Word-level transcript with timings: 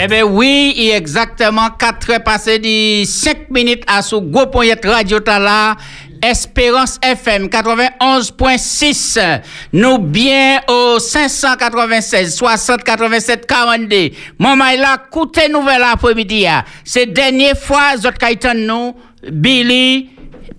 Eh 0.00 0.06
bien 0.06 0.22
oui, 0.22 0.74
est 0.76 0.96
exactement 0.96 1.70
4 1.70 2.10
heures 2.12 2.22
passées 2.22 2.60
de 2.60 3.04
5 3.04 3.50
minutes 3.50 3.82
à 3.88 4.00
ce 4.00 4.14
gros 4.14 4.46
radio 4.84 5.18
Tala. 5.18 5.76
Espérance 6.22 7.00
FM 7.02 7.46
91.6. 7.46 9.40
Nous 9.72 9.98
bien 9.98 10.60
au 10.68 11.00
596 11.00 12.32
60 12.36 12.84
87 12.84 13.44
42. 13.44 14.10
Maman 14.38 14.66
là, 14.78 15.02
écoutez 15.04 15.48
nouvelle 15.48 15.82
après-midi. 15.82 16.46
C'est 16.84 17.06
dernière 17.06 17.58
fois, 17.58 17.96
zot 17.96 18.12
kaitan 18.12 18.54
nous, 18.54 18.94
Billy, 19.28 20.10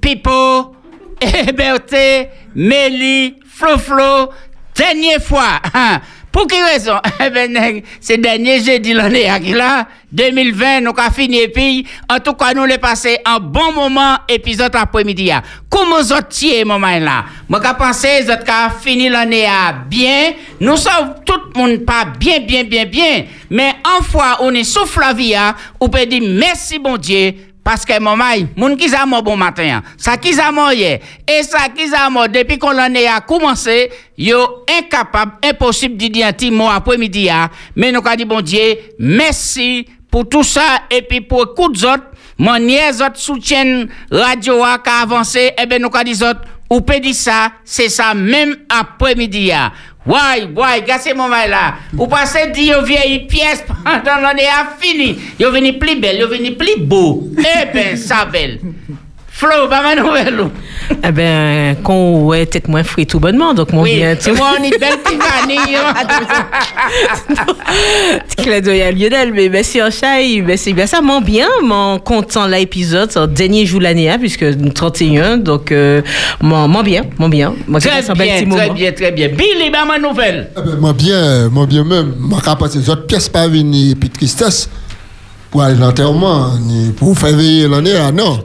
Pipo, 0.02 0.76
Berté, 1.56 2.28
Mélie, 2.56 3.38
Flo 3.50 3.78
Flo, 3.78 4.32
dernière 4.76 5.21
fois. 5.24 5.62
Pour 6.32 6.48
quelle 6.48 6.64
raison? 6.64 6.98
Eh 7.21 7.30
ben, 7.32 7.82
c'est 8.00 8.18
dernier 8.18 8.64
jeudi 8.64 8.93
l'année 8.93 9.28
là, 9.54 9.88
2020, 10.11 10.82
nous 10.82 10.93
avons 10.98 11.11
fini 11.11 11.39
et 11.42 11.47
puis, 11.50 11.86
en 12.10 12.19
tout 12.19 12.33
cas, 12.33 12.54
nous 12.54 12.65
l'avons 12.65 12.79
passé 12.79 13.18
un 13.25 13.39
bon 13.39 13.74
moment, 13.74 14.15
épisode 14.28 14.75
après-midi. 14.75 15.32
Comment 15.69 16.02
vous 16.02 16.14
êtes 16.14 16.65
moment 16.65 16.97
là? 16.97 17.25
Moi, 17.47 17.60
je 17.64 17.74
pense 17.74 18.02
que 18.02 18.24
vous 18.24 18.32
avez 18.32 18.74
fini 18.82 19.10
l'année 19.10 19.47
bien. 19.89 20.32
Nous 20.60 20.78
sommes 20.78 21.15
tout 21.25 21.39
le 21.54 21.60
monde 21.60 21.86
pas 21.86 22.05
bien, 22.05 22.39
bien, 22.39 22.64
bien, 22.64 22.86
bien. 22.86 23.25
Mais 23.50 23.74
en 23.86 24.02
fois, 24.02 24.38
on 24.39 24.54
est 24.54 24.64
souffle 24.64 25.02
la 25.02 25.14
vie, 25.14 25.36
on 25.80 25.89
peut 25.89 26.05
dire 26.05 26.24
merci, 26.24 26.80
bon 26.80 26.97
Dieu, 26.97 27.33
parce 27.69 27.86
que 27.86 28.00
maman, 28.00 28.47
moun 28.55 28.75
qui 28.75 28.91
a 28.96 29.05
bon 29.05 29.37
matin, 29.37 29.83
ça 29.96 30.18
qui 30.18 30.33
a 30.39 30.73
hier, 30.73 31.00
et 31.27 31.43
ça 31.43 31.69
qui 31.69 31.83
a 31.93 32.27
depuis 32.27 32.58
qu'on 32.58 32.72
l'année 32.72 33.05
a 33.05 33.22
commencé, 33.22 33.91
yo 34.17 34.66
incapable, 34.67 35.33
impossible 35.44 35.95
de 35.95 36.08
dire 36.08 36.25
un 36.25 36.75
après-midi, 36.75 37.30
mais 37.75 37.91
nous 37.91 38.00
avons 38.03 38.16
dit 38.16 38.25
bon 38.25 38.41
Dieu, 38.41 38.75
merci 38.97 39.86
pour 40.09 40.27
tout 40.27 40.41
ça, 40.41 40.80
et 40.89 41.03
puis 41.03 41.22
pour 41.22 41.44
écouter 41.44 41.86
autres, 41.86 42.05
mon 42.39 42.58
nièce 42.58 43.02
autres 43.02 43.17
soutien 43.19 43.85
radio 44.09 44.63
a 44.63 44.79
avancé, 45.03 45.51
et 45.55 45.67
bien 45.67 45.77
nous 45.77 45.91
avons 45.94 46.03
dit 46.03 46.19
ou 46.72 46.81
peut 46.81 46.99
dire 46.99 47.13
ça, 47.13 47.51
c'est 47.63 47.89
ça 47.89 48.16
même 48.16 48.55
après-midi. 48.67 49.51
Ouais, 50.09 50.43
ouais, 50.55 50.81
gâcez 50.88 51.13
mon 51.13 51.27
mal 51.27 51.52
là. 51.52 51.75
Vous 51.93 52.07
passez 52.07 52.47
dire 52.47 52.81
vieille 52.81 53.27
pièce 53.27 53.63
pendant 53.83 54.19
l'année 54.21 54.47
a 54.47 54.75
fini. 54.79 55.19
Vous 55.39 55.51
venez 55.51 55.73
plus 55.73 55.99
belle, 55.99 56.23
vous 56.23 56.31
venez 56.31 56.51
plus 56.51 56.79
beau. 56.79 57.27
Eh 57.38 57.66
ben, 57.71 57.95
ça 57.95 58.25
belle. 58.25 58.59
Flo, 59.39 59.69
pas 59.69 59.81
ma 59.81 59.95
nouvelle. 59.95 60.49
Eh 61.01 61.11
ben, 61.13 61.77
quand 61.81 62.11
ouais, 62.25 62.45
peut-être 62.45 62.67
moins 62.67 62.83
frit 62.83 63.07
tout 63.07 63.21
bonnement, 63.21 63.53
donc 63.53 63.71
mon 63.71 63.83
oui, 63.83 63.95
bien. 63.95 64.17
Tu 64.17 64.31
vois, 64.31 64.49
on 64.59 64.63
est 64.65 64.77
belle 64.77 64.99
vanille. 65.05 65.77
Clin 68.37 68.59
d'œil 68.59 68.81
à 68.81 68.91
Lionel, 68.91 69.31
mais 69.33 69.47
merci 69.47 69.81
en 69.81 69.91
chai, 69.91 70.41
ben 70.41 70.57
c'est 70.57 70.73
bien 70.73 70.87
ça, 70.87 70.99
mon 70.99 71.21
bien, 71.21 71.47
mon 71.63 71.99
content 71.99 72.47
l'épisode, 72.47 73.13
c'est 73.13 73.19
le 73.21 73.27
dernier 73.27 73.65
jour 73.65 73.79
de 73.79 73.85
l'année, 73.85 74.09
hein, 74.09 74.17
puisque 74.19 74.43
31, 74.73 75.37
donc, 75.37 75.71
euh, 75.71 76.01
mon, 76.41 76.67
mon 76.67 76.83
bien, 76.83 77.03
mon 77.17 77.29
bien. 77.29 77.53
Moi, 77.65 77.79
très 77.79 78.01
bien, 78.01 78.25
très 78.25 78.45
moment. 78.45 78.73
bien, 78.73 78.91
très 78.91 79.11
bien. 79.13 79.29
Billy, 79.29 79.69
ben 79.71 79.85
ma 79.85 79.97
nouvelle. 79.99 80.49
Eh 80.57 80.61
ben, 80.61 80.75
moi 80.75 80.91
bien, 80.91 81.47
moi 81.47 81.65
bien 81.65 81.85
même, 81.85 82.13
moi 82.19 82.41
capable 82.43 82.69
ces 82.71 82.89
autres 82.89 83.05
pièces 83.05 83.29
pas 83.29 83.47
venir, 83.47 83.95
puis 83.97 84.09
tristesse, 84.09 84.69
pour 85.49 85.61
aller 85.61 85.77
à 85.77 85.79
l'enterrement, 85.79 86.49
ni 86.59 86.91
pour 86.91 87.17
faire 87.17 87.37
veiller 87.37 87.69
l'année, 87.69 87.95
ah 87.95 88.11
non. 88.11 88.43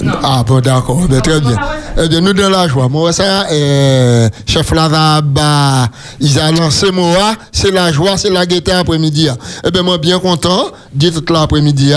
Non. 0.00 0.12
Ah 0.22 0.44
bon 0.46 0.60
d'accord, 0.60 1.00
très 1.22 1.40
bien. 1.40 1.56
Eh 2.02 2.08
bien, 2.08 2.20
nous 2.20 2.32
dans 2.32 2.50
la 2.50 2.68
joie. 2.68 2.88
Moi, 2.88 3.12
ça, 3.12 3.46
euh, 3.50 4.28
chef 4.46 4.72
Lavaba, 4.72 5.88
ils 6.20 6.38
ont 6.38 6.52
lancé 6.60 6.90
moi, 6.90 7.34
c'est 7.52 7.70
la 7.70 7.92
joie, 7.92 8.16
c'est 8.16 8.30
la 8.30 8.44
gaieté 8.44 8.72
après-midi. 8.72 9.28
Eh 9.64 9.70
bien, 9.70 9.82
moi, 9.82 9.98
bien 9.98 10.18
content, 10.18 10.70
dit 10.92 11.12
tout 11.12 11.32
l'après-midi. 11.32 11.92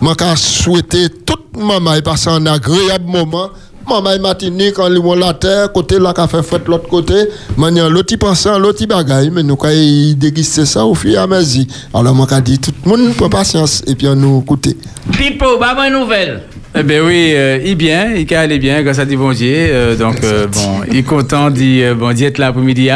Moi, 0.00 0.14
quand 0.16 0.36
souhaiter 0.36 1.08
toute 1.10 1.56
maman 1.56 1.94
et 1.94 2.02
passer 2.02 2.30
un 2.30 2.46
agréable 2.46 3.06
moment. 3.06 3.50
Maman 3.88 4.20
matinée, 4.20 4.70
quand 4.70 4.86
ils 4.86 5.00
vont 5.00 5.14
la 5.14 5.34
terre, 5.34 5.72
côté 5.72 5.98
là, 5.98 6.12
qu'a 6.12 6.28
fait 6.28 6.44
fête 6.44 6.68
l'autre 6.68 6.86
côté, 6.86 7.14
maintenant, 7.56 7.88
l'autre 7.88 8.14
pensant, 8.16 8.56
l'autre 8.56 8.86
bagaille, 8.86 9.30
mais 9.30 9.42
nous, 9.42 9.56
quand 9.56 9.70
ils 9.70 10.14
déguster 10.14 10.64
ça 10.64 10.84
au 10.84 10.94
et 11.04 11.16
à 11.16 11.26
mesure. 11.26 11.64
Alors, 11.92 12.14
moi, 12.14 12.26
quand 12.28 12.40
dit 12.40 12.58
tout 12.58 12.72
le 12.84 12.88
monde, 12.88 13.14
pour 13.14 13.28
patience, 13.30 13.82
et 13.88 13.96
puis 13.96 14.06
on 14.06 14.14
nous 14.14 14.42
écouter. 14.42 14.76
Pipo, 15.10 15.58
bah, 15.58 15.74
bonne 15.74 15.92
nouvelle. 15.92 16.42
Eh 16.72 16.84
ben 16.84 17.02
oui, 17.04 17.32
euh, 17.34 17.58
il 17.64 17.74
bien, 17.74 18.12
il 18.14 18.32
aller 18.32 18.60
bien 18.60 18.80
grâce 18.82 19.00
à 19.00 19.04
Dieu 19.04 19.18
bon 19.18 19.32
Dieu. 19.32 19.52
Euh, 19.52 19.96
donc 19.96 20.22
euh, 20.22 20.46
bon, 20.46 20.82
il 20.88 20.98
est 20.98 21.02
content 21.02 21.50
d'y 21.50 21.82
euh, 21.82 21.96
bon 21.96 22.14
d'être 22.14 22.38
là 22.38 22.46
après-midi. 22.46 22.88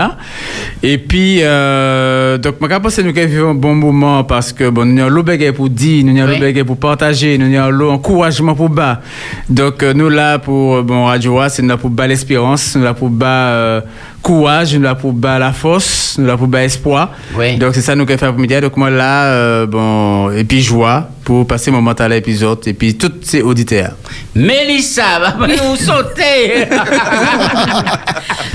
Et 0.81 0.97
puis 0.97 1.41
donc 1.41 2.61
moi 2.61 2.81
pense 2.81 2.95
que 2.95 3.03
nous 3.03 3.19
avons 3.19 3.51
un 3.51 3.55
bon 3.55 3.75
moment 3.75 4.23
parce 4.23 4.53
que 4.53 4.71
bon 4.71 4.85
nous 4.85 5.03
avons 5.03 5.11
l'eau 5.11 5.25
pour 5.57 5.69
dire, 5.69 6.05
nous 6.05 6.23
avons 6.23 6.39
l'eau 6.39 6.65
pour 6.65 6.77
partager, 6.77 7.37
nous 7.37 7.59
avons 7.59 7.71
l'encouragement 7.71 8.55
pour 8.55 8.69
bas. 8.69 9.01
Donc 9.49 9.83
nous 9.83 10.09
là 10.09 10.39
pour 10.39 10.81
bon 10.85 11.07
Radio 11.07 11.41
c'est 11.49 11.63
nous 11.63 11.69
là 11.69 11.77
pour 11.77 11.91
bas 11.91 12.07
l'espérance, 12.07 12.77
nous 12.77 12.85
là 12.85 12.95
pour 12.95 13.11
bas 13.11 13.83
courage, 14.25 14.75
nous 14.75 14.83
là 14.83 14.95
pour 14.95 15.13
bas 15.13 15.39
la 15.39 15.53
force, 15.53 16.17
nous 16.19 16.27
là 16.27 16.37
pour 16.37 16.49
bas 16.49 16.65
espoir. 16.65 17.13
Oui. 17.37 17.57
Donc 17.59 17.75
c'est 17.75 17.83
ça 17.83 17.95
nous 17.95 18.03
avons 18.03 18.19
fait 18.19 18.27
après-midi. 18.27 18.61
Donc 18.61 18.77
moi 18.77 18.91
là 18.91 19.67
bon 19.67 20.31
et 20.31 20.45
puis 20.45 20.63
joie 20.63 21.11
pour 21.25 21.47
passer 21.47 21.71
un 21.71 21.75
moment 21.75 21.93
à 21.93 22.09
l'épisode 22.09 22.67
et 22.67 22.75
puis 22.75 22.97
toutes 22.97 23.25
ces 23.27 23.43
auditeurs. 23.43 23.93
Mélissa, 24.35 25.35
nous 25.39 25.77
sauter. 25.77 26.67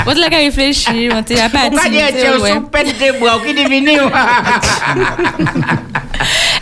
On 0.06 0.13
te 0.13 0.19
l'a 0.19 0.28
réfléchi, 0.28 1.09
on. 1.12 1.18
On 1.18 1.22
dire 1.22 1.50
que 1.52 2.56
tu 2.56 2.62
pète 2.72 2.88
de 3.00 3.19
bois, 3.19 3.40
qui 3.46 3.53
devine. 3.53 3.90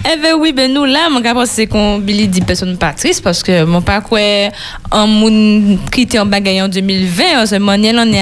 Eh 0.10 0.16
ben 0.22 0.36
oui, 0.40 0.54
ben 0.54 0.72
nous 0.72 0.86
là, 0.86 1.10
mon 1.12 1.22
cas 1.22 1.34
c'est 1.46 1.68
qu'on 1.68 1.98
Billy 1.98 2.30
dit 2.30 2.40
personne 2.40 2.78
pas 2.78 2.94
triste 2.94 3.22
parce 3.22 3.44
que 3.44 3.66
mon 3.66 3.82
pas 3.82 4.00
quoi 4.00 4.20
un 4.92 5.06
moun 5.06 5.80
qui 5.92 6.04
était 6.04 6.20
en 6.20 6.26
bagaille 6.26 6.62
en 6.62 6.70
2020, 6.70 7.46
ce 7.46 7.56
monnaie 7.56 7.92
l'en 7.92 8.10
est 8.14 8.22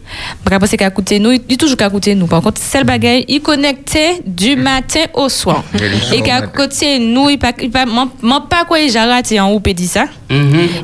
Bravo 0.45 0.65
c'est 0.65 0.77
qu'à 0.77 0.89
côté 0.89 1.19
nous, 1.19 1.31
il 1.31 1.57
toujours 1.57 1.77
qu'à 1.77 1.89
côté 1.89 2.15
nous. 2.15 2.27
Par 2.27 2.41
contre, 2.41 2.61
celle 2.61 2.83
bagaille, 2.83 3.25
il 3.27 3.41
connecté 3.41 4.21
du 4.25 4.55
matin 4.55 5.01
au 5.13 5.29
soir. 5.29 5.63
Et 6.13 6.21
qu'à 6.21 6.41
côté 6.41 6.99
nous, 6.99 7.29
il 7.29 7.37
pas 7.37 7.53
il 7.61 7.69
pas 7.69 7.85
pas 8.49 8.65
quoi 8.65 8.77
j'ai 8.87 8.99
raté 8.99 9.39
en 9.39 9.53
ou 9.53 9.59
dit 9.59 9.87
ça. 9.87 10.05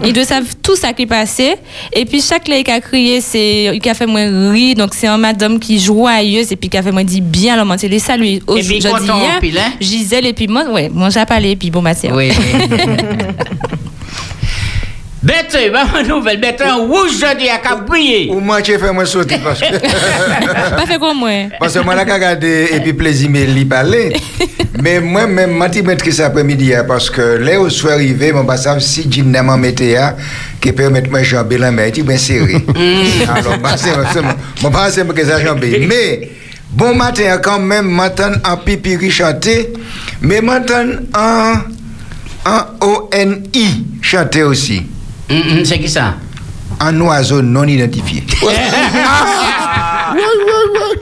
Il 0.03 0.13
doit 0.13 0.25
savoir 0.25 0.51
tout 0.61 0.75
ça 0.75 0.93
qui 0.93 1.05
passait 1.05 1.57
et 1.93 2.05
puis 2.05 2.21
chaque 2.21 2.47
là 2.47 2.57
il 2.57 2.69
a 2.69 2.79
crié 2.81 3.21
c'est 3.21 3.71
il 3.73 3.89
a 3.89 3.93
fait 3.93 4.05
moi 4.05 4.21
rire 4.51 4.75
donc 4.75 4.93
c'est 4.93 5.07
un 5.07 5.17
madame 5.17 5.59
qui 5.59 5.79
joyeuse 5.79 6.51
et 6.51 6.55
puis 6.55 6.69
qui 6.69 6.77
a 6.77 6.83
fait 6.83 6.91
moi 6.91 7.03
dit 7.03 7.21
bien 7.21 7.53
alors 7.53 7.65
moi 7.65 7.77
les 7.81 7.99
saluer 7.99 8.41
aujourd'hui 8.45 8.79
hein? 8.83 9.71
Gisèle 9.79 10.25
et 10.25 10.33
puis 10.33 10.47
moi 10.47 10.65
ouais 10.69 10.89
moi 10.93 11.09
j'ai 11.09 11.25
parlé 11.25 11.51
et 11.51 11.55
puis 11.55 11.71
bon 11.71 11.81
ma 11.81 11.93
sœur. 11.93 12.11
Oui. 12.13 12.31
Bête, 15.23 15.57
ma 15.93 16.03
nouvelle, 16.03 16.39
bête 16.39 16.61
en 16.61 16.85
rouge 16.85 17.15
aujourd'hui 17.15 17.49
à 17.49 17.75
briller. 17.75 18.29
Ou 18.31 18.39
moi, 18.39 18.61
tu 18.61 18.77
fait 18.77 18.93
moi 18.93 19.05
sauter 19.05 19.37
parce 19.43 19.59
que. 19.59 19.65
Pas 20.75 20.85
fait 20.85 20.99
comme 20.99 21.17
moi. 21.17 21.49
Parce 21.59 21.73
que 21.73 21.79
moi, 21.79 21.95
là, 21.95 22.03
regardé 22.03 22.69
et 22.71 22.79
puis 22.79 22.93
plaisir, 22.93 23.29
mais 23.31 23.45
lui 23.47 23.65
parler. 23.65 24.15
mais 24.81 24.99
moi, 24.99 25.25
même, 25.25 25.63
je 25.73 26.03
suis 26.03 26.13
ça 26.13 26.27
après-midi 26.27 26.71
parce 26.87 27.09
que 27.09 27.21
là 27.21 27.59
où 27.59 27.65
je 27.65 27.73
suis 27.73 27.89
arrivé, 27.89 28.27
je 28.27 28.33
ne 28.33 28.39
sais 28.41 28.45
pas 28.45 28.79
si 28.79 29.07
j'ai 29.09 29.21
une 29.21 29.57
météo 29.57 30.01
qui 30.61 30.71
permet 30.71 31.01
de 31.01 31.09
me 31.09 31.23
jamber 31.23 31.57
la 31.57 31.71
main, 31.71 31.89
tu 31.89 32.03
bien 32.03 32.17
serré. 32.17 32.63
Alors, 33.27 33.53
je 33.53 33.57
ne 33.57 33.61
pense 34.69 34.95
pas 34.95 35.13
que 35.13 35.25
ça 35.25 35.43
jamber. 35.43 35.85
Mais. 35.87 36.31
Bon 36.69 36.93
matin, 36.93 37.37
quand 37.41 37.59
même, 37.59 37.89
matin 37.89 38.33
en 38.43 38.57
pipi 38.57 39.09
chanter, 39.09 39.71
mais 40.21 40.41
matin 40.41 40.99
en, 41.15 41.53
en 42.45 42.61
O-N-I 42.81 43.85
chanter 44.01 44.43
aussi. 44.43 44.83
Se 45.27 45.77
ki 45.79 45.89
sa? 45.91 46.15
An 46.79 47.01
oazo 47.01 47.41
non 47.41 47.67
identifiye. 47.69 48.23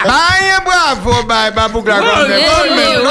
Aye 0.06 0.58
bravo 0.66 1.24
bay, 1.28 1.52
babou 1.54 1.82
glakon 1.84 2.28
men. 2.30 3.06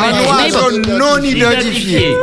An 0.00 0.14
oazo 0.24 0.70
non 0.96 1.24
identifiye. 1.24 2.16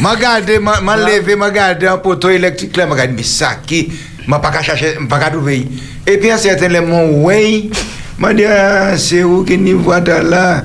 Ma 0.00 0.16
gade, 0.16 0.58
ma 0.60 0.96
leve, 0.96 1.36
ma 1.36 1.50
gade 1.50 1.88
an 1.88 2.00
poto 2.00 2.28
elektrik 2.28 2.76
la, 2.76 2.86
ma 2.86 2.94
gade 2.94 3.12
mi 3.12 3.22
saki, 3.22 3.92
ma 4.26 4.38
pa 4.38 4.50
ka 4.50 4.62
chache, 4.62 4.98
ma 4.98 5.06
pa 5.06 5.18
ka 5.18 5.30
douvey. 5.30 5.64
E 6.04 6.18
pi 6.20 6.30
an 6.30 6.38
seten 6.38 6.72
le 6.72 6.80
moun 6.84 7.22
wey, 7.24 7.70
ma 8.18 8.34
de, 8.36 8.48
se 9.00 9.22
ou 9.24 9.44
ki 9.48 9.56
ni 9.56 9.72
vwada 9.72 10.20
la, 10.20 10.64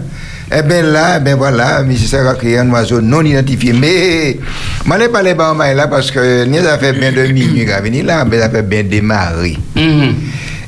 Eh 0.51 0.63
bien 0.63 0.81
là, 0.81 1.19
ben 1.19 1.35
voilà, 1.35 1.81
M. 1.81 1.95
Sarah 1.95 2.33
créé 2.33 2.57
un 2.57 2.69
oiseau 2.71 3.01
non 3.01 3.23
identifié. 3.23 3.71
Mais, 3.73 4.37
je 4.83 4.89
ne 4.91 5.07
pas 5.07 5.33
parler 5.33 5.75
là 5.75 5.87
parce 5.87 6.09
que 6.09 6.45
nous 6.45 6.57
avons 6.57 6.79
fait 6.79 6.93
bien 6.93 7.11
de 7.11 7.31
minuit 7.31 7.71
à 7.71 7.81
venir 7.81 8.05
là, 8.05 8.25
mais 8.25 8.39
ça 8.39 8.49
fait 8.49 8.63
bien 8.63 8.83
démarrer. 8.83 9.57
Mm 9.75 9.81
-hmm. 9.81 10.13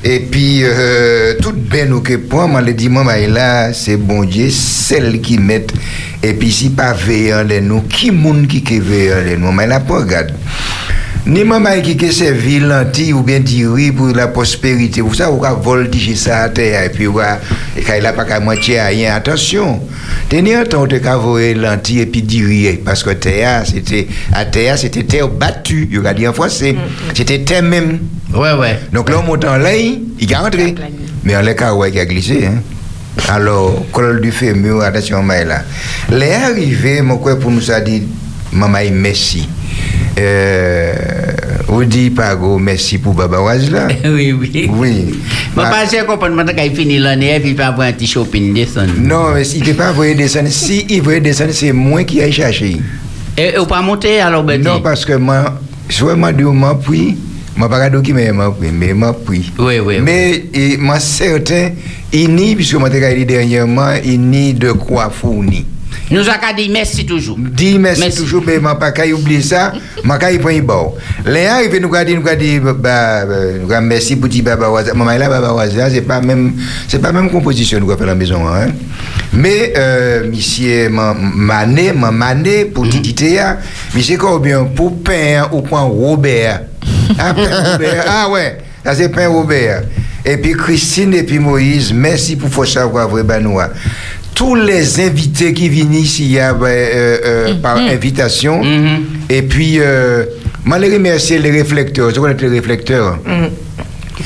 Et 0.04 0.18
puis, 0.18 0.62
euh, 0.64 1.34
tout 1.40 1.52
bien 1.52 1.86
nous 1.86 2.00
que 2.00 2.16
point, 2.16 2.48
moi, 2.48 2.60
le 2.60 2.72
dit, 2.74 2.88
là, 3.28 3.72
c'est 3.72 3.96
bon 3.96 4.24
Dieu, 4.24 4.50
celle 4.50 5.20
qui 5.20 5.38
met. 5.38 5.66
Et 6.24 6.34
puis, 6.34 6.50
si 6.50 6.70
pas 6.70 6.92
veillant 6.92 7.44
les 7.44 7.60
nous, 7.60 7.82
qui 7.82 8.10
moun 8.10 8.48
qui 8.48 8.80
veillant 8.80 9.24
les 9.24 9.36
nous, 9.36 9.52
mais 9.52 9.66
là, 9.66 9.78
pas 9.78 9.98
regarde. 9.98 10.32
Ni 11.24 11.44
maman 11.44 11.80
qui 11.82 11.96
qui 11.96 12.12
servi 12.12 12.58
lentille 12.58 13.12
ou 13.12 13.22
bien 13.22 13.38
diri 13.38 13.92
pour 13.92 14.08
la 14.08 14.26
prospérité. 14.26 15.00
Vous 15.00 15.14
savez, 15.14 15.30
vous 15.30 15.44
avez 15.44 15.62
voltigé 15.62 16.16
ça 16.16 16.42
à 16.42 16.48
terre 16.48 16.82
et 16.82 16.88
puis 16.88 17.06
vous 17.06 17.20
avez, 17.20 17.38
et 17.76 17.82
quand 17.82 17.94
il 17.96 18.04
a 18.04 18.12
pas 18.12 18.24
qu'à 18.24 18.40
moitié 18.40 18.80
à 18.80 18.86
rien. 18.86 19.14
Attention. 19.14 19.80
Tenez 20.28 20.64
temps 20.64 20.84
de 20.86 20.98
cavoyer 20.98 21.54
lentille 21.54 22.00
et 22.00 22.06
puis 22.06 22.22
diri 22.22 22.76
parce 22.84 23.04
que 23.04 23.10
terre, 23.10 23.62
c'était, 23.64 24.08
à 24.32 24.44
terre, 24.46 24.76
c'était 24.76 25.04
terre 25.04 25.28
battue. 25.28 25.88
Il 25.92 26.04
a 26.04 26.12
dit 26.12 26.26
en 26.26 26.32
français. 26.32 26.74
C'était 27.14 27.38
terre 27.44 27.62
même. 27.62 28.00
Ouais, 28.34 28.54
ouais. 28.54 28.80
Donc 28.92 29.08
là, 29.08 29.20
on 29.20 29.22
monte 29.22 29.44
en 29.44 29.58
l'air, 29.58 29.76
il 30.18 30.32
est 30.32 30.36
rentré. 30.36 30.74
Mais 31.22 31.36
en 31.36 31.42
l'air, 31.42 31.54
il 31.92 31.98
a 32.00 32.04
glissé. 32.04 32.46
Hein. 32.46 32.62
Alors, 33.28 33.84
col 33.92 34.20
du 34.20 34.32
fémur, 34.32 34.82
attention, 34.82 35.24
là. 35.24 35.62
Les 36.10 36.32
arrivés, 36.32 37.00
mon 37.00 37.18
quoi 37.18 37.38
pour 37.38 37.52
nous 37.52 37.70
a 37.70 37.80
dit, 37.80 38.02
maman, 38.52 38.78
merci. 38.92 39.48
Euh, 40.18 40.92
vous 41.68 41.84
dites 41.84 42.14
pas 42.14 42.36
merci 42.58 42.98
pour 42.98 43.14
Baba 43.14 43.40
Waz 43.40 43.70
là. 43.70 43.88
oui, 44.04 44.32
oui. 44.32 44.70
Oui. 44.70 45.14
Moi, 45.56 45.64
Ah, 45.66 45.70
pas 45.70 45.86
sûr 45.86 46.04
qu'on 46.06 46.18
peut 46.18 46.28
demander 46.28 46.54
quand 46.54 46.62
il 46.62 46.74
finit 46.74 46.98
l'année, 46.98 47.40
il 47.42 47.54
va 47.54 47.68
avoir 47.68 47.88
un 47.88 47.92
petit 47.92 48.06
shopping 48.06 48.52
descendre. 48.52 48.92
non, 48.98 49.32
mais 49.34 49.46
il 49.48 49.60
ne 49.60 49.66
peut 49.66 49.74
pas 49.74 49.92
voyer 49.92 50.14
descendre. 50.14 50.48
Si 50.48 50.86
il 50.90 51.02
voyait 51.02 51.20
descendre, 51.20 51.52
c'est 51.52 51.72
moi 51.72 52.04
qui 52.04 52.20
aille 52.22 52.32
chercher. 52.32 52.76
Et 53.38 53.58
ou 53.58 53.64
pas 53.64 53.80
monter 53.80 54.20
alors, 54.20 54.44
Betty? 54.44 54.64
Non, 54.64 54.80
parce 54.80 55.04
que 55.04 55.14
moi, 55.14 55.58
soit 55.88 56.14
moi 56.14 56.32
dit 56.32 56.44
moi 57.56 57.68
pas 57.68 57.90
dire 57.90 58.02
qui 58.02 58.12
m'a 58.12 58.50
pris, 58.50 58.70
mais 58.72 58.94
moi 58.94 59.16
puis. 59.26 59.52
Oui, 59.58 59.78
oui, 59.78 59.80
oui. 59.80 60.00
Mais 60.00 60.44
et, 60.54 60.76
moi 60.76 60.98
certain, 60.98 61.70
il 62.12 62.34
n'y, 62.34 62.54
puisque 62.54 62.74
t'ai 62.90 63.14
dit 63.14 63.26
dernièrement, 63.26 63.94
il 64.04 64.20
n'y 64.20 64.54
de 64.54 64.72
quoi 64.72 65.10
fournir. 65.10 65.62
Nous 66.10 66.28
avons 66.28 66.56
dit 66.56 66.68
merci 66.68 67.06
toujours. 67.06 67.36
Dis 67.38 67.78
merci, 67.78 68.00
Merci. 68.00 68.18
toujours, 68.18 68.42
mais 68.46 68.56
je 68.56 68.74
pas 68.78 68.92
qu'à 68.92 69.06
oublier 69.06 69.40
ça, 69.40 69.72
je 69.96 70.06
pas 70.08 70.18
prendre 70.18 70.60
bon. 70.60 70.94
Les 71.26 71.46
arrivés 71.46 71.80
nous 71.80 71.90
dit, 72.04 72.14
nous 72.14 72.36
dit, 72.36 72.58
bah, 72.60 72.74
bah, 72.74 73.24
nous 73.60 73.86
merci 73.86 74.16
pour 74.16 74.28
dire 74.28 74.44
Baba 74.44 74.68
Waza. 74.70 74.94
Maman 74.94 75.16
là, 75.16 75.28
Baba 75.28 75.54
Waza, 75.54 75.88
c'est 75.90 76.02
pas 76.02 76.20
même, 76.20 76.52
c'est 76.86 77.00
pas 77.00 77.12
même 77.12 77.30
composition 77.30 77.80
nous 77.80 77.90
avons 77.90 77.98
fait 77.98 78.04
à 78.04 78.08
la 78.08 78.14
maison, 78.14 78.46
hein. 78.46 78.68
Mais, 79.32 79.72
euh, 79.76 80.28
monsieur, 80.30 80.90
ma 80.90 81.14
mané, 81.14 81.92
ma 81.92 82.10
mané, 82.10 82.66
pour 82.66 82.86
dire 82.86 83.14
Théa, 83.14 83.58
monsieur 83.94 84.18
Corbien, 84.18 84.64
pour 84.64 85.02
pain 85.02 85.48
ou 85.52 85.62
point 85.62 85.80
Robert. 85.82 86.62
Ah, 87.18 87.32
pain 87.32 87.72
Robert, 87.72 88.04
ah 88.08 88.28
ouais, 88.30 88.58
ça 88.84 88.94
c'est 88.94 89.08
pain 89.08 89.28
Robert. 89.28 89.82
Et 90.24 90.36
puis 90.36 90.52
Christine 90.52 91.14
et 91.14 91.24
puis 91.24 91.38
Moïse, 91.38 91.92
merci 91.92 92.36
pour 92.36 92.48
faire 92.50 92.66
savoir 92.66 93.08
vrai 93.08 93.22
Banois. 93.24 93.70
Tous 94.34 94.54
les 94.54 95.00
invités 95.00 95.52
qui 95.52 95.68
viennent 95.68 95.94
ici 95.94 96.38
a, 96.38 96.52
euh, 96.52 97.18
euh, 97.24 97.54
par 97.62 97.76
invitation. 97.76 98.62
Mhm. 98.64 99.04
Et 99.28 99.42
puis, 99.42 99.76
euh, 99.78 100.24
moi, 100.64 100.78
les 100.78 100.98
les 100.98 101.50
réflecteurs. 101.50 102.12
Tu 102.12 102.20
connais 102.20 102.34
les 102.40 102.48
réflecteurs 102.48 103.18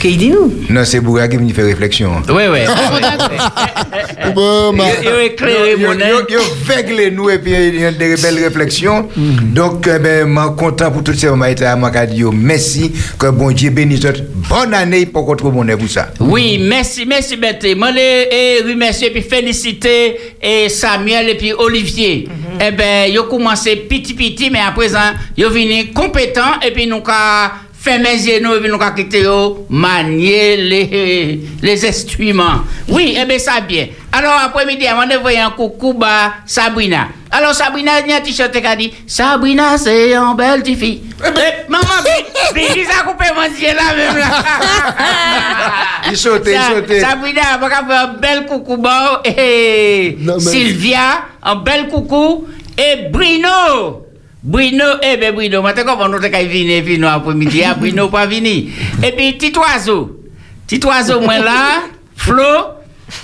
Qu'il 0.01 0.17
dit 0.19 0.29
nous 0.31 0.53
Non, 0.69 0.85
c'est 0.85 1.01
Bourga 1.01 1.29
qui 1.29 1.37
vient 1.37 1.55
faire 1.55 1.65
réflexion. 1.65 2.11
Oui, 2.29 2.43
oui. 2.51 2.61
Bon, 4.35 4.73
ma- 4.73 4.85
Il 5.03 5.09
a 5.09 5.25
éclairé 5.25 5.77
mon 5.77 5.93
œil. 6.01 6.13
Yo 6.29 6.41
vègle 6.65 7.15
nous 7.15 7.31
et 7.31 7.39
puis 7.39 7.53
il 7.53 7.81
y 7.81 7.85
a 7.85 7.93
des 7.93 8.17
belles 8.17 8.43
réflexions. 8.43 9.09
Donc, 9.17 9.89
eh 9.95 9.99
ben, 9.99 10.27
moi, 10.27 10.55
content 10.59 10.91
pour 10.91 11.05
toutes 11.05 11.17
ces. 11.17 11.31
Moi, 11.31 11.49
je 11.55 12.05
dis 12.15 12.25
merci. 12.33 12.93
Que 13.19 13.29
bon 13.31 13.51
Dieu 13.53 13.71
bénisse. 13.71 14.01
votre 14.05 14.23
Bonne 14.49 14.75
année 14.75 15.07
pour 15.07 15.27
qu'on 15.27 15.37
trouve 15.37 15.55
mon 15.55 15.67
pour 15.77 15.89
ça. 15.89 16.09
Oui, 16.21 16.59
merci, 16.63 17.07
merci. 17.07 17.37
Moi, 17.77 17.91
les 17.93 18.29
et 18.31 18.63
remercier 18.69 19.09
et 19.09 19.11
puis 19.11 19.23
féliciter 19.23 20.17
et 20.43 20.69
Samuel 20.69 21.31
et 21.31 21.35
puis 21.37 21.53
Olivier. 21.53 22.29
Eh 22.61 22.71
ben, 22.73 23.11
ils 23.11 23.19
ont 23.21 23.25
commencé 23.29 23.77
petit 23.77 24.15
petit, 24.15 24.51
mais 24.51 24.61
à 24.61 24.73
présent, 24.73 24.99
ils 25.37 25.45
sont 25.45 25.51
venus 25.51 25.87
compétents 25.95 26.59
et 26.67 26.71
puis 26.73 26.87
nous 26.87 26.97
avons 26.97 27.51
fait 27.87 27.99
mes 27.99 28.15
yeux, 28.27 28.41
nous, 28.43 28.55
et 28.55 28.69
nous 28.69 28.79
quitté 28.97 29.23
eux, 29.23 29.55
manier 29.71 30.57
les, 30.57 31.41
les 31.63 31.87
instruments. 31.89 32.63
Oui, 32.89 33.17
eh 33.21 33.25
bien, 33.25 33.39
ça 33.39 33.61
bien. 33.61 33.87
Alors, 34.13 34.35
après-midi, 34.45 34.87
avant 34.87 35.07
de 35.07 35.15
voir 35.17 35.33
un 35.47 35.51
coucou, 35.51 35.93
bah, 35.93 36.33
Sabrina. 36.47 37.09
Alors, 37.31 37.55
Sabrina, 37.55 38.01
il 38.01 38.11
y 38.11 38.13
a 38.13 38.17
un 38.17 38.21
t-shirt 38.21 38.51
qui 38.51 38.67
a 38.67 38.75
dit 38.75 38.93
Sabrina, 39.07 39.79
c'est 39.79 40.13
une 40.15 40.35
belle 40.37 40.63
petite 40.63 40.79
fille. 40.81 41.03
Eh, 41.25 41.71
maman, 41.71 41.85
puis, 42.05 42.65
puis, 42.67 42.83
il 42.83 42.87
a 42.91 43.05
coupé 43.05 43.27
mon 43.35 43.49
Dieu 43.57 43.69
là, 43.69 43.95
même 43.97 44.17
là. 44.19 44.27
Il 46.11 46.17
sautait, 46.17 46.53
il 46.53 46.57
Ça- 46.57 46.75
sautait. 46.75 47.01
Sabrina, 47.01 47.41
on 47.57 47.59
va 47.59 47.69
faire 47.69 47.85
un 48.05 48.07
bel 48.21 48.47
coucou 48.47 48.77
bon. 48.77 48.91
Et 49.25 50.17
Non, 50.21 50.35
mais- 50.37 50.41
Sylvia, 50.41 51.25
un 51.43 51.57
bel 51.57 51.89
coucou. 51.89 52.47
Et 52.79 53.09
Bruno. 53.11 54.06
Bruno, 54.47 54.85
eh 55.03 55.17
ben 55.17 55.35
Bruno, 55.35 55.61
maintenant 55.61 55.97
comment 55.97 56.09
nous 56.09 56.21
t'es 56.21 56.31
venir 56.47 57.01
nous 57.01 57.09
après-midi, 57.09 57.65
ah, 57.65 57.75
Bruno 57.75 58.09
pas 58.09 58.27
venir. 58.27 58.71
Et 59.03 59.11
puis 59.11 59.33
petit 59.33 59.53
oiseau. 59.59 60.21
Petit 60.69 60.87
oiseau 60.87 61.21
moi 61.21 61.39
là, 61.39 61.83
Flo 62.15 62.45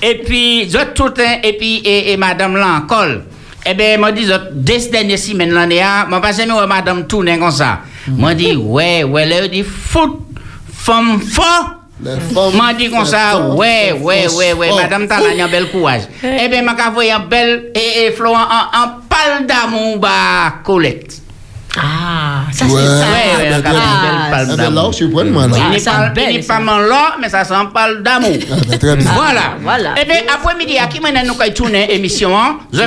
et 0.02 0.16
puis 0.16 0.64
autres 0.74 0.94
tout 0.94 1.20
et 1.20 1.52
puis 1.52 1.76
et, 1.84 2.10
et 2.12 2.16
madame 2.16 2.56
là 2.56 2.82
encore. 2.82 3.22
Eh 3.64 3.74
ben 3.74 4.00
dis 4.10 4.32
autres 4.32 4.48
deux 4.52 4.90
dernières 4.90 5.16
semaines 5.16 5.56
ah, 5.80 6.06
moi 6.08 6.20
pas 6.20 6.32
jamais 6.32 6.54
madame 6.66 7.06
tourner 7.06 7.38
comme 7.38 7.52
ça. 7.52 7.82
Moi 8.08 8.34
dis 8.34 8.56
ouais, 8.56 9.04
ouais, 9.04 9.24
là 9.24 9.46
dit 9.46 9.62
foot 9.62 10.18
femme 10.72 11.20
fort. 11.20 11.81
Les 12.04 12.10
femmes- 12.34 12.56
M'a 12.56 12.72
dit 12.74 12.90
comme 12.90 13.04
ça, 13.04 13.34
les 13.34 13.54
ouais, 13.56 13.88
femmes- 13.90 14.02
ouais, 14.02 14.26
ouais, 14.28 14.52
ouais, 14.54 14.68
Oh. 14.72 14.76
madame 14.76 15.06
Talani, 15.08 15.40
un 15.42 15.48
bel 15.48 15.70
courage. 15.70 16.02
Eh 16.22 16.48
bien, 16.48 16.62
m'a 16.62 16.74
envoyé 16.88 17.12
un 17.12 17.20
bel, 17.20 17.70
et, 17.74 18.06
et 18.06 18.10
Florent, 18.12 18.38
un, 18.38 18.78
un 18.82 18.88
pal 19.08 19.46
d'amour, 19.46 19.98
bah, 19.98 20.54
Colette. 20.64 21.18
Ah, 21.74 22.42
ça 22.52 22.66
Ouais. 22.66 22.70
c'est 22.82 22.86
ça. 22.86 23.38
Ouais, 23.38 23.48
bel 23.48 23.62
Ah, 23.64 23.72
là, 23.72 23.80
je 24.44 25.04
moi. 25.30 25.56
Il 25.56 25.62
Ah, 25.62 25.70
n'est 25.70 25.80
pas, 26.14 26.20
il 26.30 26.36
n'est 26.36 26.42
pas 26.42 26.58
man 26.58 26.86
là, 26.86 27.16
mais 27.18 27.30
ça 27.30 27.44
sent 27.44 27.54
un 27.54 27.64
pal 27.66 28.02
d'amour. 28.02 28.28
Ah, 28.50 28.56
ben. 28.82 28.98
Voilà. 29.14 29.40
voilà. 29.62 29.94
Et 29.98 30.04
bien, 30.04 30.16
après-midi, 30.34 30.76
à 30.76 30.86
qui 30.86 31.00
maintenant 31.00 31.22
nous 31.24 31.40
avons 31.40 31.52
tourné 31.54 31.94
émission, 31.94 32.36
hein? 32.36 32.58
vous 32.70 32.78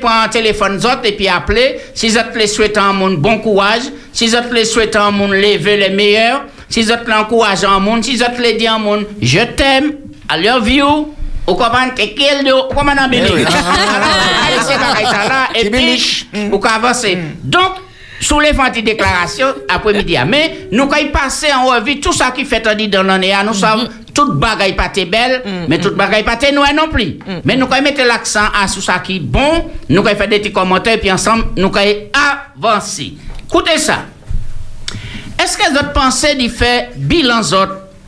prendre 0.00 0.24
un 0.24 0.28
téléphone, 0.28 0.80
et 1.04 1.12
puis 1.12 1.28
appeler. 1.28 1.78
Si 1.94 2.08
vous 2.08 2.18
les 2.34 2.48
souhaitant 2.48 2.82
un 2.86 2.94
bon 3.18 3.38
courage, 3.38 3.82
si 4.12 4.26
vous 4.26 4.36
les 4.52 4.64
souhaitant 4.64 5.04
un 5.04 5.10
monde 5.12 5.32
lever 5.34 5.76
les 5.76 5.90
meilleurs, 5.90 6.42
si 6.72 6.82
vous 6.82 6.90
êtes 6.90 7.06
l'encourageant 7.06 7.70
un 7.70 7.80
monde, 7.80 8.02
si 8.02 8.16
vous 8.16 8.22
êtes 8.22 8.38
les 8.38 8.54
dire 8.54 8.72
un 8.72 8.78
monde, 8.78 9.04
je 9.20 9.40
t'aime, 9.40 9.92
I 10.30 10.42
love 10.42 10.68
you, 10.70 11.14
ou 11.46 11.54
comment 11.54 11.90
te 11.94 12.02
kill 12.02 12.46
you, 12.46 12.56
ou 12.56 12.74
comment 12.74 12.92
on 12.98 13.12
Eh 13.12 13.20
c'est 14.66 14.78
pareil, 14.78 15.04
ça 15.04 15.28
là, 15.28 15.48
et 15.54 15.68
puis, 15.68 16.26
ou 16.50 16.58
qu'on 16.58 16.68
avance. 16.70 17.04
Donc, 17.44 17.72
sous 18.20 18.40
les 18.40 18.54
fanti 18.54 18.82
déclarations 18.82 19.48
après-midi. 19.68 20.16
Mais 20.26 20.68
nous, 20.72 20.86
quand 20.86 20.96
il 20.96 21.10
passe 21.10 21.44
en 21.54 21.66
revue 21.66 22.00
tout 22.00 22.12
ça 22.14 22.30
qui 22.30 22.46
fait 22.46 22.66
dit 22.76 22.88
dans 22.88 23.02
l'année, 23.02 23.34
nous 23.44 23.52
savons 23.52 23.88
toute 24.14 24.38
bagaille 24.38 24.74
pas 24.74 24.88
t'es 24.88 25.04
belle, 25.04 25.42
mais 25.68 25.78
toute 25.78 25.94
bagaille 25.94 26.22
pas 26.22 26.36
t'es 26.36 26.52
noire 26.52 26.72
non 26.74 26.88
plus. 26.88 27.18
Mais 27.44 27.56
nous, 27.56 27.68
il 27.76 27.82
mettre 27.82 28.02
l'accent 28.06 28.44
à 28.44 28.66
tout 28.66 28.80
ça 28.80 29.00
qui 29.00 29.16
est 29.16 29.20
bon, 29.20 29.70
nous, 29.90 30.02
il 30.08 30.16
fait 30.16 30.26
des 30.26 30.38
petits 30.38 30.52
commentaires, 30.52 30.98
puis 30.98 31.12
ensemble, 31.12 31.44
nous, 31.58 31.70
il 31.84 32.08
avancer. 32.64 33.12
Écoutez 33.46 33.76
ça. 33.76 34.06
Est-ce 35.42 35.56
que 35.56 35.72
votre 35.72 35.92
pensée 35.92 36.36
d'y 36.36 36.48
faire 36.48 36.90
bilan 36.94 37.40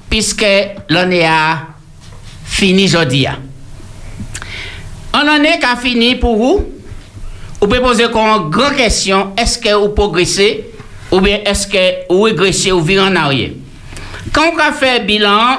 puisque 0.09 0.47
l'année 0.89 1.27
a 1.27 1.67
fini 2.45 2.85
aujourd'hui? 2.85 3.27
En 5.13 5.27
année 5.27 5.59
qui 5.59 5.81
fini 5.83 6.15
pour 6.15 6.37
vous, 6.37 6.65
vous 7.61 7.67
pouvez 7.67 7.81
poser 7.81 8.05
comme 8.05 8.21
une 8.21 8.51
grande 8.51 8.77
question, 8.77 9.33
est-ce 9.37 9.59
que 9.59 9.75
vous 9.75 9.89
progressez 9.89 10.71
ou 11.11 11.21
bien 11.21 11.41
est-ce 11.45 11.67
que 11.67 12.09
vous 12.09 12.23
régressez 12.23 12.71
ou 12.71 12.81
virez 12.81 13.09
en 13.09 13.17
arrière? 13.17 13.51
Quand 14.33 14.53
on 14.57 14.73
fait 14.73 15.05
bilan, 15.05 15.59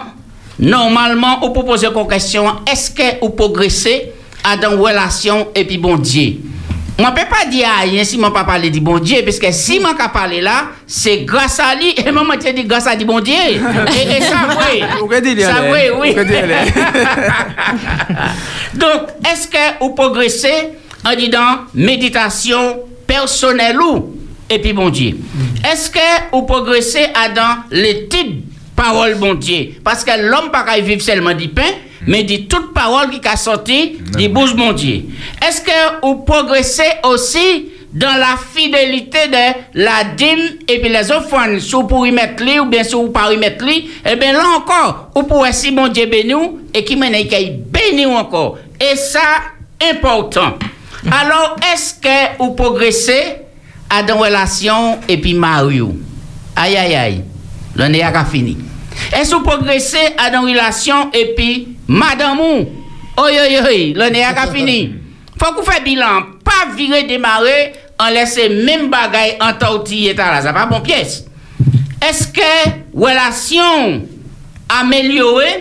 normalement, 0.57 1.41
vous 1.41 1.49
pouvez 1.49 1.65
poser 1.65 1.87
comme 1.93 2.07
question, 2.07 2.45
est-ce 2.71 2.91
que 2.91 3.19
vous 3.21 3.31
progressez 3.31 4.13
à 4.45 4.55
dans 4.55 4.81
relation 4.81 5.49
et 5.53 5.65
puis 5.65 5.77
bon 5.77 5.97
Dieu? 5.97 6.37
Je 6.97 7.03
ne 7.03 7.09
peux 7.09 7.27
pas 7.29 7.45
dire 7.49 7.67
rien 7.83 8.05
si 8.05 8.17
ne 8.17 8.29
pas 8.29 8.45
parler 8.45 8.69
du 8.69 8.79
bon 8.79 8.99
Dieu, 8.99 9.17
parce 9.25 9.37
que 9.37 9.51
si 9.51 9.75
je 9.75 9.81
ne 9.81 10.13
parler 10.13 10.39
là, 10.39 10.67
c'est 10.87 11.25
grâce 11.25 11.59
à 11.59 11.75
lui, 11.75 11.93
et 11.97 12.09
moi, 12.11 12.23
je 12.41 12.51
dis 12.51 12.63
grâce 12.63 12.87
à 12.87 12.95
du 12.95 13.03
bon 13.03 13.19
Dieu. 13.19 13.35
Et, 13.35 14.17
et 14.17 14.21
ça, 14.21 14.47
oui. 14.57 14.81
Oui. 15.99 16.15
Donc, 18.75 19.01
est-ce 19.29 19.47
que 19.47 19.57
vous 19.81 19.89
progressez 19.93 20.69
en 21.05 21.13
disant 21.15 21.65
méditation 21.73 22.79
personnelle 23.05 23.79
ou 23.81 24.15
et 24.49 24.59
puis 24.59 24.71
bon 24.73 24.89
Dieu? 24.89 25.17
Est-ce 25.69 25.89
que 25.89 25.99
vous 26.31 26.43
progressez 26.43 27.07
à 27.13 27.27
dans 27.29 27.57
les 27.71 28.07
types 28.07 28.45
paroles 28.75 29.15
bon 29.15 29.33
Dieu? 29.33 29.71
Parce 29.83 30.03
que 30.05 30.11
l'homme 30.21 30.49
pas 30.51 30.63
qu'à 30.63 30.79
vivre 30.79 31.01
seulement 31.01 31.33
du 31.33 31.49
pain, 31.49 31.63
mais 32.07 32.23
dit 32.23 32.47
toute 32.47 32.73
parole 32.73 33.09
qui 33.09 33.27
a 33.27 33.35
sorti 33.35 33.97
du 34.17 34.29
bouche 34.29 34.55
bon 34.55 34.71
Dieu. 34.73 35.03
Est-ce 35.45 35.61
que 35.61 36.01
vous 36.03 36.17
progressez 36.17 36.91
aussi 37.03 37.69
dans 37.95 38.17
la 38.17 38.35
fidélité 38.53 39.27
de 39.29 39.81
la 39.81 40.03
dîme 40.17 40.57
et 40.67 40.79
puis 40.79 40.89
les 40.89 41.11
offrandes, 41.11 41.59
si 41.59 41.71
vous 41.71 41.87
pouvez 41.87 42.11
mettre 42.11 42.43
li 42.43 42.59
ou 42.59 42.65
bien 42.65 42.83
si 42.83 42.93
vous 42.93 43.07
pouvez 43.07 43.37
mettre 43.37 43.65
li, 43.65 43.89
eh 44.05 44.17
bien 44.17 44.33
là 44.33 44.43
encore, 44.57 45.11
vous 45.15 45.23
pouvez 45.23 45.53
si 45.53 45.71
mon 45.71 45.87
Dieu 45.87 46.05
béni 46.05 46.33
ou, 46.33 46.59
et 46.73 46.83
qui 46.83 46.97
mène 46.97 47.25
qu'il 47.27 47.61
béni 47.63 48.05
ou 48.05 48.11
encore. 48.11 48.57
Et 48.79 48.97
ça, 48.97 49.21
important. 49.91 50.57
Alors, 51.09 51.55
est-ce 51.73 51.93
que 51.93 52.37
vous 52.39 52.51
progressez 52.51 53.37
à 53.89 54.03
dans 54.03 54.17
relation 54.17 54.99
et 55.07 55.17
puis 55.17 55.33
Mario? 55.33 55.95
Aïe, 56.55 56.75
aïe, 56.75 56.95
aïe. 56.95 57.23
L'année 57.75 58.03
a 58.03 58.25
fini. 58.25 58.57
Est-ce 59.13 59.31
que 59.31 59.35
vous 59.35 59.43
progressez 59.43 60.15
à 60.17 60.29
dans 60.31 60.41
relation 60.41 61.11
et 61.13 61.33
puis 61.35 61.74
Madamou, 61.87 62.65
oyoyoy, 63.21 63.93
lone 63.97 64.23
a 64.25 64.33
ka 64.33 64.47
fini. 64.51 64.79
Fok 65.37 65.61
ou 65.61 65.67
fe 65.67 65.81
bilan, 65.85 66.31
pa 66.45 66.65
vire 66.73 67.03
demare, 67.09 67.73
an 68.01 68.13
lese 68.15 68.47
men 68.51 68.87
bagay 68.91 69.35
an 69.43 69.59
ta 69.59 69.71
outi 69.75 70.05
etan 70.09 70.33
la. 70.33 70.41
Sa 70.43 70.55
pa 70.55 70.65
bon 70.69 70.83
piyes. 70.85 71.21
Eske 72.03 72.49
relasyon 72.95 74.01
amelyore 74.71 75.51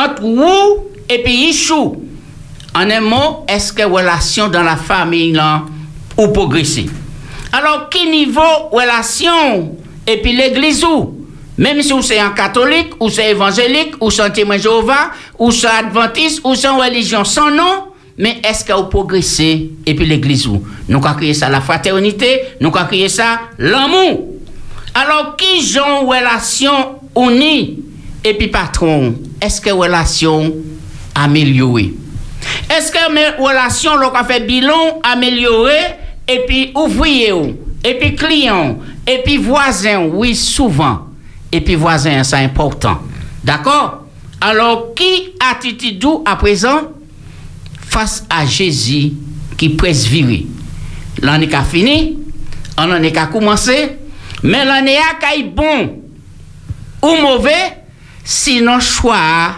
ant 0.00 0.18
wou 0.24 0.90
epi 1.10 1.36
yishou? 1.46 2.00
An 2.76 2.90
en 2.94 3.06
mo, 3.06 3.22
eske 3.50 3.86
relasyon 3.86 4.50
dan 4.54 4.66
la 4.68 4.76
fami 4.78 5.30
lan 5.36 5.68
ou 6.16 6.30
progresi? 6.34 6.88
Alors, 7.54 7.88
ki 7.90 8.06
nivou 8.10 8.70
relasyon 8.74 9.70
epi 10.10 10.34
l'eglizou? 10.36 11.19
Même 11.60 11.82
si 11.82 11.92
vous 11.92 12.10
êtes 12.10 12.18
un 12.18 12.30
catholique, 12.30 12.94
ou 12.98 13.10
c'est 13.10 13.32
évangélique, 13.32 13.92
ou 14.00 14.10
c'est 14.10 14.30
témoin 14.30 14.56
Jéhovah, 14.56 15.10
ou 15.38 15.50
c'est 15.50 15.66
adventiste, 15.66 16.40
ou 16.42 16.54
c'est 16.54 16.68
religion 16.68 17.22
sans 17.22 17.50
nom, 17.50 17.92
mais 18.16 18.38
est-ce 18.42 18.64
que 18.64 18.72
vous 18.72 18.84
progressez? 18.84 19.70
Et 19.84 19.94
puis 19.94 20.06
l'église 20.06 20.46
où? 20.46 20.62
Nous 20.88 20.96
avons 21.04 21.14
créé 21.18 21.34
ça 21.34 21.50
la 21.50 21.60
fraternité, 21.60 22.40
nous 22.62 22.74
avons 22.74 22.86
créé 22.86 23.10
ça 23.10 23.42
l'amour. 23.58 24.26
Alors, 24.94 25.36
qui 25.36 25.78
ont 25.78 26.06
relation 26.06 26.98
unie 27.14 27.80
et 28.24 28.32
puis 28.32 28.48
patron? 28.48 29.16
Est-ce 29.38 29.60
que 29.60 29.68
relation 29.68 30.54
améliorée? 31.14 31.92
Est-ce 32.74 32.90
que 32.90 33.12
mes 33.12 33.36
relations, 33.38 33.96
l'on 33.96 34.12
a 34.14 34.24
fait 34.24 34.46
bilan 34.46 34.98
amélioré, 35.02 35.76
et 36.26 36.40
puis 36.48 36.72
ouvrier, 36.74 37.34
et 37.84 37.94
puis 37.98 38.16
client, 38.16 38.78
et 39.06 39.18
puis 39.22 39.36
voisin, 39.36 40.06
oui, 40.10 40.34
souvent. 40.34 41.09
Et 41.52 41.60
puis 41.60 41.74
voisin, 41.74 42.22
c'est 42.22 42.36
important. 42.36 43.00
D'accord? 43.42 44.06
Alors, 44.40 44.94
qui 44.94 45.32
attitude 45.40 46.04
à 46.24 46.36
présent 46.36 46.92
face 47.88 48.24
à 48.30 48.46
Jésus 48.46 49.12
qui 49.56 49.70
presse 49.70 50.06
virer? 50.06 50.46
L'année 51.20 51.52
a 51.52 51.62
fini, 51.62 52.18
on 52.78 52.90
en 52.90 53.02
est 53.02 53.12
qu'à 53.12 53.26
commencer, 53.26 53.96
mais 54.42 54.64
l'année 54.64 54.96
a 54.96 55.42
bon 55.44 56.00
ou 57.02 57.16
mauvais, 57.20 57.82
sinon 58.24 58.80
choix 58.80 59.52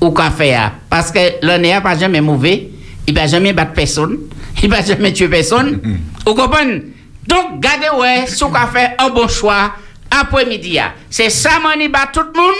ou 0.00 0.10
qu'a 0.10 0.30
faire. 0.30 0.72
Parce 0.90 1.10
que 1.10 1.18
l'année 1.42 1.72
a 1.72 1.80
pas 1.80 1.96
jamais 1.96 2.20
mauvais, 2.20 2.68
il 3.06 3.14
va 3.14 3.26
jamais 3.26 3.52
battre 3.52 3.72
personne, 3.72 4.18
il 4.62 4.68
va 4.68 4.82
jamais 4.82 5.12
tuer 5.12 5.28
personne. 5.28 5.80
Vous 6.26 6.34
comprenez? 6.34 6.82
Donc, 7.26 7.60
gardez 7.60 7.88
ouais, 7.98 8.26
si 8.26 8.42
vous 8.42 8.50
fait 8.72 8.90
un 8.98 9.10
bon 9.10 9.28
choix 9.28 9.72
après-midi. 10.10 10.78
C'est 11.10 11.30
ça, 11.30 11.58
mani 11.62 11.88
bat 11.88 12.10
tout 12.12 12.20
le 12.20 12.40
monde. 12.40 12.54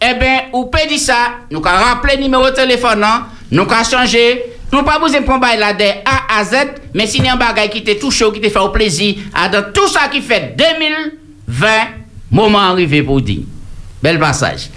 Eh 0.00 0.14
bien, 0.14 0.42
ou 0.52 0.66
peut 0.66 0.86
dire 0.88 0.98
ça, 0.98 1.14
nous 1.50 1.62
avons 1.64 1.84
rappelé 1.84 2.16
le 2.16 2.24
numéro 2.24 2.44
de 2.50 2.54
téléphone, 2.54 3.06
nous 3.50 3.62
avons 3.62 3.84
changé. 3.84 4.52
Nous 4.72 4.82
pas 4.82 4.98
besoin 4.98 5.20
de 5.20 5.24
prendre 5.24 5.46
là 5.58 5.72
de 5.72 5.84
A 6.04 6.38
à 6.38 6.44
Z, 6.44 6.56
mais 6.92 7.06
si 7.06 7.22
y 7.22 7.28
a 7.28 7.68
qui 7.68 7.84
te 7.84 7.92
touche, 7.92 8.22
qui 8.32 8.40
te 8.40 8.48
fait 8.48 8.72
plaisir, 8.72 9.14
à 9.32 9.48
tout 9.48 9.88
ça 9.88 10.08
qui 10.10 10.20
fait 10.20 10.54
2020, 10.58 11.66
moment 12.30 12.58
arrivé 12.58 13.02
pour 13.02 13.20
dire. 13.20 13.42
Bel 14.02 14.18
passage. 14.18 14.68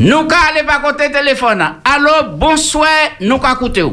Nous 0.00 0.08
allons 0.08 0.28
aller 0.28 0.66
par 0.66 0.82
côté 0.82 1.10
téléphone. 1.12 1.62
Alors, 1.84 2.30
bonsoir, 2.36 2.88
nous 3.20 3.36
allons 3.36 3.54
écouter. 3.54 3.84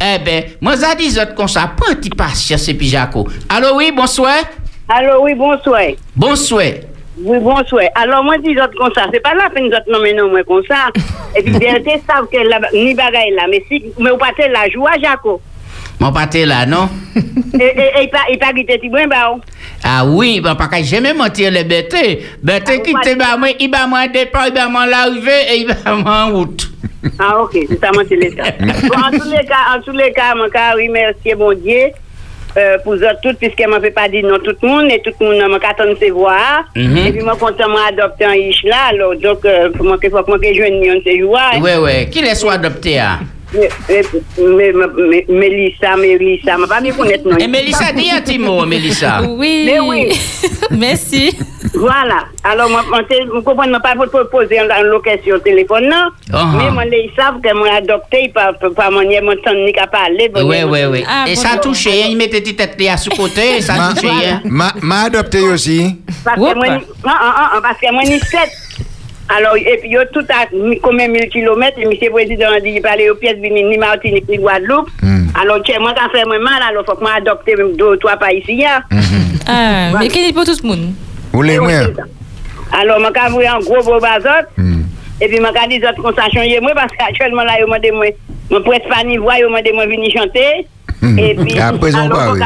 Eh 0.00 0.18
bien, 0.18 0.42
moi, 0.60 0.74
je 0.74 0.96
dis 0.98 1.16
comme 1.34 1.48
ça, 1.48 1.70
petit 1.74 2.10
patience, 2.10 2.68
et 2.68 2.74
puis 2.74 2.88
Jaco. 2.88 3.26
Alors, 3.48 3.76
oui, 3.76 3.92
bonsoir. 3.96 4.36
Alors, 4.88 5.22
oui, 5.22 5.34
bonsoir. 5.34 5.82
Bonsoir. 6.14 6.72
Oui, 7.18 7.38
bonsoir. 7.38 7.84
Alors, 7.94 8.22
moi, 8.22 8.36
dis 8.38 8.54
comme 8.54 8.92
ça. 8.94 9.06
C'est 9.12 9.20
pas 9.20 9.34
la 9.34 9.48
peine 9.48 9.70
de 9.70 9.76
nommer 9.90 10.12
non, 10.14 10.28
moi, 10.28 10.42
comme 10.44 10.64
ça. 10.66 10.88
Et 11.36 11.42
puis, 11.42 11.58
bien, 11.58 11.74
tu 11.76 11.90
savent 12.06 12.28
que 12.30 12.36
la, 12.36 12.60
ni 12.72 12.94
bagaille 12.94 13.32
là. 13.34 13.46
Mais 13.48 13.64
si, 13.68 13.82
mais 13.98 14.10
vous 14.10 14.18
partez 14.18 14.48
la 14.48 14.68
joie, 14.68 14.92
Jaco. 15.02 15.40
Mon 16.00 16.12
pâté 16.12 16.44
là, 16.44 16.66
non? 16.66 16.88
et, 17.54 18.08
pas, 18.08 18.24
et 18.28 18.36
pas 18.36 18.52
quitter 18.52 18.80
ti 18.80 18.88
bon, 18.88 19.06
bah, 19.08 19.36
Ah 19.84 20.04
oui, 20.04 20.40
ben, 20.40 20.54
pas 20.56 20.66
que 20.66 20.82
jamais 20.82 21.14
mentir 21.14 21.52
les 21.52 21.64
bêtes. 21.64 21.94
Bêtes 22.42 22.64
Ah, 22.66 22.76
qui 22.78 22.92
te 22.92 22.92
partez- 22.92 23.14
bah, 23.14 23.36
moi, 23.38 23.48
il 23.58 23.70
va 23.70 23.86
moi 23.86 24.08
départ, 24.08 24.48
il 24.48 24.54
va 24.54 24.68
moi 24.68 24.86
l'arrivée 24.86 25.30
et 25.52 25.56
il 25.60 25.66
va 25.72 25.94
moi 25.94 26.26
en 26.26 26.32
route. 26.32 26.68
Ah, 27.18 27.40
ok, 27.42 27.56
c'est 27.68 27.80
ça, 27.80 27.90
moi, 27.94 28.02
c'est 28.08 28.16
le 28.16 28.30
cas. 28.32 28.50
bon, 28.60 28.98
en 28.98 29.10
tous 29.18 29.30
les 29.30 29.46
cas, 29.46 29.76
en 29.76 29.80
tous 29.80 29.92
les 29.92 30.12
cas, 30.12 30.34
mon 30.34 30.48
cas, 30.50 30.72
remercier 30.72 31.34
mon 31.36 31.52
Dieu. 31.52 31.90
Euh, 32.56 32.78
pour 32.78 32.94
vous 32.94 33.02
toutes, 33.20 33.38
puisque 33.38 33.66
m'a 33.66 33.80
fait 33.80 33.90
pas 33.90 34.08
dire 34.08 34.24
non 34.24 34.38
tout 34.38 34.54
le 34.62 34.68
monde, 34.68 34.90
et 34.90 35.00
tout 35.02 35.10
le 35.20 35.26
monde 35.26 35.50
m'a 35.50 35.58
qu'attendre 35.58 35.96
se 35.98 36.10
voir. 36.12 36.64
Mhm. 36.76 36.96
Et 36.98 37.12
puis, 37.12 37.22
moi, 37.22 37.36
content, 37.36 37.68
moi, 37.68 37.80
adopter 37.88 38.24
un 38.26 38.34
ish 38.34 38.62
là, 38.62 38.90
alors, 38.90 39.16
donc, 39.16 39.44
euh, 39.44 39.70
pour 39.70 39.84
moi, 39.84 39.98
qu'il 39.98 40.10
faut 40.10 40.22
que 40.22 40.54
je 40.54 40.62
vienne 40.62 41.00
se 41.04 41.22
voir. 41.24 41.60
Ouais, 41.60 41.76
ouais. 41.76 42.08
Qui 42.10 42.22
les 42.22 42.36
soit 42.36 42.52
adopté, 42.52 43.00
hein? 43.00 43.18
Mais, 43.54 43.68
mais, 44.38 44.72
mais, 45.08 45.24
Mélissa, 45.28 45.96
Mélissa, 45.96 46.58
m'a 46.58 46.66
pas 46.66 46.80
bien 46.80 46.92
connaître, 46.92 47.28
non. 47.28 47.36
Et 47.38 47.46
Mélissa, 47.46 47.92
dis 47.92 48.10
un 48.10 48.20
petit 48.20 48.38
mot, 48.38 48.64
Mélissa. 48.66 49.22
Oui. 49.28 49.62
Mais 49.66 49.80
oui. 49.80 50.12
Merci. 50.70 51.36
Voilà. 51.74 52.24
Alors, 52.42 52.68
moi, 52.68 52.82
comprenez, 53.44 53.70
moi, 53.70 53.80
pas 53.80 53.94
pour 53.94 54.28
poser 54.30 54.58
une 54.58 54.86
location 54.86 55.38
téléphone, 55.38 55.88
non? 55.88 56.08
Ah, 56.32 56.52
Mais 56.56 56.64
ah. 56.68 56.70
moi, 56.72 56.84
ils 56.86 57.10
savent 57.16 57.40
que 57.40 57.54
moi, 57.54 57.68
adopté, 57.76 58.30
par, 58.34 58.54
par 58.74 58.90
mon 58.90 59.02
mon 59.02 59.36
temps, 59.36 59.54
ni 59.54 59.72
qu'à 59.72 59.86
parler. 59.86 60.30
Ouais, 60.34 60.64
ouais. 60.64 61.04
Ah, 61.08 61.24
et 61.28 61.36
ça 61.36 61.56
touché, 61.58 62.02
hein, 62.02 62.06
il 62.10 62.16
mettait 62.16 62.42
tes 62.42 62.56
têtes 62.56 62.80
là 62.80 62.96
sous 62.96 63.10
côté, 63.10 63.60
ça 63.60 63.74
Ma, 63.74 63.94
touché, 63.94 64.08
hein. 64.08 64.40
ma, 64.44 64.72
ma 64.82 65.02
adopté 65.02 65.40
aussi. 65.40 65.96
Parce 66.24 66.36
que 66.36 66.54
moi, 66.54 66.68
non, 66.68 67.60
parce 67.62 67.78
que 67.80 67.92
moi, 67.92 68.02
ni 68.04 68.18
sept. 68.18 68.50
Alors, 69.28 69.56
et 69.56 69.78
puis, 69.80 69.90
yo, 69.90 70.00
tout 70.12 70.24
à 70.28 70.46
combien 70.82 71.08
mille 71.08 71.28
kilomètres, 71.30 71.78
et 71.78 71.86
monsieur 71.86 72.10
président 72.10 72.48
a 72.54 72.60
dit, 72.60 72.72
il 72.76 72.82
parlait 72.82 73.08
aux 73.08 73.14
pièces, 73.14 73.38
ni 73.40 73.50
ni 73.50 73.78
Martinique, 73.78 74.28
ni 74.28 74.36
Guadeloupe. 74.36 74.90
Alors, 75.40 75.62
tiens, 75.64 75.80
moi, 75.80 75.94
ça 75.96 76.08
fait 76.12 76.24
moi 76.26 76.38
mal, 76.38 76.62
alors, 76.68 76.84
faut 76.84 76.94
que 76.94 77.00
moi 77.00 77.12
adopte 77.16 77.48
deux 77.76 77.84
ou 77.92 77.96
trois 77.96 78.16
pas 78.16 78.32
ici, 78.32 78.64
hein. 78.64 78.82
Ah, 79.46 79.90
mais 79.98 80.08
quel 80.08 80.28
est 80.28 80.32
pour 80.32 80.44
tout 80.44 80.56
le 80.62 80.68
monde? 80.68 80.92
Vous 81.32 81.42
les 81.42 81.58
moins. 81.58 81.86
Alors, 82.72 82.98
je 82.98 83.12
vais 83.12 83.20
envoyer 83.20 83.48
un 83.48 83.58
gros 83.60 83.82
beau 83.82 83.98
bazot. 84.00 84.28
Hmm. 84.56 84.82
Et 85.20 85.28
puis, 85.28 85.36
je 85.36 85.42
vais 85.42 85.78
dire 85.78 85.94
que 85.94 86.14
ça 86.14 86.28
change 86.32 86.60
moi 86.60 86.72
parce 86.74 86.92
qu'actuellement, 86.98 87.44
là, 87.44 87.52
ils 87.60 87.66
m'ont 87.66 87.78
demandé, 87.78 88.16
je 88.50 88.54
ne 88.56 88.60
presse 88.60 88.82
pas 88.88 89.04
ni 89.04 89.16
voix, 89.16 89.38
ils 89.38 89.44
m'ont 89.46 89.60
demandé 89.62 89.70
de 89.88 89.94
venir 89.96 90.10
chanter. 90.16 90.66
Hmm. 91.00 91.18
Et 91.18 91.34
puis, 91.34 91.58
À 91.58 91.72
présent, 91.72 92.08
pas, 92.08 92.32
oui. 92.32 92.40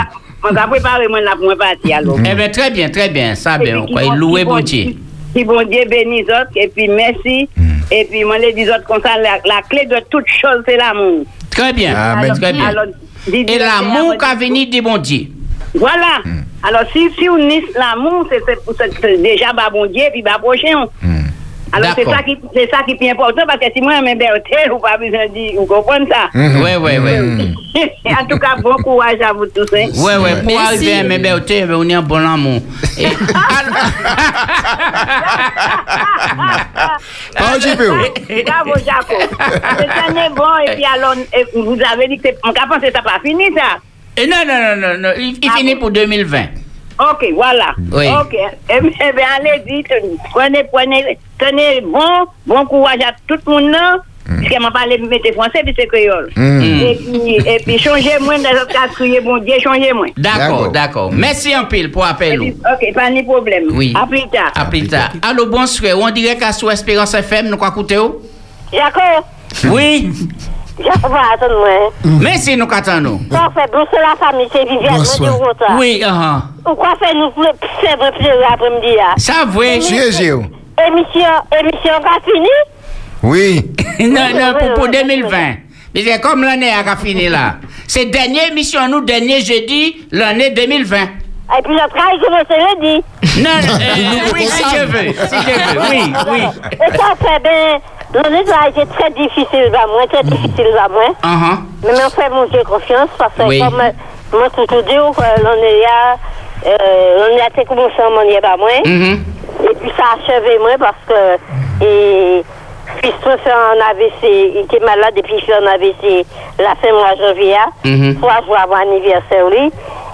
On 0.48 0.54
va 0.54 0.66
préparer 0.68 1.08
moi 1.08 1.20
là 1.20 1.32
pour 1.34 1.44
moi 1.46 1.56
partir 1.56 1.96
alors. 1.96 2.16
Eh 2.24 2.34
bien, 2.34 2.48
très 2.48 2.70
bien, 2.70 2.88
très 2.90 3.08
bien, 3.08 3.34
ça 3.34 3.58
bien, 3.58 3.84
quoi, 3.90 4.04
il 4.04 4.14
louait 4.14 4.44
bon- 4.44 4.60
Dieu. 4.60 4.94
Qui 5.34 5.44
bon 5.44 5.62
Dieu 5.68 5.84
bénisse 5.88 6.24
autres, 6.28 6.50
et 6.56 6.68
puis 6.68 6.88
merci. 6.88 7.48
Et 7.90 8.04
puis, 8.04 8.22
moi, 8.24 8.36
les 8.38 8.52
dis 8.52 8.68
autres 8.68 8.84
comme 8.84 9.00
ça, 9.02 9.16
la, 9.18 9.38
la 9.46 9.62
clé 9.62 9.86
de 9.86 9.96
toute 10.10 10.26
chose, 10.28 10.62
c'est 10.66 10.76
l'amour. 10.76 11.24
Très 11.50 11.72
bien, 11.72 11.94
Ah, 11.96 12.16
très 12.38 12.52
bien. 12.52 12.66
Alors, 12.66 12.84
dis- 13.26 13.44
dis- 13.44 13.52
Et 13.54 13.58
l'amour 13.58 14.12
dis- 14.12 14.18
qu'a 14.18 14.34
venu 14.34 14.66
du 14.66 14.82
bon 14.82 14.98
Dieu. 14.98 15.26
Voilà. 15.74 16.20
Hmm. 16.24 16.42
Alors, 16.66 16.82
si, 16.92 17.08
si 17.18 17.28
on 17.28 17.38
nie 17.38 17.62
l'amour, 17.74 18.28
c'est 18.30 19.22
déjà 19.22 19.52
bah 19.54 19.68
bon 19.72 19.86
Dieu, 19.86 20.04
puis 20.12 20.22
bah 20.22 20.38
prochain. 20.42 20.84
Hmm. 21.02 21.17
Alors, 21.72 21.92
c'est 21.96 22.04
ça, 22.04 22.22
qui, 22.22 22.36
c'est 22.54 22.70
ça 22.70 22.78
qui 22.84 22.92
est 22.92 22.96
plus 22.96 23.08
important, 23.10 23.42
parce 23.46 23.58
que 23.58 23.66
si 23.74 23.80
moi, 23.80 23.94
je 23.98 24.04
m'héberge, 24.04 24.40
vous 24.70 24.78
pas 24.78 24.96
besoin 24.96 25.26
de 25.26 25.32
dire, 25.32 25.52
vous 25.56 25.66
comprenez 25.66 26.06
ça? 26.08 26.28
Ouais, 26.34 26.76
ouais, 26.76 26.98
ouais. 26.98 27.18
en 28.20 28.24
tout 28.26 28.38
cas, 28.38 28.56
bon 28.62 28.74
courage 28.82 29.20
à 29.20 29.32
vous 29.32 29.46
tous. 29.46 29.68
hein. 29.74 29.88
Ouais, 29.96 30.16
ouais, 30.16 30.34
pour 30.42 30.46
Merci. 30.52 30.66
arriver 30.66 30.92
à 30.94 31.02
mes 31.02 31.18
on 31.74 31.88
est 31.88 31.94
un 31.94 32.02
bon 32.02 32.16
amour. 32.26 32.60
Bravo, 38.44 38.74
Jaco. 38.84 39.14
C'est 39.78 40.18
un 40.18 40.30
bon, 40.30 40.56
et 40.66 40.74
puis 40.74 40.84
alors, 40.84 41.14
vous 41.54 41.78
avez 41.92 42.08
dit 42.08 42.16
que 42.16 42.22
c'est- 42.28 42.38
on 42.44 42.50
a 42.50 42.66
pensé 42.66 42.88
que 42.88 42.92
ça 42.96 43.02
pas 43.02 43.20
fini, 43.24 43.44
ça? 43.54 43.78
Et 44.16 44.26
non, 44.26 44.36
non, 44.46 44.76
non, 44.76 44.88
non, 44.88 44.98
non, 45.00 45.08
il, 45.16 45.38
il 45.42 45.50
Ah 45.52 45.56
finit 45.56 45.76
pour 45.76 45.90
2020. 45.90 46.44
Ok, 46.98 47.26
voilà. 47.34 47.74
Oui. 47.92 48.06
Ok. 48.20 48.34
Eh 48.34 48.80
bien, 48.80 48.90
eh 49.08 49.12
bien, 49.12 49.26
allez, 49.36 49.62
dites, 49.66 49.88
prenez, 50.30 50.64
prenez, 50.64 51.18
tenez 51.38 51.80
bon, 51.80 52.26
bon 52.46 52.66
courage 52.66 53.00
à 53.06 53.12
tout 53.26 53.38
le 53.46 53.52
monde, 53.52 53.70
là. 53.70 53.98
Parce 54.26 54.46
qu'elle 54.46 54.60
m'a 54.60 54.70
parlé 54.70 54.98
de 54.98 55.06
mettre 55.06 55.32
français, 55.32 55.62
puis 55.64 55.74
c'est 55.78 55.86
créole. 55.86 56.30
Hmm. 56.36 56.60
Et 56.60 56.96
puis, 56.96 57.36
et 57.36 57.58
puis 57.64 57.78
changez-moi 57.78 58.36
dans 58.38 58.50
les 58.50 58.56
autres 58.60 58.68
cas, 58.68 58.88
criez, 58.92 59.20
bon 59.20 59.38
Dieu, 59.38 59.54
changez-moi. 59.62 60.08
D'accord, 60.18 60.38
D'accord. 60.38 60.68
d'accord. 60.72 61.12
Merci 61.12 61.54
un 61.54 61.64
pile 61.64 61.90
pour 61.90 62.04
appel. 62.04 62.38
puis, 62.38 62.50
Ok, 62.50 62.94
pas 62.94 63.10
de 63.10 63.22
problème. 63.22 63.64
Oui. 63.70 63.94
À 63.98 64.06
plus 64.06 64.28
tard. 64.28 64.52
À 64.54 64.66
plus 64.66 64.86
tard. 64.86 65.12
Allô, 65.22 65.46
bonsoir. 65.46 65.94
On 65.98 66.10
dirait 66.10 66.36
qu'à 66.36 66.52
sous 66.52 66.68
Espérance 66.68 67.14
FM, 67.14 67.48
nous 67.48 67.56
quoi 67.56 67.68
écouter 67.68 67.96
où? 67.96 68.16
D'accord. 68.70 69.26
Oui. 69.64 70.10
Moi. 70.78 71.92
Merci, 72.20 72.56
nous 72.56 72.66
qu'attendons. 72.66 73.18
Parfait, 73.30 73.68
bonsoir 73.72 74.02
la 74.10 74.26
famille, 74.26 74.48
c'est 74.52 74.64
Viviane. 74.64 75.02
Oui, 75.78 76.02
ah, 76.06 76.42
Ou 76.70 76.74
quoi 76.74 76.94
faire 77.00 77.14
nous 77.14 77.30
faire 77.42 77.56
plaisir 77.98 78.34
l'après-midi 78.40 78.94
là? 78.96 79.14
ça 79.16 79.44
vrai. 79.46 79.76
Émission, 79.76 81.24
émission 81.60 81.92
pas 82.02 82.20
fini? 82.24 82.48
Oui. 83.22 83.70
non, 84.08 84.28
non, 84.32 84.58
pour, 84.58 84.74
pour 84.74 84.88
2020. 84.88 85.28
Mais 85.94 86.02
c'est 86.04 86.20
comme 86.20 86.42
l'année 86.44 86.70
a 86.70 86.96
fini 86.96 87.28
là. 87.28 87.56
C'est 87.88 88.06
dernière 88.06 88.50
émission, 88.50 88.86
nous, 88.88 89.00
dernier 89.00 89.40
jeudi, 89.40 90.06
l'année 90.12 90.50
2020. 90.50 90.96
Et 91.56 91.62
puis 91.62 91.74
je 91.74 91.88
travaille 91.88 92.18
comme 92.20 92.34
je 92.50 92.56
le 92.56 92.80
dis. 92.82 93.04
Non, 93.42 93.50
euh, 93.50 94.30
oui, 94.34 94.46
si 94.46 94.62
je 94.76 94.84
veux, 94.84 95.12
si 95.12 95.36
je 95.36 95.74
veux, 95.74 95.80
oui, 95.90 96.12
oui. 96.30 96.42
Et 96.72 96.96
ça 96.96 97.14
fait 97.18 97.40
bien. 97.42 97.78
L'année 98.14 98.44
a 98.52 98.68
été 98.68 98.84
très 98.86 99.10
difficile 99.10 99.70
pour 99.72 99.92
moi, 99.92 100.06
très 100.10 100.22
difficile 100.24 100.66
pour 100.74 100.90
moi. 100.90 101.08
Uh-huh. 101.22 101.58
Mais 101.84 101.94
je 101.94 102.10
fais 102.14 102.28
mon 102.30 102.44
Dieu 102.46 102.62
confiance 102.64 103.10
parce 103.18 103.32
que 103.34 103.42
Oui. 103.42 103.60
comme 103.60 103.80
euh, 103.80 103.92
moi 104.32 104.48
toujours 104.50 104.82
dit 104.82 104.94
que 104.94 105.42
l'année 105.42 105.84
a, 105.86 106.16
euh, 106.66 107.38
a 107.42 107.48
été 107.48 107.64
commencé 107.66 107.94
en 108.06 108.10
manière 108.14 108.40
par 108.40 108.58
moi. 108.58 108.70
Mhm. 108.84 109.24
Et 109.70 109.74
puis 109.74 109.90
ça 109.96 110.04
a 110.04 110.34
achevé 110.34 110.58
moi 110.58 110.70
parce 110.78 110.96
que 111.06 111.84
et, 111.84 112.44
me 113.06 113.36
fait 113.38 113.50
un 113.52 113.90
AVC, 113.90 114.22
il 114.54 114.56
était 114.64 114.80
malade 114.80 115.12
et 115.16 115.22
puis 115.22 115.34
il 115.36 115.42
fait 115.42 115.54
un 115.54 115.66
AVC 115.66 116.26
la 116.58 116.74
fin 116.76 116.92
mois 116.92 117.14
de 117.14 117.22
janvier. 117.26 117.56
Mhm. 117.84 118.16
Trois 118.20 118.42
jours 118.44 118.56
avant 118.58 118.76
l'anniversaire. 118.76 119.46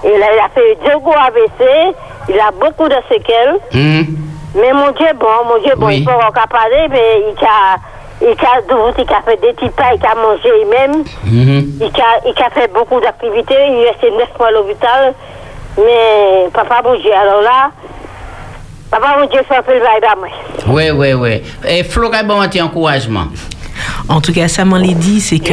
Et 0.04 0.18
là, 0.18 0.26
il 0.34 0.38
a 0.38 0.48
fait 0.54 0.76
deux 0.84 0.98
gros 0.98 1.14
AVC, 1.14 1.94
il 2.28 2.38
a 2.38 2.50
beaucoup 2.52 2.88
de 2.88 2.96
séquelles. 3.10 3.56
Mhm. 3.72 4.06
Mais 4.56 4.72
mon 4.72 4.90
Dieu, 4.92 5.06
bon, 5.18 5.26
mon 5.48 5.62
Dieu, 5.62 5.72
bon, 5.76 5.86
Oui. 5.86 5.98
il 5.98 6.04
peut 6.04 6.12
encore 6.12 6.48
parler, 6.48 6.86
mais 6.90 7.24
il 7.36 7.44
a, 7.44 7.76
il 8.22 8.28
a, 8.28 8.32
il 8.98 9.12
a 9.12 9.22
fait 9.22 9.40
des 9.40 9.52
petits 9.54 9.70
pas, 9.70 9.94
il 9.94 10.06
a 10.06 10.14
mangé 10.14 10.48
lui-même. 10.58 11.04
Mhm. 11.24 11.64
Il 11.80 12.00
a, 12.00 12.28
il 12.28 12.42
a 12.42 12.50
fait 12.50 12.72
beaucoup 12.72 13.00
d'activités, 13.00 13.56
il 13.68 13.78
est 13.84 13.90
resté 13.90 14.10
neuf 14.12 14.28
mois 14.38 14.48
à 14.48 14.50
l'hôpital. 14.52 15.14
Mais 15.78 16.48
papa, 16.52 16.82
mon 16.84 16.94
Dieu, 16.96 17.12
alors 17.12 17.40
là, 17.42 17.70
papa, 18.94 19.16
mon 19.18 19.26
Dieu, 19.26 19.40
fait 19.48 19.56
un 19.56 19.62
peu 19.62 19.72
le 19.74 19.80
bail 19.80 20.10
à 20.10 20.16
moi. 20.16 20.28
Oui, 20.68 20.90
oui, 20.90 21.12
oui. 21.14 21.42
Et 21.68 21.82
Flo, 21.84 22.10
bon 22.26 22.42
petit 22.46 22.62
encouragement? 22.62 23.26
En 24.08 24.20
tout 24.20 24.32
cas, 24.32 24.48
ça 24.48 24.64
m'en 24.64 24.76
l'a 24.76 24.92
dit, 24.94 25.20
c'est 25.20 25.38
que. 25.38 25.52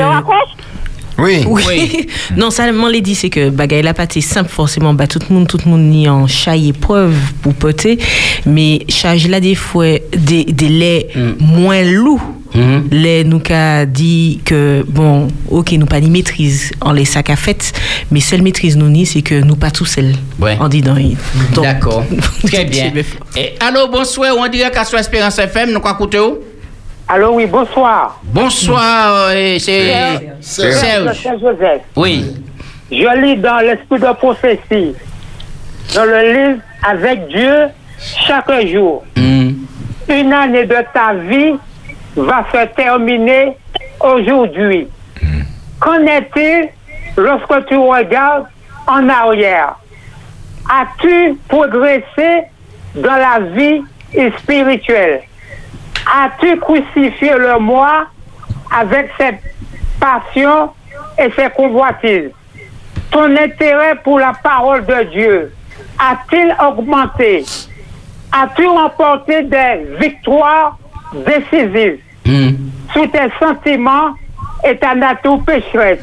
Oui. 1.18 1.46
Oui. 1.48 1.66
Oui. 1.68 2.08
non, 2.36 2.50
ça 2.50 2.72
m'en 2.72 2.88
l'a 2.88 3.00
dit, 3.00 3.16
c'est 3.16 3.30
que 3.30 3.50
bagay 3.50 3.82
la 3.82 3.94
pas 3.94 4.04
été 4.04 4.22
simple 4.22 4.50
forcément. 4.50 4.94
Bah, 4.94 5.08
tout 5.08 5.20
le 5.28 5.36
monde, 5.36 5.48
tout 5.48 5.60
le 5.64 5.70
monde 5.70 5.82
ni 5.82 6.08
en 6.08 6.28
chaille 6.28 6.70
épreuve 6.70 7.16
pour 7.42 7.54
poter. 7.54 8.00
Mais 8.46 8.86
charge 8.90 9.28
là 9.28 9.40
des 9.40 9.56
fois 9.56 9.98
des, 10.16 10.46
des 10.46 10.70
laits 10.70 11.16
moins 11.40 11.84
lourds. 11.84 12.22
Mhm. 12.54 12.88
Les 12.92 13.24
nous 13.24 13.40
qu'a 13.40 13.86
dit 13.86 14.42
que 14.44 14.84
bon, 14.88 15.28
ok, 15.50 15.72
nous 15.74 15.86
pas 15.86 16.00
ni 16.00 16.10
maîtrise 16.10 16.72
en 16.82 16.92
les 16.92 17.06
sacs 17.06 17.30
à 17.30 17.36
fête, 17.36 17.72
mais 18.12 18.20
seule 18.20 18.42
maîtrise 18.42 18.76
nous 18.78 18.90
ni, 18.90 19.06
c'est 19.06 19.22
que 19.22 19.36
nous 19.36 19.56
pas 19.56 19.72
tout 19.72 19.86
seuls. 19.86 20.14
Ouais. 20.40 20.58
En 20.60 20.68
dit 20.68 20.82
D'accord. 20.82 22.04
Très 22.46 22.66
bien. 22.66 22.92
Et, 23.38 23.54
allô, 23.60 23.88
bonsoir, 23.88 24.36
on 24.38 24.48
dirait 24.48 24.72
qu'à 24.72 24.84
soit 24.84 25.00
Espérance 25.00 25.40
FM, 25.40 25.72
nous 25.72 25.80
quoi 25.80 25.92
écouter 25.92 26.20
où? 26.20 26.40
Allô, 27.08 27.36
oui, 27.36 27.46
bonsoir. 27.46 28.22
Bonsoir, 28.24 29.30
euh, 29.30 29.58
c'est 29.60 29.92
Serge. 30.40 31.18
Joseph. 31.24 31.82
Oui. 31.96 32.26
Je 32.92 33.22
lis 33.22 33.38
dans 33.38 33.60
l'esprit 33.60 34.00
de 34.00 34.14
prophétie, 34.14 34.94
dans 35.96 36.06
le 36.06 36.50
livre 36.50 36.62
Avec 36.84 37.28
Dieu, 37.28 37.68
chaque 38.28 38.68
jour. 38.68 39.04
Mhm. 39.16 39.56
Une 40.10 40.34
année 40.34 40.66
de 40.66 40.76
ta 40.94 41.14
vie 41.14 41.54
va 42.16 42.46
se 42.52 42.66
terminer 42.76 43.58
aujourd'hui. 44.00 44.88
Qu'en 45.80 46.02
est-il 46.06 46.70
lorsque 47.18 47.66
tu 47.68 47.78
regardes 47.78 48.46
en 48.88 49.08
arrière? 49.10 49.76
As-tu 50.70 51.38
progressé 51.48 52.44
dans 52.96 53.16
la 53.16 53.40
vie 53.40 53.82
spirituelle? 54.40 55.22
As-tu 56.06 56.60
crucifié 56.60 57.34
le 57.38 57.60
moi 57.60 58.06
avec 58.76 59.10
ses 59.18 59.40
passions 60.00 60.72
et 61.18 61.32
ses 61.32 61.50
convoitises? 61.50 62.32
Ton 63.12 63.36
intérêt 63.36 63.96
pour 64.04 64.20
la 64.20 64.34
parole 64.44 64.86
de 64.86 65.04
Dieu 65.12 65.54
a-t-il 66.00 66.56
augmenté? 66.66 67.46
As-tu 68.32 68.66
remporté 68.66 69.44
des 69.44 69.98
victoires 70.00 70.78
décisives 71.14 72.00
Mhm. 72.26 72.58
sous 72.94 73.08
tes 73.08 73.30
sentiments 73.40 74.14
et 74.64 74.78
ta 74.78 74.94
nature 74.96 75.42
pécheresse? 75.44 76.00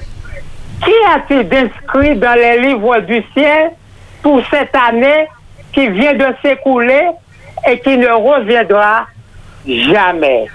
Qui 0.85 0.91
a-t-il 1.15 1.47
inscrit 1.57 2.17
dans 2.17 2.35
les 2.35 2.61
livres 2.69 3.01
du 3.01 3.23
ciel 3.35 3.71
pour 4.23 4.41
cette 4.51 4.75
année 4.75 5.27
qui 5.73 5.89
vient 5.89 6.15
de 6.15 6.27
s'écouler 6.43 7.03
et 7.69 7.79
qui 7.81 7.97
ne 7.97 8.09
reviendra 8.09 9.07
jamais? 9.67 10.47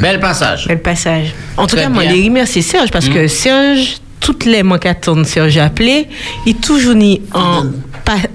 Bel 0.00 0.20
passage. 0.20 0.66
Bel 0.68 0.80
passage. 0.80 1.34
En 1.56 1.66
tout 1.66 1.74
Très 1.76 1.84
cas, 1.84 1.88
moi, 1.90 2.04
bien. 2.04 2.12
les 2.12 2.24
remercier 2.28 2.62
Serge 2.62 2.90
parce 2.90 3.08
que 3.08 3.26
Serge, 3.26 3.96
toutes 4.20 4.44
les 4.44 4.62
mois 4.62 4.78
qu'attendent 4.78 5.26
Serge 5.26 5.56
appelé, 5.58 6.08
il 6.46 6.50
est 6.50 6.60
toujours 6.60 6.94
ni 6.94 7.22
en, 7.34 7.62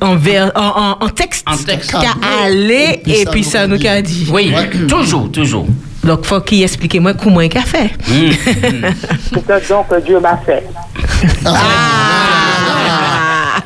en, 0.01 0.15
vers, 0.15 0.51
en, 0.55 0.97
en, 1.01 1.05
en 1.05 1.09
texte, 1.09 1.43
En 1.47 1.57
texte. 1.57 1.91
qu'a 1.91 2.15
allé 2.45 3.01
Et 3.05 3.05
puis 3.05 3.11
et 3.13 3.23
ça 3.25 3.31
puis 3.31 3.41
nous 3.41 3.49
ça 3.49 3.67
nous 3.67 3.77
dit. 3.77 3.83
qu'a 3.83 4.01
dit. 4.01 4.27
Oui, 4.31 4.53
toujours, 4.87 5.31
toujours. 5.31 5.65
Donc, 6.03 6.25
faut 6.25 6.41
qu'il 6.41 6.61
explique 6.63 6.99
moi 6.99 7.13
comment 7.13 7.41
il 7.41 7.57
a 7.57 7.61
fait. 7.61 7.89
C'est 8.03 9.63
ce 9.63 9.69
donc 9.69 9.87
que 9.89 9.99
Dieu 10.01 10.19
m'a 10.19 10.37
fait. 10.45 10.63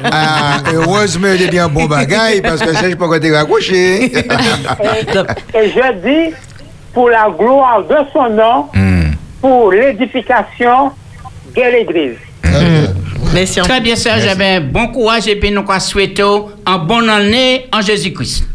Ah, 0.03 0.59
heureusement, 0.73 1.29
j'ai 1.37 1.47
dit 1.47 1.59
un 1.59 1.67
bon 1.69 1.85
bagaille 1.85 2.41
parce 2.41 2.61
que 2.61 2.73
ça, 2.73 2.89
je 2.89 2.95
peux 2.95 3.09
pas 3.09 3.19
te 3.19 3.31
raccrocher. 3.33 4.05
Et 4.13 5.71
je 5.71 5.93
dis, 6.29 6.35
pour 6.93 7.09
la 7.09 7.29
gloire 7.37 7.83
de 7.83 7.95
son 8.13 8.29
nom, 8.29 8.65
Hmm. 8.73 9.11
pour 9.41 9.71
l'édification 9.71 10.91
de 11.55 11.61
l'Église. 11.71 12.17
Merci. 13.37 13.59
Très 13.61 13.81
bien, 13.81 13.95
Serge. 13.95 14.23
Eh 14.31 14.35
ben, 14.35 14.63
bon 14.63 14.87
courage 14.87 15.27
et 15.27 15.35
puis 15.35 15.51
nous 15.51 15.61
quoi 15.61 15.79
souhaiter 15.79 16.23
en 16.23 16.79
bonne 16.79 17.07
année 17.07 17.67
en 17.71 17.81
Jésus-Christ. 17.81 18.45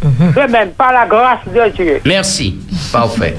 De 0.00 0.52
même, 0.52 0.70
par 0.70 0.92
la 0.92 1.06
grâce 1.06 1.40
de 1.46 1.68
Dieu. 1.70 2.00
Merci. 2.04 2.56
Parfait. 2.92 3.34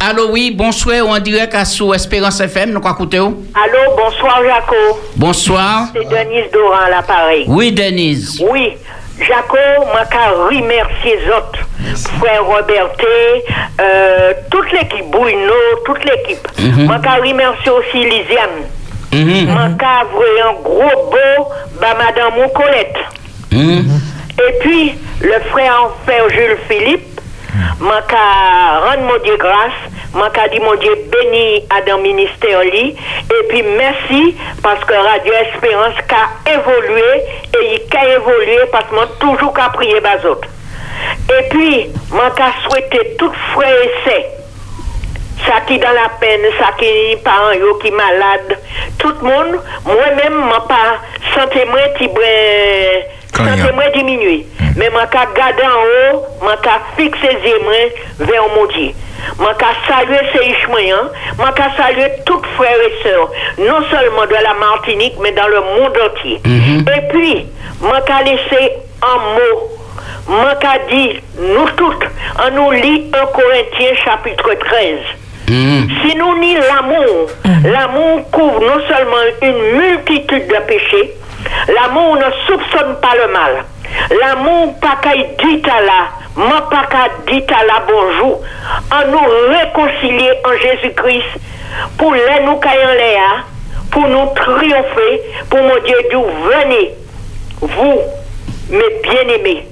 Allô, 0.00 0.30
oui, 0.32 0.50
bonsoir, 0.50 1.06
on 1.06 1.16
dirait 1.20 1.48
qu'à 1.48 1.64
sous 1.64 1.94
Espérance 1.94 2.40
FM, 2.40 2.72
nous 2.72 2.80
quoi? 2.80 2.96
Allô, 2.98 3.96
bonsoir, 3.96 4.42
Jaco. 4.44 5.00
Bonsoir. 5.14 5.86
C'est 5.94 6.08
Denise 6.08 6.50
Doran 6.52 6.86
à 6.86 6.90
l'appareil. 6.90 7.44
Oui, 7.46 7.70
Denise. 7.70 8.42
Oui, 8.50 8.72
Jaco, 9.20 9.56
moi, 9.86 10.04
qu'à 10.10 10.30
remercier 10.30 11.16
les 11.16 11.28
autres. 11.28 11.60
Frère 12.18 12.44
Roberté, 12.44 13.06
euh, 13.80 14.32
toute 14.50 14.72
l'équipe, 14.72 15.08
Bruno, 15.12 15.54
toute 15.86 16.04
l'équipe. 16.04 16.48
Moi, 16.78 16.98
qu'à 16.98 17.14
remercier 17.14 17.70
aussi 17.70 18.04
Lisiane. 18.04 18.66
Mhm. 19.14 19.46
Moi, 19.46 19.68
qu'à 19.78 20.02
envoyer 20.02 20.40
un 20.40 20.52
gros 20.62 21.10
beau, 21.10 21.48
bah, 21.80 21.94
Madame 21.96 22.34
Moncolette. 22.36 22.96
Mhm. 23.52 24.00
Et 24.38 24.52
puis, 24.60 24.94
le 25.20 25.38
frère 25.50 25.90
frère 26.04 26.28
Jules 26.30 26.58
Philippe, 26.68 27.20
rendre 27.80 29.02
mon 29.02 29.22
Dieu 29.22 29.36
grâce, 29.36 29.78
moi, 30.14 30.30
qu'à 30.30 30.48
dire 30.48 30.62
mon 30.62 30.74
Dieu 30.74 30.92
béni 31.12 31.62
à 31.70 31.80
dans 31.82 31.98
le 31.98 32.02
ministère 32.02 32.60
li. 32.62 32.96
Et 33.30 33.48
puis, 33.48 33.62
merci 33.62 34.34
parce 34.62 34.84
que 34.84 34.94
Radio 34.94 35.32
Espérance 35.32 35.94
a 36.10 36.50
évolué 36.50 37.22
et 37.60 37.80
il 37.92 37.96
a 37.96 38.14
évolué 38.16 38.58
parce 38.72 38.86
que 38.86 38.94
moi, 38.94 39.06
toujours 39.20 39.54
qu'à 39.54 39.68
prier 39.68 40.00
les 40.00 40.28
autres. 40.28 40.48
Et 41.30 41.48
puis, 41.50 41.86
moi, 42.10 42.30
qu'à 42.36 42.52
souhaiter 42.64 43.14
tout 43.16 43.32
et 43.62 43.90
sœurs 44.04 44.43
ça 45.46 45.60
qui 45.66 45.78
dans 45.78 45.92
la 45.92 46.08
peine, 46.20 46.40
ça 46.58 46.72
qui 46.78 47.16
parents 47.22 47.52
yo 47.52 47.74
qui 47.76 47.90
malade, 47.90 48.58
tout 48.98 49.14
le 49.22 49.28
monde, 49.28 49.60
moi-même, 49.84 50.34
moi 50.34 50.66
pas 50.66 50.98
santé 51.34 51.64
moi 51.66 51.80
Cognac. 53.32 53.58
santé 53.58 53.72
moi 53.72 53.88
diminué. 53.94 54.46
Mais 54.76 54.90
moi 54.90 55.06
qu'à 55.06 55.26
garder 55.34 55.62
en 55.62 56.16
haut, 56.16 56.24
moi 56.42 56.56
qu'à 56.62 56.80
fixer 56.96 57.36
les 57.42 58.24
vers 58.24 58.48
mon 58.54 58.66
Dieu. 58.66 58.92
Moi 59.38 59.54
qu'à 59.54 59.74
saluer 59.88 60.18
ces 60.32 60.46
Ishmaéliens, 60.50 61.10
moi 61.38 61.52
qu'à 61.52 61.70
saluer 61.76 62.10
tous 62.26 62.42
frères 62.56 62.70
et 62.70 63.02
sœurs, 63.02 63.30
non 63.58 63.82
seulement 63.90 64.26
de 64.26 64.34
la 64.34 64.54
Martinique, 64.54 65.14
mais 65.20 65.32
dans 65.32 65.48
le 65.48 65.60
monde 65.60 65.98
entier. 66.10 66.40
Et 66.44 67.08
puis, 67.10 67.46
moi 67.80 68.00
qu'à 68.02 68.22
laisser 68.22 68.72
un 69.02 69.18
mot 69.34 69.70
moi 70.26 70.54
qu'a 70.54 70.78
dit, 70.90 71.20
nous 71.38 71.68
toutes, 71.76 72.04
on 72.42 72.50
nous 72.54 72.70
lit 72.70 73.10
1 73.12 73.26
Corinthiens 73.26 73.94
chapitre 74.04 74.54
13. 74.54 74.98
Mhm. 75.48 75.88
Si 76.00 76.16
nous 76.16 76.38
nie 76.38 76.54
l'amour, 76.54 77.28
l'amour 77.64 78.30
couvre 78.30 78.60
non 78.60 78.80
seulement 78.88 79.16
une 79.42 79.78
multitude 79.78 80.46
de 80.46 80.60
péchés, 80.66 81.12
l'amour 81.68 82.16
ne 82.16 82.30
soupçonne 82.46 82.96
pas 83.00 83.14
le 83.14 83.32
mal. 83.32 83.64
L'amour 84.20 84.74
pas 84.80 84.96
qu'à 85.02 85.14
dit 85.14 85.62
à 85.64 85.80
la 85.82 86.08
Moi, 86.36 86.68
pas 86.70 86.86
qu'à 86.90 87.08
dire 87.30 87.44
à 87.48 87.64
la 87.64 87.82
bonjour, 87.86 88.40
en 88.90 89.10
nous 89.10 89.54
réconcilier 89.54 90.32
en 90.44 90.56
Jésus-Christ, 90.56 91.40
pour 91.98 92.12
les 92.14 92.44
nous 92.44 92.56
cailler 92.56 92.96
Léa, 92.96 93.44
pour 93.90 94.08
nous 94.08 94.26
triompher, 94.34 95.22
pour 95.48 95.60
mon 95.60 95.78
Dieu, 95.84 95.96
Dieu, 96.10 96.18
venez, 96.18 96.90
vous, 97.60 98.00
mes 98.70 99.00
bien-aimés. 99.02 99.68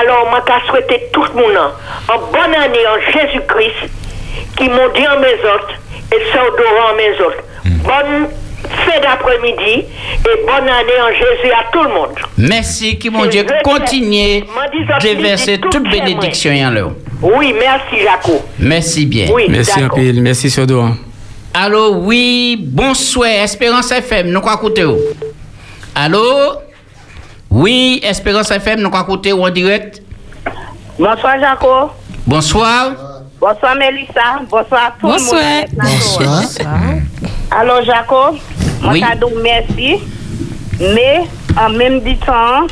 Alors, 0.00 0.30
moi, 0.30 0.40
qu'à 0.46 0.60
souhaiter 0.68 1.08
tout 1.12 1.24
le 1.24 1.42
monde 1.42 1.58
en 2.08 2.18
bonne 2.18 2.54
année 2.54 2.86
en 2.86 3.12
Jésus-Christ, 3.12 3.90
qui 4.56 4.68
m'ont 4.68 4.88
dit 4.94 5.06
en 5.06 5.20
mes 5.20 5.34
autres, 5.34 5.74
et 6.12 6.22
Saint-Doran 6.32 6.92
en 6.92 6.96
mes 6.96 7.20
autres. 7.20 7.42
Bonne 7.64 8.28
fin 8.86 9.00
d'après-midi 9.00 9.84
et 9.84 10.46
bonne 10.46 10.68
année 10.68 11.00
en 11.02 11.12
Jésus 11.12 11.52
à 11.52 11.70
tout 11.72 11.82
le 11.82 11.88
monde. 11.94 12.18
Merci, 12.38 12.98
qui 12.98 13.10
mon 13.10 13.26
Dieu, 13.26 13.44
continuez 13.62 14.44
de 15.02 15.22
verser 15.22 15.58
toute 15.58 15.82
bénédiction 15.90 16.52
en 16.52 16.70
l'eau. 16.70 16.92
Oui, 17.22 17.54
merci, 17.58 18.02
Jaco. 18.02 18.42
Merci 18.58 19.06
bien. 19.06 19.26
Oui, 19.32 19.46
Merci 19.48 19.80
peu. 19.94 20.12
Merci 20.20 20.50
Sodo. 20.50 20.84
Allô, 21.56 21.94
oui, 22.02 22.56
bonsoir, 22.60 23.28
Espérance 23.30 23.92
FM, 23.92 24.28
nous 24.30 24.40
quoi 24.40 24.54
écouter 24.54 24.84
où? 24.84 24.98
Allô? 25.94 26.54
Oui, 27.50 28.00
Espérance 28.02 28.50
FM, 28.50 28.80
nous 28.80 28.90
quoi 28.90 29.02
écouter 29.02 29.32
ou 29.32 29.46
en 29.46 29.50
direct? 29.50 30.02
Bonsoir, 30.98 31.38
Jaco. 31.40 31.90
Bonsoir. 32.26 33.13
Bonsoir, 33.44 33.74
Mélissa. 33.76 34.40
Bonsoir, 34.48 34.96
tout 34.98 35.06
Bonsoir. 35.06 35.42
le 35.42 35.82
monde. 35.82 35.92
Bonsoir. 36.18 36.70
Alors, 37.50 37.84
Jaco, 37.84 38.38
moi, 38.80 38.92
Oui. 38.94 39.00
cadeau, 39.02 39.30
merci. 39.42 39.96
Mais, 40.80 41.24
en 41.60 41.68
même 41.68 42.00
temps, 42.24 42.66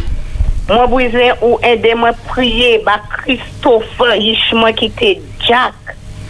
moi, 0.70 0.86
besoin 0.86 1.32
ou 1.42 1.58
aider 1.62 1.94
moi 1.94 2.12
prier, 2.26 2.80
bah, 2.86 3.00
Christophe, 3.18 3.84
Richemont 4.00 4.72
qui 4.72 4.86
était 4.86 5.20
Jack. 5.46 5.74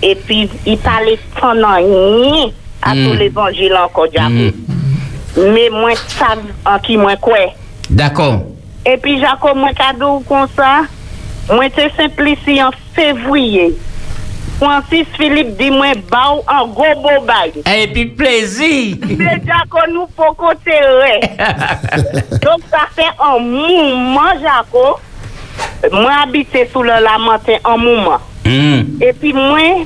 Et 0.02 0.16
puis, 0.16 0.50
il 0.66 0.76
parlait 0.78 1.20
tant 1.40 1.56
en 1.62 1.76
rien 1.76 2.46
à 2.82 2.96
Mm. 2.96 3.06
tout 3.06 3.16
l'évangile 3.16 3.76
encore, 3.76 4.06
Jaco. 4.12 4.56
Mais 5.36 5.70
moi, 5.70 5.92
ça, 5.94 6.34
en 6.66 6.80
qui 6.80 6.96
moi, 6.96 7.14
quoi? 7.14 7.38
D'accord. 7.88 8.40
Et 8.84 8.96
puis, 8.96 9.20
Jacob, 9.20 9.56
moi, 9.56 9.70
cadeau 9.72 10.18
comme 10.28 10.48
ça, 10.56 10.80
moi, 11.48 11.66
c'est 11.76 11.92
simple 11.96 12.28
ici 12.28 12.60
en 12.60 12.70
février. 12.92 13.72
Francis 14.62 15.08
Philippe 15.16 15.56
dit, 15.58 15.72
moi, 15.72 15.92
bao 16.08 16.44
en 16.46 16.68
gros 16.68 16.94
beau 17.02 17.26
bail. 17.26 17.52
Et 17.66 17.88
puis, 17.88 18.06
plaisir. 18.06 18.96
Mais 19.18 19.42
Jacob, 19.44 19.90
nous, 19.92 20.06
faut 20.16 20.32
côté 20.34 20.70
Donc, 22.40 22.60
ça 22.70 22.86
fait 22.94 23.10
un 23.18 23.40
moment, 23.40 24.30
Jacob. 24.40 25.00
Moi, 25.90 26.12
habité 26.22 26.70
sous 26.72 26.84
le 26.84 26.92
lamentin 26.92 27.56
un 27.64 27.76
moment. 27.76 28.20
Hmm. 28.44 28.82
Et 29.00 29.12
puis, 29.12 29.32
moi, 29.32 29.84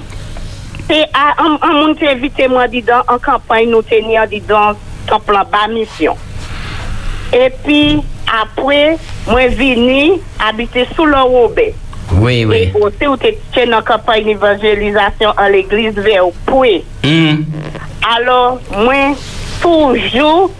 c'est 0.86 1.06
un, 1.14 1.72
monde 1.72 1.96
invité 2.02 2.46
moi 2.46 2.68
dedans 2.68 3.00
en 3.08 3.18
campagne, 3.18 3.70
nous 3.70 3.80
tenir 3.80 4.28
dedans, 4.28 4.72
en 5.10 5.20
plan 5.20 5.42
bas 5.50 5.68
mission. 5.72 6.18
Et 7.32 7.50
puis, 7.64 8.02
après, 8.42 8.98
moi, 9.26 9.48
venu 9.48 10.20
habiter 10.38 10.86
sous 10.94 11.06
le 11.06 11.16
Robert. 11.16 11.72
Oui, 12.12 12.44
oui. 12.44 12.56
Et 12.56 12.72
aussi, 12.80 13.06
où 13.06 13.16
tu 13.16 13.60
es 13.60 13.66
dans 13.66 13.82
campagne 13.82 14.24
d'évangélisation 14.24 15.30
à 15.36 15.50
l'église 15.50 15.94
vers 15.94 16.24
Poué. 16.44 16.84
Hmm. 17.04 17.42
Alors, 18.18 18.58
moi, 18.72 19.14
toujours 19.60 20.50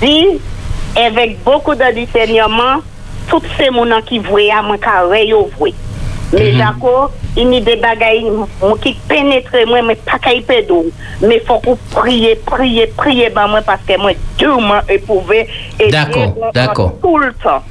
dit, 0.00 0.26
avec 0.96 1.42
beaucoup 1.42 1.74
de 1.74 1.94
discernement, 1.94 2.82
tous 3.28 3.42
ces 3.56 3.66
gens 3.66 4.02
qui 4.04 4.18
voient 4.18 4.58
à 4.58 4.62
moi, 4.62 4.78
carré, 4.78 5.32
voient. 5.58 5.70
Mais 6.32 6.52
Jaco, 6.52 7.10
il 7.36 7.52
y 7.52 7.56
a 7.56 7.60
des 7.60 7.76
bagailles 7.76 8.26
qui 8.80 8.96
pénètrent 9.08 9.66
moi, 9.66 9.82
mais 9.82 9.96
pas 9.96 10.18
qu'à 10.18 10.32
y. 10.32 10.44
Mais 11.22 11.36
il 11.36 11.46
faut 11.46 11.58
que 11.58 11.70
prier, 11.90 12.36
prier, 12.46 12.86
prier, 12.96 13.30
ben 13.30 13.48
moi, 13.48 13.62
parce 13.62 13.82
que 13.82 13.98
moi, 13.98 14.12
m'a 14.60 14.82
éprouvé. 14.88 15.48
et 15.78 15.88
D'accord, 15.90 16.34
d'accord. 16.54 16.94
Tout 17.02 17.18
le 17.18 17.32
temps. 17.32 17.62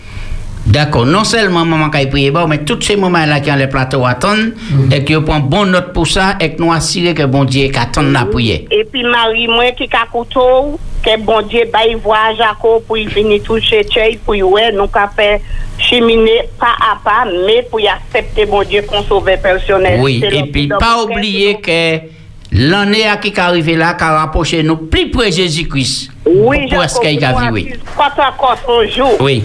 D'accord. 0.69 1.05
Non 1.05 1.23
seulement 1.23 1.65
maman 1.65 1.89
qui 1.89 2.05
prier, 2.05 2.31
bon, 2.31 2.47
mais 2.47 2.59
tous 2.59 2.81
ces 2.81 2.95
moments-là 2.95 3.39
qui 3.39 3.51
ont 3.51 3.55
les 3.55 3.67
plateaux 3.67 4.05
attendent, 4.05 4.53
et 4.91 5.03
qui 5.03 5.19
prend 5.19 5.39
bonne 5.39 5.71
note 5.71 5.93
pour 5.93 6.07
ça, 6.07 6.35
et 6.39 6.53
que 6.53 6.61
nous 6.61 6.71
assurer 6.71 7.13
que 7.15 7.23
bon 7.23 7.43
Dieu 7.43 7.69
qu'attend 7.69 8.03
la 8.03 8.25
prière. 8.25 8.61
Et 8.69 8.83
puis 8.83 9.03
Marie, 9.03 9.47
moi 9.47 9.71
qui 9.71 9.85
a 9.85 10.05
couteau, 10.11 10.79
que 11.03 11.19
bon 11.19 11.41
Dieu 11.41 11.63
baille 11.73 11.95
voir 11.95 12.35
Jacob 12.37 12.83
pour 12.85 12.97
y 12.97 13.05
venir 13.07 13.41
toucher 13.41 13.83
Tchèque, 13.83 14.19
pour 14.23 14.35
y 14.35 14.43
ouais, 14.43 14.71
nous 14.71 14.87
qu'a 14.87 15.09
fait 15.15 15.41
cheminer 15.79 16.49
pas 16.59 16.75
à 16.79 16.99
pas, 17.03 17.25
mais 17.47 17.63
pour 17.63 17.79
y 17.79 17.87
accepter 17.87 18.45
bon 18.45 18.63
Dieu 18.63 18.83
qu'on 18.83 19.01
sauve 19.03 19.29
personnel. 19.41 19.99
Oui, 20.01 20.23
et 20.23 20.43
puis 20.43 20.67
pas 20.67 21.03
oublier 21.03 21.55
que 21.59 22.18
l'année 22.51 23.07
à 23.07 23.17
qui 23.17 23.29
est 23.29 23.39
arrivé 23.39 23.75
là, 23.75 23.93
qui 23.93 24.03
a 24.03 24.19
rapproché 24.19 24.63
nous 24.63 24.77
plus 24.77 25.11
près 25.11 25.29
de 25.29 25.35
Jésus-Christ. 25.35 26.11
Oui, 26.25 26.67
Pour 26.69 26.83
est-ce 26.83 26.99
qu'il 26.99 27.23
a 27.23 27.33
vu, 27.33 27.49
oui. 27.51 27.73
Quand 27.97 28.21
encore 28.21 28.57
son 28.65 28.87
jour. 28.87 29.17
Oui. 29.21 29.43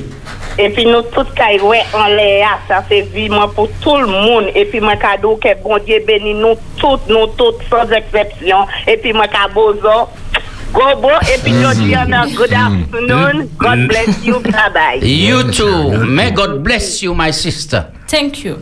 Et 0.59 0.71
puis 0.71 0.87
nous 0.87 1.03
tous 1.03 1.27
ouais 1.65 1.83
en 1.93 2.07
l'air, 2.07 2.61
ça 2.69 2.85
c'est 2.89 3.03
vivement 3.13 3.49
pour 3.49 3.69
tout 3.81 3.97
le 3.97 4.07
monde. 4.07 4.45
Et 4.55 4.65
puis 4.67 4.81
moi 4.81 4.97
cadeau 4.97 5.37
que 5.37 5.49
bon 5.63 5.79
Dieu 5.85 6.03
bénit 6.07 6.35
nous 6.35 6.55
toutes, 6.77 7.09
nous 7.09 7.27
toutes 7.37 7.63
sans 7.69 7.91
exception. 7.91 8.59
Et 8.87 8.97
puis 8.97 9.13
moi 9.13 9.27
cabozo. 9.27 10.09
Gobo, 10.73 11.09
et 11.33 11.39
puis 11.41 11.53
Georgiana, 11.53 12.27
good 12.35 12.53
afternoon. 12.53 13.49
God 13.59 13.87
bless 13.87 14.25
you. 14.25 14.41
Bye 14.41 14.73
bye. 14.75 14.99
You 15.09 15.45
too. 15.53 16.05
May 16.05 16.33
God 16.33 16.65
bless 16.65 17.01
you, 17.01 17.15
my 17.15 17.31
sister. 17.31 17.87
Thank 18.09 18.45
you. 18.45 18.57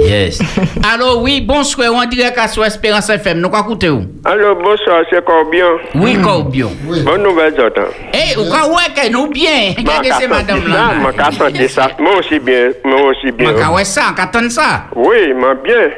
Yes. 0.00 0.40
Alors, 0.94 1.22
oui, 1.22 1.40
bonsoir, 1.40 1.90
on 1.94 2.04
dirait 2.06 2.32
qu'à 2.32 2.48
sur 2.48 2.64
Espérance 2.64 3.10
FM. 3.10 3.40
Nous 3.40 3.48
quoi 3.50 3.60
écouter 3.60 3.90
où? 3.90 4.02
Alors, 4.24 4.56
bonsoir, 4.56 5.02
c'est 5.10 5.24
Corbion. 5.24 5.78
Oui, 5.94 6.20
Corbion. 6.20 6.70
Bonne 7.04 7.22
nouvelle, 7.22 7.54
Zotan. 7.54 7.82
Eh, 8.12 8.38
ou 8.38 8.48
quoi, 8.48 8.68
ouais, 8.68 8.92
que 8.94 9.10
nous 9.10 9.28
bien. 9.28 9.74
Regardez 9.76 10.10
ces 10.18 10.26
madame 10.26 10.66
là. 10.68 10.94
Moi, 11.00 11.12
qu'à 11.12 11.30
sentir 11.30 11.70
ça. 11.70 11.88
Moi 11.98 12.16
aussi 12.18 12.38
bien. 12.38 12.70
Moi 12.84 13.02
aussi 13.02 13.30
bien. 13.32 13.52
Moi, 13.52 13.74
ouais, 13.74 13.84
ça, 13.84 14.02
on 14.16 14.20
attend 14.20 14.48
ça. 14.50 14.84
Oui, 14.94 15.32
moi 15.34 15.54
bien. 15.54 15.90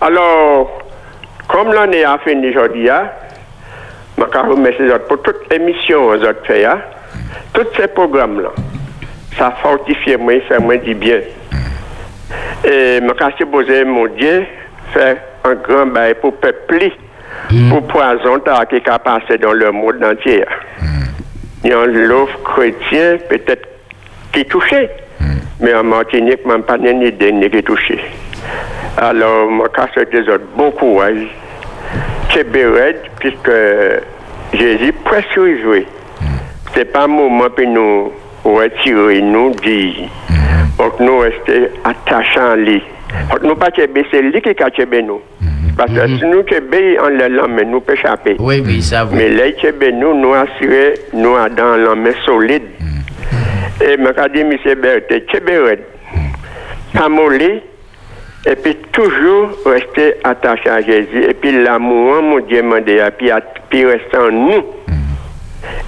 Alors, 0.00 0.80
comme 1.48 1.72
l'année 1.72 2.04
a 2.04 2.18
fini 2.18 2.50
aujourd'hui, 2.50 2.88
hein, 2.88 3.10
je 4.16 4.22
vous 4.22 4.54
remercie 4.54 4.82
pour 5.08 5.22
toute 5.22 5.52
émission 5.52 6.08
que 6.10 6.16
vous 6.18 6.32
fait, 6.46 6.64
hein. 6.64 6.78
tous 7.52 7.66
ces 7.76 7.88
programmes-là. 7.88 8.50
Ça 9.38 9.54
fortifie 9.62 10.16
moi, 10.16 10.34
fait 10.48 10.58
moi 10.58 10.76
du 10.76 10.94
bien. 10.94 11.20
Et 12.64 13.00
je 13.00 13.36
suis 13.36 13.44
posé 13.46 13.84
mon 13.84 14.06
Dieu, 14.06 14.44
faire 14.92 15.16
un 15.44 15.54
grand 15.54 15.86
bail 15.86 16.14
pour 16.20 16.34
peupler, 16.34 16.92
pour 17.68 17.82
poison 17.86 18.40
qui 18.40 18.90
a 18.90 18.98
passé 18.98 19.38
dans 19.38 19.52
le 19.52 19.70
monde 19.70 20.02
entier. 20.04 20.44
Il 21.64 21.70
y 21.70 21.72
a 21.72 21.78
un 21.78 21.86
l'offre 21.86 22.38
chrétien, 22.42 23.18
peut-être, 23.28 23.68
qui 24.32 24.40
est 24.40 24.44
touché. 24.44 24.88
Mais 25.60 25.74
en 25.74 25.84
Martinique, 25.84 26.40
je 26.46 26.50
n'ai 26.50 26.62
pas 26.62 26.78
ni 26.78 27.06
idée 27.06 27.32
ni 27.32 27.50
qui 27.50 27.58
est 27.58 27.62
touché. 27.62 28.00
Alors, 28.96 29.48
je 29.50 29.92
souhaite 29.92 30.10
des 30.10 30.28
autres 30.28 30.46
bon 30.56 30.70
courage. 30.70 31.26
C'est 32.32 32.50
béred, 32.50 32.96
puisque 33.18 33.50
Jésus 34.54 34.92
presque 35.04 35.34
joué. 35.34 35.86
Ce 36.72 36.78
n'est 36.78 36.84
pas 36.86 37.04
un 37.04 37.08
moment 37.08 37.50
pour 37.50 37.66
nous 37.66 38.12
retirer, 38.56 39.20
nous 39.22 39.50
dire. 39.50 40.08
Faut 40.76 40.90
que 40.90 41.02
nous 41.02 41.18
rester 41.18 41.68
attachants 41.84 42.52
à 42.52 42.56
lui. 42.56 42.82
Faut 43.30 43.38
que 43.38 43.46
nous 43.46 43.56
pas 43.56 43.70
que 43.70 43.82
c'est 44.10 44.22
lui 44.22 44.40
qui 44.40 44.54
tué 44.54 45.02
nous. 45.02 45.20
Parce 45.76 45.92
que 45.92 46.06
si 46.18 46.24
nous 46.26 46.42
que 46.42 46.98
en 47.00 47.08
lames, 47.08 47.60
nous 47.70 47.80
peut 47.80 47.94
échapper. 47.94 48.36
Oui, 48.38 48.62
oui, 48.64 48.82
ça 48.82 49.04
va. 49.04 49.16
Mais 49.16 49.30
là, 49.30 49.44
nous, 49.92 50.14
nous 50.14 50.34
assurer, 50.34 50.94
nous 51.14 51.34
dans 51.56 51.76
la 51.76 51.94
main 51.94 52.12
solide. 52.24 52.64
Et 53.80 53.96
je 53.96 54.28
dis, 54.32 54.40
M. 54.40 54.80
Berthe, 54.80 55.26
que 55.26 55.38
béred. 55.38 55.80
Pas 56.92 57.08
moller. 57.08 57.62
Et 58.46 58.56
puis 58.56 58.74
toujours 58.92 59.50
rester 59.66 60.14
attaché 60.24 60.68
à 60.68 60.80
Jésus. 60.80 61.24
Et 61.28 61.34
puis 61.34 61.62
l'amour, 61.62 62.22
mon 62.22 62.40
Dieu, 62.40 62.62
m'a 62.62 62.80
dit, 62.80 62.92
et 62.92 63.10
puis 63.70 63.84
rester 63.84 64.16
en 64.18 64.30
nous. 64.30 64.64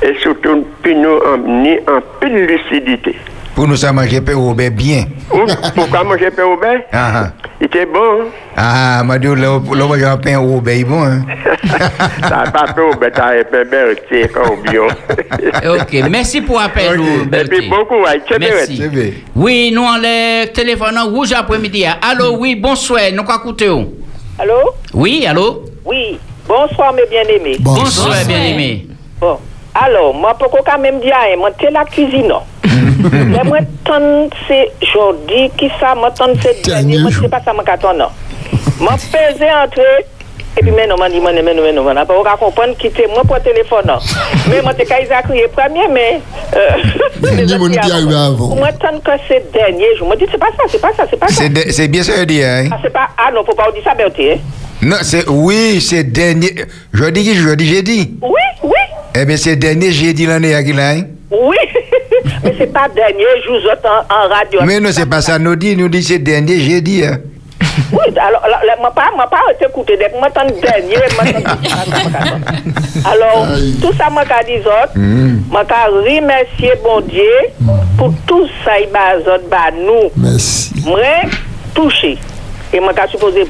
Et 0.02 0.14
surtout, 0.20 0.66
puis 0.82 0.94
nous 0.94 1.18
emmener 1.32 1.80
en 1.88 2.00
pile 2.20 2.46
lucidité. 2.46 3.16
Pour 3.54 3.68
nous, 3.68 3.76
ça 3.76 3.92
manger 3.92 4.20
peu 4.22 4.34
Robert 4.34 4.70
bien. 4.70 5.04
Ou- 5.32 5.44
Pourquoi 5.74 6.04
manger 6.04 6.30
pain 6.30 6.44
au 6.44 6.56
bain? 6.56 6.78
Ah, 6.90 7.32
Il 7.60 7.66
était 7.66 7.84
bon. 7.84 8.22
hein? 8.22 8.26
ah, 8.56 9.02
m'a 9.04 9.18
dit, 9.18 9.26
le 9.26 9.34
le- 9.34 9.96
le 9.98 10.16
pain 10.22 10.38
Robert, 10.38 10.74
il 10.74 10.80
est 10.80 10.84
bon. 10.84 11.02
Hein? 11.04 11.22
Ça 12.22 12.30
n'a 12.44 12.50
pas 12.50 12.72
pain 12.72 12.82
au 12.82 12.94
bain, 12.96 13.10
ça 13.14 13.26
a 13.26 13.44
pain 13.44 13.64
bertier, 13.64 14.26
comme 14.28 14.62
bien. 14.62 14.82
Ok, 15.70 15.92
merci 16.10 16.40
pour 16.40 16.60
nous, 16.96 17.24
Et 17.38 17.44
puis 17.44 17.68
courage, 17.68 18.20
c'est 18.26 18.38
Merci. 18.38 18.82
Oui, 19.36 19.70
nous 19.74 19.82
on 19.82 19.98
les 19.98 20.50
téléphone 20.52 20.96
en 20.96 21.06
rouge 21.10 21.32
après-midi. 21.32 21.84
Allô, 21.84 22.36
oui, 22.38 22.56
bonsoir, 22.56 23.02
nous 23.12 23.22
quoi 23.22 23.36
écouter 23.36 23.68
où? 23.68 23.86
Allô? 24.38 24.54
Oui, 24.94 25.26
allô? 25.28 25.64
Oui. 25.84 26.18
Bonsoir, 26.48 26.94
mes 26.94 27.06
bien-aimés. 27.06 27.58
Bonsoir, 27.60 28.16
bien-aimé. 28.26 28.86
Bon. 29.20 29.38
Alors, 29.74 30.12
mwen 30.14 30.36
poko 30.36 30.60
ka 30.66 30.76
menm 30.78 31.00
diya 31.00 31.30
e, 31.32 31.36
mwen 31.40 31.54
te 31.60 31.70
la 31.72 31.84
kuzino. 31.88 32.42
Le 33.32 33.44
mwen 33.48 33.68
ton 33.86 34.28
se 34.46 34.58
jodi, 34.84 35.46
ki 35.56 35.70
sa 35.80 35.94
mwen 35.96 36.12
ton 36.18 36.34
se 36.42 36.52
dwenye, 36.60 36.98
mwen 37.00 37.14
se 37.16 37.30
pa 37.32 37.40
sa 37.44 37.54
mwen 37.56 37.66
katon 37.66 38.02
nan. 38.02 38.12
Mwen 38.82 39.00
peze 39.12 39.48
entre 39.48 39.86
et 40.56 40.60
puis 40.60 40.70
mais 40.70 40.86
non 40.86 40.96
m'a 40.98 41.08
dit 41.08 41.18
moi 41.20 41.32
mais 41.32 41.42
non 41.54 41.62
mais 41.62 41.72
non 41.72 41.94
n'a 41.94 42.04
pas 42.04 42.14
on 42.14 42.22
comprendre 42.36 42.76
quitter 42.76 43.06
moi 43.08 43.22
pour 43.24 43.40
téléphone 43.42 43.84
non. 43.86 43.98
Mais 44.50 44.60
moi 44.62 44.74
t'es 44.74 44.84
Kaisa 44.84 45.22
crier 45.22 45.48
premier 45.48 45.88
mais 45.88 46.20
Ni 47.44 47.56
moun 47.56 47.72
qui 47.72 47.78
arrive 47.90 48.08
avant. 48.14 48.54
moi 48.56 48.68
tant 48.72 48.98
que 49.00 49.12
c'est 49.28 49.50
dernier 49.52 49.86
je 49.98 50.04
me 50.04 50.14
dis 50.16 50.26
c'est 50.30 50.38
pas 50.38 50.50
ça 50.56 50.64
c'est 50.68 50.80
pas 50.80 50.92
ça 50.96 51.06
c'est 51.08 51.16
pas 51.18 51.28
ça. 51.28 51.44
C'est 51.70 51.88
bien 51.88 52.02
ça, 52.02 52.12
je 52.18 52.24
dis, 52.24 52.42
hein? 52.42 52.68
Ah, 52.70 52.78
c'est 52.82 52.92
pas 52.92 53.08
ah 53.16 53.30
non 53.32 53.44
faut 53.44 53.54
pas 53.54 53.70
dire 53.72 53.82
ça 53.84 53.94
Bertie. 53.94 54.30
hein. 54.32 54.36
Non, 54.84 54.96
c'est, 55.02 55.28
oui, 55.28 55.80
c'est 55.80 56.02
dernier. 56.02 56.50
Je 56.92 57.04
dis 57.04 57.22
qui, 57.22 57.34
je 57.36 57.50
dis, 57.54 57.66
j'ai 57.68 57.82
dit. 57.82 58.14
Oui 58.20 58.40
oui 58.64 58.72
Eh 59.14 59.24
bien, 59.24 59.36
c'est 59.36 59.54
dernier, 59.54 59.92
j'ai 59.92 60.12
dit 60.12 60.26
l'année 60.26 60.54
à 60.56 60.62
qui 60.64 60.72
là, 60.72 60.90
hein? 60.90 61.02
oui 61.30 61.56
mais 62.44 62.52
c'est 62.58 62.72
pas 62.72 62.88
dernier 62.88 63.24
jour 63.46 63.58
en, 63.84 64.12
en 64.12 64.28
radio. 64.28 64.60
Mais 64.66 64.80
non, 64.80 64.90
c'est 64.90 65.06
pas 65.08 65.20
ça, 65.20 65.38
nous 65.38 65.54
dit, 65.54 65.76
nous 65.76 65.88
dit, 65.88 66.02
c'est 66.02 66.18
dernier, 66.18 66.58
j'ai 66.58 66.80
dit, 66.80 67.04
hein? 67.04 67.18
Mwen 67.92 69.28
pa 69.30 69.40
ou 69.46 69.56
te 69.58 69.68
koute 69.72 69.96
dek, 70.00 70.14
mwen 70.18 70.32
tan 70.34 70.50
denye, 70.62 70.98
mwen 71.16 71.32
tan 71.32 71.60
denye. 71.62 72.72
Alors, 73.08 73.46
tout 73.80 73.96
sa 73.96 74.10
mwen 74.12 74.28
ka 74.28 74.42
dizot, 74.46 74.96
mwen 74.96 75.40
hmm. 75.48 75.68
ka 75.70 75.80
rimesye 76.04 76.74
bon 76.84 77.04
diye 77.08 77.48
pou 77.58 78.10
hmm. 78.10 78.18
tout 78.28 78.50
sa 78.64 78.78
i 78.82 78.88
bazot 78.92 79.46
ba 79.52 79.70
nou. 79.74 80.10
Mwen 80.86 81.32
touche, 81.76 82.14
e 82.72 82.82
mwen 82.82 82.96
ka 82.96 83.08
suppose 83.12 83.46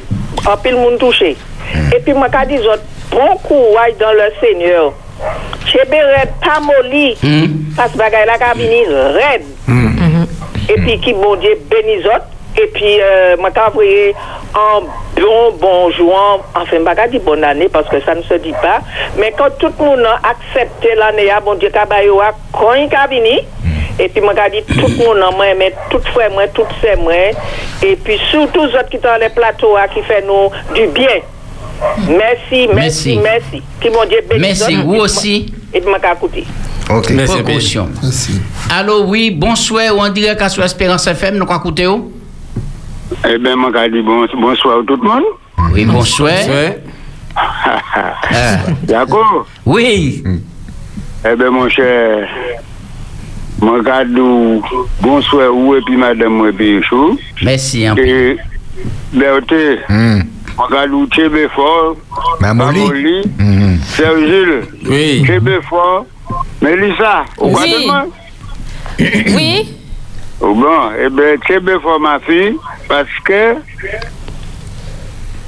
apil 0.51 0.79
moun 0.79 0.99
touche. 1.03 1.35
Hmm. 1.73 1.93
E 1.97 2.03
pi 2.05 2.17
mwen 2.17 2.33
ka 2.33 2.45
dizot, 2.49 2.85
bon 3.13 3.35
kouwaj 3.47 3.97
dan 4.01 4.19
le 4.21 4.31
seigneur. 4.41 4.93
Chebe 5.69 5.99
red 6.15 6.37
pa 6.43 6.59
moli, 6.63 7.13
pas 7.79 7.93
bagay 7.99 8.27
la 8.29 8.39
ka 8.41 8.55
vini 8.59 8.85
red. 9.19 9.49
E 10.71 10.79
pi 10.79 11.01
ki 11.03 11.17
bon 11.19 11.41
diye 11.43 11.59
benizot, 11.71 12.32
Et 12.61 12.67
puis, 12.67 13.01
euh, 13.01 13.37
moi, 13.39 13.51
t'ai 13.51 13.61
envoyé 13.61 14.15
un 14.55 14.81
bon 15.17 15.55
bonjour, 15.59 16.45
enfin, 16.55 16.67
je 16.71 16.77
ne 16.77 17.09
dire 17.09 17.21
bonne 17.23 17.45
année 17.45 17.69
parce 17.69 17.89
que 17.89 18.01
ça 18.03 18.15
ne 18.15 18.23
se 18.23 18.35
dit 18.35 18.53
pas. 18.53 18.81
Mais 19.19 19.33
quand 19.37 19.51
tout 19.59 19.73
le 19.79 19.85
monde 19.85 20.05
a 20.05 20.29
accepté 20.29 20.95
l'année, 20.97 21.31
ah, 21.35 21.41
bon 21.41 21.55
Dieu, 21.55 21.71
Kabayo 21.71 22.21
a 22.21 22.33
quand 22.53 22.75
il 22.75 22.95
a 22.95 23.07
venu. 23.07 23.39
Et 23.99 24.09
puis, 24.09 24.21
moi, 24.21 24.35
dit 24.51 24.63
tout 24.63 24.87
le 24.87 24.97
monde, 24.97 25.35
moi, 25.37 25.47
mais 25.59 25.75
tout 25.91 26.01
frère, 26.13 26.31
moi, 26.31 26.47
tout 26.49 26.65
c'est 26.81 26.97
moi. 26.97 27.13
Et 27.83 27.97
puis, 27.97 28.19
surtout, 28.31 28.67
les 28.67 28.75
autres 28.75 28.89
qui 28.91 28.97
sont 28.97 29.05
dans 29.05 29.21
les 29.21 29.29
plateaux, 29.29 29.77
ah, 29.77 29.89
qui 29.89 30.03
fait 30.03 30.23
nous 30.23 30.51
du 30.75 30.87
bien. 30.89 31.21
Merci, 32.09 32.69
merci, 32.69 32.69
Merci. 32.75 33.19
merci. 33.23 33.63
Qui 33.81 33.91
mon 33.91 34.05
Dieu 34.05 34.23
bénisse. 34.29 34.61
Merci, 34.61 34.77
vous 34.77 34.97
aussi. 34.97 35.53
Et 35.73 35.81
puis, 35.81 35.89
moi, 35.89 35.99
écouté. 36.13 36.45
Ok. 36.91 37.11
Merci. 37.11 37.43
Merci. 37.45 38.41
Allô, 38.71 39.05
oui, 39.05 39.31
bonsoir, 39.31 39.95
on 39.97 40.09
dirait 40.09 40.37
qu'à 40.37 40.49
sur 40.49 40.63
Espérance 40.63 41.07
FM, 41.07 41.37
nous 41.37 41.47
où? 41.87 42.13
Eh 43.25 43.39
ben, 43.39 43.57
man 43.57 43.71
ka 43.73 43.87
di 43.89 44.03
bon-, 44.03 44.27
bonsoy 44.41 44.81
ou 44.81 44.83
tout 44.83 45.03
moun. 45.03 45.23
Oui, 45.73 45.85
bonsoy. 45.85 46.33
Yako? 48.89 49.47
Oui. 49.65 50.25
Eh 51.25 51.37
ben, 51.37 51.51
mon 51.55 51.69
chè, 51.71 51.87
man 53.63 53.85
ka 53.87 54.03
di 54.05 54.25
bonsoy 55.05 55.47
ou 55.53 55.77
epi 55.79 55.97
madame 55.97 56.41
ou 56.43 56.51
epi 56.51 56.81
chou. 56.89 57.15
Mersi, 57.47 57.87
anpil. 57.87 58.41
Be 59.13 59.29
ote, 59.31 59.61
hmm. 59.87 60.25
man 60.59 60.73
ka 60.73 60.87
di 60.91 61.05
chebe 61.15 61.45
for, 61.55 61.95
mamoli, 62.43 63.21
hmm. 63.39 63.77
serjil, 63.93 64.51
chebe 65.29 65.61
for, 65.69 66.03
melisa, 66.65 67.23
ou 67.39 67.55
kwa 67.55 67.69
deman? 67.71 68.11
Oui. 68.99 69.82
Bon, 70.43 70.93
ebe, 70.99 71.39
tebe 71.47 71.79
fwa 71.79 72.01
ma 72.03 72.17
fi, 72.27 72.53
paske, 72.89 73.41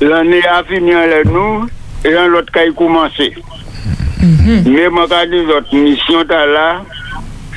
lan 0.07 0.31
e 0.33 0.39
afinyan 0.55 1.09
le 1.11 1.19
nou, 1.27 1.65
e 2.07 2.13
lan 2.15 2.31
lot 2.31 2.47
ka 2.55 2.63
yi 2.63 2.71
koumanse. 2.79 3.27
Me 4.23 4.87
mwen 4.87 5.11
ka 5.11 5.25
di 5.27 5.41
lot 5.49 5.73
misyon 5.75 6.29
ta 6.31 6.45
la, 6.47 6.67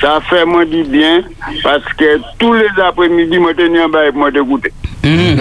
sa 0.01 0.15
fè 0.25 0.41
mwen 0.49 0.65
di 0.71 0.81
bien, 0.89 1.29
paske 1.61 2.15
tou 2.41 2.57
les 2.57 2.81
apremidi 2.87 3.37
mwen 3.43 3.55
te 3.59 3.69
nyan 3.69 3.93
ba 3.93 4.07
ep 4.09 4.17
mwen 4.17 4.33
te 4.33 4.41
goute. 4.41 4.73
Mèm 5.05 5.37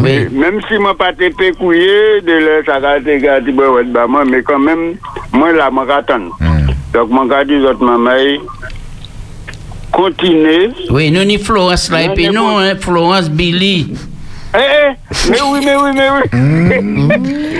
mm-hmm. 0.00 0.58
si 0.64 0.80
mwen 0.80 0.96
pa 0.96 1.12
te 1.12 1.28
pe 1.36 1.52
kouye, 1.60 2.22
de 2.24 2.40
lè 2.40 2.56
sa 2.64 2.80
ka 2.80 2.96
te 3.04 3.20
gati 3.20 3.52
be 3.52 3.68
wet 3.76 3.92
ba 3.92 4.08
mwen, 4.08 4.32
me 4.32 4.40
kan 4.48 4.64
mèm, 4.64 4.88
mwen 5.36 5.60
la 5.60 5.68
mwen 5.68 5.92
ka 5.92 6.00
tan. 6.08 6.30
Dok 6.96 7.12
mwen 7.12 7.28
ka 7.28 7.44
di 7.44 7.60
lot 7.60 7.84
mwen 7.84 8.08
mayi, 8.08 8.40
continuez. 9.96 10.70
oui, 10.90 11.10
nous 11.10 11.24
ni 11.24 11.38
Florence 11.38 11.90
là, 11.90 12.02
et 12.02 12.10
puis 12.10 12.28
non, 12.28 12.58
hein, 12.58 12.74
Florence 12.78 13.30
Billy. 13.30 13.94
Eh, 14.54 14.58
eh, 14.58 15.30
mais 15.30 15.38
oui, 15.40 15.60
mais 15.64 15.76
oui, 15.76 15.90
mais 15.94 16.10
oui. 16.10 16.22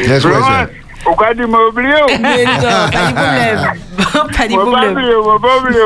Laisse-moi 0.08 0.34
ça. 0.34 0.40
Florence, 0.40 0.68
pourquoi 1.06 1.34
tu 1.34 1.46
m'as 1.46 1.58
oublié? 1.68 1.94
Mais 2.20 2.44
non, 2.44 2.52
pas 2.60 2.98
de 2.98 3.14
problème. 3.14 3.58
pas 4.36 4.46
de 4.48 4.54
problème. 4.56 4.94
pas 5.40 5.56
oublié. 5.58 5.80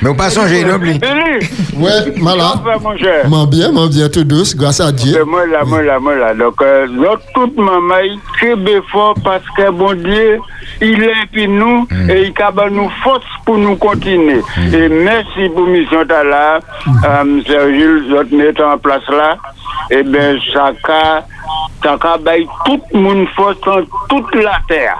Mais 0.00 0.08
on 0.08 0.14
passe 0.14 0.36
en 0.38 0.46
j'ai 0.46 0.64
oublié. 0.64 0.98
Billy, 0.98 1.46
Ouais, 1.78 2.14
malade. 2.18 2.58
M'en 3.28 3.46
bien, 3.46 3.70
m'en 3.70 3.86
bien 3.86 4.08
tout 4.08 4.24
douce, 4.24 4.56
grâce 4.56 4.80
à 4.80 4.90
Dieu. 4.90 5.22
Moi 5.24 5.46
là, 5.46 5.64
moi 5.64 5.82
là, 5.82 5.98
moi 5.98 6.14
là. 6.16 6.34
Donc, 6.34 6.60
euh, 6.62 6.86
l'autre, 6.86 7.22
toute 7.34 7.56
maman, 7.56 7.98
il 8.04 8.18
très 8.38 8.56
bien 8.56 8.80
fort 8.90 9.14
parce 9.22 9.44
que 9.56 9.70
bon 9.70 9.92
Dieu, 9.94 10.38
il 10.80 11.02
est 11.02 11.26
puis 11.32 11.48
nous 11.48 11.86
et 12.08 12.22
il 12.26 12.32
a 12.32 12.70
nous 12.70 12.90
force 13.04 13.24
pour 13.44 13.58
nous 13.58 13.76
continuer. 13.76 14.40
Et 14.72 14.88
merci 14.88 15.48
pour 15.54 15.66
mission 15.66 16.04
là, 16.08 16.60
euh, 16.86 17.40
Sergile, 17.46 18.04
l'autre 18.10 18.34
mettre 18.34 18.64
en 18.64 18.78
place 18.78 19.06
là. 19.10 19.36
Et 19.90 20.02
bien, 20.02 20.36
ça 20.54 20.72
a 21.88 22.18
bail 22.18 22.46
tout 22.64 22.80
le 22.92 23.00
monde 23.00 23.26
force 23.34 23.56
dans 23.64 23.82
toute 24.08 24.34
la 24.36 24.58
terre. 24.68 24.96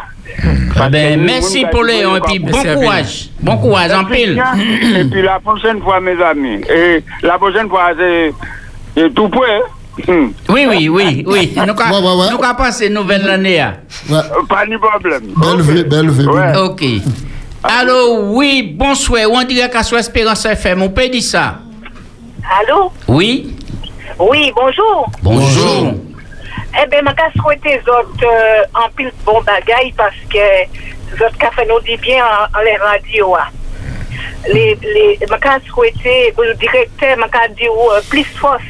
Ah 0.81 0.89
ben, 0.89 1.21
merci 1.21 1.65
pour 1.71 1.83
nous, 1.83 2.17
et 2.17 2.21
puis 2.27 2.39
bon 2.39 2.51
courage. 2.75 3.29
Bon 3.41 3.57
courage, 3.59 3.93
en 3.93 4.05
pile. 4.05 4.43
Et 4.97 5.05
puis 5.05 5.23
la 5.23 5.39
prochaine 5.41 5.81
fois, 5.83 6.01
mes 6.01 6.21
amis. 6.23 6.61
Et 6.75 7.03
la 7.23 7.37
prochaine 7.39 7.69
fois, 7.69 7.91
c'est 7.99 9.11
tout 9.15 9.29
prêt. 9.29 9.57
hein. 9.57 10.03
Hmm. 10.09 10.29
Oui, 10.49 10.67
oui, 10.71 10.89
oui, 10.89 11.23
oui. 11.27 11.53
Nous 11.57 11.63
Ouais, 11.63 11.67
ouais, 11.67 12.17
ouais. 12.17 12.29
avons 12.43 12.55
passé 12.57 12.89
nouvelle 12.89 13.29
année. 13.29 13.61
hein. 13.61 13.75
Ouais. 14.09 14.17
Euh, 14.17 14.47
Pas 14.49 14.65
de 14.65 14.77
problème. 14.79 15.23
Belle 15.37 15.61
vie, 15.61 15.85
belle 15.85 16.09
vie. 16.11 16.27
Ouais. 16.27 16.57
Ok. 16.57 16.83
Allô, 17.63 18.31
oui, 18.33 18.75
bonsoir. 18.75 19.25
On 19.31 19.45
dirait 19.45 19.69
qu'à 19.69 19.83
sur 19.83 19.99
Espérance 19.99 20.47
FM, 20.47 20.81
on 20.83 20.89
peut 20.89 21.09
dire 21.09 21.23
ça? 21.23 21.59
Allô? 22.61 22.91
Oui, 23.07 23.55
Oui, 24.19 24.51
bonjour. 24.57 25.11
bonjour. 25.23 25.95
Eh 26.81 26.87
bien, 26.89 27.03
je 27.03 27.41
souhaiter 27.41 27.81
autres 27.89 28.25
euh, 28.25 28.63
en 28.75 28.89
pile 28.91 29.13
bon 29.27 29.41
bagaille 29.43 29.93
parce 29.97 30.15
que 30.31 30.39
les 30.39 31.25
autres 31.27 31.37
cafés 31.39 31.67
nous 31.69 31.81
dit 31.81 31.97
bien 31.99 32.25
en, 32.25 32.59
en 32.59 32.63
les 32.63 32.77
radios. 32.77 33.35
ah. 33.37 33.49
Les, 34.49 34.77
les, 34.83 35.19
je 35.21 35.69
souhaiter 35.69 36.33
le 36.37 36.55
directeur, 36.55 37.17
je 37.17 37.55
dire 37.55 37.71
euh, 37.93 38.01
plus 38.09 38.25
force. 38.25 38.63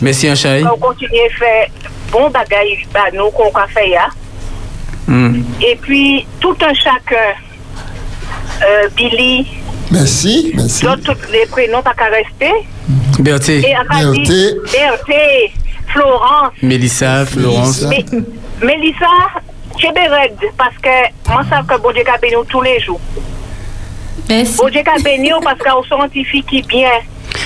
Merci, 0.00 0.30
Anchaï. 0.30 0.64
On 0.64 0.76
continue 0.76 1.20
à 1.26 1.38
faire 1.38 1.68
bon 2.10 2.30
bagaille, 2.30 2.78
bah, 2.92 3.04
nous, 3.12 3.30
qu'on 3.30 3.50
a 3.50 3.66
fait. 3.68 3.94
ah. 3.96 4.08
Hmm. 5.06 5.42
Et 5.64 5.76
puis, 5.76 6.26
tout 6.40 6.56
un 6.62 6.74
chacun, 6.74 7.32
euh, 8.64 8.88
Billy, 8.96 9.46
Merci, 9.92 10.52
merci. 10.56 10.84
d'autres, 10.84 11.14
tous 11.14 11.30
les 11.30 11.46
prénoms 11.46 11.80
pas 11.80 11.94
qu'à 11.94 12.06
rester. 12.06 12.50
Berthe, 13.20 13.48
Et 13.50 13.74
on 13.76 14.96
Florence, 15.96 16.52
Mélissa, 16.62 17.24
Florence. 17.26 17.82
Mélissa. 17.82 18.14
Mais, 18.60 18.76
Mélissa, 18.76 19.06
j'ai 19.78 19.88
red 19.88 20.38
parce 20.58 20.76
que 20.82 21.30
moi, 21.30 21.42
ça 21.48 21.62
que 21.66 21.80
bon 21.80 21.90
Dieu 21.92 22.02
a 22.06 22.18
béni 22.18 22.34
nous 22.34 22.44
tous 22.44 22.60
les 22.60 22.78
jours. 22.80 23.00
Merci. 24.28 24.56
Bon 24.58 24.68
Dieu 24.68 24.82
a 24.86 24.98
béni 25.02 25.30
nous 25.30 25.40
parce 25.40 25.58
qu'on 25.58 25.82
scientifique 25.84 26.46
qui 26.46 26.62
bien. 26.62 26.90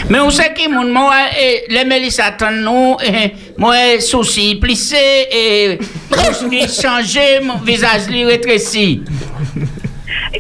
Mais 0.09 0.19
on 0.19 0.31
sait 0.31 0.53
qui 0.55 0.67
mon 0.69 0.85
moi 0.91 1.15
et 1.41 1.65
les 1.69 1.85
Mélissa 1.85 2.25
attendent 2.27 2.63
nous 2.63 2.97
et 3.05 3.33
moi 3.57 4.01
souci 4.01 4.57
plissé 4.57 4.97
et 5.31 5.79
je 6.11 6.83
changer 6.83 7.41
mon 7.43 7.59
visage 7.59 8.09
li 8.09 8.25
rétréci. 8.25 9.03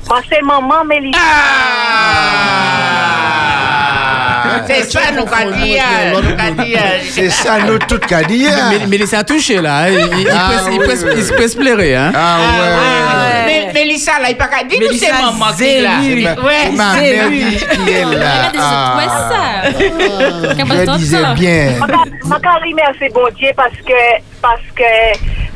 Moi, 0.08 0.20
c'est 0.28 0.42
maman 0.42 0.84
Mélissa. 0.84 1.20
Ah! 1.22 2.60
C'est 4.66 4.90
ça 4.90 5.00
nous. 5.14 5.24
C'est 7.10 7.30
ça, 7.30 7.58
nous, 7.66 7.78
tout. 7.78 7.98
Mé- 8.08 8.86
Mélissa 8.88 9.18
a 9.20 9.24
touché 9.24 9.60
là. 9.60 9.78
hein. 9.84 9.88
Il, 9.90 10.20
il, 10.20 10.28
Ah, 10.30 10.50
oui, 10.68 10.78
oui, 10.78 10.86
il 11.16 11.24
se 11.24 11.32
presse 11.32 11.54
pleurer. 11.54 11.94
Hein. 11.96 12.12
Ah 12.14 12.38
ouais. 12.38 13.44
Mais 13.46 13.72
Mélissa 13.72 14.12
là, 14.20 14.30
il 14.30 14.36
pas 14.36 14.46
qu'à 14.48 14.64
dire 14.64 14.78
nous 14.80 14.96
c'est 14.96 15.12
maman 15.12 15.52
qui 15.56 15.64
est 15.64 15.80
là. 15.80 15.90
Ouais. 16.42 16.70
Ma 16.72 16.94
mère 16.94 17.30
dit 17.30 17.56
qui 17.84 17.90
est 17.90 18.04
là. 18.04 18.52
Ah. 18.58 18.96
Ouais. 19.78 20.86
Je 20.86 20.96
disais 20.98 21.18
bien. 21.34 21.74
Je 22.22 22.34
remercie 22.34 23.08
bon 23.12 23.28
Dieu 23.38 23.50
parce 23.56 23.76
que, 23.86 24.00
parce 24.40 24.60
que 24.74 24.82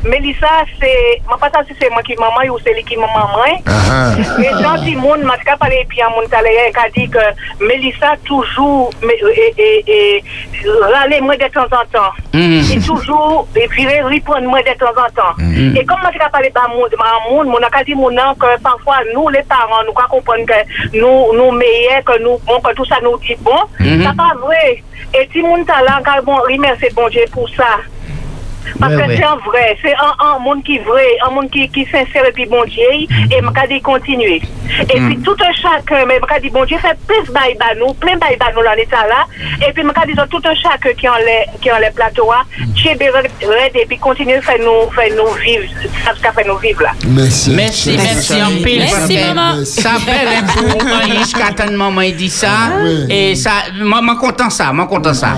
Mélissa, 0.05 0.47
c'est, 0.79 1.21
moi 1.27 1.37
pas 1.37 1.49
ça 1.49 1.59
si 1.67 1.73
c'est 1.79 1.89
moi 1.89 2.01
qui 2.03 2.15
maman 2.15 2.53
ou 2.53 2.59
c'est 2.63 2.73
lui 2.73 2.83
qui 2.83 2.95
maman. 2.95 3.27
Ah, 3.67 4.11
Et 4.39 4.49
dans 4.61 4.75
le 4.83 4.97
monde, 4.99 5.23
m'a 5.23 5.37
pas 5.37 5.57
parlé 5.57 5.85
puis 5.89 6.01
un 6.01 6.09
monde 6.09 6.25
qui 6.29 6.35
a 6.35 6.89
dit 6.95 7.09
que 7.09 7.63
Mélissa 7.65 8.13
toujours 8.23 8.91
mais, 9.03 9.17
et, 9.35 9.53
et, 9.57 9.83
et 9.87 10.23
râler 10.93 11.21
moi 11.21 11.35
de 11.37 11.47
temps 11.47 11.63
en 11.65 11.85
temps. 11.91 12.11
Mhm. 12.33 12.63
Et 12.75 12.79
toujours 12.85 13.47
et 13.55 13.67
puis 13.67 13.85
répondre 13.87 14.43
moi 14.43 14.61
de 14.61 14.77
temps 14.77 14.91
en 14.91 15.09
temps. 15.13 15.33
Mhm. 15.39 15.75
Et 15.77 15.85
comme 15.85 15.99
je 16.13 16.29
parlé 16.31 16.49
pas 16.51 16.67
monde, 16.67 16.93
ma 16.97 17.29
monde, 17.29 17.47
mon 17.47 17.57
a 17.57 17.83
dit 17.83 17.95
mon 17.95 18.11
nom 18.11 18.33
que 18.35 18.59
parfois 18.61 18.97
nous 19.13 19.29
les 19.29 19.43
parents 19.43 19.83
nous 19.85 19.93
comprendre 19.93 20.45
que 20.45 20.97
nous 20.99 21.33
nous 21.33 21.51
meilleurs 21.51 22.03
que 22.05 22.21
nous 22.21 22.37
bon 22.45 22.59
que 22.61 22.73
tout 22.75 22.85
ça 22.85 22.97
nous 23.01 23.17
dit 23.19 23.35
bon, 23.41 23.57
Mhm. 23.79 24.03
c'est 24.07 24.15
pas 24.17 24.33
vrai. 24.39 24.83
Et 25.17 25.29
si 25.31 25.41
mon 25.41 25.63
talent 25.63 26.01
car 26.03 26.21
bon 26.23 26.35
remercie 26.35 26.93
bon 26.95 27.07
Dieu 27.09 27.25
pour 27.31 27.47
ça. 27.49 27.77
Parce 28.79 28.93
Ouais, 28.93 29.01
que 29.03 29.07
ouais. 29.07 29.17
c'est 29.17 29.23
un 29.23 29.35
vrai, 29.37 29.77
c'est 29.81 29.93
un, 29.93 30.25
un 30.25 30.39
monde 30.39 30.63
qui 30.63 30.75
est 30.77 30.83
vrai, 30.83 31.07
un 31.27 31.31
monde 31.31 31.49
qui, 31.49 31.67
qui 31.69 31.81
est 31.81 31.91
sincère 31.91 32.25
et 32.27 32.31
puis 32.31 32.45
bon 32.45 32.63
Dieu, 32.65 32.83
et 33.31 33.41
m'a 33.41 33.67
dit 33.67 33.81
continuer. 33.81 34.41
Et 34.93 34.99
puis 34.99 35.17
tout 35.23 35.35
un 35.41 35.53
chacun, 35.53 36.05
mais 36.05 36.19
m'a 36.19 36.39
dit 36.39 36.49
bon 36.49 36.65
Dieu 36.65 36.77
fait 36.79 36.97
plus 37.07 37.31
bail 37.31 37.55
ba 37.59 37.73
nous, 37.77 37.93
plein 37.93 38.17
bail 38.17 38.37
ba 38.37 38.47
nous 38.55 38.63
dans 38.63 38.73
l'état 38.73 39.07
là, 39.07 39.25
et 39.67 39.71
puis 39.73 39.83
m'a 39.83 39.93
dit 40.05 40.13
tout 40.29 40.41
un 40.45 40.55
chacun 40.55 40.93
qui 40.93 41.07
en 41.07 41.15
les, 41.17 41.45
qui 41.61 41.71
en 41.71 41.77
les 41.77 41.91
plateaux 41.91 42.29
Dieu 42.57 42.91
red 42.91 43.75
et 43.75 43.85
puis 43.85 43.97
continuer 43.97 44.41
faire 44.41 44.59
nous, 44.59 44.89
faire 44.91 45.09
nous 45.15 45.31
vivre, 45.33 45.65
ça 46.03 46.13
ce 46.15 46.21
qu'a 46.21 46.31
fait 46.31 46.45
nous 46.47 46.57
vivre 46.57 46.83
là. 46.83 46.91
Merci. 47.07 47.51
Merci, 47.51 47.97
merci 47.97 48.41
en 48.41 48.63
pile. 48.63 48.79
Merci, 48.79 49.17
maman. 49.17 49.63
Ça 49.65 49.91
fait 49.99 50.37
un 50.37 50.43
pour 50.43 50.81
un 50.87 51.19
jusqu'à 51.19 51.51
temps 51.51 51.69
de 51.71 51.75
maman 51.75 52.01
il 52.01 52.15
dit 52.15 52.29
ça. 52.29 52.71
Oui. 52.81 53.05
Et 53.09 53.35
ça, 53.35 53.51
moi 53.79 54.01
content 54.19 54.49
ça, 54.49 54.71
moi 54.73 54.85
content 54.87 55.13
ça. 55.13 55.35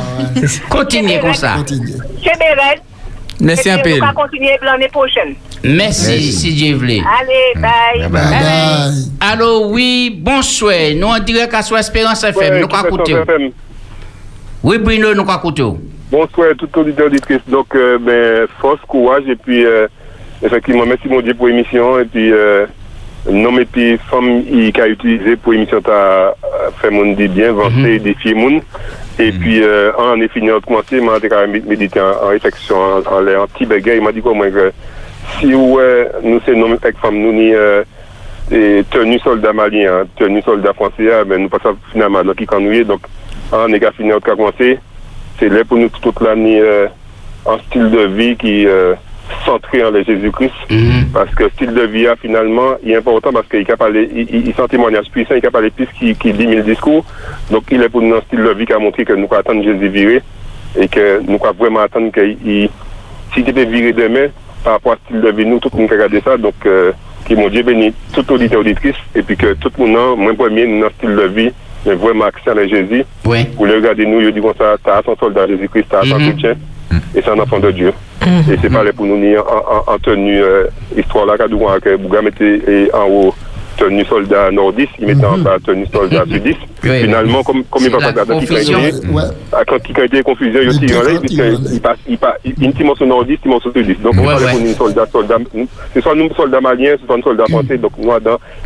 Continuez 0.69 1.19
comme 1.19 1.33
ça. 1.33 1.55
Continue. 1.57 1.93
Dieu 2.21 2.31
red. 2.31 2.79
Merci 3.39 3.69
un 3.69 3.77
peu. 3.79 3.93
on 3.93 4.05
va 4.05 4.13
continuer 4.13 4.57
l'année 4.63 4.87
prochaine. 4.87 5.35
Merci, 5.63 6.11
Merci. 6.11 6.31
si 6.31 6.53
Dieu 6.53 6.75
voulait. 6.75 7.01
Allez, 7.19 7.61
bye. 7.61 8.09
Bye 8.09 8.11
bye. 8.11 8.93
Allô, 9.19 9.67
oui, 9.69 10.19
bonsoir. 10.21 10.73
Nous 10.95 11.07
en 11.07 11.19
direct 11.19 11.53
à 11.53 11.61
sur 11.61 11.77
Espérance 11.77 12.23
FM. 12.23 12.53
Ouais, 12.53 12.61
nous 12.61 12.67
quoi 12.67 12.83
écouter. 12.87 13.15
Oui, 14.63 14.77
Bruno, 14.79 15.13
nous 15.13 15.23
quoi 15.23 15.35
écouter. 15.35 15.63
Bonsoir 16.11 16.49
tout 16.57 16.69
auditeur 16.79 17.07
auditrice. 17.07 17.41
Donc, 17.47 17.75
euh, 17.75 17.97
ben, 17.99 18.47
force, 18.59 18.79
courage 18.87 19.23
et 19.27 19.35
puis, 19.35 19.65
euh, 19.65 19.87
effectivement, 20.41 20.85
merci 20.85 21.07
mon 21.07 21.21
Dieu 21.21 21.33
pour 21.33 21.47
l'émission 21.47 21.99
et 21.99 22.05
puis, 22.05 22.31
euh, 22.31 22.65
nom 23.29 23.57
et 23.59 23.65
puis 23.65 23.97
femme 24.09 24.43
il 24.49 24.71
qu'a 24.71 24.87
utilisé 24.87 25.35
pour 25.35 25.51
l'émission 25.51 25.81
t'as 25.81 26.31
fait 26.81 26.89
mon 26.89 27.11
dit 27.11 27.27
bien, 27.27 27.49
avancer, 27.49 27.95
édifier 27.95 28.33
mon. 28.33 28.61
Et 29.19 29.31
puis, 29.31 29.63
euh, 29.63 29.91
en 29.97 30.19
a 30.19 30.61
commencé, 30.61 31.01
m'a 31.01 31.19
quand 31.19 31.47
même 31.47 31.63
médité 31.65 31.99
en, 31.99 32.25
en 32.25 32.27
réflexion, 32.27 32.77
en, 32.77 32.99
en, 32.99 33.41
en 33.41 33.47
petit 33.47 33.65
il 33.95 34.01
m'a 34.01 34.11
dit 34.11 34.21
quoi, 34.21 34.33
moi, 34.33 34.49
que 34.49 34.71
si 35.39 35.53
ouais, 35.55 36.09
nous 36.23 36.39
c'est 36.45 36.55
nom 36.55 36.71
avec 36.71 36.97
femme, 36.99 37.19
nous 37.19 37.33
ni, 37.33 37.53
euh, 37.53 37.83
et 38.51 38.83
tenu 38.91 39.19
soldat 39.19 39.53
malien, 39.53 40.05
tenu 40.15 40.41
soldat 40.43 40.73
français, 40.73 41.11
ah, 41.11 41.23
ben, 41.23 41.41
nous 41.41 41.49
passons 41.49 41.75
finalement, 41.91 42.23
donc, 42.23 42.39
il 42.39 42.59
nous 42.59 42.83
donc, 42.83 43.01
en 43.51 43.67
est 43.73 43.91
fini, 43.93 44.11
a 44.11 44.19
commencé, 44.19 44.79
c'est 45.39 45.49
là 45.49 45.63
pour 45.65 45.77
nous 45.77 45.89
toute 45.89 46.21
l'année 46.21 46.59
euh, 46.61 46.87
un 47.47 47.57
style 47.59 47.89
de 47.89 48.05
vie 48.07 48.35
qui 48.35 48.67
euh, 48.67 48.93
centré 49.45 49.83
en 49.83 49.91
le 49.91 50.03
Jésus-Christ. 50.03 50.53
Parce 51.13 51.33
que 51.35 51.49
style 51.49 51.73
de 51.73 51.81
vie, 51.83 52.07
ah, 52.07 52.15
finalement, 52.21 52.75
il 52.83 52.91
est 52.91 52.95
important 52.97 53.31
parce 53.31 53.47
qu'il 53.47 53.65
parlé, 53.65 54.09
il, 54.13 54.27
il, 54.33 54.47
il 54.47 54.53
sent 54.53 54.67
témoignage 54.69 55.09
puissant, 55.11 55.35
il 55.35 55.45
a 55.45 55.51
parlé 55.51 55.69
plus 55.69 55.87
qui, 55.97 56.15
qui 56.15 56.33
dit 56.33 56.47
mille 56.47 56.63
discours. 56.63 57.03
Donc, 57.51 57.63
il 57.71 57.81
est 57.81 57.89
pour 57.89 58.01
nous 58.01 58.15
un 58.15 58.21
style 58.21 58.43
de 58.43 58.49
vie 58.51 58.65
qui 58.65 58.73
a 58.73 58.79
montré 58.79 59.05
que 59.05 59.13
nous 59.13 59.27
pouvons 59.27 59.39
attendre 59.39 59.63
Jésus 59.63 59.87
virer 59.89 60.21
et 60.79 60.87
que 60.87 61.21
nous 61.27 61.37
pouvons 61.37 61.53
vraiment 61.53 61.79
attendre 61.81 62.11
qu'il, 62.11 62.37
il- 62.45 62.69
s'il 63.33 63.47
était 63.49 63.65
viré 63.65 63.91
demain, 63.93 64.27
par 64.63 64.73
rapport 64.73 64.93
à 64.93 64.97
style 65.05 65.21
de 65.21 65.29
vie, 65.31 65.45
nous, 65.45 65.59
tout 65.59 65.69
le 65.73 65.81
monde 65.81 65.91
regardé 65.91 66.21
ça, 66.21 66.37
donc, 66.37 66.55
euh, 66.65 66.91
que 67.27 67.33
mon 67.35 67.49
Dieu 67.49 67.61
bénisse 67.63 67.93
tout 68.13 68.31
auditeur 68.31 68.61
auditrice 68.61 68.95
et 69.15 69.21
puis 69.21 69.35
que 69.35 69.53
tout 69.53 69.69
le 69.77 69.85
monde, 69.85 70.17
moi 70.19 70.33
premier, 70.33 70.65
nous, 70.65 70.85
un 70.85 70.89
style 70.91 71.15
de 71.15 71.23
vie, 71.23 71.49
mais 71.85 71.93
vraiment 71.95 72.25
accès 72.25 72.49
à 72.49 72.67
Jésus. 72.67 73.03
Oui. 73.25 73.45
Vous 73.57 73.65
le 73.65 73.75
regardez 73.75 74.05
nous, 74.05 74.19
il 74.21 74.31
dit 74.31 74.41
comme 74.41 74.53
ça, 74.57 74.75
t'as 74.83 75.01
son 75.03 75.15
soldat 75.17 75.45
Jésus-Christ, 75.47 75.85
t'as 75.89 76.03
son 76.03 76.17
Mhm. 76.19 76.31
chrétien, 76.31 76.55
et 77.15 77.21
c'est 77.21 77.29
un 77.29 77.39
enfant 77.39 77.59
de 77.59 77.71
Dieu. 77.71 77.93
Et 78.25 78.57
c'est 78.61 78.69
pas 78.71 78.83
là 78.83 78.91
pour 78.93 79.05
nous 79.05 79.17
ni 79.17 79.37
en, 79.37 79.41
en, 79.41 79.93
en 79.93 79.97
tenue 79.99 80.41
euh, 80.41 80.65
histoire 80.97 81.25
là, 81.25 81.35
quand 81.37 81.47
on 81.51 81.79
que 81.79 81.95
Bouga 81.97 82.21
mettait 82.21 82.59
et 82.67 82.89
en 82.93 83.07
haut 83.09 83.33
tenue 83.77 84.03
soldat 84.05 84.49
nordiste, 84.51 84.91
il 84.99 85.05
mettait 85.05 85.25
en 85.25 85.37
bas 85.37 85.57
tenue 85.63 85.85
soldat 85.93 86.23
sudiste. 86.29 86.59
Oui, 86.83 87.01
Finalement, 87.01 87.41
comme, 87.43 87.63
comme 87.65 87.81
il 87.81 87.85
C'est 87.85 87.97
va 87.97 87.97
pas 88.13 88.23
ah, 89.51 89.63
quand 89.65 89.77
il 89.97 90.15
y 90.15 90.19
a 90.19 90.23
confusion, 90.23 90.59
il 90.61 90.71
Il 90.71 90.79
tire 90.79 91.01
puisque 91.19 91.37
il 91.39 91.73
il 91.73 91.81
passe, 91.81 91.97
il 92.07 92.17
passe, 92.19 92.37
il, 92.45 92.53
il 92.61 92.71
tire 92.73 92.95
sur 92.95 93.07
nordiste, 93.07 93.41
il 93.45 93.51
sur 93.59 93.73
sudiste. 93.73 94.01
Donc, 94.01 94.13
on 94.19 94.23
parle 94.23 94.51
pour 94.51 94.59
nous 94.61 94.73
soldats, 94.75 95.05
soldats, 95.11 95.37
nous- 95.55 95.67
c'est 95.93 96.01
soit 96.01 96.13
nous 96.15 96.29
soldats 96.35 96.61
maliens, 96.61 96.95
soit 97.05 97.17
nous 97.17 97.23
soldats 97.23 97.45
français, 97.49 97.77
donc 97.77 97.91
nous, 97.97 98.09
là 98.11 98.19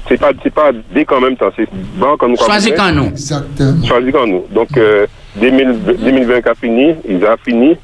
c'est 0.10 0.20
pas, 0.20 0.32
c'est 0.44 0.54
pas 0.54 0.72
dès 0.94 1.06
qu'en 1.06 1.22
même 1.22 1.38
temps, 1.38 1.52
c'est 1.56 1.68
bon 1.96 2.16
quand 2.20 2.28
nous 2.28 2.36
Choisis 2.36 2.74
quand 2.76 2.92
nous. 2.92 3.06
Exactement. 3.08 3.84
choisi 3.86 4.12
quand 4.12 4.28
nous. 4.28 4.44
Donc, 4.52 4.68
euh, 4.78 5.08
2000 5.38 5.74
2020 6.04 6.48
a 6.48 6.56
fini, 6.56 6.96
ils 7.08 7.24
ont 7.24 7.38
fini. 7.44 7.78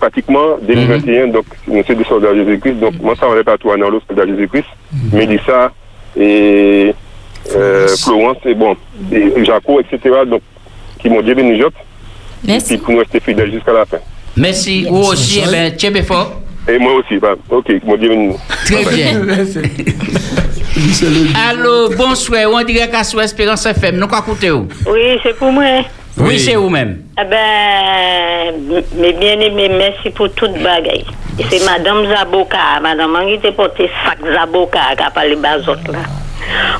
Pratiquement, 0.00 0.56
2021, 0.62 1.26
donc, 1.28 1.44
nous 1.68 1.84
sommes 1.84 1.96
des 1.96 2.04
soldats 2.04 2.32
de 2.32 2.42
Jésus-Christ. 2.44 2.80
Donc, 2.80 2.94
moi, 3.02 3.14
ça, 3.20 3.28
on 3.28 3.34
n'est 3.34 3.44
pas 3.44 3.58
tout 3.58 3.68
dans 3.68 3.90
l'autre 3.90 4.06
soldat 4.08 4.24
de 4.24 4.34
Jésus-Christ. 4.34 4.64
Mélissa 5.12 5.72
et 6.16 6.94
euh, 7.54 7.88
Florence, 8.02 8.38
et 8.46 8.54
bon, 8.54 8.74
et 9.12 9.44
Jaco, 9.44 9.78
etc. 9.80 10.20
Donc, 10.26 10.40
qui 10.98 11.10
m'ont 11.10 11.20
dit, 11.20 11.34
béni, 11.34 11.58
Job. 11.58 11.72
Et 11.74 12.46
puis, 12.46 12.52
Merci. 12.52 12.78
pour 12.78 12.92
nous 12.94 13.00
rester 13.00 13.20
fidèles 13.20 13.52
jusqu'à 13.52 13.74
la 13.74 13.84
fin. 13.84 13.98
Merci. 14.36 14.86
Vous 14.88 15.04
aussi, 15.04 15.42
eh 15.46 15.50
ben, 15.50 15.76
Tchébé 15.76 16.02
fort. 16.02 16.40
Et 16.72 16.78
moi 16.78 16.92
aussi, 16.94 17.18
bah, 17.18 17.34
ok, 17.50 17.66
dit, 17.66 18.08
béni. 18.08 18.36
Très 18.66 18.84
bien. 18.94 19.12
Lui, 19.24 20.92
c'est 20.92 21.06
le- 21.06 21.26
Allô, 21.48 21.90
bonsoir. 21.96 22.42
On 22.52 22.62
direct 22.62 22.94
à 22.94 23.02
sur 23.04 23.20
Espérance 23.20 23.66
FM. 23.66 23.96
Nous 23.96 24.06
quoi 24.06 24.20
écouter. 24.20 24.50
Oui, 24.52 24.66
Oui, 24.86 25.18
c'est 25.22 25.36
pour 25.36 25.50
moi. 25.52 25.64
oui 26.18 26.38
c'est 26.38 26.54
vous-même. 26.54 27.02
Eh 27.20 27.24
ben, 27.24 28.82
mes 28.96 29.12
bien-aimés, 29.14 29.68
merci 29.68 30.10
pour 30.10 30.30
toute 30.34 30.52
bagaille. 30.62 31.04
C'est 31.50 31.64
Madame 31.64 32.06
Zaboka, 32.06 32.80
Madame 32.82 33.16
t'a 33.42 33.52
porté 33.52 33.90
sac 34.04 34.18
Zaboka 34.32 34.78
qui 34.96 35.02
a 35.02 35.10
parlé 35.10 35.36
bazot 35.36 35.72
là. 35.90 36.00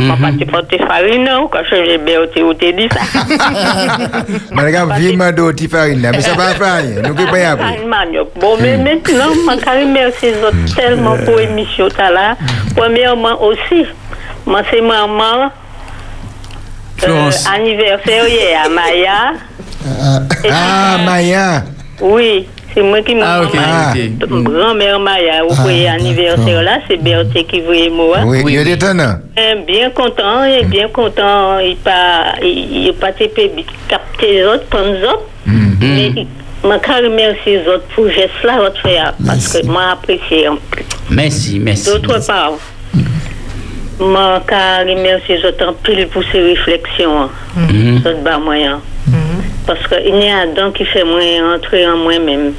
Moi, 0.01 0.17
pas 0.21 0.33
te 0.33 0.51
porter 0.51 0.79
farine, 0.79 1.25
non, 1.25 1.49
quand 1.49 1.61
je 1.69 1.75
vais 1.75 1.99
BOT 1.99 2.43
ou 2.43 2.55
t'es 2.55 2.73
dit 2.73 2.89
ça. 2.91 3.25
Madame, 4.53 4.89
vraiment 4.89 5.31
d'autres 5.33 5.69
farine, 5.69 6.03
là, 6.03 6.11
mais 6.13 6.21
ça 6.21 6.35
va 6.35 6.49
faire 6.55 6.77
rien. 6.77 7.03
Nous 7.03 7.15
ne 7.15 7.31
pas 7.31 7.39
y 7.39 7.43
aller. 7.43 7.63
Farine 7.63 7.89
manioc. 7.89 8.29
Bon, 8.41 8.57
mais 8.61 8.77
maintenant, 8.77 9.33
je 9.35 9.65
vais 9.65 9.81
remercier 9.85 10.33
les 10.33 10.43
autres 10.43 10.75
tellement 10.75 11.17
pour 11.25 11.37
l'émission 11.37 11.89
t'as 11.95 12.11
là. 12.11 12.37
Premièrement 12.77 13.43
aussi, 13.43 13.87
moi, 14.47 14.63
c'est 14.71 14.81
maman. 14.81 15.51
Euh, 17.09 17.31
anniversaire 17.55 18.29
hier 18.29 18.61
à 18.65 18.69
Maya. 18.69 19.33
Ah, 20.51 20.99
Maya. 21.05 21.65
Oui, 22.01 22.47
c'est 22.75 22.83
moi 22.83 23.01
qui 23.03 23.15
m'a 23.15 23.37
Ah, 23.37 23.43
ok, 23.43 23.57
Ah. 23.57 23.93
ok. 23.95 24.43
Grand-mère 24.43 25.01
Maya, 25.01 25.45
au 25.45 25.55
premier 25.55 25.89
anniversaire 25.89 26.63
là, 26.63 26.79
c'est 26.89 26.97
Berthe 27.03 27.47
qui 27.49 27.61
voulait 27.61 27.89
moi. 27.91 28.19
Oui, 28.25 28.41
Oui, 28.45 28.53
il 28.53 28.55
y 28.55 28.59
a 28.59 28.61
oui. 28.61 28.67
des 28.67 28.73
étonnant. 28.75 29.17
Eh, 29.37 29.55
Bien 29.67 29.91
content, 29.91 30.45
et 30.45 30.65
bien 30.65 30.89
content, 30.89 31.59
il 31.59 31.77
pas, 31.77 32.35
il 32.43 32.87
il 32.87 32.93
pas 32.95 33.11
été 33.11 33.51
capter 33.89 34.33
les 34.33 34.45
autres, 34.45 34.67
prendre 34.67 34.93
les 34.93 35.03
autres. 35.05 35.27
Mais 35.81 36.07
il- 36.09 36.27
moi, 36.63 36.77
quand 36.85 36.97
remercier 37.03 37.59
les 37.63 37.69
autres 37.69 37.85
pour 37.95 38.05
le 38.05 38.11
geste 38.11 38.31
là, 38.45 38.59
votre 38.59 38.79
frère, 38.81 39.15
parce 39.27 39.59
que 39.61 39.67
moi, 39.67 39.83
apprécié 39.93 40.47
un 40.47 40.57
peu. 40.71 40.83
Merci, 41.11 41.59
merci. 41.59 41.91
D'autre 41.91 42.25
part, 42.27 42.53
moi, 44.01 44.43
quand 44.47 44.81
remercier 44.87 45.37
les 45.39 45.45
autres 45.47 45.67
en 45.69 45.73
pile 45.75 46.09
pour 46.09 46.23
ces 46.33 46.41
réflexions, 46.41 47.29
Mhm. 47.57 47.99
autres 47.99 48.23
bas 48.23 48.39
moyen. 48.39 48.81
Parce 49.67 49.87
qu'il 49.87 50.17
y 50.17 50.29
a 50.29 50.41
un 50.65 50.73
qui 50.73 50.85
fait 50.85 51.05
moi 51.05 51.21
entrer 51.55 51.87
en 51.87 51.97
moi-même. 51.97 52.53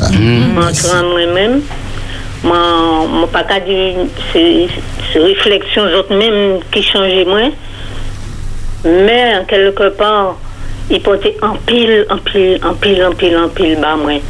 Entrer 0.00 0.90
en 1.00 1.08
moi-même. 1.10 1.60
Moi, 2.42 2.56
moi, 3.08 3.28
pas 3.32 3.42
qu'à 3.44 3.60
dire, 3.60 3.94
c'est 4.32 4.66
c'est 5.12 5.18
réflexion 5.20 5.82
autres 5.84 6.14
même 6.14 6.60
qui 6.70 6.82
changent 6.82 7.26
moi. 7.26 7.50
Mais, 8.84 9.36
en 9.40 9.44
quelque 9.44 9.88
part, 9.90 10.36
il 10.90 11.00
portait 11.00 11.36
en 11.42 11.54
pile, 11.66 12.06
en 12.10 12.18
pile, 12.18 12.60
en 12.64 12.74
pile, 12.74 13.04
en 13.04 13.12
pile, 13.12 13.36
en 13.36 13.48
pile, 13.48 13.78
moi. 13.80 14.20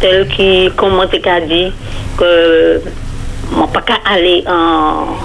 Tel 0.00 0.26
qui, 0.28 0.70
comment 0.76 1.06
tu 1.06 1.20
as 1.28 1.40
dit, 1.40 1.72
que 2.18 2.80
moi, 3.52 3.68
pas 3.72 3.82
qu'à 3.82 3.98
aller 4.12 4.42
en, 4.46 5.16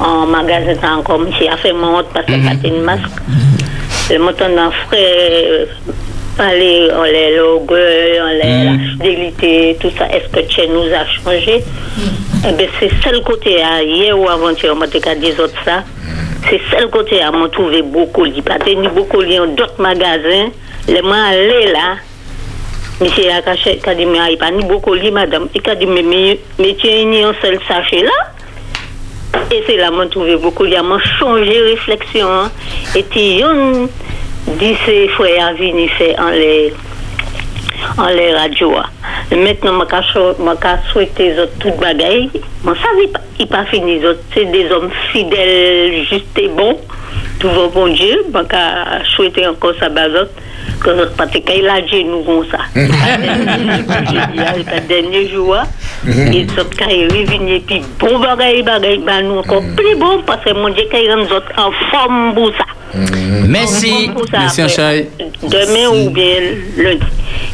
en 0.00 0.26
magasin 0.26 0.74
encore, 0.98 1.18
mais 1.18 1.30
j'ai 1.38 1.48
fait 1.58 1.72
mon 1.72 1.98
honte 1.98 2.06
parce 2.14 2.26
que 2.26 2.32
pas 2.32 2.68
une 2.68 2.82
masque. 2.82 3.02
Le 4.10 4.18
montant 4.18 4.48
d'un 4.48 4.70
frère, 4.88 5.66
parler 6.36 6.88
en 6.96 7.04
les 7.04 7.36
l'orgueil, 7.36 8.20
en 8.20 8.26
les- 8.26 8.64
la 8.64 8.78
fidélité, 8.90 9.76
tout 9.80 9.90
ça, 9.98 10.06
est-ce 10.08 10.28
que 10.28 10.40
Dieu 10.46 10.64
nous 10.72 10.92
a 10.92 11.04
changé? 11.06 11.62
Eh 12.48 12.52
bien, 12.54 12.66
c'est 12.80 12.90
seul 13.02 13.22
côté, 13.22 13.60
hier 13.84 14.18
ou 14.18 14.28
avant-hier, 14.28 14.72
on 14.72 14.76
m'a 14.76 14.86
dit 14.86 15.00
des 15.00 15.38
autres 15.40 15.54
ça. 15.64 15.84
C'est 16.48 16.60
seul 16.70 16.88
côté, 16.88 17.22
à 17.22 17.30
m'ont 17.30 17.48
trouvé 17.48 17.82
beaucoup, 17.82 18.26
il 18.26 18.42
pas 18.42 18.58
tenu 18.58 18.88
beaucoup, 18.88 19.20
a 19.20 19.46
d'autres 19.46 19.80
magasins. 19.80 20.50
Les 20.88 21.00
aller 21.28 21.72
là, 21.72 21.96
Monsieur 23.00 23.30
a 23.32 23.42
caché, 23.42 23.80
il 23.82 23.88
a 23.90 23.94
dit, 23.94 24.06
mais 24.06 24.18
il 24.30 24.38
pas 24.38 24.50
ni 24.50 24.64
brocoli, 24.64 25.10
madame. 25.10 25.48
Il 25.54 25.70
a 25.70 25.74
dit, 25.74 25.86
mais, 25.86 26.38
tu 26.74 26.88
mis 27.06 27.22
un 27.22 27.32
seul 27.40 27.58
sachet 27.66 28.02
là. 28.02 28.10
Et 29.50 29.62
c'est 29.66 29.76
là 29.76 29.90
que 29.90 30.02
j'ai 30.02 30.08
trouvé 30.10 30.36
beaucoup. 30.36 30.64
Il 30.66 30.74
a 30.74 30.82
changé 31.18 31.58
de 31.58 31.64
réflexion. 31.70 32.26
hein. 32.30 32.50
Et 32.96 33.02
puis, 33.02 33.42
on 33.44 33.88
dit 34.54 34.74
ses 34.86 35.08
frères 35.08 35.54
venir 35.54 35.90
faire 35.92 36.18
en 36.20 36.30
les, 36.30 36.72
en 37.98 38.06
les 38.08 38.32
radios. 38.34 38.74
hein. 38.76 38.86
Maintenant, 39.30 39.84
je 40.14 40.18
vais 40.18 40.78
souhaiter 40.92 41.32
les 41.32 41.38
autres 41.40 41.52
toutes 41.60 41.76
bagailles. 41.78 42.30
Ça, 42.64 42.72
il 43.02 43.08
pas- 43.10 43.20
il 43.38 43.46
pas 43.46 43.64
fini. 43.66 44.00
C'est 44.34 44.44
des 44.46 44.70
hommes 44.70 44.90
fidèles, 45.12 46.04
justes 46.04 46.38
et 46.38 46.48
bons. 46.48 46.78
Tout 47.40 47.48
va 47.48 47.66
bon 47.68 47.88
Dieu. 47.88 48.24
Je 48.32 48.38
vais 48.38 49.04
souhaiter 49.16 49.46
encore 49.46 49.72
ça, 49.80 49.88
bazot. 49.88 50.28
Que 50.82 51.06
parce 51.16 51.30
qu'il 51.30 51.68
a 51.68 51.80
dit 51.80 52.04
nous 52.04 52.22
comme 52.22 52.44
ça. 52.50 52.58
Le 52.74 52.88
dernier 54.88 55.28
jour, 55.28 55.56
ils 56.06 56.50
sont 56.50 56.64
carrés, 56.76 57.06
venus, 57.06 57.62
puis 57.66 57.82
bon 57.98 58.18
bagaille, 58.18 58.62
bagaille, 58.62 58.98
bah, 58.98 59.22
nous 59.22 59.38
encore 59.38 59.62
plus 59.76 59.96
bon, 59.96 60.22
parce 60.26 60.44
que 60.44 60.52
mon 60.54 60.68
Dieu, 60.70 60.84
qu'il 60.90 61.10
rend 61.10 61.18
nous 61.18 61.32
autres 61.32 61.52
en 61.56 61.70
forme 61.90 62.34
pour 62.34 62.50
ça. 62.56 62.64
Merci. 63.48 64.10
Merci. 64.32 64.62
Anchaï. 64.62 65.08
Demain 65.42 65.88
ou 65.88 66.10
bien 66.10 66.40
lundi. 66.76 67.06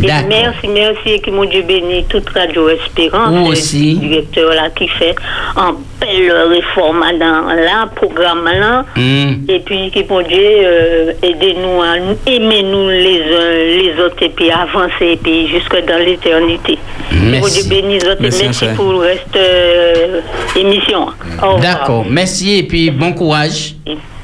Et 0.02 0.06
merci, 0.28 0.68
merci, 0.68 1.10
et 1.10 1.20
que 1.20 1.30
mon 1.30 1.44
Dieu 1.44 1.62
bénisse 1.62 2.06
toute 2.08 2.28
Radio 2.30 2.68
Espérance. 2.68 3.30
Vous 3.30 3.46
le 3.46 3.50
aussi. 3.50 3.96
directeur 3.96 4.54
là 4.54 4.70
qui 4.70 4.88
fait 4.88 5.14
un 5.56 5.74
belle 6.00 6.32
réforme 6.50 7.04
dans 7.18 7.52
le 7.52 7.94
programme 7.94 8.44
là. 8.44 8.84
Hmm. 8.96 9.44
Et 9.48 9.60
puis, 9.60 9.90
que 9.90 10.00
mon 10.08 10.22
Dieu 10.22 10.38
euh, 10.40 11.12
aidez-nous 11.22 11.82
à 11.82 11.96
aimer 12.30 12.62
nous 12.62 12.88
les 12.98 13.22
uns 13.22 13.50
les 13.82 14.00
autres 14.02 14.22
et 14.22 14.28
puis 14.28 14.50
avancer 14.50 15.12
et 15.12 15.16
puis 15.16 15.48
jusque 15.48 15.76
dans 15.86 15.98
l'éternité. 15.98 16.78
Merci. 17.12 17.62
Dieu 17.62 17.70
bénisse 17.70 18.04
Merci, 18.20 18.44
merci, 18.44 18.66
pour 18.76 18.92
le 18.92 18.98
reste 18.98 19.36
euh, 19.36 20.20
émission. 20.56 21.08
Au 21.42 21.54
revoir. 21.54 21.58
D'accord. 21.58 22.04
Merci 22.08 22.58
et 22.58 22.62
puis 22.64 22.90
bon 22.90 23.12
courage. 23.12 23.74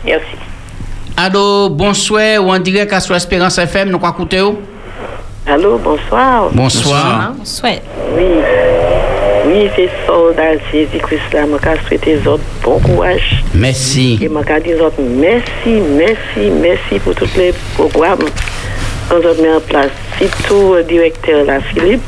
Merci. 0.04 0.36
Allô, 1.16 1.68
bonsoir, 1.70 2.44
ou 2.44 2.50
en 2.52 2.58
direct 2.58 2.92
à 2.92 3.00
sur 3.00 3.14
Espérance 3.14 3.58
FM, 3.58 3.90
nous 3.90 3.98
quoi 3.98 4.10
écouter 4.10 4.40
où? 4.40 4.58
Allô, 5.46 5.78
bonsoir. 5.78 6.50
Bonsoir. 6.52 7.32
Bonsoir. 7.38 7.72
Oui. 8.16 8.24
Oui, 9.46 9.68
c'est 9.76 9.90
soldat 10.06 10.56
Jésus-Christ 10.72 11.32
là. 11.34 11.44
Je 11.44 11.86
souhaite 11.88 12.06
les 12.06 12.26
autres 12.26 12.42
bon 12.62 12.78
courage. 12.80 13.44
Merci. 13.54 14.18
Et 14.20 14.24
je 14.24 14.60
dis 14.60 14.74
aux 14.74 14.86
autres 14.86 15.00
merci, 15.00 15.82
merci, 15.96 16.50
merci 16.50 16.98
pour 16.98 17.14
tous 17.14 17.36
les 17.36 17.52
programmes 17.76 18.26
qu'on 19.08 19.16
a 19.16 19.34
mis 19.34 19.48
en 19.56 19.60
place. 19.60 19.90
Surtout 20.18 20.74
le 20.74 20.84
directeur 20.84 21.44
là, 21.44 21.60
Philippe. 21.60 22.02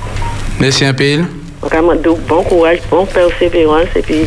Merci 0.61 0.85
un 0.85 0.95
peu. 0.95 1.19
Bon 2.29 2.43
courage, 2.43 2.79
bonne 2.91 3.07
persévérance 3.07 3.89
et 3.97 4.03
puis 4.03 4.27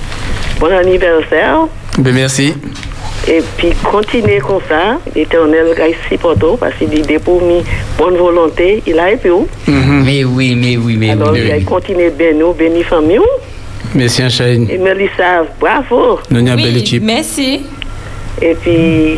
bon 0.60 0.72
anniversaire. 0.72 1.68
Ben, 1.98 2.14
merci. 2.14 2.54
Et 3.28 3.42
puis 3.58 3.70
continuer 3.84 4.40
comme 4.40 4.62
ça, 4.68 4.98
l'éternel 5.16 5.76
il 5.88 5.96
supporte 6.10 6.60
parce 6.60 6.76
qu'il 6.76 6.90
dit 6.90 7.20
pour 7.20 7.42
nous 7.42 7.62
bonne 7.98 8.18
volonté, 8.18 8.82
il 8.88 9.00
a 9.00 9.12
épée. 9.12 9.30
Mais 9.68 10.24
oui, 10.24 10.56
mais 10.56 10.78
oui, 10.78 10.96
mais 10.98 11.12
Alors 11.12 11.32
oui. 11.32 11.42
il 11.46 11.52
a 11.52 11.60
continué 11.62 12.10
bien 12.10 12.34
nous, 12.34 12.54
béni 12.54 12.84
famille. 12.84 13.20
Merci 13.94 14.24
Anchaï. 14.24 14.68
Et 14.70 14.78
Mélissa, 14.78 15.46
bravo. 15.60 16.20
Nous 16.30 16.48
équipe. 16.78 17.04
Merci. 17.04 17.62
Et 18.42 18.56
puis, 18.56 19.18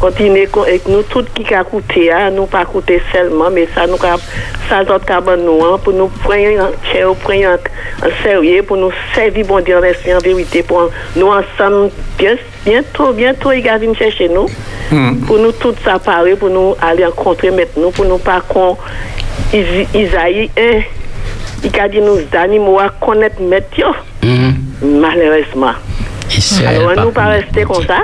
continuer 0.00 0.46
co- 0.46 0.62
avec 0.62 0.88
nous, 0.88 1.02
tout 1.02 1.24
qui 1.34 1.52
a 1.54 1.62
coûté, 1.62 2.10
hein, 2.10 2.30
nous 2.30 2.46
pas 2.46 2.64
coûté 2.64 3.02
seulement, 3.12 3.50
mais 3.50 3.68
ça 3.74 3.86
nous 3.86 3.96
a, 3.96 4.16
cabane 4.98 5.44
nous, 5.44 5.62
hein, 5.64 5.78
pour 5.84 5.92
nous 5.92 6.08
prendre 6.08 6.62
en 6.62 8.22
sérieux, 8.22 8.62
pour 8.62 8.76
nous 8.78 8.90
servir, 9.14 9.44
en 9.74 9.82
esprit, 9.84 10.14
en 10.14 10.18
vérité, 10.18 10.62
pour 10.62 10.90
nous 11.16 11.26
ensemble, 11.28 11.90
bien, 12.18 12.36
bientôt, 12.64 13.12
bientôt, 13.12 13.52
il 13.52 13.62
va 13.62 13.76
venir 13.78 13.96
chercher 13.98 14.28
nous, 14.30 14.46
pour 15.26 15.38
nous 15.38 15.52
ça 15.84 15.98
pareil, 15.98 16.34
pour 16.34 16.48
nous 16.50 16.74
aller 16.80 17.04
rencontrer 17.04 17.50
maintenant, 17.50 17.90
pour 17.90 18.06
nous 18.06 18.18
pas 18.18 18.40
qu'on, 18.40 18.76
Is- 19.52 19.86
Isaïe 19.94 20.50
1, 20.56 20.80
il 21.64 21.78
a 21.80 21.88
dit 21.88 22.00
nous 22.00 22.18
animaux 22.32 22.78
à 22.80 22.88
connaître 22.88 23.40
météo, 23.42 23.88
malheureusement. 24.82 25.72
Alors, 26.66 26.94
pas 26.94 27.02
nous 27.04 27.10
pas 27.10 27.26
rester 27.26 27.62
comme 27.64 27.84
ça. 27.86 27.98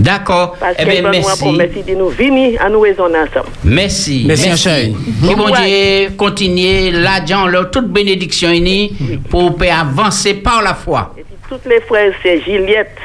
D'accord. 0.00 0.56
Parce 0.58 0.76
Eh 0.78 0.84
bien, 0.84 1.02
merci. 1.10 1.40
promettre 1.40 1.84
de 1.84 1.94
nous 1.94 2.08
venir 2.08 2.60
à 2.62 2.68
nous 2.68 2.80
raisonner 2.80 3.18
ensemble. 3.18 3.50
Merci. 3.64 4.24
Merci, 4.26 4.50
Anchaï. 4.50 4.92
Que 5.22 5.34
bon 5.34 5.48
Dieu 5.50 6.16
continue 6.16 6.90
leur 6.92 7.70
toute 7.70 7.88
bénédiction 7.88 8.50
unie 8.50 8.96
pour 9.30 9.56
avancer 9.70 10.34
par 10.34 10.62
la 10.62 10.74
foi. 10.74 11.14
Toutes 11.48 11.64
les 11.66 11.80
frères, 11.80 12.12
c'est 12.22 12.40
Juliette, 12.42 12.96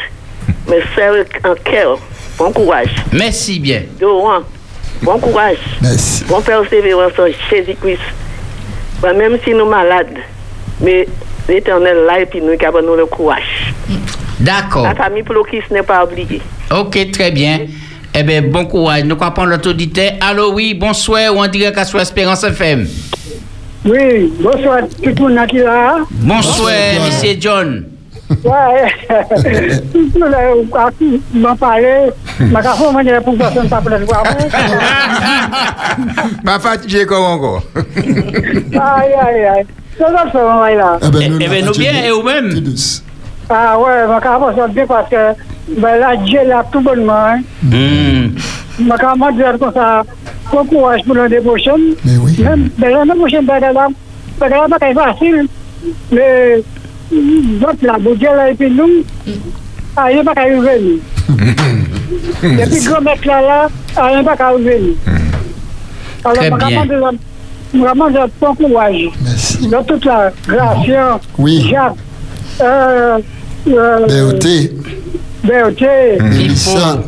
mes 0.67 0.81
sœurs 0.95 1.25
en 1.45 1.55
cœur. 1.55 1.97
Bon 2.37 2.51
courage. 2.51 2.93
Merci 3.11 3.59
bien. 3.59 3.83
Doran, 3.99 4.39
bon 5.01 5.19
courage. 5.19 5.57
Merci. 5.81 6.25
Bon 6.25 6.41
persévérance 6.41 7.13
en 7.19 7.27
Jésus-Christ. 7.49 8.01
Ben, 9.01 9.13
même 9.13 9.37
si 9.43 9.53
nous 9.53 9.65
malades, 9.65 10.17
mais 10.81 11.07
l'éternel 11.47 12.05
là 12.05 12.21
et 12.21 12.25
puis 12.25 12.41
nous 12.41 12.55
avons 12.65 12.81
nous 12.81 12.95
le 12.95 13.05
courage. 13.05 13.73
D'accord. 14.43 14.83
La 14.83 14.93
famille 14.93 15.23
Plokis 15.23 15.61
n'est 15.71 15.83
pas 15.83 16.03
oubliée. 16.03 16.41
Ok, 16.69 17.11
très 17.11 17.31
bien. 17.31 17.59
Eh 18.13 18.23
bien, 18.23 18.41
bon 18.41 18.65
courage. 18.65 19.05
Nous 19.05 19.15
comprenons 19.15 19.51
notre 19.51 19.69
auditeur. 19.69 20.11
Allô, 20.19 20.53
oui, 20.53 20.73
bonsoir, 20.73 21.33
ou 21.33 21.39
en 21.39 21.47
direct 21.47 21.77
à 21.77 21.85
sur 21.85 21.99
Espérance 21.99 22.43
FM. 22.43 22.85
Oui, 23.85 24.33
bonsoir 24.39 24.79
tout 25.01 25.27
le 25.27 25.33
monde 25.35 25.47
qui 25.47 25.57
est 25.57 25.63
là. 25.63 25.95
Bonsoir, 26.11 26.71
monsieur 27.05 27.35
John. 27.39 27.85
Ouais, 28.43 28.93
tout 29.93 30.09
le 30.15 30.19
monde 30.19 31.15
m'a 31.33 31.55
parlé, 31.55 32.09
m'a 32.39 32.61
fait 32.63 32.85
une 32.87 32.93
manière 32.93 33.23
pour 33.23 33.37
personne 33.37 33.69
pas 33.69 33.81
pour 33.81 33.89
le 33.91 34.05
voir. 34.05 34.23
Ma 36.43 36.59
fatigué 36.59 37.05
comme 37.05 37.23
encore. 37.23 37.63
Aïe, 37.75 39.13
aïe, 39.21 39.45
aïe. 39.45 39.65
C'est 39.97 40.03
ça, 40.03 40.25
c'est 40.31 40.37
vraiment 40.37 40.65
là. 40.65 40.97
Eh 41.01 41.09
bien, 41.47 41.61
nous 41.61 41.73
bien, 41.73 42.03
et 42.05 42.11
vous-même? 42.11 42.63
A, 43.51 43.75
wè, 43.75 43.95
mwen 44.07 44.21
ka 44.23 44.37
aposot 44.37 44.71
de 44.71 44.85
paske 44.87 45.21
Mwen 45.75 45.97
la 45.99 46.13
dje 46.21 46.39
hmm. 46.39 46.49
la 46.49 46.61
tout 46.71 46.85
bonman 46.85 47.41
Mwen 47.67 48.99
ka 49.01 49.09
aposot 49.11 49.41
de 49.41 49.59
kon 49.59 49.73
sa 49.75 49.87
Kon 50.47 50.69
kouaj 50.69 51.03
pou 51.03 51.17
lande 51.17 51.41
bouchen 51.43 51.89
Mwen 52.05 52.69
lande 52.79 53.17
bouchen 53.19 53.49
bade 53.49 53.73
la 53.75 53.89
Bade 54.39 54.55
la 54.55 54.69
baka 54.71 54.91
e 54.93 54.95
fasil 54.95 55.41
Le 56.15 56.29
Vot 57.59 57.83
la 57.83 57.97
boudje 57.99 58.31
la 58.31 58.47
epi 58.53 58.71
nou 58.71 59.03
A, 59.99 60.07
yon 60.13 60.23
baka 60.29 60.47
e 60.47 60.55
veni 60.63 60.95
Depi 62.55 62.79
gwo 62.87 63.03
mek 63.03 63.27
la 63.27 63.41
la 63.43 63.59
A, 63.97 64.07
yon 64.15 64.23
baka 64.29 64.53
e 64.55 64.63
veni 64.69 64.95
Très 66.23 66.39
bien. 66.39 67.19
Mwen 67.73 67.83
ka 67.83 67.91
aposot 67.91 68.31
de 68.31 68.39
kon 68.39 68.57
kouaj 68.63 68.97
De 69.67 69.85
tout 69.91 70.07
la 70.07 70.31
grasyon 70.47 71.19
Jacques 71.67 72.09
BOT. 73.65 74.47
BOT, 75.43 75.83
Mélissa. 76.21 77.03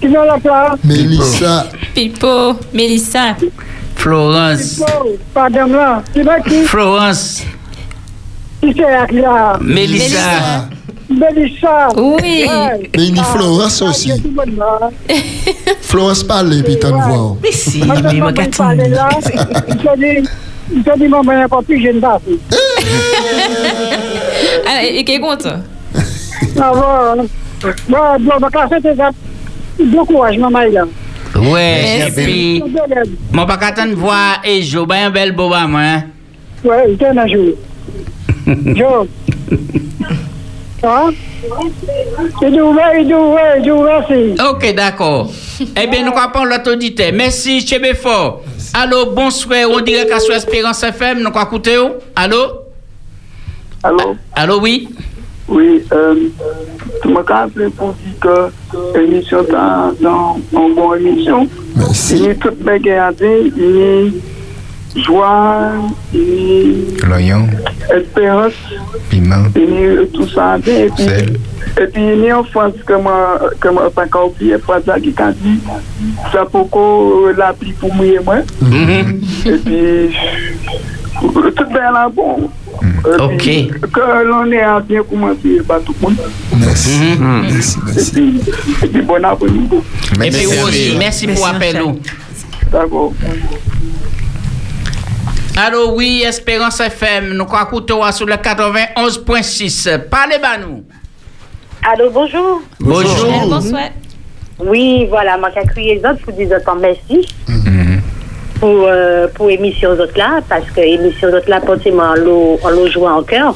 qui 0.00 0.08
dans 0.08 0.24
la 0.24 0.38
place, 0.38 0.78
Mélissa. 0.84 1.66
Pipo, 1.94 2.54
Mélissa. 2.72 3.36
Florence. 3.96 4.82
pardon 5.32 5.66
là, 5.66 6.02
qui 6.46 6.62
Florence. 6.64 7.42
qui 8.60 8.72
c'est 8.74 9.12
là, 9.12 9.58
Mélissa. 9.60 10.68
Mélissa. 11.08 11.88
Oui. 11.96 12.46
Mais 12.96 13.06
il 13.06 13.18
Ah, 13.18 13.24
Florence 13.24 13.82
ah, 13.82 13.90
aussi. 13.90 14.12
Florence 15.82 16.22
parle 16.24 16.54
et 16.54 16.62
puis 16.62 16.78
t'en 16.78 16.98
vois. 16.98 17.36
Mais 17.42 17.52
si, 17.52 17.78
mais 17.78 17.96
je 17.96 18.16
moi, 18.16 18.32
m'en 18.32 18.50
parle 18.56 18.76
là, 18.76 19.08
il 19.68 19.76
te 19.76 19.98
dit, 19.98 20.28
il 20.74 20.82
te 20.82 20.98
dit, 20.98 21.08
maman, 21.08 21.32
il 21.32 21.36
n'y 21.36 21.42
a 21.42 21.48
pas 21.48 21.62
plus 21.62 21.82
jeune 21.82 22.00
pas. 22.00 22.20
Ah? 24.66 24.70
Ah 24.70 24.84
et 24.84 25.04
Merci. 31.98 32.22
puis, 32.22 32.62
mon 33.32 33.46
pas 33.46 33.56
qu'attendre 33.56 33.94
voir 33.94 34.40
et 34.44 34.62
Jo, 34.62 34.86
ben 34.86 35.06
un 35.06 35.10
bel 35.10 35.32
beau 35.32 35.52
à 35.52 35.66
moi. 35.66 35.80
hein. 35.80 36.02
Ouais, 36.64 36.84
il 36.90 36.96
t'en 36.96 37.16
a 37.16 37.26
joué. 37.26 37.54
Jo. 38.76 39.08
Hein? 40.86 41.12
Ok, 44.50 44.74
d'accord. 44.74 45.30
eh 45.80 45.86
bien, 45.86 46.04
nous 46.04 46.12
comprenons 46.12 46.44
l'autre 46.44 46.72
auditeur. 46.72 47.10
Merci, 47.14 47.66
Chebefort. 47.66 48.42
Allô, 48.74 49.06
bonsoir, 49.06 49.60
on 49.70 49.80
dirait 49.80 50.06
qu'à 50.06 50.20
sur 50.20 50.34
Espérance 50.34 50.82
FM, 50.82 51.22
nous 51.22 51.30
quoi 51.30 51.44
écouter 51.44 51.78
où? 51.78 51.92
Allô? 52.14 52.63
Allô? 53.84 54.16
Allô, 54.32 54.60
oui? 54.62 54.88
Oui, 55.46 55.84
euh, 55.92 56.14
tu 57.02 57.08
m'as 57.08 57.20
appelé 57.20 57.68
pour 57.68 57.92
dire 57.92 58.18
que 58.18 58.98
l'émission 58.98 59.44
dans 60.00 60.38
une 60.54 60.74
bonne 60.74 61.06
émission. 61.06 61.46
Merci. 61.76 62.16
Il 62.16 62.24
y 62.24 62.30
a 62.30 62.34
toute 62.34 62.62
bagaille 62.62 62.96
à 62.96 63.12
dire, 63.12 63.52
il 63.54 64.12
y 64.96 65.02
joie, 65.02 65.72
et 66.14 66.86
L'oignon, 67.06 67.46
espérance, 67.94 68.54
piment, 69.10 69.44
et 69.54 70.08
tout 70.14 70.28
ça. 70.28 70.56
Et 70.66 70.88
puis, 70.88 71.04
et 71.04 71.86
puis 71.88 72.02
il 72.02 72.20
y 72.24 72.30
a 72.30 72.38
une 72.38 72.44
phrase 72.46 72.72
que 72.86 72.94
moi, 72.94 73.38
que 73.60 73.68
moi, 73.68 73.90
pas 73.90 74.24
oublier, 74.24 74.56
phrase 74.56 74.86
là 74.86 74.98
qui 74.98 75.12
a 75.18 75.30
dit, 75.30 75.60
ça 76.32 76.46
pourquoi 76.50 77.32
la 77.36 77.52
pluie 77.52 77.72
pour 77.72 77.92
mouiller 77.94 78.20
moi. 78.24 78.38
Et 79.44 79.58
puis, 79.58 80.16
tout 81.20 81.64
bien 81.66 81.92
là, 81.92 82.08
bon. 82.08 82.50
Ok. 83.04 83.44
Que 83.92 84.28
l'année 84.28 84.60
a 84.60 84.80
bien 84.80 85.02
commencé, 85.02 85.60
pas 85.66 85.80
tout 85.80 85.94
le 86.00 86.08
monde. 86.08 86.16
Merci. 86.56 87.16
Merci, 87.18 87.78
merci. 87.84 88.40
Et 88.82 88.86
puis, 88.86 89.02
bon 89.02 89.24
après-midi. 89.24 89.76
Et 90.22 90.30
puis 90.30 90.44
vous 90.46 90.66
aussi, 90.66 90.96
merci 90.98 91.26
pour 91.28 91.46
l'appel. 91.46 91.78
nous. 91.78 92.00
D'accord. 92.70 93.12
Allô, 95.56 95.92
oui, 95.94 96.24
Espérance 96.26 96.80
FM, 96.80 97.34
nous 97.34 97.44
croyons 97.44 97.66
que 97.66 98.12
sur 98.12 98.26
le 98.26 98.34
91.6. 98.34 100.08
Parlez 100.10 100.38
bas 100.38 100.58
nous. 100.58 100.82
Allô, 101.82 102.10
bonjour. 102.10 102.62
Bonjour. 102.80 103.48
Bonsoir. 103.48 103.90
Oui, 104.58 105.06
voilà, 105.08 105.36
moi 105.38 105.50
j'ai 105.54 105.66
crié 105.66 105.94
les 105.96 106.00
autres 106.00 106.22
pour 106.24 106.32
dire 106.32 106.48
autant 106.56 106.76
merci 106.76 107.28
pour, 108.64 108.86
euh, 108.88 109.28
pour 109.34 109.50
émission 109.50 109.90
aux 109.90 110.00
autres 110.00 110.16
là, 110.16 110.40
parce 110.48 110.64
que 110.70 110.80
émission 110.80 111.28
aux 111.28 111.34
autres 111.34 111.50
là, 111.50 111.60
pratiquement, 111.60 112.12
on 112.12 112.14
l'eau- 112.14 112.58
joué 112.88 113.06
en 113.08 113.22
cœur. 113.22 113.54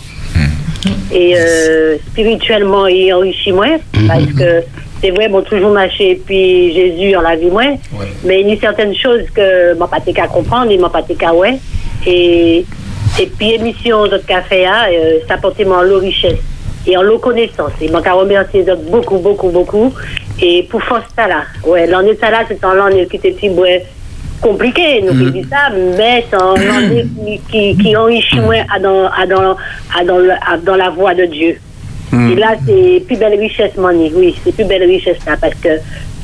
Et 1.11 1.35
euh, 1.35 1.97
spirituellement, 2.11 2.87
il 2.87 3.11
enrichit 3.15 3.53
moi, 3.53 3.69
parce 4.07 4.27
que 4.39 4.63
c'est 5.01 5.11
vrai, 5.11 5.29
bon, 5.29 5.41
toujours 5.41 5.71
marché, 5.71 6.21
puis 6.27 6.75
Jésus 6.75 7.17
en 7.17 7.23
la 7.23 7.37
vie 7.37 7.47
moi, 7.51 7.63
mais 8.23 8.43
il 8.43 8.51
y 8.51 8.53
a 8.53 8.61
certaines 8.61 8.95
choses 8.95 9.23
que 9.35 9.73
je 9.73 9.87
pas 9.87 10.01
qu'à 10.01 10.27
comprendre, 10.27 10.71
il 10.71 10.79
m'a 10.79 10.91
pas 10.91 11.01
qu'à 11.03 11.33
ouais. 11.33 11.57
Et, 12.07 12.67
et 13.19 13.27
puis 13.39 13.55
émission 13.55 14.01
autres 14.13 14.27
cafés, 14.27 14.67
hein, 14.67 14.89
euh, 14.93 15.21
ça 15.27 15.35
apporte 15.35 15.59
en 15.67 15.81
l'eau 15.81 16.01
richesse 16.01 16.37
et 16.87 16.95
en 16.99 17.03
l'eau 17.03 17.19
connaissance. 17.19 17.73
Et 17.81 17.89
moi, 17.89 18.03
je 18.05 18.11
remercie 18.11 18.59
les 18.59 18.71
autres 18.71 18.83
beaucoup, 18.91 19.19
beaucoup, 19.19 19.49
beaucoup. 19.49 19.95
Et 20.43 20.65
pour 20.65 20.83
force 20.83 21.05
ça 21.17 21.27
là, 21.27 21.45
ouais, 21.67 21.87
l'année 21.87 22.17
ça 22.21 22.31
là, 22.31 22.45
c'est 22.47 22.63
un 22.63 22.75
l'année 22.75 23.07
qui 23.07 23.17
était 23.17 23.33
petit, 23.33 23.49
ouais, 23.49 23.85
compliqué, 24.41 25.03
nous 25.03 25.13
qui 25.25 25.31
dit 25.43 25.47
ça, 25.49 25.71
mais 25.97 26.25
c'est 26.31 26.37
un 26.37 26.55
qui, 26.55 27.41
qui, 27.51 27.77
qui 27.83 27.97
enrichit 27.97 28.41
moi 28.41 28.57
à 28.75 28.79
dans, 28.79 29.07
à 29.07 29.27
dans, 29.27 29.57
à 29.99 30.05
dans, 30.05 30.19
le- 30.19 30.31
à 30.33 30.57
dans 30.63 30.77
la 30.77 30.91
voie 30.91 31.15
de 31.15 31.25
Dieu. 31.27 31.59
Et 32.33 32.35
là, 32.37 32.55
c'est 32.67 33.03
plus 33.07 33.17
belle 33.19 33.39
richesse, 33.39 33.77
Mani. 33.77 34.11
Oui, 34.15 34.35
c'est 34.43 34.55
plus 34.55 34.65
belle 34.65 34.85
richesse, 34.85 35.19
là, 35.27 35.37
parce 35.41 35.55
que 35.57 35.69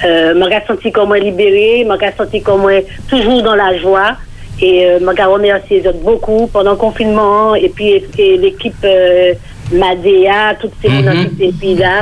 euh, 0.04 0.34
me 0.34 0.44
senti 0.66 0.90
comme 0.90 1.08
moi 1.08 1.18
libéré, 1.18 1.84
me 1.84 1.96
senti 2.16 2.40
comme 2.40 2.62
moi 2.62 2.80
toujours 3.08 3.42
dans 3.42 3.54
la 3.54 3.76
joie. 3.78 4.16
Et 4.62 4.86
euh, 4.86 4.98
je 5.00 5.04
me 5.04 5.28
remercie 5.30 5.74
les 5.80 5.86
autres 5.86 5.98
beaucoup 5.98 6.46
pendant 6.52 6.70
le 6.72 6.76
confinement. 6.78 7.54
Et 7.54 7.68
puis, 7.68 8.02
et 8.18 8.36
l'équipe 8.38 8.74
euh, 8.84 9.34
Madea, 9.72 10.54
toutes 10.60 10.72
ces 10.80 10.88
gens 10.88 11.12
qui 11.36 11.44
étaient 11.44 11.82
là, 11.82 12.00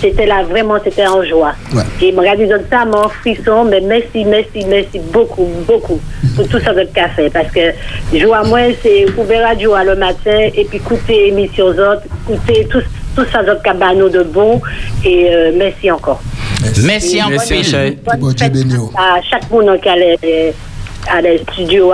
c'était 0.00 0.26
là, 0.26 0.42
vraiment, 0.42 0.76
c'était 0.82 1.06
en 1.06 1.22
joie. 1.24 1.52
Et 2.00 2.12
je 2.12 2.16
regarde 2.16 2.38
les 2.38 2.52
autres 2.52 2.64
ça, 2.70 2.84
mon 2.84 3.08
frisson, 3.08 3.64
mais 3.64 3.80
merci, 3.80 4.24
merci, 4.24 4.64
merci 4.66 4.98
beaucoup, 5.12 5.48
beaucoup 5.66 6.00
pour 6.36 6.48
tout 6.48 6.60
ça 6.60 6.72
votre 6.72 6.92
café. 6.92 7.30
Parce 7.30 7.50
que 7.50 7.72
joie, 8.14 8.42
moi, 8.44 8.60
c'est 8.82 9.06
ouvert 9.16 9.48
radio 9.48 9.74
le 9.84 9.96
matin 9.96 10.48
et 10.54 10.64
puis 10.64 10.78
écouter 10.78 11.28
émission 11.28 11.66
aux 11.66 11.78
autres, 11.78 12.02
écouter 12.28 12.66
tout, 12.70 12.82
tout 13.16 13.24
ça 13.32 13.40
autres 13.40 13.62
cabano 13.62 14.08
de 14.08 14.22
bon. 14.22 14.60
Et 15.04 15.34
euh, 15.34 15.52
merci 15.56 15.90
encore. 15.90 16.22
Merci 16.84 17.22
en 17.22 17.30
Merci, 17.30 17.74
oh. 18.78 18.90
à 18.96 19.20
chaque 19.22 19.50
monde 19.50 19.80
qui 19.80 19.88
les, 19.96 20.54
à 21.08 21.20
les 21.20 21.38
studios 21.38 21.92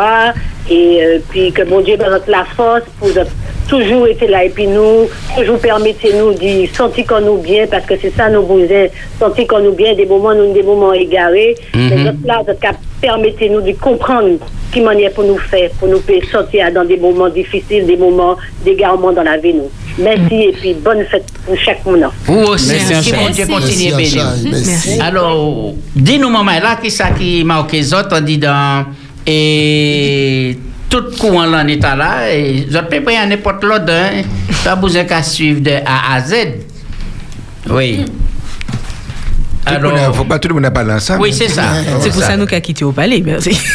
et 0.68 1.04
euh, 1.04 1.18
puis 1.28 1.52
que 1.52 1.62
mon 1.62 1.80
Dieu 1.80 1.96
donne 1.96 2.20
la 2.26 2.44
force 2.56 2.82
pour 2.98 3.08
de- 3.66 3.70
toujours 3.70 4.06
être 4.06 4.28
là 4.28 4.44
et 4.44 4.50
puis 4.50 4.66
nous 4.66 5.08
toujours 5.36 5.58
permettez-nous 5.58 6.32
de 6.34 6.66
sentir 6.74 7.06
qu'on 7.06 7.20
nous 7.20 7.38
bien 7.38 7.66
parce 7.66 7.84
que 7.86 7.94
c'est 8.00 8.14
ça 8.16 8.28
nos 8.28 8.42
besoins 8.42 8.86
sentir 9.18 9.46
qu'on 9.46 9.60
nous 9.60 9.72
bien 9.72 9.94
des 9.94 10.06
moments 10.06 10.34
nous 10.34 10.52
des 10.52 10.62
moments 10.62 10.92
égarés 10.92 11.54
Mhm. 11.74 11.88
mais 11.90 11.96
notre 12.04 12.18
là 12.26 12.42
notre 12.46 12.60
cap 12.60 12.76
permettez-nous 13.00 13.60
de 13.60 13.72
comprendre 13.72 14.38
qui 14.72 14.80
manière 14.80 15.12
pour 15.12 15.24
nous 15.24 15.38
faire 15.38 15.70
pour 15.78 15.88
nous 15.88 16.00
faire 16.00 16.22
sortir 16.30 16.70
dans 16.72 16.84
des 16.84 16.96
moments 16.96 17.28
difficiles 17.28 17.86
des 17.86 17.96
moments 17.96 18.36
d'égarement 18.64 19.12
dans 19.12 19.22
la 19.22 19.36
vie 19.38 19.54
nous 19.54 19.70
merci 19.98 20.34
et 20.48 20.52
puis 20.52 20.74
bonne 20.74 21.04
fête 21.10 21.24
pour 21.44 21.56
chaque 21.58 21.84
monde 21.86 22.06
Vous 22.26 22.42
aussi, 22.52 22.74
Merci, 22.90 23.12
mon 23.14 23.30
Dieu, 23.30 23.46
continuez 23.46 23.92
à 23.92 23.96
Merci, 23.96 24.14
bénir. 24.16 24.26
Ancha. 24.26 24.48
Merci. 24.50 25.00
Alors, 25.00 25.72
dis-nous, 25.94 26.28
maman, 26.28 26.58
là, 26.62 26.76
qui 26.82 26.90
ça 26.90 27.10
qui 27.10 27.42
marque 27.44 27.72
les 27.72 27.94
autres, 27.94 28.08
on 28.12 28.20
dit 28.20 28.36
dans. 28.36 28.84
Et 29.26 30.56
tout 30.88 31.04
courant 31.18 31.46
là, 31.46 31.62
en 31.62 31.66
état 31.66 31.96
là, 31.96 32.30
et 32.32 32.66
vous 32.70 33.00
pas 33.00 33.20
à 33.20 33.26
n'importe 33.26 33.64
l'autre, 33.64 33.90
hein. 33.90 34.22
Pas 34.64 34.76
besoin 34.76 35.04
qu'à 35.04 35.22
suivre 35.22 35.60
de 35.60 35.72
A 35.84 36.14
à 36.14 36.20
Z. 36.20 36.34
Oui. 37.68 38.04
Alors, 39.64 40.14
faut 40.14 40.24
pas 40.24 40.38
tout 40.38 40.48
le 40.48 40.54
monde 40.54 40.70
parler 40.72 40.92
ensemble. 40.92 41.22
oui, 41.22 41.32
c'est 41.32 41.48
ça. 41.48 41.64
C'est 42.00 42.10
pour 42.10 42.22
ça 42.22 42.36
nous 42.36 42.46
qu'a 42.46 42.60
quitté 42.60 42.84
au 42.84 42.92
palais, 42.92 43.20
merci. 43.24 43.58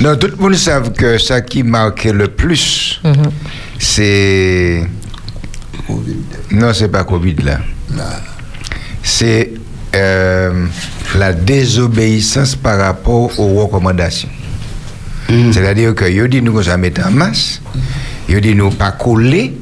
Non, 0.00 0.16
tout 0.16 0.28
le 0.28 0.36
monde 0.36 0.54
sait 0.54 0.80
que 0.96 1.18
ça 1.18 1.42
qui 1.42 1.62
marquait 1.62 2.12
le 2.12 2.28
plus, 2.28 3.00
c'est. 3.78 4.82
Non, 6.50 6.72
c'est 6.72 6.88
pas 6.88 7.04
Covid 7.04 7.36
là. 7.44 7.58
C'est 9.02 9.52
euh, 9.94 10.66
la 11.16 11.32
désobéissance 11.34 12.56
par 12.56 12.78
rapport 12.78 13.38
aux 13.38 13.62
recommandations. 13.62 14.30
C'est-à-dire 15.52 15.94
que 15.94 16.04
yo 16.04 16.26
dit 16.26 16.42
nous 16.42 16.52
qu'on 16.52 16.62
s'en 16.62 16.72
en 16.74 17.10
masse, 17.10 17.60
yo 18.28 18.40
dit 18.40 18.54
nous 18.54 18.70
pas 18.70 18.92
coller, 18.92 19.56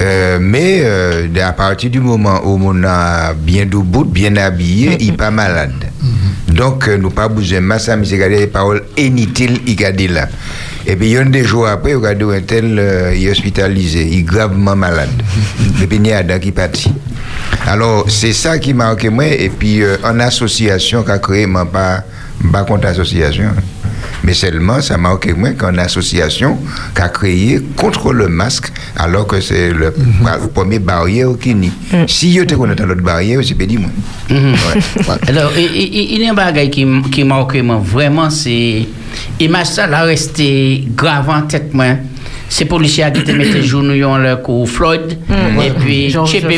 euh, 0.00 0.38
mais 0.40 0.82
euh, 0.84 1.28
à 1.42 1.52
partir 1.52 1.90
du 1.90 2.00
moment 2.00 2.40
où 2.44 2.58
on 2.62 2.84
a 2.84 3.32
bien 3.34 3.66
debout, 3.66 4.04
bien 4.04 4.36
habillé, 4.36 4.96
il 5.00 5.16
pas 5.16 5.30
malade. 5.30 5.90
Donc 6.48 6.88
euh, 6.88 6.96
nous 6.96 7.10
pas 7.10 7.28
besoin 7.28 7.60
masse, 7.60 7.84
c'est 7.84 8.14
regarder 8.14 8.38
les 8.38 8.46
paroles 8.46 8.84
inutiles, 8.96 9.60
il 9.66 9.76
dit 9.96 10.08
là. 10.08 10.28
Et 10.86 10.96
puis, 10.96 11.06
il 11.06 11.12
y 11.12 11.16
a 11.16 11.24
des 11.24 11.44
jours 11.44 11.66
après, 11.66 11.92
il 11.92 12.04
a 12.04 12.10
un 12.10 12.40
tel, 12.42 12.78
est 12.78 13.30
hospitalisé, 13.30 14.06
il 14.06 14.18
est 14.18 14.22
gravement 14.22 14.76
malade. 14.76 15.08
Et 15.82 15.86
puis, 15.86 15.96
il 15.96 16.06
y 16.06 16.12
a 16.12 16.18
un 16.18 16.38
qui 16.38 16.52
parti. 16.52 16.92
Alors, 17.66 18.04
c'est 18.10 18.34
ça 18.34 18.58
qui 18.58 18.74
m'a 18.74 18.86
marqué 18.88 19.08
moi. 19.08 19.26
Et 19.26 19.48
puis, 19.48 19.82
euh, 19.82 19.96
en 20.04 20.20
association 20.20 21.02
qu'a 21.02 21.18
créé, 21.18 21.46
moi, 21.46 21.64
pas, 21.64 22.04
pas 22.52 22.64
contre 22.64 22.86
association. 22.88 23.50
Mais 24.24 24.32
seulement, 24.34 24.80
ça 24.80 24.96
m'a 24.96 25.10
marqué 25.10 25.34
moi 25.34 25.50
qu'en 25.50 25.76
association 25.76 26.56
qu'a 26.94 27.08
créé 27.08 27.60
contre 27.76 28.12
le 28.12 28.28
masque, 28.28 28.72
alors 28.96 29.26
que 29.26 29.40
c'est 29.40 29.70
le 29.70 29.92
la 30.24 30.38
premier 30.52 30.78
barrière 30.78 31.28
qui 31.40 31.54
nie. 31.54 31.70
Si 32.08 32.30
yo 32.32 32.44
te 32.46 32.54
connais 32.54 32.74
l'autre 32.74 33.02
barrière, 33.02 33.40
c'est 33.44 33.54
pas 33.54 33.66
dit 33.66 33.76
moi. 33.78 33.90
Mhm. 34.30 34.52
Ouais. 34.52 35.14
Alors, 35.28 35.52
il- 35.56 36.20
y 36.22 36.26
a 36.26 36.30
un 36.30 36.34
bagage 36.34 36.70
qui, 36.70 36.86
qui 37.12 37.22
marque 37.24 37.56
moi 37.56 37.80
vraiment, 37.84 38.30
c'est. 38.30 38.86
Image 39.38 39.66
ça, 39.66 39.86
là, 39.86 40.02
resté 40.04 40.84
grave 40.96 41.28
en 41.28 41.42
tête, 41.42 41.72
moi. 41.74 41.84
C'est 42.48 42.64
policiers 42.66 43.06
qui 43.12 43.24
te 43.24 43.30
mettent 43.32 43.62
jour 43.62 43.82
nous 43.82 44.04
ont 44.04 44.16
le 44.16 44.36
coup 44.36 44.66
Floyd. 44.66 45.18
Et 45.64 45.70
puis, 45.70 46.10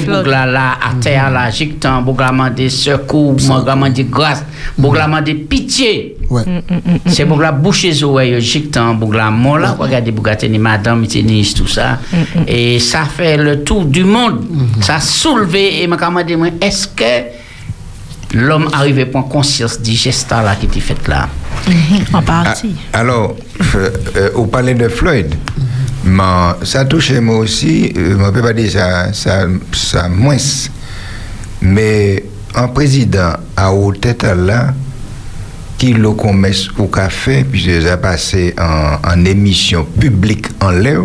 Floyd. 0.03 0.25
Bougla 0.25 0.47
là, 0.47 0.73
à 0.83 0.95
terre 1.01 1.31
là, 1.31 1.51
Jictan, 1.51 2.03
Bougla 2.03 2.31
demandé 2.31 2.69
secours, 2.69 3.33
Bougla 3.35 3.75
demandé 3.75 4.05
grâce, 4.11 4.45
Bougla 4.77 5.07
demandé 5.07 5.35
pitié. 5.35 6.16
Ouais. 6.29 6.43
C'est 7.07 7.25
Bougla 7.25 7.53
boucher 7.53 7.89
les 7.89 8.05
oreilles, 8.05 8.41
Jictan, 8.41 8.95
Bougla 8.95 9.31
mort 9.31 9.59
là, 9.59 9.77
regardez 9.79 10.11
Bougla 10.11 10.37
tenir 10.37 10.61
madame, 10.61 11.07
tenir 11.07 11.47
tout 11.55 11.67
ça. 11.67 11.99
Et 12.47 12.79
ça 12.81 13.05
fait 13.05 13.37
le 13.37 13.63
tour 13.63 13.85
du 13.85 14.05
monde. 14.05 14.45
Ça 14.81 14.97
a 14.97 15.01
soulevé, 15.01 15.83
et 15.83 15.87
m'a 15.87 15.97
demandé, 15.97 16.37
moi, 16.37 16.49
est-ce 16.61 16.89
que 16.89 18.35
l'homme 18.35 18.69
arrive 18.73 18.99
à 18.99 19.07
prendre 19.07 19.29
conscience 19.29 19.81
du 19.81 19.93
geste 19.93 20.31
là 20.31 20.57
qui 20.59 20.67
était 20.67 20.81
fait 20.81 21.07
là? 21.09 21.29
En 22.13 22.23
partie. 22.23 22.75
Ah, 22.93 23.01
alors, 23.01 23.37
euh, 23.75 23.91
euh, 24.17 24.31
vous 24.35 24.47
parlez 24.47 24.75
de 24.75 24.89
Floyd. 24.89 25.35
Mais 26.05 26.23
ça 26.63 26.85
touche 26.85 27.13
moi 27.13 27.39
aussi, 27.39 27.93
euh, 27.97 28.17
je 28.19 28.25
ne 28.25 28.31
peux 28.31 28.43
pas 28.43 28.53
dire 28.53 28.71
ça, 28.71 29.13
ça, 29.13 29.47
ça 29.73 30.09
moins. 30.09 30.37
Mais 31.63 32.25
un 32.55 32.69
président 32.69 33.33
à 33.57 33.73
haute 33.73 34.01
tête 34.01 34.23
là, 34.23 34.73
qui 35.79 35.93
le 35.93 36.13
commerce 36.13 36.71
au 36.79 36.87
café, 36.87 37.45
puisque 37.45 37.83
ça 37.83 37.95
a 37.95 37.97
passé 37.97 38.55
en, 38.59 39.25
émission 39.25 39.85
publique 39.85 40.47
en 40.61 40.71
l'air, 40.71 41.03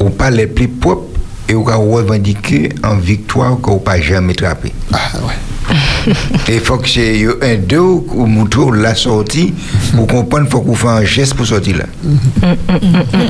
ou 0.00 0.10
pas 0.10 0.30
les 0.30 0.46
plus 0.46 0.68
propres, 0.68 1.18
et 1.48 1.54
on 1.54 1.66
a 1.68 1.76
revendiqué 1.76 2.70
en 2.82 2.96
victoire 2.96 3.58
qu'on 3.60 3.74
n'a 3.74 3.80
pas 3.80 4.00
jamais 4.00 4.34
trappé. 4.34 4.72
Et 6.48 6.54
il 6.54 6.60
faut 6.60 6.76
que 6.78 6.88
c'est 6.88 7.24
un 7.42 7.56
deux 7.56 7.78
ou 7.80 8.26
montrer 8.26 8.62
la 8.80 8.94
sortie 8.94 9.52
pour 9.94 10.06
comprendre, 10.06 10.46
il 10.46 10.50
faut 10.50 10.60
qu'on 10.60 10.74
fasse 10.74 11.00
un 11.02 11.04
geste 11.04 11.34
pour 11.34 11.46
sortir 11.46 11.78
là. 11.78 11.84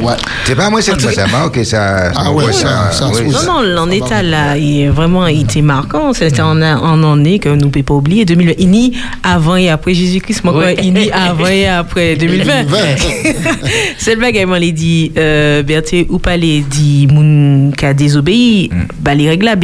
Ouais. 0.02 0.12
C'est 0.44 0.54
pas 0.54 0.68
moi, 0.70 0.82
c'est 0.82 0.98
ça 1.00 1.26
marque 1.26 1.64
ça. 1.64 2.10
Ah 2.14 2.30
ouais, 2.32 2.44
ouais, 2.44 2.52
ça- 2.52 2.90
ça, 2.92 3.08
oui, 3.12 3.28
Non, 3.30 3.38
ça- 3.38 3.46
non, 3.46 3.62
l'en 3.62 3.90
état 3.90 4.22
là, 4.22 4.56
il 4.56 4.82
est 4.82 4.88
vraiment 4.88 5.26
il 5.26 5.42
était 5.42 5.62
marquant. 5.62 6.12
C'était 6.12 6.42
en, 6.42 6.60
en 6.60 7.12
année 7.12 7.38
que 7.38 7.48
nous 7.48 7.66
ne 7.66 7.70
pouvons 7.70 7.82
pas 7.84 7.94
oublier. 7.94 8.24
2020, 8.24 8.52
ini 8.58 8.92
avant 9.22 9.56
et 9.56 9.68
après 9.70 9.94
Jésus-Christ, 9.94 10.44
moi, 10.44 10.52
quoi, 10.52 10.66
Oui. 10.66 10.86
ini 10.86 11.10
avant 11.10 11.46
et 11.46 11.66
après 11.66 12.16
2020. 12.16 12.64
2020. 12.64 12.78
C'est 13.98 14.14
le 14.14 14.20
bagage, 14.20 14.46
les 14.60 14.72
dit, 14.72 15.12
euh, 15.16 15.62
Berthe, 15.62 16.06
ou 16.08 16.18
pas 16.18 16.36
les 16.36 16.60
dit, 16.60 17.06
moun 17.10 17.72
qui 17.76 17.84
a 17.86 17.94
désobéi, 17.94 18.70
bah, 19.00 19.14
les 19.14 19.28
règles 19.28 19.46
là, 19.46 19.54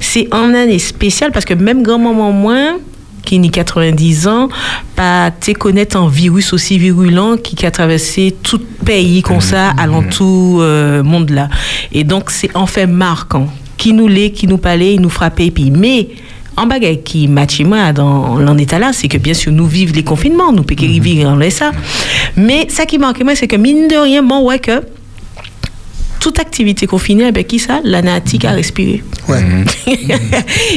c'est 0.00 0.28
en 0.32 0.54
année 0.54 0.78
spéciale 0.78 1.30
parce 1.32 1.44
que 1.44 1.54
même 1.54 1.82
grand-maman 1.82 2.21
moins, 2.30 2.76
qui 3.24 3.38
ni 3.38 3.50
90 3.50 4.28
ans, 4.28 4.48
pas 4.94 5.30
te 5.30 5.52
connaître 5.52 5.96
un 5.96 6.08
virus 6.08 6.52
aussi 6.52 6.78
virulent 6.78 7.36
qui 7.36 7.64
a 7.64 7.70
traversé 7.70 8.34
tout 8.42 8.60
pays 8.84 9.22
comme 9.22 9.40
ça, 9.40 9.70
alentour 9.70 10.58
euh, 10.60 11.02
monde 11.02 11.30
là. 11.30 11.48
Et 11.92 12.04
donc, 12.04 12.30
c'est 12.30 12.54
en 12.56 12.66
fait 12.66 12.86
marquant. 12.86 13.48
Qui 13.76 13.92
nous 13.92 14.06
l'est, 14.06 14.30
qui 14.30 14.46
nous 14.46 14.58
parlait, 14.58 14.94
il 14.94 15.00
nous 15.00 15.08
frappait, 15.08 15.50
puis 15.50 15.72
mais 15.72 16.10
en 16.56 16.66
bagaille 16.66 17.02
qui 17.02 17.28
moi 17.28 17.92
dans 17.92 18.38
l'en 18.38 18.58
état 18.58 18.78
là, 18.78 18.92
c'est 18.92 19.08
que 19.08 19.16
bien 19.16 19.34
sûr 19.34 19.50
nous 19.52 19.66
vivons 19.66 19.94
les 19.94 20.04
confinements, 20.04 20.52
nous 20.52 20.62
péquer 20.62 20.86
vivre 20.86 21.30
en 21.30 21.50
ça. 21.50 21.72
Mais 22.36 22.66
ça 22.68 22.84
qui 22.84 22.98
marque 22.98 23.22
moi, 23.22 23.34
c'est 23.34 23.48
que 23.48 23.56
mine 23.56 23.88
de 23.88 23.96
rien, 23.96 24.22
bon, 24.22 24.44
ouais 24.44 24.58
que 24.58 24.82
toute 26.22 26.38
activité 26.38 26.86
confinée, 26.86 27.24
avec 27.24 27.48
qui 27.48 27.58
ça? 27.58 27.80
La 27.82 28.00
natique 28.00 28.44
à 28.44 28.52
respirer. 28.52 29.02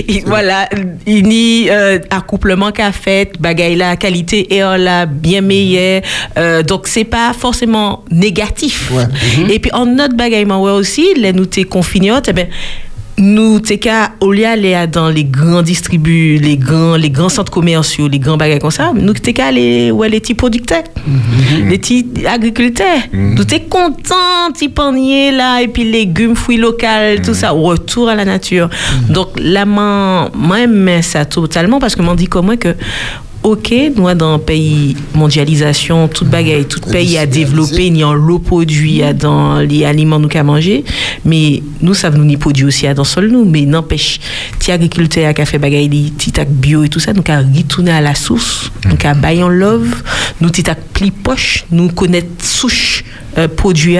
Et 0.08 0.24
voilà, 0.26 0.68
il 1.06 1.32
y 1.32 1.70
a 1.70 2.00
accouplement 2.10 2.72
qu'a 2.72 2.92
fait, 2.92 3.32
bagaille 3.40 3.76
la 3.76 3.96
qualité 3.96 4.56
air 4.56 4.78
là 4.80 5.06
bien 5.06 5.42
meilleure. 5.42 6.02
Euh, 6.38 6.64
donc 6.64 6.88
c'est 6.88 7.04
pas 7.04 7.32
forcément 7.34 8.04
négatif. 8.10 8.92
Et 9.50 9.60
puis 9.60 9.72
en 9.74 9.86
notre 9.86 10.16
bagaille 10.16 10.46
ouais 10.46 10.72
aussi, 10.72 11.14
les 11.16 11.32
nous 11.32 11.46
t'es 11.46 11.64
confinés, 11.64 12.12
eh 12.28 12.34
ben 12.34 12.48
nous 13.18 13.60
t'es 13.60 13.78
qu'à 13.78 14.12
au 14.20 14.34
lieu 14.34 14.46
aller 14.46 14.76
dans 14.92 15.10
les 15.10 15.24
grands 15.24 15.62
distribus, 15.62 16.42
les 16.42 16.58
grands 16.58 16.96
les 16.96 17.10
grands 17.10 17.30
centres 17.30 17.52
commerciaux, 17.52 18.08
les 18.08 18.20
grands 18.20 18.38
bagages 18.38 18.60
comme 18.60 18.72
ça, 18.72 18.92
nous 18.94 19.14
t'es 19.14 19.34
qu'à 19.34 19.48
aller 19.48 19.92
ouais 19.92 20.10
les 20.10 20.20
petits 20.20 20.34
producteurs, 20.34 20.84
les 21.58 21.78
petits 21.78 22.06
agriculteurs. 22.28 23.00
Nous 23.14 23.44
t'es 23.44 23.62
content, 23.62 24.52
petits 24.54 24.70
paniers 24.70 25.32
là 25.32 25.62
et 25.62 25.68
puis 25.68 25.90
légumes, 25.90 26.36
fruits 26.36 26.58
locaux, 26.58 26.86
tout 27.24 27.34
ça, 27.34 27.52
retour 27.52 28.10
à 28.10 28.16
la 28.16 28.26
nature. 28.26 28.70
Donc 29.10 29.30
là 29.40 29.66
moi 29.66 30.30
j'aime 30.58 31.02
ça 31.02 31.26
totalement 31.26 31.80
parce 31.80 31.96
que 31.96 32.02
m'on 32.02 32.16
dit 32.16 32.28
comment 32.28 32.58
que 32.58 32.76
Ok, 33.46 33.72
nous, 33.96 34.12
dans 34.16 34.34
un 34.34 34.40
pays 34.40 34.98
mondialisation, 35.14 36.08
toute 36.08 36.28
bagaille, 36.30 36.66
tout 36.66 36.80
pays 36.80 37.16
a 37.20 37.28
développé, 37.28 37.86
il 37.86 37.98
y 37.98 38.02
a 38.02 38.12
l'eau 38.12 38.40
produit, 38.40 39.04
a 39.04 39.14
dans 39.14 39.60
les 39.60 39.86
aliments 39.86 40.18
nous 40.18 40.30
qu'à 40.30 40.42
manger, 40.42 40.84
mais 41.24 41.62
nous, 41.80 41.94
ça 41.94 42.10
nous 42.10 42.26
ni 42.26 42.38
produit 42.38 42.66
aussi 42.66 42.88
à 42.88 42.96
dans 42.96 43.04
sol 43.04 43.28
nous, 43.28 43.46
mais 43.46 43.68
n'empêche, 43.68 44.20
ti 44.58 44.72
agriculteur 44.72 45.32
qui 45.36 45.42
a 45.44 45.46
fait 45.46 45.60
bagaille, 45.60 46.12
ti 46.18 46.34
bio 46.50 46.86
et 46.86 46.90
tout 46.90 47.00
ça, 47.00 47.14
nous 47.14 47.22
qu'à 47.22 47.38
retourner 47.38 47.92
à 47.92 48.02
la 48.02 48.16
source, 48.16 48.72
nous 48.90 48.96
qu'à 48.96 49.14
bailler 49.14 49.44
en 49.44 49.50
love, 49.50 49.94
nous 50.42 50.50
ti 50.50 50.64
pli 50.96 51.12
poche, 51.12 51.66
nous 51.70 51.90
connaître 51.90 52.44
souche 52.44 53.04
euh, 53.38 53.48
produit 53.48 53.98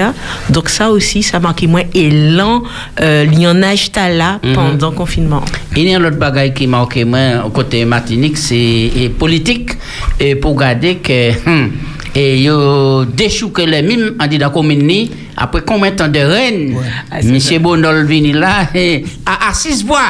donc 0.50 0.68
ça 0.68 0.90
aussi, 0.90 1.22
ça 1.22 1.38
marque 1.40 1.62
moins 1.64 1.82
élan, 1.94 2.62
euh, 3.00 3.24
lionnage 3.24 3.90
là 3.96 4.38
Mhm. 4.42 4.52
pendant 4.54 4.90
le 4.90 4.96
confinement. 4.96 5.42
Il 5.76 5.88
y 5.88 5.94
a 5.94 5.98
un 5.98 6.04
autre 6.04 6.16
bagaille 6.18 6.52
qui 6.54 6.66
marque 6.66 6.96
moi 7.04 7.44
au 7.44 7.50
côté 7.50 7.84
Martinique, 7.84 8.36
c'est 8.38 9.10
politique 9.18 9.70
et 10.20 10.34
pour 10.36 10.56
garder 10.56 10.96
que 10.96 11.30
hum, 11.48 11.70
et 12.14 12.40
yo 12.40 13.04
déchouque 13.04 13.58
les 13.66 13.82
mimes 13.82 14.14
en 14.20 14.26
dit 14.26 14.38
dans 14.38 14.46
la 14.46 14.52
commune 14.52 15.08
après 15.36 15.60
combien 15.66 15.90
de 15.90 15.96
temps 15.96 16.08
de 16.08 16.18
reine 16.20 16.74
monsieur 17.22 17.58
Bonol 17.58 18.06
vini 18.06 18.32
là 18.32 18.68
et 18.74 19.04
à, 19.26 19.50
à 19.50 19.54
six 19.54 19.84
voix 19.84 20.00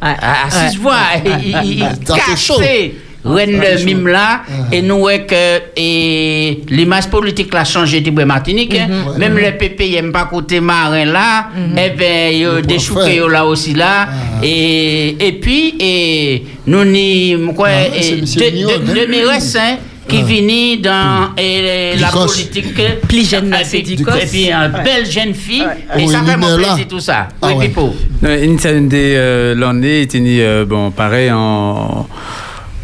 à, 0.00 0.46
à 0.46 0.50
six 0.50 0.76
Ouais. 0.76 0.82
voix 0.82 0.92
Ouais. 1.24 1.32
il- 1.44 1.56
il- 1.64 1.78
il 1.78 2.14
cassé 2.16 2.94
de 3.24 3.78
chaud. 3.78 3.84
mime 3.84 4.08
là 4.08 4.42
et 4.72 4.82
nous 4.82 4.94
ouais 4.96 5.26
que 5.26 5.60
et 5.76 6.62
l'image 6.68 7.08
politique 7.08 7.52
l'a 7.52 7.64
changé 7.64 8.00
de 8.00 8.10
Martinique. 8.24 8.74
Hein. 8.74 8.88
même 9.18 9.36
les 9.38 9.52
PP 9.52 9.90
n'aiment 9.92 10.12
pas 10.12 10.24
côté 10.24 10.60
marin 10.60 11.04
là. 11.04 11.48
Et 11.76 11.90
ben 11.90 12.34
yo 12.34 12.60
déchouqué 12.60 13.16
yo 13.16 13.28
là 13.28 13.44
aussi 13.46 13.74
là. 13.74 14.08
Et 14.42 15.16
et 15.20 15.32
puis 15.32 15.74
et 15.78 16.44
nous 16.66 16.84
ni 16.84 17.36
quoi 17.54 17.68
de, 17.68 19.58
hein. 19.58 19.76
qui 20.08 20.22
finit 20.24 20.78
dans 20.78 21.30
et, 21.36 21.96
la 21.98 22.08
politique 22.08 22.74
Plus 23.08 23.30
jeune, 23.30 23.54
et 23.54 23.82
puis, 23.82 23.96
puis 23.96 24.46
une 24.50 24.56
Ouais. 24.74 24.82
belle 24.84 25.06
jeune 25.10 25.34
fille. 25.34 25.62
Et 25.96 26.04
Oh, 26.06 26.10
ça 26.10 26.20
il 26.24 26.30
est 26.30 26.36
là. 26.36 26.56
plaisir 26.56 26.88
tout 26.88 27.00
ça. 27.00 27.28
Ah 27.40 27.48
oui 27.48 27.54
ouais. 27.54 27.68
Pipo. 27.68 27.94
Non, 28.22 28.30
Une 28.42 28.88
des 28.88 29.14
euh, 29.16 29.54
l'année 29.54 30.02
était 30.02 30.20
euh, 30.20 30.64
bon 30.64 30.90
pareil 30.90 31.30
en 31.30 32.06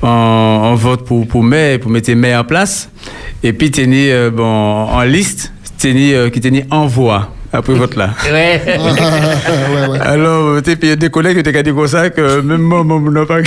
en, 0.03 0.09
en 0.09 0.74
vote 0.74 1.05
pour 1.05 1.26
pour 1.26 1.42
maire 1.42 1.80
pour 1.80 1.90
mettre 1.90 2.12
maire 2.12 2.40
en 2.40 2.44
place 2.44 2.90
et 3.42 3.53
puis 3.53 3.70
tenir 3.70 4.14
euh, 4.14 4.30
bon 4.30 4.44
en 4.44 5.03
liste 5.03 5.53
tenir 5.78 6.18
euh, 6.18 6.30
qui 6.30 6.40
tenir 6.40 6.64
envoi 6.70 7.30
après 7.53 7.74
vote 7.74 7.97
là. 7.97 8.11
ouais 8.30 8.61
ouais, 8.66 9.88
ouais. 9.88 9.99
Alors, 10.01 10.62
tu 10.62 10.76
sais, 10.80 10.97
des 10.97 11.11
collègues 11.11 11.42
qui 11.42 11.49
ont 11.57 11.62
dit 11.62 11.72
comme 11.72 11.86
ça 11.86 12.11
que 12.11 12.40
même 12.40 12.61
moi, 12.61 12.84
moi, 12.84 12.97
on 12.97 13.11
n'a 13.11 13.24
pas 13.24 13.40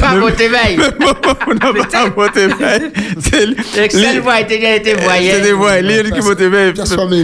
pas 0.00 0.16
voter 0.18 0.48
veille 0.48 0.78
on 1.00 1.54
n'a 1.54 1.84
pas 1.84 2.08
voté 2.14 2.46
veille. 2.46 2.90
C'est 3.20 3.78
Excel 3.84 4.20
voix 4.20 4.40
était 4.40 4.58
bien 4.58 4.74
été 4.74 4.94
voyé 4.94 5.30
C'est 5.32 5.40
des 5.40 5.52
voix, 5.52 5.80
lui 5.80 6.10
qui 6.10 6.20
vote 6.20 6.40
veille. 6.40 6.72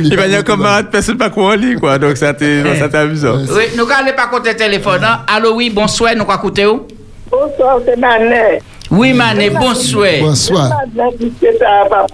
Il 0.04 0.16
va 0.16 0.22
pas 0.22 0.28
dire 0.28 0.44
camarade, 0.44 0.88
personne 0.90 1.16
pas 1.18 1.30
quoi 1.30 1.52
en 1.52 1.56
ligne, 1.56 1.78
quoi. 1.78 1.98
Donc, 1.98 2.16
ça 2.16 2.32
t'est 2.32 2.62
amusant. 2.94 3.38
oui 3.50 3.64
nous 3.76 3.84
allons 3.84 4.16
pas 4.16 4.26
compter 4.28 4.54
téléphone 4.54 5.02
hein. 5.04 5.20
allô 5.26 5.54
oui 5.56 5.70
bonsoir 5.70 6.12
nous 6.16 6.24
quoi 6.24 6.36
écouter 6.36 6.66
où? 6.66 6.86
Bonsoir, 7.30 7.80
c'est 7.84 7.96
Manet. 7.96 8.60
oui 8.90 9.12
Mané 9.12 9.50
bonsoir 9.50 10.06
Bonsoir. 10.20 10.70
Puisque 11.18 11.58
ça 11.58 11.84
n'a 11.84 11.84
pas, 11.86 12.06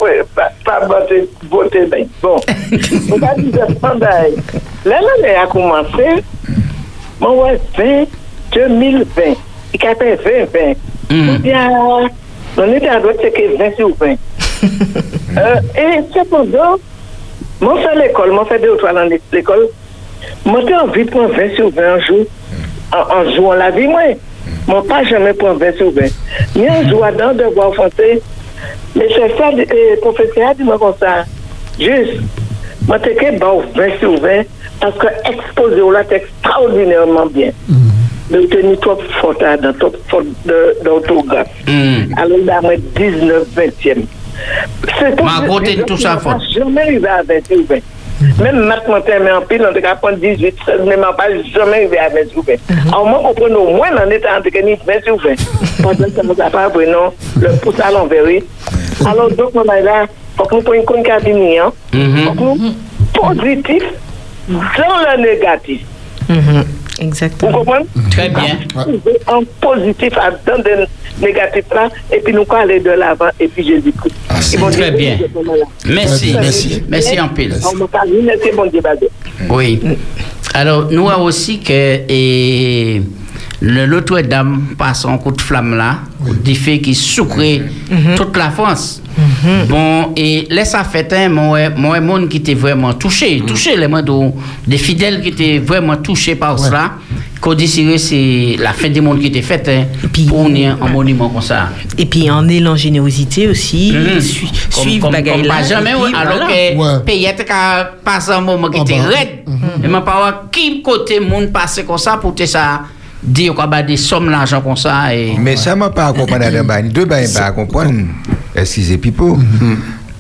voté 1.51 1.87
bien. 1.87 2.07
Bon, 2.23 2.37
on 3.13 3.19
va 3.19 3.35
dire 3.35 3.67
pareil. 3.81 4.35
L'année 4.85 5.37
a 5.43 5.47
commencé, 5.47 6.25
mon 7.21 7.43
ouais, 7.43 7.61
20, 7.77 8.05
2020. 8.53 9.23
Il 9.75 9.87
a 9.87 9.95
fait 9.95 10.17
20, 10.17 10.77
20. 11.11 11.35
Ou 11.35 11.39
bien, 11.41 11.71
on 12.57 12.73
était 12.73 12.89
à 12.89 13.01
droite, 13.01 13.17
c'est 13.21 13.33
que 13.33 13.59
20 13.59 13.77
sur 13.77 13.95
20. 13.95 14.07
euh, 15.37 15.55
et 15.77 16.01
cependant, 16.15 16.77
moi, 17.61 17.79
fait 17.83 17.97
l'école, 17.97 18.33
moi, 18.33 18.47
fait 18.47 18.59
deux 18.59 18.71
ou 18.73 18.77
trois 18.77 18.93
ans 18.93 19.09
l'école. 19.31 19.69
Moi, 20.47 20.61
j'ai 20.67 20.75
envie 20.75 21.05
de 21.05 21.11
prendre 21.11 21.35
20 21.35 21.55
sur 21.55 21.71
20 21.71 21.83
un 21.83 22.01
jour, 22.01 22.25
en, 22.93 23.15
en 23.15 23.35
jouant 23.35 23.53
la 23.55 23.71
vie, 23.71 23.87
moi. 23.87 24.01
Moi, 24.67 24.85
pas 24.89 25.05
jamais 25.05 25.33
prendre 25.35 25.59
20 25.61 25.77
sur 25.77 25.91
20. 25.91 26.03
Ni 26.57 26.69
en 26.71 26.89
jouant 26.89 27.13
dans 27.13 27.35
devoir 27.35 27.75
français. 27.75 28.21
Mais 28.95 29.09
c'est 29.09 29.37
ça, 29.37 29.51
le 29.51 30.01
professeur 30.01 30.49
a 30.51 30.55
dit 30.55 30.63
moi 30.63 30.79
comme 30.79 30.95
ça. 31.01 31.25
Juste, 31.79 32.21
moi, 32.87 32.99
t'es 32.99 33.15
que 33.15 33.39
bon 33.39 33.63
20 33.75 33.99
sur 33.99 34.21
20 34.21 34.43
parce 34.81 34.99
que 34.99 35.07
exposé 35.33 35.81
au 35.81 35.91
là, 35.93 36.03
c'est 36.09 36.17
extraordinairement 36.17 37.27
bien. 37.27 37.51
De 38.31 38.41
tenir 38.47 38.79
trop 38.81 38.97
faute 39.21 39.41
dans 39.63 39.73
trop 39.79 39.93
faute 40.09 40.27
de- 40.47 40.77
d'orthographe. 40.85 41.49
Alors, 42.17 42.39
il 42.43 42.49
a 42.51 42.61
moins 42.63 42.77
19, 42.97 43.47
20e. 43.55 44.05
C'est 44.99 45.17
Mais 45.21 45.23
à 45.45 45.47
côté 45.47 45.77
de 45.77 45.83
tout 45.83 45.97
ça, 45.99 46.17
faut. 46.19 46.31
jamais 46.55 46.81
arrivé 46.83 47.09
à 47.09 47.23
20 47.23 47.47
sur 47.47 47.57
Mèm 48.23 48.59
mat 48.69 48.87
mantèmè 48.91 49.33
anpil, 49.35 49.65
an 49.67 49.75
te 49.75 49.83
ka 49.83 49.95
pon 50.01 50.17
18, 50.21 50.63
16, 50.67 50.85
mèman 50.87 51.17
pa 51.19 51.29
jomè 51.55 51.83
yve 51.87 51.99
a 51.99 52.09
mè 52.15 52.25
soufè. 52.31 52.59
Mhm. 52.69 52.93
An 52.95 53.09
mwen 53.09 53.25
kompren 53.27 53.55
nou 53.55 53.77
mwen 53.77 53.99
an 53.99 54.13
etan 54.15 54.39
an 54.39 54.45
te 54.45 54.53
ke 54.55 54.63
ni 54.63 54.77
mè 54.87 54.99
soufè. 55.07 55.35
Pon 55.83 55.93
mhm. 55.93 56.03
ten 56.03 56.15
se 56.15 56.27
mou 56.27 56.39
sa 56.39 56.51
pa 56.51 56.69
brenon, 56.73 57.13
le 57.43 57.55
pou 57.63 57.75
sa 57.77 57.91
lan 57.95 58.11
veri. 58.13 58.41
Mhm. 58.43 59.09
Alon 59.11 59.35
dok 59.39 59.55
mwen 59.59 59.69
mè 59.71 59.81
la, 59.87 59.99
fòk 60.39 60.55
nou 60.55 60.67
pon 60.69 60.79
yon 60.79 60.87
kon 60.89 61.07
kabini 61.07 61.57
an, 61.63 61.75
fòk 61.93 62.45
nou 62.45 62.75
pozitif, 63.19 63.89
zan 64.77 64.95
le 65.07 65.17
negatif. 65.27 65.89
Exactement. 67.03 67.51
Vous 67.51 67.59
comprenez 67.59 67.87
Très 68.11 68.29
bien. 68.29 68.59
En 69.27 69.43
positif, 69.61 70.13
à 70.17 70.31
dans 70.31 70.63
le 70.63 70.87
négatif 71.21 71.65
là, 71.75 71.89
et 72.13 72.21
puis 72.21 72.33
nous 72.33 72.45
aller 72.51 72.81
de 72.81 72.91
l'avant, 72.91 73.29
et 73.39 73.49
puis 73.49 73.67
Jésus-Christ. 73.67 74.59
Vont 74.59 74.71
Très 74.71 74.91
bien. 74.93 75.19
Merci. 75.87 76.35
Merci. 76.35 76.83
Merci 76.89 77.21
en 77.21 77.29
pile. 77.29 77.55
Oui. 79.49 79.81
Alors, 80.55 80.91
nous 80.91 81.09
avons 81.09 81.25
aussi 81.25 81.61
que 81.61 82.01
et, 82.09 83.03
le 83.65 83.87
Notre-Dame 83.87 84.63
passe 84.77 85.05
un 85.05 85.17
coup 85.19 85.31
de 85.31 85.41
flamme 85.41 85.77
là, 85.77 85.99
du 86.45 86.55
fait 86.57 86.81
qui 86.81 86.95
soucrait 86.95 87.63
toute 88.17 88.37
la 88.37 88.51
France. 88.51 89.01
Bon, 89.69 90.13
et 90.17 90.47
laisse 90.51 90.75
fait 90.85 91.13
un 91.13 91.29
moi, 91.29 91.71
moi, 91.71 92.01
monde 92.01 92.29
qui 92.29 92.39
était 92.39 92.55
vraiment 92.55 92.93
touché, 92.95 93.41
touché, 93.47 93.77
les 93.77 93.89
gens 93.89 94.03
de- 94.03 94.31
des 94.67 94.79
fidèles 94.79 95.21
qui 95.23 95.29
étaient 95.29 95.59
vraiment 95.59 95.97
touchés 95.97 96.35
par 96.35 96.59
cela. 96.59 96.93
Cody 97.41 97.67
Siré, 97.67 97.99
c'est 97.99 98.57
la 98.59 98.73
fin 98.73 98.89
du 98.89 99.01
monde 99.01 99.19
qui 99.21 99.27
était 99.27 99.43
faite 99.43 99.69
hein, 99.69 99.85
pour 100.29 100.49
unir 100.49 100.77
un 100.81 100.89
monument 100.89 101.29
comme 101.29 101.43
ça. 101.43 101.71
Et 101.99 102.07
puis 102.07 102.31
en 102.31 102.49
élan 102.49 102.77
générosité 102.77 103.49
aussi, 103.49 103.93
Mhm. 103.93 104.21
sui- 104.21 104.47
Comme- 104.47 104.83
suivre 104.85 105.11
comme- 105.11 105.25
comme 105.25 105.43
là. 105.43 105.55
pas 105.57 105.63
jamais, 105.65 105.93
puis 105.93 106.03
ouais, 106.03 106.11
alors 106.15 106.37
voilà. 106.37 106.47
que 106.47 107.05
pays 107.05 107.27
était 107.27 107.45
passer 108.05 108.31
un 108.31 108.41
moment 108.41 108.69
qui 108.69 108.81
était 108.81 109.01
raide. 109.01 109.29
Et 109.85 109.89
m'a 109.89 110.01
pas 110.03 110.17
voir 110.17 110.43
qui 110.53 110.83
côté 110.83 111.19
monde 111.21 111.53
passer 111.53 111.85
comme 111.85 111.99
ça 111.99 112.17
pour 112.17 112.33
te 112.35 112.45
ça 112.47 112.83
dire 113.23 113.55
qu'on 113.55 113.71
a 113.71 113.83
des 113.83 113.97
sommes 113.97 114.31
d'argent 114.31 114.61
comme 114.61 114.77
ça 114.77 115.15
et 115.15 115.37
Mais 115.39 115.57
ça 115.57 115.77
m'a 115.77 115.91
pas 115.91 116.13
compris 116.13 116.39
dans 116.39 116.65
bain. 116.65 116.83
Deux 116.83 117.05
bains 117.05 117.25
pas 117.33 117.53
comprendre. 117.53 118.07
Excusez 118.55 118.99
Pipo. 118.99 119.39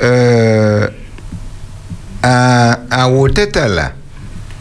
Euh, 0.02 0.88
à 2.22 2.78
à 2.90 3.10
tête 3.34 3.56
là. 3.56 3.92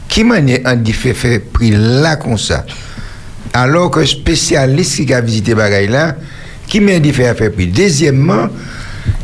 Qui 0.08 0.24
m'a 0.24 0.42
dit 0.42 0.94
fait 0.94 1.14
fait 1.14 1.40
pris 1.40 1.72
là 1.72 2.16
comme 2.18 2.38
ça? 2.38 2.66
Alors 3.54 3.92
que 3.92 4.04
spécialiste 4.06 5.06
qui 5.06 5.14
a 5.14 5.22
visité 5.22 5.56
bagaille 5.56 5.88
là, 5.88 6.16
qui 6.68 6.80
m'a 6.80 7.00
dit 7.00 7.14
fait 7.14 7.34
faire 7.34 7.52
pris. 7.52 7.68
Deuxièmement, 7.68 8.48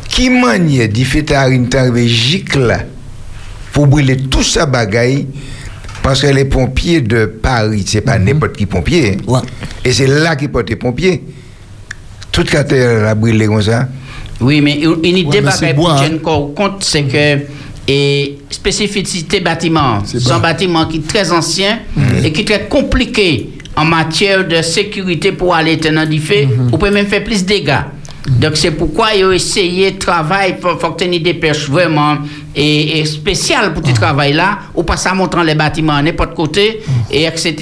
qui 0.07 0.29
m'a 0.29 0.57
dit 0.57 1.05
tarvé 1.69 2.07
gic 2.07 2.55
là 2.55 2.79
pour 3.73 3.87
brûler 3.87 4.17
tout 4.17 4.43
ça 4.43 4.65
bagaille 4.65 5.27
parce 6.07 6.21
que 6.21 6.27
les 6.27 6.45
pompiers 6.45 7.01
de 7.01 7.25
Paris, 7.25 7.83
c'est 7.85 7.99
pas 7.99 8.17
n'importe 8.17 8.55
qui 8.55 8.65
pompier. 8.65 9.17
Et 9.83 9.91
c'est 9.91 10.07
là 10.07 10.37
qu'ils 10.37 10.47
portent 10.47 10.69
les 10.69 10.77
pompiers. 10.77 11.21
Toute 12.31 12.53
la 12.53 12.63
terre 12.63 13.09
a 13.09 13.13
brûlé 13.13 13.45
comme 13.45 13.61
ça. 13.61 13.89
Oui, 14.39 14.61
mais 14.61 14.79
une 15.03 15.17
idée 15.17 15.41
bois, 15.73 15.99
tenir 15.99 16.15
encore 16.15 16.53
compte, 16.53 16.85
c'est 16.85 17.03
que 17.03 17.39
et 17.89 18.37
spécificité 18.49 19.41
bâtiment, 19.41 20.01
c'est 20.05 20.31
un 20.31 20.39
bâtiment 20.39 20.85
qui 20.85 20.99
est 20.99 21.07
très 21.07 21.29
ancien 21.29 21.79
et 22.23 22.31
qui 22.31 22.41
est 22.43 22.45
très 22.45 22.67
compliqué 22.69 23.49
en 23.75 23.83
matière 23.83 24.47
de 24.47 24.61
sécurité 24.61 25.33
pour 25.33 25.53
aller 25.53 25.77
tenir 25.77 26.07
du 26.07 26.19
feu, 26.19 26.47
ou 26.71 26.77
peut 26.77 26.89
même 26.89 27.07
faire 27.07 27.25
plus 27.25 27.43
de 27.43 27.49
dégâts. 27.49 27.83
Donc 28.27 28.57
c'est 28.57 28.71
pourquoi 28.71 29.13
ils 29.15 29.23
ont 29.25 29.31
essayé 29.31 29.91
de 29.91 29.97
travailler, 29.97 30.55
faut, 30.61 30.77
faut 30.77 30.91
que 30.91 31.05
tu 31.05 31.69
vraiment 31.71 32.17
et, 32.55 33.03
pour 33.23 33.35
ce 33.35 33.93
travail 33.93 34.33
là, 34.33 34.59
ou 34.75 34.83
pas 34.83 34.97
ça 34.97 35.13
montrant 35.13 35.43
les 35.43 35.55
bâtiments 35.55 35.93
à 35.93 36.01
n'importe 36.01 36.35
côté, 36.35 36.81
et 37.09 37.23
etc. 37.25 37.55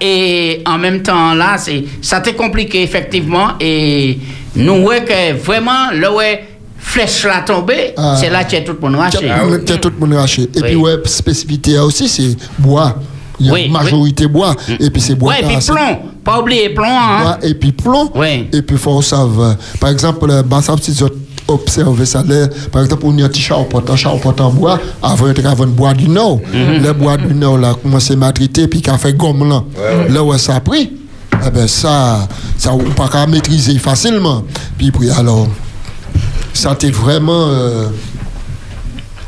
Et 0.00 0.62
en 0.66 0.76
même 0.78 1.02
temps 1.02 1.34
là, 1.34 1.56
c'est 1.56 1.84
ça 2.02 2.20
t'est 2.20 2.34
compliqué 2.34 2.82
effectivement, 2.82 3.52
et 3.60 4.18
nous 4.56 4.82
voyons 4.82 5.04
que 5.04 5.32
vraiment, 5.34 5.90
là 5.92 6.12
ouais, 6.12 6.44
flèche 6.78 7.24
là 7.24 7.42
tombée, 7.46 7.92
Ah. 7.96 8.16
c'est 8.18 8.30
là 8.30 8.44
que 8.44 8.56
tout 8.64 8.72
le 8.72 8.78
monde 8.80 8.96
raché. 9.00 9.18
Tout 9.18 9.90
le 9.90 9.96
monde 9.98 10.14
raché. 10.14 10.42
Et 10.42 10.60
puis, 10.60 10.76
ouais, 10.76 10.96
spécificité 11.04 11.78
aussi, 11.78 12.08
c'est 12.08 12.36
bois. 12.58 12.96
Il 13.40 13.46
y 13.46 13.48
a 13.48 13.52
Oui, 13.54 13.62
une 13.66 13.72
majorité 13.72 14.26
bois. 14.26 14.54
Et 14.78 14.90
puis, 14.90 15.00
c'est 15.00 15.14
bois. 15.14 15.32
Ouais, 15.32 15.40
et 15.42 15.46
puis 15.46 15.56
plomb, 15.66 15.98
pas 16.22 16.40
oublier 16.40 16.68
plomb, 16.70 16.84
hein. 16.86 17.22
Bois 17.22 17.38
et 17.42 17.54
puis 17.54 17.72
plomb. 17.72 18.10
Et 18.52 18.62
puis, 18.62 18.76
faut 18.76 19.00
savoir. 19.02 19.56
Par 19.80 19.90
exemple, 19.90 20.30
euh, 20.30 20.42
bah, 20.42 20.60
ça, 20.62 20.74
si 20.80 20.90
vous 20.92 21.08
observez 21.48 22.06
ça, 22.06 22.22
là, 22.22 22.46
par 22.70 22.82
exemple, 22.84 23.02
on 23.06 23.16
y 23.16 23.22
a 23.22 23.24
un 23.24 23.28
petit 23.28 23.40
charpente, 23.40 23.88
un 23.90 23.96
charpente 23.96 24.40
en 24.40 24.50
bois, 24.50 24.78
avant, 25.02 25.26
il 25.28 25.42
y 25.42 25.46
avait 25.46 25.62
un 25.62 25.66
bois 25.66 25.94
du 25.94 26.08
Nord. 26.08 26.40
Mhm. 26.52 26.82
Le 26.82 26.92
bois 26.92 27.16
du 27.16 27.34
Nord, 27.34 27.58
là, 27.58 27.74
commence 27.82 28.10
à 28.10 28.16
matriter, 28.16 28.68
puis 28.68 28.80
qui 28.82 28.90
a 28.90 28.98
fait 28.98 29.16
gomme, 29.16 29.48
là. 29.48 29.64
Là 30.08 30.22
où 30.22 30.36
ça 30.38 30.56
a 30.56 30.60
pris, 30.60 30.92
eh 31.44 31.50
ben, 31.50 31.66
ça, 31.66 32.28
ça, 32.58 32.72
on 32.74 32.78
pas 32.90 33.08
qu'à 33.08 33.26
maîtriser 33.26 33.78
facilement. 33.78 34.44
Puis, 34.78 34.90
puis, 34.92 35.10
alors, 35.10 35.48
ça 36.52 36.74
t'est 36.74 36.90
vraiment. 36.90 37.48
euh, 37.48 37.88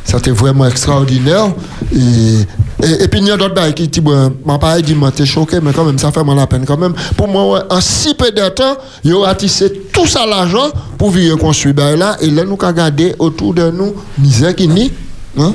c'était 0.04 0.30
vraiment 0.32 0.66
extraordinaire. 0.66 1.48
Et, 1.94 2.44
et, 2.82 3.06
puis, 3.08 3.20
il 3.20 3.26
y 3.26 3.30
a 3.30 3.36
d'autres 3.36 3.70
qui 3.74 3.86
disent, 3.86 4.02
bon, 4.02 4.34
ma 4.44 4.58
pareil 4.58 4.82
dit, 4.82 4.96
t'es 5.14 5.26
choqué, 5.26 5.60
mais 5.60 5.72
quand 5.72 5.84
même, 5.84 5.98
ça 5.98 6.10
fait 6.10 6.24
mal 6.24 6.36
la 6.36 6.46
peine 6.46 6.64
quand 6.64 6.78
même. 6.78 6.94
Pour 7.16 7.28
moi, 7.28 7.64
en 7.70 7.80
si 7.80 8.14
peu 8.14 8.30
de 8.30 8.48
temps, 8.48 8.76
ils 9.04 9.14
ont 9.14 9.24
tissé 9.34 9.72
tout 9.92 10.06
ça 10.06 10.26
l'argent 10.26 10.70
pour 10.98 11.10
venir 11.10 11.36
construire 11.38 11.74
bail 11.74 11.98
là. 11.98 12.16
Et 12.20 12.30
là, 12.30 12.44
nous 12.44 12.54
avons 12.54 12.66
regardé 12.66 13.14
autour 13.18 13.54
de 13.54 13.70
nous, 13.70 13.94
misère 14.18 14.54
qui 14.54 14.66
nie, 14.66 14.90
hein, 15.38 15.54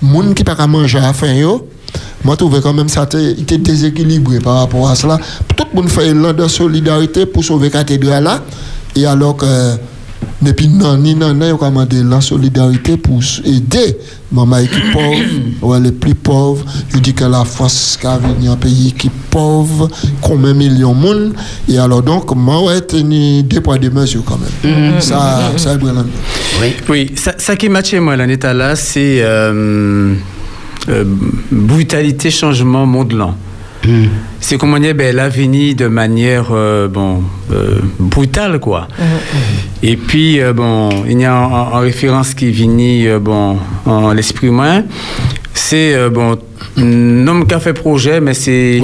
moun 0.00 0.34
qui 0.34 0.44
pas 0.44 0.66
manger 0.66 0.98
à 0.98 1.02
la 1.02 1.12
fin, 1.12 1.32
yo. 1.32 1.68
Moi, 2.24 2.34
je 2.34 2.38
trouvais 2.38 2.60
quand 2.60 2.72
même 2.72 2.88
ça 2.88 3.06
était 3.38 3.58
déséquilibré 3.58 4.38
par 4.38 4.60
rapport 4.60 4.88
à 4.88 4.94
cela. 4.94 5.18
Tout 5.56 5.66
le 5.72 5.80
monde 5.80 5.90
fait 5.90 6.08
un 6.08 6.32
de 6.32 6.48
solidarité 6.48 7.26
pour 7.26 7.44
sauver 7.44 7.68
la 7.68 7.80
cathédrale 7.80 8.24
là. 8.24 8.40
Et 8.94 9.04
alors 9.06 9.36
que, 9.36 9.46
depuis 10.40 10.68
non, 10.68 10.96
ni 10.96 11.14
non, 11.14 11.34
non, 11.34 11.46
ils 11.46 11.52
ont 11.52 11.56
commandé 11.56 12.02
la 12.02 12.20
solidarité 12.20 12.96
pour 12.96 13.20
aider 13.44 13.96
maman 14.32 14.64
qui 14.66 14.78
est 14.78 14.92
pauvre, 14.92 15.22
ouais, 15.62 15.80
les 15.80 15.92
plus 15.92 16.14
pauvres. 16.14 16.64
Je 16.92 16.98
dis 16.98 17.14
que 17.14 17.24
la 17.24 17.44
France 17.44 17.98
qui 18.00 18.06
a 18.06 18.18
venu 18.18 18.48
un 18.48 18.56
pays 18.56 18.92
qui 18.92 19.08
est 19.08 19.10
pauvre, 19.30 19.88
combien 20.20 20.52
de 20.52 20.58
millions 20.58 20.94
de 20.94 21.00
monde. 21.00 21.34
Et 21.68 21.78
alors 21.78 22.02
donc, 22.02 22.34
moi, 22.34 22.80
tenu 22.80 23.42
deux 23.42 23.60
poids, 23.60 23.78
deux 23.78 23.90
mesures 23.90 24.24
quand 24.24 24.38
même. 24.38 24.94
Mhm. 24.94 25.00
Ça, 25.00 25.52
ça 25.56 25.74
est 25.74 25.78
brillant. 25.78 26.04
Oui, 26.60 26.74
oui 26.88 27.12
ça, 27.14 27.34
ça 27.38 27.56
qui 27.56 27.68
matchait 27.68 28.00
moi 28.00 28.16
l'année 28.16 28.38
là, 28.42 28.74
c'est 28.74 29.18
euh, 29.22 30.14
euh, 30.88 31.04
brutalité, 31.50 32.30
changement 32.30 32.86
modelant. 33.86 34.08
C'est 34.40 34.58
comment 34.58 34.78
dire, 34.78 34.94
ben, 34.94 35.14
l'avenir 35.14 35.74
de 35.76 35.86
manière 35.86 36.48
euh, 36.52 36.88
bon, 36.88 37.22
euh, 37.52 37.78
brutale, 37.98 38.58
quoi. 38.58 38.88
Et 39.82 39.96
puis, 39.96 40.40
euh, 40.40 40.52
bon, 40.52 40.90
il 41.08 41.20
y 41.20 41.24
a 41.24 41.34
en, 41.36 41.52
en 41.76 41.78
référence 41.80 42.34
qui 42.34 42.50
vient 42.50 42.68
euh, 42.78 43.18
bon, 43.18 43.58
en 43.86 44.12
l'esprit 44.12 44.48
humain, 44.48 44.84
c'est, 45.54 45.94
euh, 45.94 46.10
bon, 46.10 46.38
un 46.76 47.26
homme 47.26 47.46
qui 47.46 47.54
a 47.54 47.60
fait 47.60 47.72
projet, 47.72 48.20
mais 48.20 48.34
c'est 48.34 48.80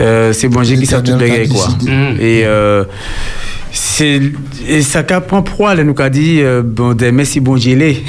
euh, 0.00 0.32
c'est 0.32 0.48
bon 0.48 0.62
Dieu 0.62 0.76
qui 0.76 0.86
sait 0.86 1.02
tout 1.02 1.12
le 1.12 1.48
quoi. 1.48 1.68
Et 2.18 2.42
euh, 2.44 2.84
c'est 3.74 4.20
et 4.68 4.82
ça 4.82 5.02
qu'a 5.02 5.20
prend 5.22 5.42
proie 5.42 5.74
là 5.74 5.82
nous 5.82 5.94
qu'a 5.94 6.10
dit 6.10 6.40
euh, 6.42 6.62
bon 6.64 6.92
des 6.92 7.10
merci 7.10 7.40
bon 7.40 7.54
Dieu 7.56 7.74
les. 7.76 8.02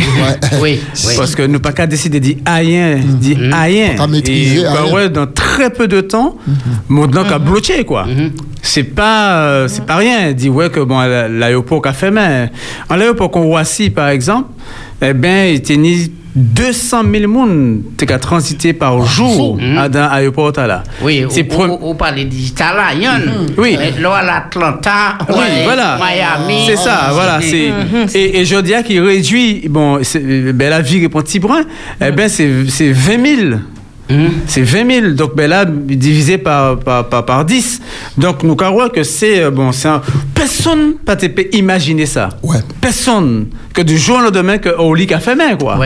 oui, 0.61 0.79
oui. 1.07 1.13
parce 1.17 1.35
que 1.35 1.43
nous 1.43 1.59
pas 1.59 1.71
qu'à 1.71 1.87
décider 1.87 2.19
de 2.19 2.25
dire 2.25 2.35
rien 2.45 2.95
dire 2.97 3.37
rien 3.39 3.95
Pas 3.95 4.07
maîtriser 4.07 4.59
et 4.59 4.63
bah 4.63 4.85
ouais 4.91 5.09
dans 5.09 5.25
très 5.27 5.69
peu 5.69 5.87
de 5.87 6.01
temps 6.01 6.35
mon 6.89 7.07
temps 7.07 7.23
qu'a 7.23 7.39
bloqué 7.39 7.85
quoi. 7.85 8.05
C'est 8.61 8.83
pas 8.83 9.43
euh, 9.45 9.67
c'est 9.69 9.85
pas 9.85 9.97
rien. 9.97 10.31
Dit 10.33 10.49
ouais 10.49 10.69
que 10.69 10.79
bon 10.81 10.99
la- 10.99 11.27
l'aéroport 11.29 11.81
qu'a 11.81 11.93
fait 11.93 12.11
mais 12.11 12.49
en 12.89 12.95
l'aéroport 12.95 13.31
qu'on 13.31 13.43
Roissy 13.43 13.89
par 13.89 14.09
exemple 14.09 14.49
eh 15.01 15.13
ben 15.13 15.53
il 15.53 15.61
tenait 15.61 16.09
200 16.35 17.03
000 17.11 17.31
personnes 17.31 17.83
qui 17.97 18.13
ont 18.13 18.19
transité 18.19 18.73
par 18.73 19.05
jour 19.05 19.59
à 19.77 19.87
dans 19.89 20.09
l'aéroport 20.09 20.51
là. 20.57 20.83
Oui, 21.01 21.25
c'est 21.29 21.47
on, 21.53 21.61
on, 21.69 21.79
on 21.91 21.95
parle 21.95 22.15
digital 22.25 22.75
là, 22.75 22.93
Yann. 22.93 23.47
Oui. 23.57 23.77
Là, 23.99 24.15
à 24.15 24.23
l'Atlanta, 24.23 25.17
Oui, 25.29 25.35
ouais, 25.35 25.63
voilà. 25.63 25.97
Miami. 25.97 26.63
C'est 26.65 26.77
ça, 26.77 27.09
voilà. 27.13 27.39
C'est 27.41 27.71
et, 28.17 28.39
et 28.39 28.45
je 28.45 28.55
dis 28.61 28.73
qu'il 28.85 29.01
réduit 29.01 29.67
bon, 29.69 29.99
ben 30.53 30.69
la 30.69 30.81
vie 30.81 31.01
répond 31.01 31.21
petit 31.21 31.39
brun. 31.39 31.61
Eh 32.01 32.11
ben 32.11 32.27
c'est 32.29 32.49
c'est 32.69 32.91
20 32.91 33.25
000. 33.25 33.59
C'est 34.47 34.61
20 34.61 34.91
000, 35.01 35.07
donc 35.13 35.35
ben 35.35 35.49
là, 35.49 35.65
divisé 35.65 36.37
par, 36.37 36.79
par, 36.79 37.09
par, 37.09 37.25
par 37.25 37.45
10. 37.45 37.81
Donc 38.17 38.43
nous 38.43 38.55
croyons 38.55 38.89
que 38.89 39.03
c'est, 39.03 39.43
euh, 39.43 39.51
bon, 39.51 39.71
c'est 39.71 39.87
un... 39.87 40.01
Personne 40.33 40.93
pas 41.05 41.15
peut 41.15 41.47
imaginer 41.53 42.05
ça. 42.05 42.29
Personne. 42.81 43.47
Que 43.73 43.81
du 43.81 43.97
jour 43.97 44.17
au 44.17 44.21
lendemain, 44.21 44.57
que 44.57 44.69
au 44.69 44.93
lit 44.93 45.07
qu'a 45.07 45.19
fait 45.19 45.35
main, 45.35 45.55
quoi. 45.55 45.79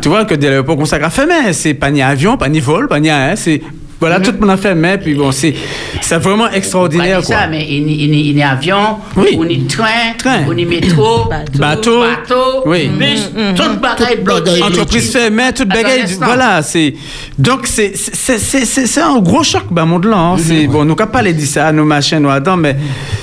Tu 0.00 0.08
vois, 0.08 0.24
que 0.24 0.34
dès 0.34 0.50
l'époque, 0.50 0.78
on 0.80 0.84
s'est 0.84 1.00
fait 1.10 1.26
main. 1.26 1.52
C'est 1.52 1.74
pas 1.74 1.90
ni 1.90 2.00
avion, 2.02 2.36
pas 2.36 2.48
ni 2.48 2.60
vol, 2.60 2.88
pas 2.88 3.00
ni 3.00 3.10
rien. 3.10 3.36
C'est... 3.36 3.60
Voilà, 3.98 4.20
tout 4.20 4.30
le 4.32 4.38
monde 4.38 4.50
a 4.50 4.56
fait 4.58 4.74
main, 4.74 4.98
puis 4.98 5.14
bon, 5.14 5.32
c'est, 5.32 5.54
c'est 6.02 6.18
vraiment 6.18 6.50
extraordinaire, 6.50 7.20
dit 7.20 7.26
quoi. 7.28 7.36
ça, 7.36 7.46
mais 7.46 7.66
il 7.68 7.88
y 7.88 8.02
a- 8.02 8.04
il 8.04 8.14
y 8.14 8.28
a- 8.28 8.30
il 8.32 8.36
y 8.38 8.42
a 8.42 8.50
avion, 8.50 8.98
on 9.16 9.48
y 9.48 9.64
train, 9.66 10.12
on 10.46 10.56
y 10.56 10.64
métro, 10.66 11.30
Bateau. 11.54 12.00
bateau, 12.02 12.62
Oui. 12.66 12.88
bus, 12.88 13.30
tout 13.56 13.78
bagaille 13.80 14.18
bloqué. 14.22 14.62
entreprise 14.62 15.12
fait 15.12 15.30
mais 15.30 15.52
toute 15.52 15.68
bagaille 15.68 16.04
voilà 16.20 16.62
c'est 16.62 16.94
donc 17.38 17.66
c'est 17.66 17.92
c'est 17.96 18.38
c'est 18.38 18.64
c'est 18.64 18.86
c'est 18.86 19.00
un 19.00 19.18
gros 19.18 19.42
choc 19.42 19.64
bah 19.70 19.84
monde 19.84 20.04
là 20.04 20.16
hein. 20.18 20.36
c'est 20.38 20.66
bon 20.66 20.84
nous 20.84 20.94
pas 20.96 21.06
parler 21.06 21.32
de 21.32 21.40
ça 21.44 21.72
nos 21.72 21.84
machins 21.84 22.18
nous 22.20 22.30
Adam 22.30 22.56
mais 22.56 22.76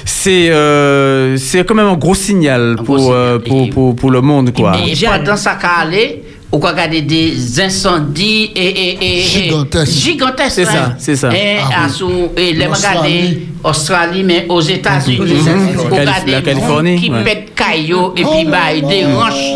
c'est 0.06 0.50
euh, 0.50 1.38
c'est 1.38 1.66
quand 1.66 1.76
même 1.76 1.88
un 1.88 1.96
gros 1.96 2.16
signal 2.16 2.78
pour 2.86 3.12
euh, 3.14 3.40
pour, 3.40 3.70
pour 3.70 3.96
pour 3.96 4.12
le 4.12 4.22
monde 4.22 4.52
quoi 4.54 4.74
Et 4.86 4.94
pendant 5.06 5.36
ça 5.38 5.56
qu'a 5.56 5.82
allé, 5.82 6.24
on 6.56 6.60
peut 6.60 6.68
regarder 6.68 7.02
des 7.02 7.60
incendies 7.60 8.52
et, 8.56 8.68
et, 8.68 9.18
et, 9.18 9.22
Gigantesques. 9.24 9.92
gigantesques. 9.92 10.52
C'est 10.54 10.66
ça, 10.66 10.96
c'est 11.00 11.16
ça. 11.16 11.34
Et, 11.36 11.58
Ah 11.60 11.84
à 11.84 11.88
oui. 11.88 11.92
sous- 11.92 12.30
et 12.38 12.54
les 12.54 12.68
Australie. 12.68 12.98
regarder 13.00 13.48
Australie, 13.64 14.24
mais 14.24 14.46
aux 14.48 14.62
États-Unis. 14.62 15.18
Calif- 15.18 15.90
regarder 15.90 16.32
la 16.32 16.42
Californie, 16.44 17.02
qui 17.02 17.10
ouais. 17.10 17.24
pètent 17.24 17.56
caillots 17.56 18.14
et 18.16 18.24
puis 18.24 18.46
bah, 18.46 18.72
des 18.88 19.04
roches 19.06 19.52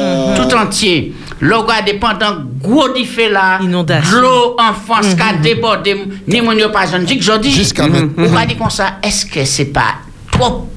tout 0.49 0.55
entier. 0.55 1.13
Là, 1.39 1.57
regardez 1.57 1.93
pendant 1.93 2.37
gros 2.63 2.89
diffé 2.89 3.29
là, 3.29 3.59
l'eau 3.61 4.55
en 4.57 4.73
France 4.73 5.13
qui 5.13 5.21
a 5.21 5.33
débordé, 5.39 5.95
ni 6.27 6.41
mon 6.41 6.53
yo 6.53 6.69
pas. 6.69 6.85
Dis 7.05 7.17
que 7.19 7.23
je 7.23 7.37
dis, 7.37 7.51
Jusqu'à 7.51 7.87
maintenant. 7.87 8.09
on 8.17 8.25
va 8.25 8.43
dire 8.47 8.57
comme 8.57 8.71
ça, 8.71 8.93
est-ce 9.03 9.23
que 9.27 9.45
c'est 9.45 9.65
pas 9.65 9.97
trop? 10.31 10.67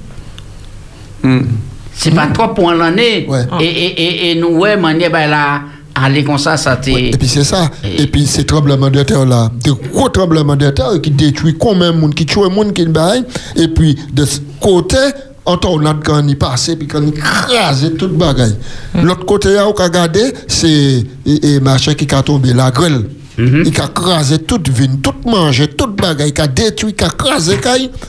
C'est 1.95 2.15
pas 2.15 2.27
trop 2.29 2.49
pour 2.49 2.73
l'année. 2.73 3.27
Et, 3.61 3.65
et, 3.65 4.03
et, 4.03 4.31
et 4.31 4.35
nous, 4.35 4.49
ouais, 4.49 4.77
manière, 4.77 5.11
ben 5.11 5.29
là, 5.31 5.63
aller 5.95 6.25
comme 6.25 6.39
ça, 6.39 6.57
ça 6.57 6.77
t'est. 6.77 7.11
Et 7.11 7.17
puis 7.17 7.29
c'est 7.29 7.45
ça. 7.45 7.71
Et 7.85 8.07
puis 8.07 8.27
ces 8.27 8.45
tremblements 8.45 8.91
de 8.91 9.03
terre 9.03 9.27
là, 9.27 9.51
de 9.65 9.73
gros 9.93 10.09
tremblements 10.09 10.57
de 10.57 10.71
terre 10.71 11.01
qui 11.03 11.11
détruisent 11.11 11.57
combien 11.59 11.93
de 11.93 11.97
monde, 11.99 12.15
qui 12.15 12.27
tuent 12.27 12.51
monde 12.51 12.73
qui 12.73 12.87
bail. 12.87 13.25
Et 13.57 13.69
puis 13.69 13.99
de 14.13 14.25
ce 14.25 14.39
côté, 14.61 14.97
en 15.45 15.57
tornade 15.57 15.99
quand 16.05 16.27
il 16.27 16.37
passe, 16.39 16.71
puis 16.79 16.87
quand 16.87 17.03
il 17.03 17.13
crase 17.13 17.91
toute 17.99 18.17
bagaille. 18.17 18.57
L'autre 19.03 19.25
côté, 19.25 19.55
là, 19.55 19.67
on 19.67 19.73
a 19.73 19.85
regardé, 19.85 20.33
c'est 20.47 20.69
et, 20.69 21.07
et 21.55 21.61
machin 21.61 21.95
qui 21.95 22.07
a 22.15 22.23
tombé, 22.23 22.53
la 22.53 22.71
grêle. 22.71 23.05
Il 23.39 23.73
a 23.81 23.89
crasé 23.89 24.39
toute 24.39 24.69
vigne, 24.69 24.99
tout 24.99 25.15
mangé, 25.25 25.69
toute 25.69 25.97
bagaille, 25.97 26.33
il 26.37 26.41
a 26.41 26.47
détruit, 26.47 26.95
il 26.99 27.05
a 27.05 27.09
crasé, 27.09 27.59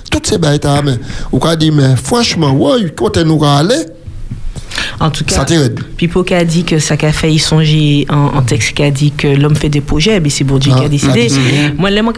toutes 0.10 0.28
ces 0.28 0.38
bagailles. 0.38 1.00
On 1.32 1.40
a 1.40 1.56
dit, 1.56 1.72
mais 1.72 1.96
franchement, 1.96 2.52
ouais, 2.52 2.90
côté 2.96 3.24
nous 3.24 3.42
aller. 3.44 3.86
En 5.00 5.10
tout 5.10 5.24
cas, 5.24 5.36
Ça 5.36 5.46
t'aide. 5.46 5.80
Pipo 5.98 6.24
qui 6.24 6.34
a 6.34 6.44
dit 6.46 6.64
que 6.64 6.80
ça 6.80 6.96
qu'a 6.98 7.12
fait 7.12 7.32
y 7.34 7.40
songer 7.40 8.06
en, 8.10 8.38
en 8.38 8.42
texte 8.42 8.74
qui 8.74 8.84
a 8.84 8.92
dit 8.92 9.12
que 9.12 9.28
l'homme 9.28 9.56
fait 9.56 9.70
des 9.70 9.82
projets, 9.82 10.20
mais 10.20 10.30
c'est 10.30 10.44
bon 10.44 10.58
Dieu 10.58 10.72
qui 10.74 10.80
a 10.80 10.84
Ah, 10.86 10.90
décidé. 10.90 11.28
ah, 11.32 11.72
Moi, 11.78 11.90
là, 11.90 12.02
moi, 12.04 12.14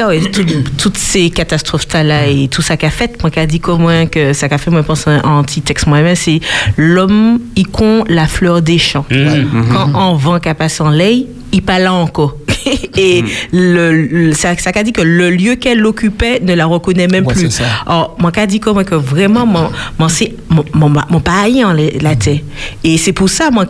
toutes 0.78 0.98
ces 0.98 1.30
catastrophes 1.30 1.88
là 1.94 2.28
et 2.28 2.48
tout 2.50 2.62
ça 2.62 2.76
qu'a 2.78 2.90
fait, 2.90 3.22
moi 3.22 3.30
qui 3.32 3.40
a 3.40 3.46
dit 3.46 3.60
comment 3.60 4.06
que 4.08 4.34
ça 4.34 4.50
qu'a 4.50 4.58
fait, 4.58 4.70
moi, 4.72 4.82
je 4.82 4.88
pense 4.88 5.06
en 5.08 5.44
petit 5.44 5.62
texte 5.62 5.88
moi-même, 5.88 6.16
c'est 6.16 6.40
l'homme, 6.78 7.40
il 7.56 7.68
con 7.68 8.04
la 8.08 8.28
fleur 8.28 8.62
des 8.62 8.78
champs. 8.78 9.06
Quand 9.72 9.94
en 9.94 10.16
vent 10.16 10.40
qu'a 10.40 10.54
passé 10.56 10.82
en 10.84 10.90
lait, 10.90 11.26
il 11.54 11.62
parle 11.62 11.88
encore. 11.88 12.36
et 12.98 13.24
le, 13.52 13.92
le- 14.08 14.34
ça, 14.34 14.56
ça 14.58 14.72
qu'a 14.72 14.84
dit 14.84 14.94
que 14.94 15.02
le 15.02 15.30
lieu 15.30 15.56
qu'elle 15.56 15.86
occupait 15.86 16.40
ne 16.42 16.54
la 16.54 16.66
reconnaît 16.66 17.08
même 17.08 17.26
Ouais, 17.26 17.34
plus. 17.34 17.62
Alors, 17.86 18.16
moi, 18.20 18.32
qu'a 18.32 18.46
dit 18.46 18.60
comment 18.60 18.84
que 18.84 18.96
vraiment, 18.96 19.46
mon, 19.46 19.70
mon, 20.00 20.08
c'est- 20.10 20.34
mon, 20.50 20.64
mon, 20.74 20.90
en 21.66 21.74
la 21.74 22.16
terre. 22.16 22.40
Et 22.84 22.98
c'est 22.98 23.14
pour 23.14 23.30
ça, 23.30 23.50
moi, 23.52 23.66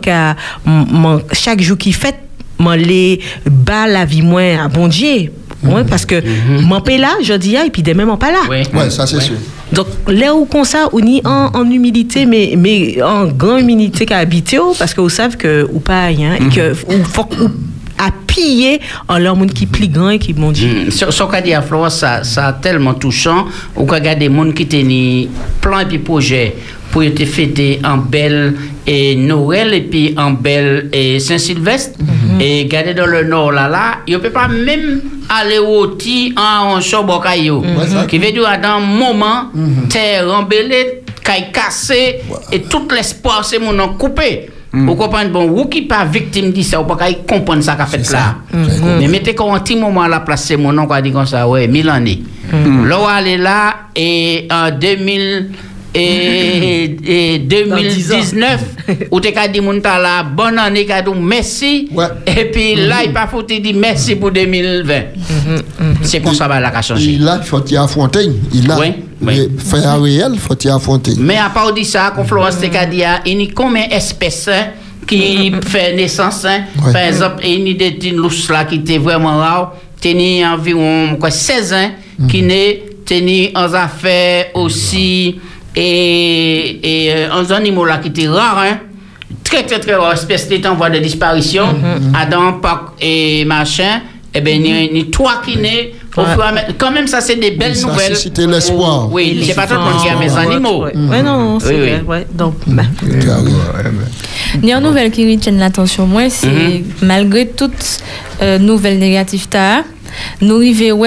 chaque 1.32 1.60
jour 1.60 1.76
qui 1.76 1.92
fait, 1.92 2.14
moi, 2.58 2.76
les 2.76 3.20
bas 3.50 3.86
la 3.88 4.04
vie 4.04 4.22
moins 4.22 4.64
à 4.64 4.68
bon 4.68 4.88
Dieu. 4.88 5.30
Ouais, 5.64 5.82
parce 5.82 6.04
que 6.04 6.22
mon 6.60 6.80
paix 6.82 6.98
là, 6.98 7.08
je 7.22 7.32
dis, 7.34 7.56
ah, 7.56 7.64
et 7.66 7.70
puis 7.70 7.82
demain, 7.82 8.04
mon 8.04 8.18
pas 8.18 8.30
là. 8.30 8.40
Ouais, 8.48 8.64
ça 8.90 9.06
c'est 9.06 9.20
sûr. 9.20 9.36
Donc, 9.72 9.86
là 10.06 10.34
où 10.34 10.44
comme 10.44 10.64
ça, 10.64 10.88
on 10.92 11.00
y 11.04 11.22
en, 11.24 11.50
en 11.54 11.70
humilité, 11.70 12.26
mais, 12.26 12.54
mais 12.56 13.02
en 13.02 13.26
grande 13.28 13.60
humilité 13.62 14.04
qu'à 14.04 14.18
habiter, 14.18 14.58
oh, 14.58 14.74
parce 14.78 14.92
que 14.92 15.00
vous 15.00 15.08
savez 15.08 15.36
que, 15.36 15.66
ou 15.72 15.80
pas, 15.80 16.08
hein, 16.08 16.36
et 16.38 16.54
que, 16.54 16.72
ou 16.72 17.02
faut 17.04 17.26
ou 17.40 17.48
à 17.98 18.10
piller 18.26 18.80
en 19.08 19.18
leur 19.18 19.36
monde 19.36 19.52
qui 19.52 19.66
plie 19.66 19.88
grand 19.88 20.10
et 20.10 20.18
qui 20.18 20.32
bon 20.32 20.52
Dieu. 20.52 20.86
Mm. 20.86 20.90
Ce 20.90 21.22
qu'a 21.22 21.40
dit 21.40 21.54
à 21.54 21.62
Florence, 21.62 21.98
ça, 21.98 22.24
ça 22.24 22.48
a 22.48 22.52
tellement 22.52 22.94
touchant. 22.94 23.46
Ou 23.76 23.84
qu'a 23.86 23.96
regardé 23.96 24.28
des 24.28 24.34
gens 24.34 24.52
qui 24.52 24.66
tenaient 24.66 25.28
plan 25.60 25.80
et 25.80 25.86
puis 25.86 25.98
projet 25.98 26.56
pour 26.94 27.02
te 27.02 27.24
fêter 27.24 27.80
en 27.84 27.96
belle 27.96 28.54
et 28.86 29.16
Noël 29.16 29.74
et 29.74 29.80
puis 29.80 30.14
en 30.16 30.30
belle 30.30 30.90
et 30.92 31.18
Saint-Sylvestre. 31.18 31.98
Et 32.40 32.66
garder 32.66 32.94
dans 32.94 33.06
le 33.06 33.24
nord 33.24 33.50
là 33.52 33.68
là, 33.68 33.98
il 34.06 34.14
ne 34.14 34.18
peut 34.18 34.30
pas 34.30 34.46
même 34.48 35.00
aller 35.28 35.58
au 35.58 35.86
ti 35.88 36.32
en 36.36 36.80
chambre 36.80 37.20
caillou. 37.20 37.64
Qui 38.08 38.18
veut 38.18 38.30
dire 38.30 38.44
dans 38.62 38.76
un 38.76 38.80
moment, 38.80 39.50
terre 39.88 40.32
embellée, 40.32 41.02
caille 41.24 41.50
cassée 41.52 42.20
et 42.52 42.62
tout 42.62 42.86
l'espoir 42.94 43.44
c'est 43.44 43.58
mon 43.58 43.76
en 43.78 43.88
coupé. 43.94 44.50
Vous 44.74 44.94
comprenez, 44.96 45.30
bon, 45.30 45.46
vous 45.48 45.66
qui 45.66 45.82
pas 45.82 46.04
victime 46.04 46.52
de 46.52 46.62
ça, 46.62 46.78
vous 46.78 46.84
pas 46.84 47.12
comprendre 47.28 47.62
ça 47.62 47.74
qu'a 47.76 47.86
fait 47.86 48.10
là. 48.10 48.36
Mais 48.98 49.06
mettez 49.08 49.34
comme 49.34 49.52
un 49.54 49.60
petit 49.60 49.76
moment 49.76 50.02
à 50.02 50.08
la 50.08 50.20
place, 50.20 50.44
c'est 50.44 50.56
mon 50.56 50.72
nom 50.72 50.86
qui 50.86 50.92
a 50.94 51.00
dit 51.02 51.12
comme 51.12 51.26
ça, 51.26 51.48
ouais, 51.48 51.68
mille 51.68 51.88
années. 51.88 52.22
Là, 52.52 52.98
où 53.00 53.06
elle 53.18 53.28
est 53.28 53.38
là, 53.38 53.74
et 53.94 54.48
en 54.50 54.70
2000, 54.70 55.50
et, 55.94 56.96
et 57.34 57.38
2019, 57.38 58.60
où 59.12 59.20
tu 59.20 59.28
as 59.36 59.48
dit, 59.48 59.60
mon 59.60 59.80
ta 59.80 59.98
là, 59.98 60.24
bonne 60.24 60.58
année, 60.58 60.84
qu'a 60.84 61.02
dit 61.02 61.10
merci. 61.16 61.88
Et 62.26 62.44
puis 62.46 62.74
là, 62.74 62.96
il 63.04 63.12
pas 63.12 63.28
foutu 63.28 63.60
dit 63.60 63.74
merci 63.74 64.16
pour 64.16 64.32
2020. 64.32 64.94
C'est 66.02 66.20
comme 66.20 66.34
ça, 66.34 66.48
bah, 66.48 66.58
là, 66.60 66.70
qu'a 66.70 66.82
changé. 66.82 67.12
Il 67.12 67.28
a, 67.28 67.38
il 67.40 67.46
faut 67.46 67.64
y 67.64 67.76
affronter. 67.76 68.28
Il 68.52 68.70
a. 68.70 68.78
Oui, 68.78 68.92
oui. 69.26 69.48
Fait 69.58 69.84
à 69.84 69.96
réel, 69.96 70.30
il 70.34 70.40
faut 70.40 70.56
y 70.64 70.68
affronter. 70.68 71.12
Mais 71.18 71.36
à 71.36 71.50
part 71.50 71.72
de 71.72 71.82
ça, 71.82 72.12
Florence 72.26 72.58
te 72.60 72.66
qu'a 72.66 72.86
dit, 72.86 73.02
il 73.26 73.40
y 73.42 73.44
a 73.44 73.52
combien 73.54 73.86
d'espèces 73.88 74.48
hein, 74.48 74.66
qui 75.06 75.52
fait 75.66 75.94
naissance 75.94 76.44
hein? 76.44 76.64
Par 76.92 77.02
exemple, 77.02 77.42
il 77.44 77.68
y 77.68 77.70
a 77.84 77.90
des 77.90 77.90
là 78.50 78.64
qui 78.64 78.76
étaient 78.76 78.98
vraiment 78.98 79.36
rares. 79.38 79.74
Il 80.06 80.44
environ 80.44 81.16
quoi, 81.18 81.30
16 81.30 81.72
ans 81.72 81.90
qui. 82.28 82.38
Il 82.38 83.50
en 83.54 83.72
affaires 83.72 84.46
aussi 84.54 85.36
et, 85.76 87.06
et 87.06 87.12
euh, 87.14 87.28
en 87.32 87.50
animaux 87.50 87.84
là 87.84 87.98
qui 87.98 88.08
étaient 88.08 88.28
rares. 88.28 88.58
Hein? 88.58 88.78
Très 89.42 89.62
très 89.64 89.78
très 89.78 89.94
rares 89.94 90.12
espèces 90.14 90.44
qui 90.46 90.54
étaient 90.54 90.68
en 90.68 90.74
voie 90.74 90.90
de 90.90 90.98
disparition. 90.98 91.64
Adam, 92.14 92.54
Pâques 92.54 92.92
et 93.00 93.44
machin. 93.44 94.00
Eh 94.36 94.40
bien, 94.40 94.54
il 94.54 94.66
y 94.96 95.00
a- 95.00 95.04
trois 95.10 95.40
qui 95.44 95.56
naissent. 95.58 95.88
Ouais. 96.16 96.24
Quand 96.78 96.90
même, 96.92 97.06
ça, 97.08 97.20
c'est 97.20 97.36
des 97.36 97.50
belles 97.52 97.74
Ça 97.74 97.88
nouvelles. 97.88 98.14
suscite 98.14 98.38
l'espoir. 98.38 99.10
Oui, 99.10 99.42
c'est 99.46 99.54
pas 99.54 99.66
tout 99.66 99.74
le 99.74 99.80
monde 99.80 100.00
qui 100.02 100.08
a 100.08 100.16
mes 100.16 100.36
animaux. 100.36 100.84
Ouais, 100.84 100.92
Ouais, 100.94 101.22
non, 101.22 101.58
c'est 101.58 101.68
Oui, 101.70 101.74
oui. 101.80 101.90
vrai. 101.90 102.02
Ouais. 102.20 102.26
Donc, 102.32 102.54
bah, 102.66 102.82
Il 104.62 104.68
y 104.68 104.72
a 104.72 104.76
une 104.78 104.84
nouvelle 104.84 105.10
qui 105.10 105.28
retient 105.30 105.52
l'attention, 105.52 106.06
moi, 106.06 106.28
c'est 106.30 106.46
Mhm. 106.46 106.84
malgré 107.02 107.48
toutes 107.48 107.98
euh, 108.42 108.58
nouvelles 108.58 108.98
négatives, 108.98 109.46
t'as, 109.48 109.82
nous 110.40 110.56
arrivons 110.56 111.04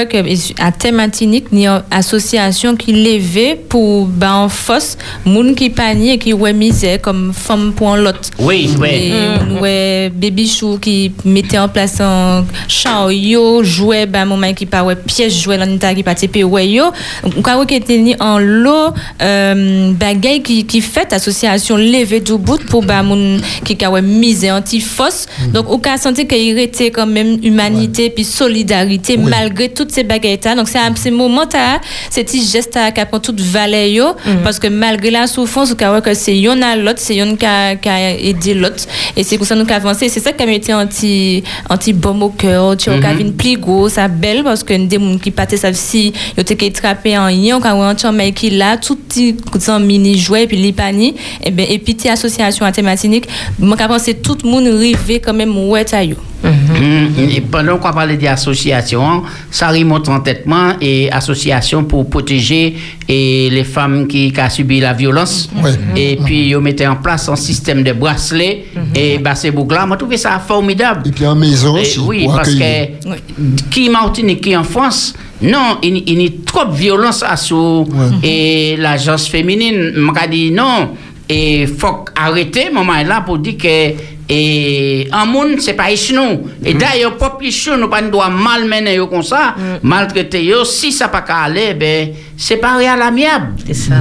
à 0.59 0.71
thématique, 0.71 1.45
une 1.51 1.81
association 1.91 2.75
qui 2.75 2.91
levait 2.91 3.59
pour 3.69 4.05
ben, 4.05 4.33
en 4.33 4.49
force, 4.49 4.97
moun 5.25 5.55
qui 5.55 5.69
panier 5.69 6.17
qui 6.17 6.33
ouais 6.33 6.53
misère 6.53 7.01
comme 7.01 7.33
femme 7.33 7.73
pour 7.73 7.93
un 7.93 7.97
lot. 7.97 8.31
Oui, 8.39 8.69
oui. 8.79 8.89
Et, 8.89 9.59
ouais, 9.61 10.11
baby 10.13 10.47
chou 10.47 10.77
qui 10.79 11.11
mettait 11.25 11.57
en 11.57 11.69
place 11.69 11.99
un 11.99 12.45
chariot, 12.67 13.63
jouait, 13.63 14.05
ben, 14.05 14.25
moment 14.25 14.53
qui 14.53 14.65
pas 14.65 14.83
ouais, 14.83 14.95
piège 14.95 15.41
jouait 15.41 15.57
l'anita 15.57 15.93
qui 15.93 16.03
pas 16.03 16.15
tipé 16.15 16.43
ouais 16.43 16.67
yo. 16.67 16.85
On 17.23 17.41
croit 17.41 17.65
qu'il 17.65 17.77
était 17.77 17.97
ni 17.97 18.15
en 18.19 18.39
lot, 18.39 18.93
euh, 19.21 19.91
bagay 19.93 20.41
qui, 20.41 20.65
qui 20.65 20.81
fait 20.81 21.11
association 21.13 21.77
lever 21.77 22.19
du 22.19 22.37
bout 22.37 22.63
pour 22.65 22.83
ben, 22.83 23.03
moun 23.03 23.41
qui 23.63 23.77
a 23.83 23.91
ouais, 23.91 24.01
misé 24.01 24.51
anti-fosse. 24.51 25.27
Donc, 25.53 25.65
on 25.69 25.79
a 25.89 25.97
senti 25.97 26.27
qu'il 26.27 26.57
était 26.59 26.91
quand 26.91 27.07
même 27.07 27.37
humanité 27.43 28.09
puis 28.09 28.23
solidarité 28.23 28.96
malgré 29.17 29.69
toutes 29.69 29.91
ces 29.91 30.03
bagailles 30.03 30.39
là. 30.43 30.55
Donc, 30.55 30.67
c'est 30.69 30.77
à 30.77 30.89
ces 30.95 31.11
moments 31.11 31.47
là, 31.53 31.79
ces 32.09 32.23
petits 32.23 32.45
gestes 32.45 32.75
là 32.75 32.91
qui 32.91 33.03
prend 33.05 33.19
toute 33.19 33.39
valeur 33.39 33.87
yo, 33.87 34.05
parce 34.43 34.59
que 34.59 34.67
malgré 34.67 35.11
la 35.11 35.27
souffrance, 35.27 35.73
on 35.79 36.01
que 36.01 36.13
c'est 36.13 36.37
yon 36.37 36.61
à 36.61 36.75
l'autre, 36.75 36.99
c'est 36.99 37.15
yon 37.15 37.35
qui 37.35 37.45
a, 37.45 37.75
qui 37.75 37.89
a 37.89 38.11
aidé 38.17 38.53
l'autre. 38.53 38.83
Et 39.15 39.23
c'est 39.23 39.37
pour 39.37 39.47
ça 39.47 39.55
nous 39.55 39.61
avons 39.61 39.73
avancé. 39.73 40.09
C'est 40.09 40.19
ça 40.19 40.31
qui 40.31 40.43
a 40.43 40.51
été 40.51 40.73
anti, 40.73 41.43
anti 41.69 41.93
bon 41.93 42.21
au 42.21 42.29
cœur, 42.29 42.77
tu 42.77 42.89
vois, 42.89 43.11
une 43.19 43.33
plus 43.33 43.57
gros, 43.57 43.89
ça 43.89 44.07
belle, 44.07 44.43
parce 44.43 44.63
que 44.63 44.73
des 44.73 44.99
gens 44.99 45.17
qui 45.17 45.31
partaient, 45.31 45.57
ça 45.57 45.73
si, 45.73 46.13
ils 46.35 46.41
étaient 46.41 46.71
trappés 46.71 47.17
en 47.17 47.29
yon, 47.29 47.59
quand 47.59 47.73
on 47.73 47.89
entend, 47.89 48.11
mais 48.11 48.31
qui 48.31 48.49
là, 48.49 48.77
tout 48.77 48.95
petit, 48.95 49.35
mini 49.79 50.17
jouet, 50.17 50.47
puis 50.47 50.57
l'ipani, 50.57 51.15
et 51.43 51.51
ben, 51.51 51.65
et 51.69 51.79
puis, 51.79 51.97
association 52.09 52.65
à 52.65 52.71
thématique, 52.71 53.27
moi, 53.59 53.77
je 53.79 53.85
pense 53.85 54.03
que 54.03 54.11
tout 54.11 54.37
le 54.43 54.49
monde 54.49 54.67
rivé 54.67 55.19
quand 55.19 55.33
même, 55.33 55.55
ouais, 55.69 55.85
yo. 56.03 56.15
Mm, 56.43 57.29
Et 57.35 57.41
pendant 57.41 57.77
qu'on 57.77 57.91
parlait 57.91 58.15
d'association, 58.17 59.23
ça 59.49 59.69
remonte 59.69 60.07
en 60.09 60.19
têtement 60.19 60.73
et 60.79 61.11
association 61.11 61.83
pour 61.83 62.07
protéger 62.09 62.75
et 63.09 63.49
les 63.49 63.63
femmes 63.63 64.07
qui, 64.07 64.31
qui 64.31 64.39
ont 64.41 64.49
subi 64.49 64.79
la 64.79 64.93
violence. 64.93 65.49
Et 65.95 66.17
puis, 66.23 66.49
ils 66.49 66.57
mettaient 66.59 66.85
en 66.87 66.97
place 66.97 67.27
un 67.29 67.35
système 67.35 67.81
de 67.83 67.91
bracelets 67.93 68.65
et 68.93 69.17
bah, 69.17 69.33
ces 69.35 69.51
boucles-là. 69.51 69.85
Moi, 69.87 69.95
je 69.97 69.99
trouvais 69.99 70.17
ça 70.17 70.39
formidable. 70.39 71.07
Et 71.07 71.11
puis 71.11 71.25
en 71.25 71.35
maison 71.35 71.75
Et 71.77 71.81
aussi. 71.81 71.99
oui, 71.99 72.23
pour 72.25 72.35
parce 72.35 72.49
accueillir. 72.49 72.89
que 72.99 73.69
qui 73.71 73.89
Martinique, 73.89 74.41
qui 74.41 74.55
en 74.55 74.63
France, 74.63 75.13
non, 75.41 75.77
il, 75.81 76.03
il 76.07 76.21
y 76.21 76.27
a 76.27 76.29
trop 76.45 76.65
de 76.65 76.73
violence 76.75 77.23
à 77.23 77.35
sous 77.35 77.87
et 78.23 78.75
l'agence 78.77 79.27
féminine. 79.27 79.91
M'a 79.95 80.27
dit 80.27 80.51
non, 80.51 80.91
et 81.29 81.65
faut 81.67 82.05
arrêter, 82.15 82.69
maman 82.71 82.95
est 82.95 83.03
là 83.05 83.21
pour 83.21 83.37
dire 83.39 83.57
que 83.57 83.93
et 84.29 85.07
un 85.11 85.25
monde 85.25 85.59
c'est 85.59 85.73
pas 85.73 85.89
ici 85.89 86.13
nous 86.13 86.49
et 86.63 86.73
d'ailleurs 86.73 87.15
propre 87.15 87.43
ici 87.43 87.69
nous 87.77 87.87
pas 87.87 88.01
doit 88.01 88.29
malmener 88.29 88.95
yo 88.95 89.07
comme 89.07 89.23
ça. 89.23 89.55
Maltraiter 89.81 90.43
yo 90.43 90.65
si 90.65 90.91
ça 90.91 91.07
pas 91.07 91.21
qu'à 91.21 91.43
aller 91.43 91.73
ben 91.73 92.09
c'est 92.35 92.57
pas 92.57 92.73
à 92.73 92.97
l'amiable 92.97 93.55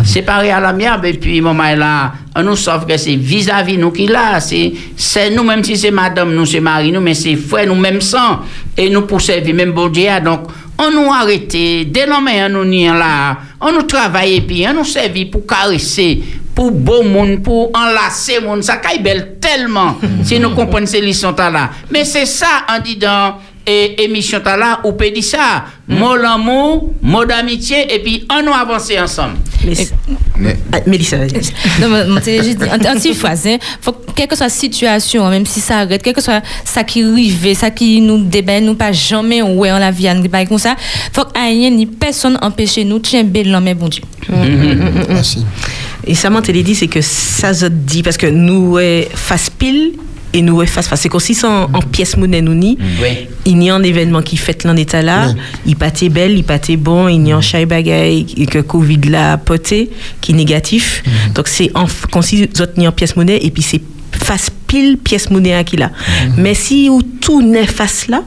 c'est 0.05 0.23
pas 0.23 0.39
à 0.39 0.61
l'amiable 0.61 1.07
et 1.07 1.15
puis 1.15 1.41
maman 1.41 1.77
là 1.77 2.13
on 2.35 2.43
nous 2.43 2.57
sauve 2.57 2.87
que 2.87 2.97
c'est 2.97 3.15
vis-à-vis 3.15 3.79
nous 3.79 3.93
qui 3.93 4.09
là 4.09 4.41
c'est 4.41 4.73
c'est 4.97 5.31
nous 5.31 5.45
même 5.45 5.63
si 5.63 5.77
c'est 5.77 5.93
madame 5.93 6.35
nous 6.35 6.45
c'est 6.47 6.61
mari 6.61 6.91
nous 6.91 7.01
mais 7.01 7.15
c'est 7.15 7.37
frère 7.37 7.67
nous 7.67 7.75
même 7.77 8.01
sang. 8.01 8.41
Et 8.79 8.91
nous 8.91 9.03
pour 9.03 9.23
servir 9.23 9.55
même 9.55 9.73
bon 9.73 9.89
Dieu 9.89 10.11
donc 10.23 10.49
on 10.79 10.91
nous 10.91 11.13
arrête 11.13 11.49
dès 11.49 12.07
lendemain 12.07 12.47
on 12.47 12.49
nous 12.51 12.65
n'y 12.65 12.87
là. 12.87 13.39
On 13.61 13.73
nous 13.73 13.83
travaille 13.83 14.37
et 14.37 14.41
puis 14.41 14.67
on 14.69 14.75
nous 14.75 14.85
servir 14.85 15.29
pour 15.31 15.47
caresser 15.47 16.23
pour 16.57 16.71
beau 16.71 17.03
monde, 17.03 17.43
pour 17.43 17.71
enlacer 17.77 18.41
monde, 18.41 18.65
ça 18.65 18.79
caille 18.79 19.01
belle 19.01 19.37
tellement, 19.39 19.99
si 20.25 20.41
nous 20.41 20.55
comprenons 20.55 20.87
ces 20.87 21.03
leçons 21.03 21.35
là. 21.37 21.69
Mais 21.91 22.03
c'est 22.07 22.25
ça, 22.25 22.65
en 22.67 22.81
dit 22.81 22.97
dans 22.97 23.35
et 23.67 24.05
émission 24.05 24.41
là, 24.45 24.81
on 24.85 24.93
peut 24.93 25.11
dire 25.11 25.25
ça, 25.25 25.65
mot 25.89 26.15
l'amour, 26.17 26.95
mot 27.03 27.25
d'amitié, 27.25 27.93
et 27.93 27.99
puis 27.99 28.27
on 28.31 28.43
nous 28.43 28.53
avancer 28.53 28.99
ensemble. 28.99 29.39
Ah, 30.73 30.79
Mélissa, 30.87 31.17
vas-y. 31.17 31.31
Non, 31.81 31.89
mais, 31.89 32.43
juste 32.45 32.63
en, 32.63 32.79
petite 32.95 33.15
phrase, 33.15 33.47
hein, 33.47 33.57
faut, 33.81 33.93
que- 33.93 34.13
quelle 34.15 34.29
que 34.29 34.37
soit 34.37 34.47
la 34.47 34.51
situation, 34.51 35.29
même 35.29 35.47
si 35.47 35.61
ça 35.61 35.79
arrête, 35.79 36.03
quel 36.03 36.15
que 36.15 36.21
soit 36.21 36.43
ça 36.65 36.85
qui 36.85 37.03
arrive, 37.03 37.55
ça 37.55 37.71
qui 37.71 38.01
nous 38.01 38.23
déballe, 38.25 38.65
nous 38.65 38.75
pas 38.75 38.93
jamais 38.93 39.43
ouais 39.43 39.73
en 39.73 39.79
la 39.79 39.91
vie, 39.91 40.09
on 40.09 40.23
pas 40.29 40.45
comme 40.47 40.59
ça, 40.59 40.77
faut 41.13 41.25
que 41.25 41.39
rien 41.39 41.71
ni 41.71 41.87
personne 41.87 42.39
empêche 42.43 42.79
nous 42.79 42.99
de 42.99 43.03
tiens 43.03 43.25
belle 43.25 43.59
mais 43.63 43.75
bon 43.75 43.89
Dieu. 43.89 44.03
Et 46.07 46.15
ça, 46.15 46.31
l'ai 46.53 46.63
dit, 46.63 46.75
c'est 46.77 46.87
que 46.87 47.01
ça 47.01 47.53
se 47.53 47.67
dit, 47.67 48.03
parce 48.03 48.17
que 48.17 48.27
nous, 48.27 48.79
face 49.15 49.51
pile, 49.51 49.95
et 50.33 50.43
nous, 50.43 50.55
ouais, 50.57 50.67
face 50.67 50.87
face. 50.89 51.01
C'est 51.01 51.09
qu'aussi, 51.09 51.37
en, 51.45 51.65
en 51.73 51.81
pièce 51.81 52.17
monnaie, 52.17 52.43
nous, 52.43 52.55
ni, 52.55 52.77
Oui. 53.03 53.27
il 53.45 53.63
y 53.63 53.71
a 53.71 53.75
un 53.75 53.83
événement 53.83 54.23
qui 54.23 54.37
fait 54.37 54.65
l'en 54.65 54.77
état 54.77 55.03
là, 55.03 55.35
il 55.67 55.77
pâtait 55.77 56.09
belle, 56.09 56.37
il 56.37 56.45
pâtait 56.45 56.77
bon, 56.77 57.09
il 57.09 57.27
y 57.27 57.33
a 57.33 57.37
un 57.37 57.41
chai 57.41 57.67
bagaille, 57.67 58.25
que 58.51 58.59
Covid 58.61 59.01
l'a 59.09 59.37
poté, 59.39 59.91
qui 60.21 60.33
est 60.33 60.35
négatif. 60.35 61.03
Donc, 61.35 61.49
c'est 61.49 61.71
en, 61.75 61.87
comme 62.11 62.23
si 62.23 62.49
en 62.79 62.93
pièce 62.93 63.17
monnaie, 63.17 63.39
et 63.43 63.51
puis 63.51 63.63
c'est 63.63 63.81
face 64.13 64.51
pile 64.67 64.99
pièce 64.99 65.31
monnaie 65.31 65.63
qui 65.65 65.77
là. 65.77 65.91
Mais 66.37 66.55
si 66.55 66.89
ou 66.91 67.03
tout 67.03 67.43
n'est 67.43 67.67
face 67.67 68.09
là, 68.09 68.23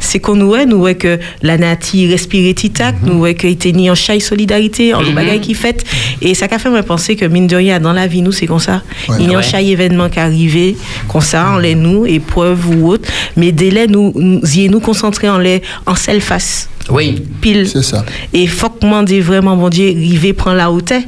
c'est 0.00 0.20
qu'on 0.20 0.36
nous 0.36 0.46
voit, 0.46 0.64
nous 0.66 0.78
voit 0.78 0.94
que 0.94 1.18
la 1.42 1.56
nati 1.58 2.06
respire 2.10 2.54
titac, 2.54 2.96
nous 3.02 3.18
voit 3.18 3.34
qu'il 3.34 3.50
était 3.50 3.72
ni 3.72 3.90
en 3.90 3.94
chai 3.94 4.20
solidarité, 4.20 4.94
en 4.94 5.02
Mhm. 5.02 5.14
bagaille 5.14 5.40
qui 5.40 5.54
fait. 5.54 5.84
Et 6.22 6.34
ça 6.34 6.48
qu'a 6.48 6.58
fait 6.58 6.70
me 6.70 6.82
penser 6.82 7.16
que 7.16 7.24
mine 7.24 7.46
de 7.46 7.56
rien, 7.56 7.80
dans 7.80 7.92
la 7.92 8.06
vie, 8.06 8.22
nous, 8.22 8.32
c'est 8.32 8.46
comme 8.46 8.58
ça. 8.58 8.82
Ouais. 9.08 9.16
Il 9.20 9.30
y 9.30 9.34
a 9.34 9.38
un 9.38 9.40
Ouais. 9.40 9.46
chai 9.46 9.66
événement 9.68 10.08
qui 10.08 10.20
arrive, 10.20 10.76
comme 11.08 11.20
ça, 11.20 11.50
en 11.50 11.58
les 11.58 11.74
nous, 11.74 12.06
épreuve 12.06 12.68
ou 12.68 12.88
autre. 12.90 13.08
Mais 13.36 13.52
dès 13.52 13.70
là, 13.70 13.86
nous, 13.86 14.12
nous, 14.14 14.40
y 14.56 14.68
nous 14.68 14.80
concentrer 14.80 15.28
en 15.28 15.38
les, 15.38 15.62
en 15.86 15.94
seule 15.94 16.20
face. 16.20 16.68
Oui. 16.90 17.22
Pile. 17.40 17.66
C'est 17.66 17.82
ça. 17.82 18.04
Et 18.32 18.46
faut 18.46 18.68
que 18.68 18.84
moi, 18.84 19.02
dire 19.04 19.24
vraiment, 19.24 19.56
bon 19.56 19.70
Dieu, 19.70 19.86
river 19.86 20.34
prend 20.34 20.52
la 20.52 20.70
hauteur. 20.70 21.00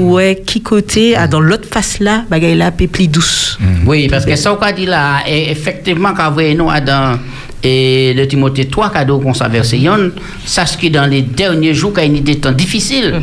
Ouais, 0.00 0.42
qui 0.44 0.60
côté, 0.62 1.14
ah, 1.16 1.28
dans 1.28 1.40
l'autre 1.40 1.68
face 1.70 2.00
là, 2.00 2.24
bagaille 2.28 2.56
là, 2.56 2.70
plus 2.72 3.06
douce. 3.06 3.56
Oui, 3.86 4.08
parce 4.08 4.24
que 4.26 4.34
ça, 4.34 4.50
qu'on 4.60 4.72
dit 4.74 4.86
là, 4.86 5.20
et 5.28 5.50
effectivement, 5.50 6.12
quand 6.16 6.28
vous 6.28 6.34
voyez 6.34 6.54
nous 6.54 6.66
dans 6.84 7.18
et 7.62 8.12
le 8.14 8.26
Timothée 8.26 8.66
3, 8.66 8.90
cadeau 8.90 9.18
qu'on 9.18 9.34
s'est 9.34 9.48
versé, 9.48 9.78
yon, 9.78 10.10
ça 10.44 10.66
ce 10.66 10.76
qui 10.76 10.90
dans 10.90 11.06
les 11.06 11.22
derniers 11.22 11.74
jours, 11.74 11.92
quand 11.94 12.02
il 12.02 12.16
y 12.16 12.18
a 12.18 12.22
des 12.22 12.38
temps 12.38 12.52
difficiles. 12.52 13.14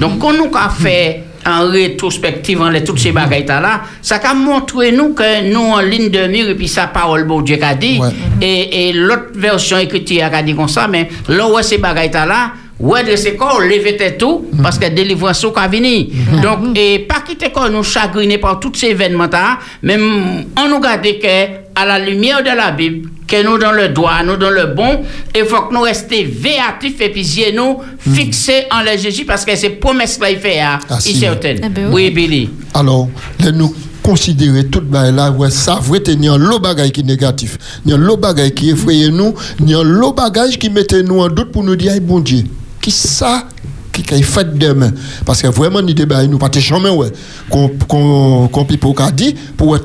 Donc, 0.00 0.18
quand 0.18 0.32
nous 0.32 0.44
avons 0.54 0.70
fait 0.78 1.24
en 1.46 1.68
rétrospective, 1.70 2.60
en 2.60 2.68
les- 2.68 2.84
toutes 2.84 2.98
ces 2.98 3.12
bagailles 3.12 3.46
là, 3.46 3.82
ça 4.02 4.16
a 4.16 4.34
montré 4.34 4.92
nous 4.92 5.14
que 5.14 5.50
nous 5.52 5.60
en 5.72 5.80
ligne 5.80 6.10
de 6.10 6.26
mire, 6.26 6.48
et 6.50 6.54
puis 6.54 6.68
sa 6.68 6.86
parole, 6.88 7.24
bon 7.24 7.40
Dieu 7.40 7.56
qu'a 7.56 7.74
dit, 7.74 7.98
et, 8.40 8.88
et 8.88 8.92
l'autre 8.92 9.30
version 9.34 9.78
écrite 9.78 10.12
a 10.20 10.42
dit 10.42 10.54
comme 10.54 10.68
ça, 10.68 10.86
mais 10.88 11.08
là 11.28 11.48
où 11.48 11.60
ces 11.62 11.78
bagailles 11.78 12.10
là, 12.12 12.52
Ouais, 12.80 13.02
de 13.02 13.16
ces 13.16 13.34
corps, 13.34 13.58
lever 13.60 13.96
tête 13.96 14.18
tout, 14.18 14.46
parce 14.62 14.78
que 14.78 14.88
délivrance 14.88 15.42
au 15.42 15.50
venir. 15.50 16.06
Donc, 16.40 16.78
et 16.78 17.00
pas 17.00 17.22
quitter 17.26 17.50
corps 17.50 17.68
nous 17.68 17.82
chagriner 17.82 18.38
par 18.38 18.60
tous 18.60 18.72
ces 18.74 18.90
événements 18.90 19.26
là, 19.32 19.58
même 19.82 20.44
on 20.56 20.68
nous 20.68 20.78
garde 20.78 21.02
que, 21.02 21.26
à 21.74 21.84
la 21.84 21.98
lumière 21.98 22.40
de 22.40 22.56
la 22.56 22.70
Bible, 22.70 23.08
que 23.28 23.44
nous 23.44 23.58
dans 23.58 23.72
le 23.72 23.90
droit, 23.90 24.22
nous 24.24 24.36
dans 24.36 24.50
le 24.50 24.66
bon, 24.74 25.02
il 25.36 25.44
faut 25.44 25.62
que 25.62 25.74
nous 25.74 25.82
restions 25.82 26.08
véatifs 26.26 27.00
et 27.00 27.10
puis 27.10 27.52
nous 27.54 27.78
fixés 28.14 28.64
en 28.72 28.80
le 28.82 28.98
Jésus, 28.98 29.24
parce 29.24 29.44
que 29.44 29.54
c'est 29.54 29.70
promesse 29.70 30.16
qu'il 30.18 30.38
fait, 30.38 30.60
hein, 30.60 30.78
Ah, 30.88 30.96
il 31.04 31.12
si. 31.12 31.18
certaine. 31.18 31.60
Eh 31.62 31.68
ben 31.68 31.90
Oui, 31.92 32.10
Billy. 32.10 32.48
Alors, 32.74 33.08
nous 33.54 33.74
considérer 34.02 34.64
tout 34.66 34.80
bagay 34.80 35.12
là, 35.12 35.30
ouais, 35.30 35.50
ça 35.50 35.74
vrai 35.74 36.00
ni 36.16 36.28
un 36.28 36.38
lot 36.38 36.58
bagay 36.58 36.90
qui 36.90 37.04
négatif, 37.04 37.58
ni 37.84 37.92
un 37.92 37.98
lot 37.98 38.16
bagay 38.16 38.50
qui 38.52 38.70
effraye 38.70 39.10
nous, 39.12 39.34
ni 39.60 39.74
un 39.74 39.82
lot 39.82 40.14
bagay 40.14 40.56
qui 40.58 40.70
mettait 40.70 41.02
nous 41.02 41.20
en 41.20 41.28
doute 41.28 41.52
pour 41.52 41.62
nous 41.62 41.76
dire, 41.76 41.92
bon 42.00 42.20
Dieu, 42.20 42.44
qui 42.80 42.90
ça 42.90 43.44
qui 43.92 44.02
qui 44.02 44.22
fait 44.22 44.56
demain? 44.56 44.92
Parce 45.26 45.42
que 45.42 45.48
vraiment 45.48 45.82
ni 45.82 45.92
débat 45.94 46.24
nous 46.26 46.38
pas 46.38 46.48
jamais 46.58 46.88
ouais 46.88 47.08
qu'on 47.50 47.68
qu'on 47.68 48.48
qu'on 48.48 48.64
dit 49.12 49.34
pour 49.56 49.76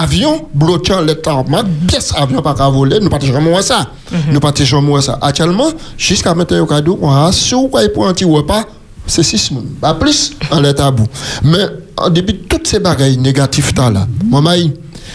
avion 0.00 0.48
bloquant 0.54 1.00
l'état 1.00 1.42
pièce 1.86 2.12
avion 2.16 2.42
pas 2.42 2.54
qu'à 2.54 2.68
voler 2.68 3.00
nous 3.00 3.08
pas 3.08 3.18
jamais 3.20 3.62
ça. 3.62 3.86
Nous 4.30 4.40
pas 4.40 4.52
jamais 4.56 5.00
ça. 5.00 5.18
Actuellement 5.20 5.68
jusqu'à 5.96 6.34
maintenant 6.34 6.66
on 7.00 7.10
a 7.10 7.32
sur 7.32 7.68
quoi 7.70 7.88
pour 7.88 8.06
un 8.08 8.12
petit 8.12 8.24
repas 8.24 8.64
c'est 9.06 9.22
six 9.22 9.50
mois, 9.50 9.62
pas 9.80 9.94
plus 9.94 10.32
en 10.50 10.60
l'état 10.60 10.90
bout. 10.90 11.06
Mais 11.42 11.66
en 11.96 12.08
début 12.08 12.32
de 12.32 12.38
toutes 12.38 12.66
ces 12.66 12.78
bagailles 12.78 13.18
négatives 13.18 13.72
là, 13.76 14.06
moi, 14.24 14.42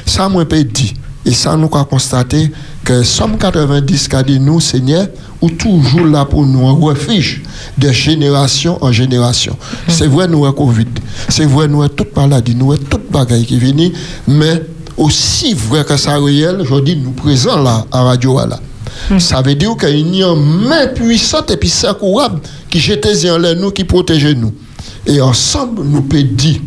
ça 0.05 0.30
moi 0.30 0.45
peut 0.45 0.63
dire 0.63 0.91
et 1.26 1.34
ça 1.34 1.55
nous 1.57 1.70
a 1.74 1.86
constaté 1.86 2.51
que 2.84 3.03
Somme 3.03 3.38
90 3.38 4.07
qu'a 4.07 4.24
dit 4.24 4.39
nous 4.39 4.59
Seigneur 4.59 5.07
ou 5.41 5.49
toujours 5.49 6.05
là 6.05 6.26
pour 6.26 6.45
nous 6.45 6.67
un 6.67 6.74
refuge 6.74 7.43
de 7.78 7.91
génération 7.91 8.78
en 8.82 8.91
génération. 8.91 9.57
C'est 9.88 10.07
vrai 10.07 10.28
nous 10.28 10.45
avons 10.45 10.67
Covid, 10.67 10.88
c'est 11.28 11.45
vrai 11.45 11.67
nous 11.67 11.84
avons 11.84 11.93
toute 11.93 12.15
maladie, 12.15 12.55
nous 12.55 12.72
avons 12.72 12.84
toute 12.84 13.11
bagaille 13.11 13.45
qui 13.45 13.57
vient, 13.57 13.89
mais 14.28 14.63
aussi 14.97 15.53
vrai 15.53 15.84
que 15.84 15.97
ça 15.97 16.17
réel, 16.17 16.63
je 16.63 16.80
dis 16.82 16.95
nous 16.95 17.11
présents 17.11 17.61
là 17.61 17.86
à 17.91 18.01
Radio 18.03 18.38
là. 18.47 18.59
Ça 19.17 19.41
veut 19.41 19.55
dire 19.55 19.76
qu'il 19.78 20.15
y 20.15 20.24
a 20.24 20.28
une 20.28 20.67
main 20.67 20.88
puissante 20.88 21.51
et 21.51 21.57
puis 21.57 21.70
secourable 21.70 22.41
qui 22.70 22.80
jetait 22.80 23.30
en 23.32 23.38
l'air 23.38 23.55
nous, 23.55 23.72
qui 23.72 23.84
protégeait 23.84 24.36
nous. 24.36 24.53
Et 25.05 25.22
ensemble, 25.22 25.84
nous 25.84 26.01
peut 26.01 26.22
dire, 26.22 26.59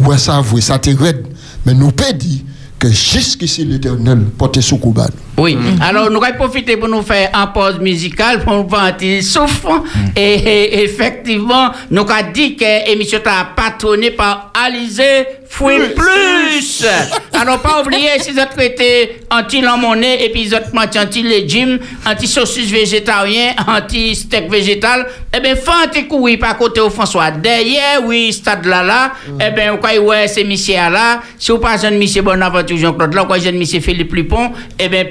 ouais, 0.00 0.18
ça 0.18 0.40
vrai, 0.40 0.60
ça 0.60 0.78
te 0.78 0.90
raide, 0.90 1.26
mais 1.64 1.74
nous 1.74 1.92
peut 1.92 2.12
dire 2.14 2.40
que 2.78 2.88
jusqu'ici 2.88 3.64
l'éternel 3.64 4.24
porte 4.36 4.60
secours 4.60 4.94
à 5.38 5.40
nous. 5.40 5.44
Oui. 5.44 5.58
Alors, 5.80 6.10
nous 6.10 6.22
allons 6.22 6.36
profiter 6.36 6.76
pour 6.76 6.88
nous 6.88 7.02
faire 7.02 7.30
une 7.32 7.52
pause 7.52 7.78
musicale 7.78 8.44
pour 8.44 8.54
nous 8.54 8.68
faire 8.68 8.80
un 8.80 8.92
petit 8.92 9.22
souffle. 9.22 9.68
Et, 10.16 10.34
et 10.34 10.84
effectivement, 10.84 11.70
nous 11.90 12.02
avons 12.02 12.32
dit 12.32 12.56
que 12.56 12.88
l'émission 12.88 13.18
est 13.18 13.54
patronnée 13.56 14.10
par 14.10 14.52
Alizé 14.54 15.26
Fouille 15.48 15.94
Plus. 15.94 16.84
Alors, 17.32 17.60
pas 17.60 17.80
oublier, 17.80 18.10
si 18.20 18.32
vous 18.32 18.38
êtes 18.38 18.60
été 18.60 19.20
anti-lamonnaie 19.30 20.24
et 20.24 20.30
puis 20.30 20.46
vous 20.46 20.54
êtes 20.54 20.74
mangé 20.74 20.98
anti-légime, 20.98 21.78
anti-saucisse 22.06 22.70
végétarien, 22.70 23.54
anti-steak 23.66 24.50
végétal, 24.50 25.06
eh 25.34 25.40
bien, 25.40 25.54
faites 25.54 25.96
un 25.96 26.02
courir 26.02 26.38
par 26.38 26.56
côté 26.58 26.80
au 26.80 26.90
François. 26.90 27.30
Derrière, 27.30 28.04
oui, 28.04 28.32
stade 28.32 28.66
là, 28.66 28.82
là, 28.82 29.12
eh 29.40 29.50
bien, 29.50 29.76
vous 29.76 30.06
ouais, 30.06 30.28
c'est 30.28 30.44
monsieur 30.44 30.74
là. 30.74 31.20
Si 31.38 31.50
vous 31.50 31.58
pas 31.58 31.76
jeune 31.76 31.98
monsieur 31.98 32.22
Bonaventure 32.22 32.76
Jean-Claude 32.76 33.14
là, 33.14 33.24
vous 33.28 33.40
jeune 33.40 33.56
monsieur 33.56 33.80
Philippe 33.80 34.12
Lupon, 34.12 34.52
eh 34.78 34.88
bien, 34.88 35.04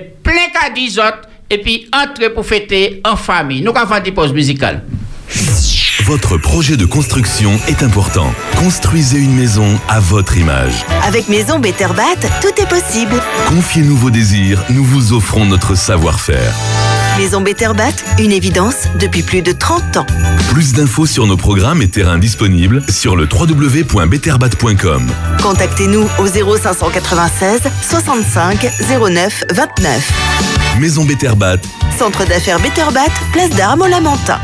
plein 0.57 0.69
qu'à 0.69 0.73
10 0.73 0.99
autres, 0.99 1.21
et 1.49 1.57
puis 1.59 1.89
entrez 1.93 2.29
pour 2.29 2.45
fêter 2.45 3.01
en 3.05 3.15
famille. 3.15 3.61
Nous 3.61 3.71
avons 3.75 3.93
fait 3.93 4.07
une 4.07 4.13
pause 4.13 4.33
musicale. 4.33 4.83
Votre 6.03 6.37
projet 6.37 6.77
de 6.77 6.85
construction 6.85 7.51
est 7.67 7.83
important. 7.83 8.31
Construisez 8.55 9.19
une 9.19 9.35
maison 9.35 9.77
à 9.89 9.99
votre 9.99 10.37
image. 10.37 10.85
Avec 11.03 11.27
Maison 11.27 11.59
Betterbat, 11.59 12.15
tout 12.41 12.61
est 12.61 12.69
possible. 12.69 13.21
Confiez-nous 13.47 13.97
vos 13.97 14.09
désirs, 14.09 14.63
nous 14.69 14.83
vous 14.83 15.13
offrons 15.13 15.45
notre 15.45 15.75
savoir-faire. 15.75 16.53
Maison 17.17 17.41
Betterbat, 17.41 17.93
une 18.19 18.31
évidence 18.31 18.75
depuis 18.99 19.23
plus 19.23 19.41
de 19.41 19.51
30 19.51 19.97
ans. 19.97 20.05
Plus 20.51 20.73
d'infos 20.73 21.07
sur 21.07 21.25
nos 21.25 21.35
programmes 21.35 21.81
et 21.81 21.87
terrains 21.89 22.19
disponibles 22.19 22.83
sur 22.89 23.15
le 23.15 23.27
www.betterbat.com. 23.31 25.07
Contactez-nous 25.41 26.07
au 26.19 26.27
0596 26.27 27.61
65 27.89 28.67
09 29.09 29.43
29. 29.51 30.13
Maison 30.79 31.05
Betterbat, 31.05 31.57
Centre 31.97 32.23
d'affaires 32.25 32.59
Betterbat, 32.59 33.09
place 33.33 33.49
d'Armes 33.49 33.81
au 33.81 33.87
Lamentin. 33.87 34.39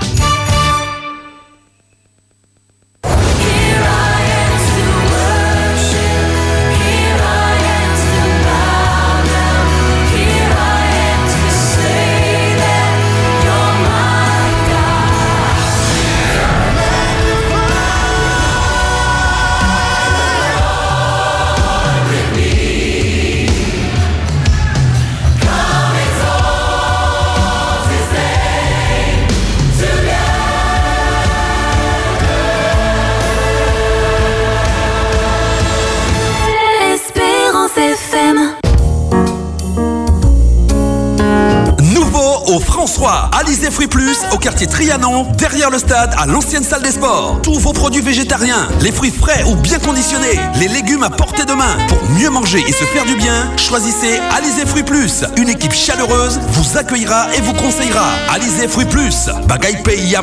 Alizé 43.63 43.75
Fruits 43.75 43.87
Plus 43.87 44.17
au 44.33 44.37
quartier 44.37 44.67
Trianon, 44.67 45.25
derrière 45.37 45.69
le 45.69 45.77
stade, 45.77 46.13
à 46.17 46.25
l'ancienne 46.25 46.65
salle 46.65 46.81
des 46.81 46.91
sports. 46.91 47.39
Tous 47.43 47.57
vos 47.59 47.71
produits 47.71 48.01
végétariens, 48.01 48.67
les 48.81 48.91
fruits 48.91 49.09
frais 49.09 49.45
ou 49.47 49.55
bien 49.55 49.79
conditionnés, 49.79 50.37
les 50.59 50.67
légumes 50.67 51.03
à 51.03 51.09
portée 51.09 51.45
de 51.45 51.53
main. 51.53 51.77
Pour 51.87 51.97
mieux 52.09 52.29
manger 52.29 52.61
et 52.67 52.73
se 52.73 52.83
faire 52.83 53.05
du 53.05 53.15
bien, 53.15 53.49
choisissez 53.55 54.19
Alizé 54.35 54.65
Fruits 54.65 54.83
Plus. 54.83 55.23
Une 55.37 55.47
équipe 55.47 55.71
chaleureuse 55.71 56.41
vous 56.49 56.77
accueillera 56.77 57.33
et 57.37 57.39
vous 57.39 57.53
conseillera. 57.53 58.09
Alizé 58.33 58.67
Fruits 58.67 58.83
Plus, 58.83 59.29
Bagaille 59.47 59.81
Pays 59.81 60.13
à. 60.13 60.21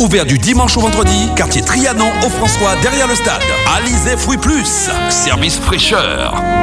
Ouvert 0.00 0.24
du 0.24 0.38
dimanche 0.38 0.78
au 0.78 0.80
vendredi, 0.80 1.28
quartier 1.36 1.60
Trianon 1.60 2.10
au 2.24 2.30
François, 2.30 2.76
derrière 2.80 3.08
le 3.08 3.14
stade. 3.14 3.42
Alizé 3.76 4.16
Fruits 4.16 4.38
Plus, 4.38 4.88
service 5.10 5.58
fraîcheur. 5.58 6.59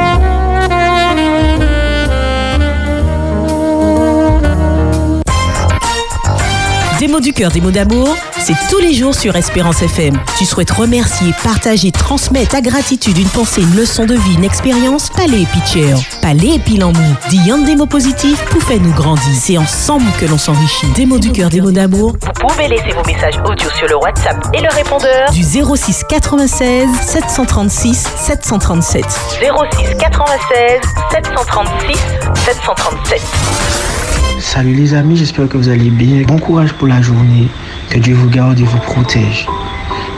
Des 7.00 7.08
mots 7.08 7.20
du 7.20 7.32
cœur, 7.32 7.52
des 7.52 7.62
mots 7.62 7.70
d'amour, 7.70 8.16
c'est 8.40 8.56
tous 8.72 8.80
les 8.80 8.94
jours 8.94 9.14
sur 9.14 9.36
Espérance 9.36 9.84
FM. 9.84 10.20
Tu 10.38 10.46
souhaites 10.46 10.72
remercier, 10.72 11.32
partager, 11.44 11.92
transmettre 11.92 12.50
ta 12.50 12.62
gratitude, 12.62 13.18
une 13.20 13.30
pensée, 13.30 13.62
une 13.62 13.76
leçon 13.76 14.06
de 14.06 14.16
vie, 14.16 14.34
une 14.36 14.44
expérience 14.44 15.12
Palais 15.12 15.46
Pitcher. 15.54 15.94
Palais 16.24 16.56
et 16.56 16.60
Pilamou. 16.60 16.98
Dis 17.30 17.52
un 17.52 17.60
des 17.60 17.76
mots 17.76 17.86
positifs 17.86 18.44
faire 18.68 18.82
nous 18.82 18.94
grandir. 18.94 19.34
C'est 19.34 19.58
ensemble 19.58 20.06
que 20.20 20.26
l'on 20.26 20.38
s'enrichit. 20.38 20.88
Des 20.96 21.06
mots 21.06 21.20
du 21.20 21.32
cœur, 21.32 21.50
des 21.50 21.62
mots 21.62 21.72
d'amour. 21.72 22.14
Vous 22.22 22.48
pouvez 22.48 22.68
laisser 22.68 22.92
vos 22.92 23.04
messages 23.06 23.40
audio 23.46 23.70
sur 23.70 23.88
le 23.88 23.96
WhatsApp 23.98 24.38
et 24.54 24.62
le 24.62 24.70
répondeur 24.70 25.30
Du 25.32 25.44
06 25.44 26.04
96 26.10 26.90
736 27.02 28.08
737. 28.18 29.06
06 29.06 29.98
96 30.00 30.82
736 31.12 31.98
737. 32.46 34.17
Salut 34.40 34.76
les 34.76 34.94
amis, 34.94 35.18
j'espère 35.18 35.50
que 35.50 35.58
vous 35.58 35.68
allez 35.68 35.90
bien. 35.90 36.22
Bon 36.28 36.38
courage 36.38 36.72
pour 36.74 36.88
la 36.88 37.02
journée. 37.02 37.48
Que 37.90 37.98
Dieu 37.98 38.14
vous 38.14 38.30
garde 38.30 38.60
et 38.60 38.64
vous 38.64 38.78
protège. 38.78 39.48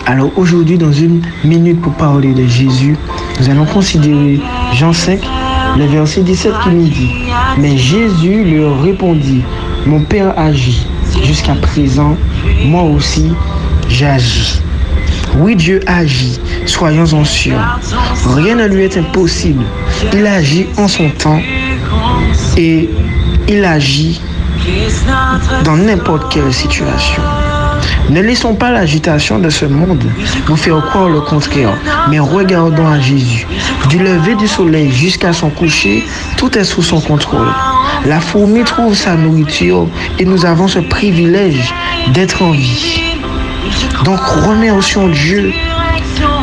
Alors 0.05 0.29
aujourd'hui, 0.37 0.77
dans 0.77 0.91
une 0.91 1.21
minute 1.45 1.79
pour 1.79 1.93
parler 1.93 2.33
de 2.33 2.45
Jésus, 2.45 2.97
nous 3.39 3.49
allons 3.49 3.65
considérer 3.65 4.41
Jean 4.73 4.91
5, 4.91 5.21
le 5.77 5.85
verset 5.85 6.21
17 6.23 6.53
qui 6.63 6.69
nous 6.69 6.87
dit, 6.89 7.11
Mais 7.57 7.77
Jésus 7.77 8.43
leur 8.43 8.81
répondit, 8.81 9.41
Mon 9.85 10.01
Père 10.01 10.37
agit. 10.37 10.85
Jusqu'à 11.23 11.55
présent, 11.55 12.17
moi 12.65 12.83
aussi, 12.83 13.31
j'agis. 13.87 14.61
Oui, 15.37 15.55
Dieu 15.55 15.79
agit, 15.87 16.39
soyons-en 16.65 17.23
sûrs. 17.23 17.79
Rien 18.25 18.55
ne 18.55 18.67
lui 18.67 18.83
est 18.83 18.97
impossible. 18.97 19.63
Il 20.13 20.25
agit 20.25 20.67
en 20.77 20.87
son 20.89 21.09
temps 21.09 21.39
et 22.57 22.89
il 23.49 23.65
agit 23.65 24.21
dans 25.65 25.75
n'importe 25.75 26.31
quelle 26.31 26.53
situation. 26.53 27.23
Ne 28.11 28.21
laissons 28.21 28.53
pas 28.53 28.71
l'agitation 28.71 29.39
de 29.39 29.49
ce 29.49 29.65
monde 29.65 30.03
nous 30.47 30.55
faire 30.55 30.85
croire 30.85 31.09
le 31.09 31.21
contraire, 31.21 31.73
mais 32.09 32.19
regardons 32.19 32.87
à 32.87 32.99
Jésus. 32.99 33.47
Du 33.89 33.97
lever 33.97 34.35
du 34.35 34.47
soleil 34.47 34.91
jusqu'à 34.91 35.33
son 35.33 35.49
coucher, 35.49 36.03
tout 36.37 36.55
est 36.57 36.63
sous 36.63 36.83
son 36.83 37.01
contrôle. 37.01 37.47
La 38.05 38.19
fourmi 38.19 38.63
trouve 38.63 38.93
sa 38.93 39.15
nourriture 39.15 39.87
et 40.19 40.25
nous 40.25 40.45
avons 40.45 40.67
ce 40.67 40.79
privilège 40.79 41.73
d'être 42.13 42.43
en 42.43 42.51
vie. 42.51 43.01
Donc 44.05 44.19
remercions 44.19 45.07
Dieu 45.07 45.51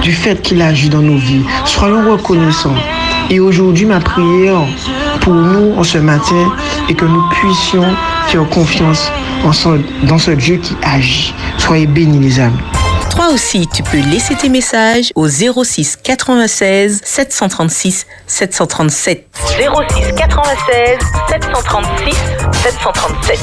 du 0.02 0.12
fait 0.12 0.42
qu'il 0.42 0.60
agit 0.60 0.88
dans 0.88 1.02
nos 1.02 1.18
vies. 1.18 1.44
Soyons 1.64 2.10
reconnaissants. 2.10 2.74
Et 3.30 3.40
aujourd'hui, 3.40 3.86
ma 3.86 4.00
prière 4.00 4.62
pour 5.26 5.34
nous 5.34 5.74
en 5.76 5.82
ce 5.82 5.98
matin 5.98 6.52
est 6.88 6.94
que 6.94 7.04
nous 7.04 7.28
puissions 7.30 7.84
faire 8.28 8.48
confiance 8.48 9.10
en 9.44 9.52
ce- 9.52 9.80
dans 10.04 10.18
ce 10.18 10.30
Dieu 10.30 10.58
qui 10.58 10.76
agit. 10.84 11.34
Soyez 11.58 11.88
bénis 11.88 12.20
les 12.20 12.38
amis. 12.38 12.56
Toi 13.10 13.30
aussi, 13.34 13.66
tu 13.74 13.82
peux 13.82 13.98
laisser 13.98 14.36
tes 14.36 14.48
messages 14.48 15.10
au 15.16 15.26
06 15.26 15.96
96 16.00 17.00
736 17.04 18.06
737. 18.28 19.26
06 19.34 20.14
96 20.16 20.98
736 21.28 22.14
737. 22.62 23.38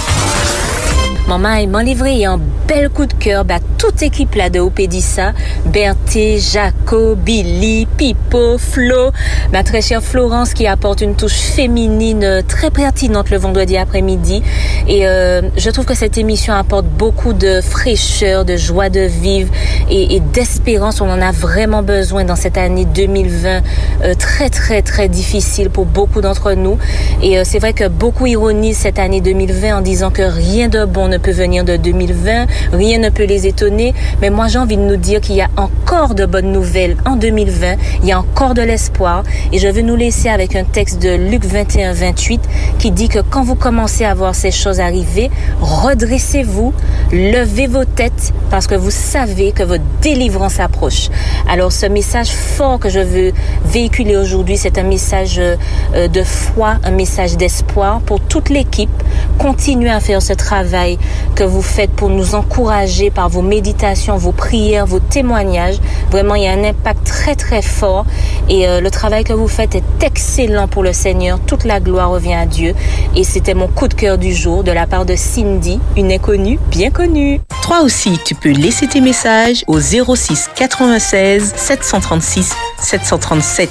Maman, 1.27 1.55
il 1.55 1.69
m'a 1.69 1.83
livré 1.83 2.25
un 2.25 2.37
bel 2.67 2.89
coup 2.89 3.05
de 3.05 3.13
cœur 3.13 3.45
à 3.49 3.59
toute 3.77 4.01
équipe 4.01 4.35
là 4.35 4.49
de 4.49 4.59
Opédissa. 4.59 5.31
Berthé, 5.65 6.37
Jaco, 6.37 7.15
Billy, 7.15 7.85
Pipo, 7.85 8.57
Flo, 8.57 9.11
ma 9.53 9.63
très 9.63 9.81
chère 9.81 10.03
Florence 10.03 10.53
qui 10.53 10.67
apporte 10.67 10.99
une 10.99 11.15
touche 11.15 11.39
féminine 11.39 12.43
très 12.45 12.71
pertinente 12.71 13.29
le 13.29 13.37
vendredi 13.37 13.77
après-midi. 13.77 14.43
Et 14.89 15.07
euh, 15.07 15.41
je 15.55 15.69
trouve 15.69 15.85
que 15.85 15.95
cette 15.95 16.17
émission 16.17 16.53
apporte 16.53 16.85
beaucoup 16.87 17.31
de 17.31 17.61
fraîcheur, 17.61 18.43
de 18.43 18.57
joie 18.57 18.89
de 18.89 19.01
vivre 19.01 19.49
et, 19.89 20.15
et 20.15 20.19
d'espérance. 20.19 20.99
On 20.99 21.09
en 21.09 21.21
a 21.21 21.31
vraiment 21.31 21.83
besoin 21.83 22.25
dans 22.25 22.35
cette 22.35 22.57
année 22.57 22.83
2020 22.83 23.61
euh, 24.03 24.13
très 24.15 24.49
très 24.49 24.81
très 24.81 25.07
difficile 25.07 25.69
pour 25.69 25.85
beaucoup 25.85 26.19
d'entre 26.19 26.51
nous. 26.51 26.77
Et 27.21 27.39
euh, 27.39 27.43
c'est 27.45 27.59
vrai 27.59 27.71
que 27.71 27.87
beaucoup 27.87 28.25
ironisent 28.25 28.77
cette 28.77 28.99
année 28.99 29.21
2020 29.21 29.77
en 29.77 29.81
disant 29.81 30.11
que 30.11 30.23
rien 30.23 30.67
de 30.67 30.83
bon 30.83 31.12
ne 31.13 31.17
peut 31.17 31.31
venir 31.31 31.63
de 31.63 31.77
2020, 31.77 32.47
rien 32.73 32.97
ne 32.97 33.09
peut 33.09 33.25
les 33.25 33.47
étonner. 33.47 33.93
Mais 34.21 34.29
moi 34.29 34.47
j'ai 34.47 34.57
envie 34.57 34.77
de 34.77 34.81
nous 34.81 34.97
dire 34.97 35.21
qu'il 35.21 35.35
y 35.35 35.41
a 35.41 35.49
encore 35.57 36.15
de 36.15 36.25
bonnes 36.25 36.51
nouvelles 36.51 36.97
en 37.05 37.15
2020, 37.15 37.75
il 38.01 38.09
y 38.09 38.11
a 38.11 38.19
encore 38.19 38.53
de 38.53 38.61
l'espoir. 38.61 39.23
Et 39.51 39.59
je 39.59 39.67
veux 39.67 39.81
nous 39.81 39.95
laisser 39.95 40.29
avec 40.29 40.55
un 40.55 40.63
texte 40.63 41.01
de 41.01 41.15
Luc 41.15 41.45
21, 41.45 41.93
28 41.93 42.41
qui 42.79 42.91
dit 42.91 43.09
que 43.09 43.19
quand 43.19 43.43
vous 43.43 43.55
commencez 43.55 44.05
à 44.05 44.13
voir 44.13 44.33
ces 44.33 44.51
choses 44.51 44.79
arriver, 44.79 45.29
redressez-vous, 45.61 46.73
levez 47.11 47.67
vos 47.67 47.85
têtes 47.85 48.33
parce 48.49 48.67
que 48.67 48.75
vous 48.75 48.91
savez 48.91 49.51
que 49.51 49.63
votre 49.63 49.83
délivrance 50.01 50.59
approche. 50.59 51.09
Alors 51.47 51.71
ce 51.71 51.85
message 51.85 52.29
fort 52.29 52.79
que 52.79 52.89
je 52.89 52.99
veux 52.99 53.31
véhiculer 53.65 54.17
aujourd'hui, 54.17 54.57
c'est 54.57 54.77
un 54.77 54.83
message 54.83 55.39
euh, 55.39 56.07
de 56.07 56.23
foi, 56.23 56.75
un 56.83 56.91
message 56.91 57.37
d'espoir 57.37 58.01
pour 58.01 58.19
toute 58.19 58.49
l'équipe. 58.49 58.89
Continuez 59.37 59.89
à 59.89 59.99
faire 59.99 60.21
ce 60.21 60.33
travail 60.33 60.97
que 61.35 61.43
vous 61.43 61.61
faites 61.61 61.91
pour 61.91 62.09
nous 62.09 62.35
encourager 62.35 63.09
par 63.09 63.29
vos 63.29 63.41
méditations, 63.41 64.17
vos 64.17 64.31
prières, 64.31 64.85
vos 64.85 64.99
témoignages. 64.99 65.77
Vraiment, 66.11 66.35
il 66.35 66.43
y 66.43 66.47
a 66.47 66.51
un 66.51 66.63
impact 66.63 67.05
très 67.05 67.35
très 67.35 67.61
fort 67.61 68.05
et 68.49 68.67
euh, 68.67 68.81
le 68.81 68.91
travail 68.91 69.23
que 69.23 69.33
vous 69.33 69.47
faites 69.47 69.75
est 69.75 70.03
excellent 70.03 70.67
pour 70.67 70.83
le 70.83 70.93
Seigneur. 70.93 71.39
Toute 71.45 71.63
la 71.63 71.79
gloire 71.79 72.11
revient 72.11 72.35
à 72.35 72.45
Dieu 72.45 72.75
et 73.15 73.23
c'était 73.23 73.53
mon 73.53 73.67
coup 73.67 73.87
de 73.87 73.93
cœur 73.93 74.17
du 74.17 74.33
jour 74.33 74.63
de 74.63 74.71
la 74.71 74.87
part 74.87 75.05
de 75.05 75.15
Cindy, 75.15 75.79
une 75.97 76.11
inconnue 76.11 76.59
bien 76.69 76.91
connue. 76.91 77.41
Toi 77.63 77.81
aussi, 77.81 78.19
tu 78.25 78.35
peux 78.35 78.51
laisser 78.51 78.87
tes 78.87 79.01
messages 79.01 79.63
au 79.67 79.79
06 79.79 80.49
96 80.55 81.53
736 81.55 82.53
737. 82.79 83.69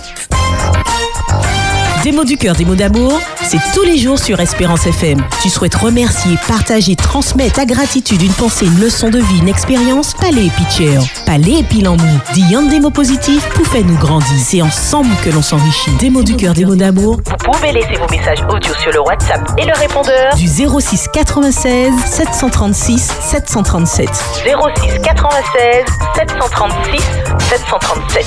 Des 2.03 2.11
mots 2.11 2.24
du 2.24 2.36
cœur, 2.36 2.57
des 2.57 2.64
mots 2.64 2.74
d'amour, 2.74 3.20
c'est 3.42 3.61
tous 3.72 3.84
les 3.84 3.96
jours 3.96 4.18
sur 4.18 4.40
Espérance 4.40 4.86
FM. 4.88 5.24
Tu 5.40 5.48
souhaites 5.48 5.76
remercier, 5.76 6.36
partager, 6.48 6.96
transmettre 6.96 7.55
ta 7.55 7.64
gratitude, 7.64 8.20
une 8.22 8.32
pensée, 8.32 8.66
une 8.66 8.80
leçon 8.80 9.09
de 9.09 9.20
vie, 9.20 9.38
une 9.38 9.48
expérience 9.48 10.14
Palais 10.14 10.46
et 10.46 10.50
Pitcher. 10.50 10.98
Palais 11.26 11.61
et 11.61 11.62
Pilamou. 11.62 12.03
Dis 12.34 12.57
un 12.57 12.62
des 12.62 12.80
mots 12.80 12.90
positifs 12.90 13.48
pour 13.50 13.64
faire 13.68 13.84
nous 13.84 13.96
grandir. 13.98 14.26
C'est 14.36 14.62
ensemble 14.62 15.14
que 15.22 15.30
l'on 15.30 15.42
s'enrichit. 15.42 15.92
Des 16.00 16.11
mots 16.11 16.24
du 16.24 16.34
cœur, 16.34 16.55
des 16.55 16.64
mots 16.64 16.74
d'amour. 16.74 17.20
Vous 17.24 17.53
pouvez 17.53 17.70
laisser 17.70 17.94
vos 17.94 18.09
messages 18.09 18.42
audio 18.53 18.74
sur 18.74 18.90
le 18.90 19.00
WhatsApp 19.00 19.53
et 19.59 19.64
le 19.64 19.72
répondeur 19.72 20.34
Du 20.34 20.48
06 20.48 21.07
96 21.12 21.92
736 22.05 23.12
737. 23.20 24.09
06 24.09 25.00
96 25.03 25.84
736 26.16 27.00
737. 27.48 28.26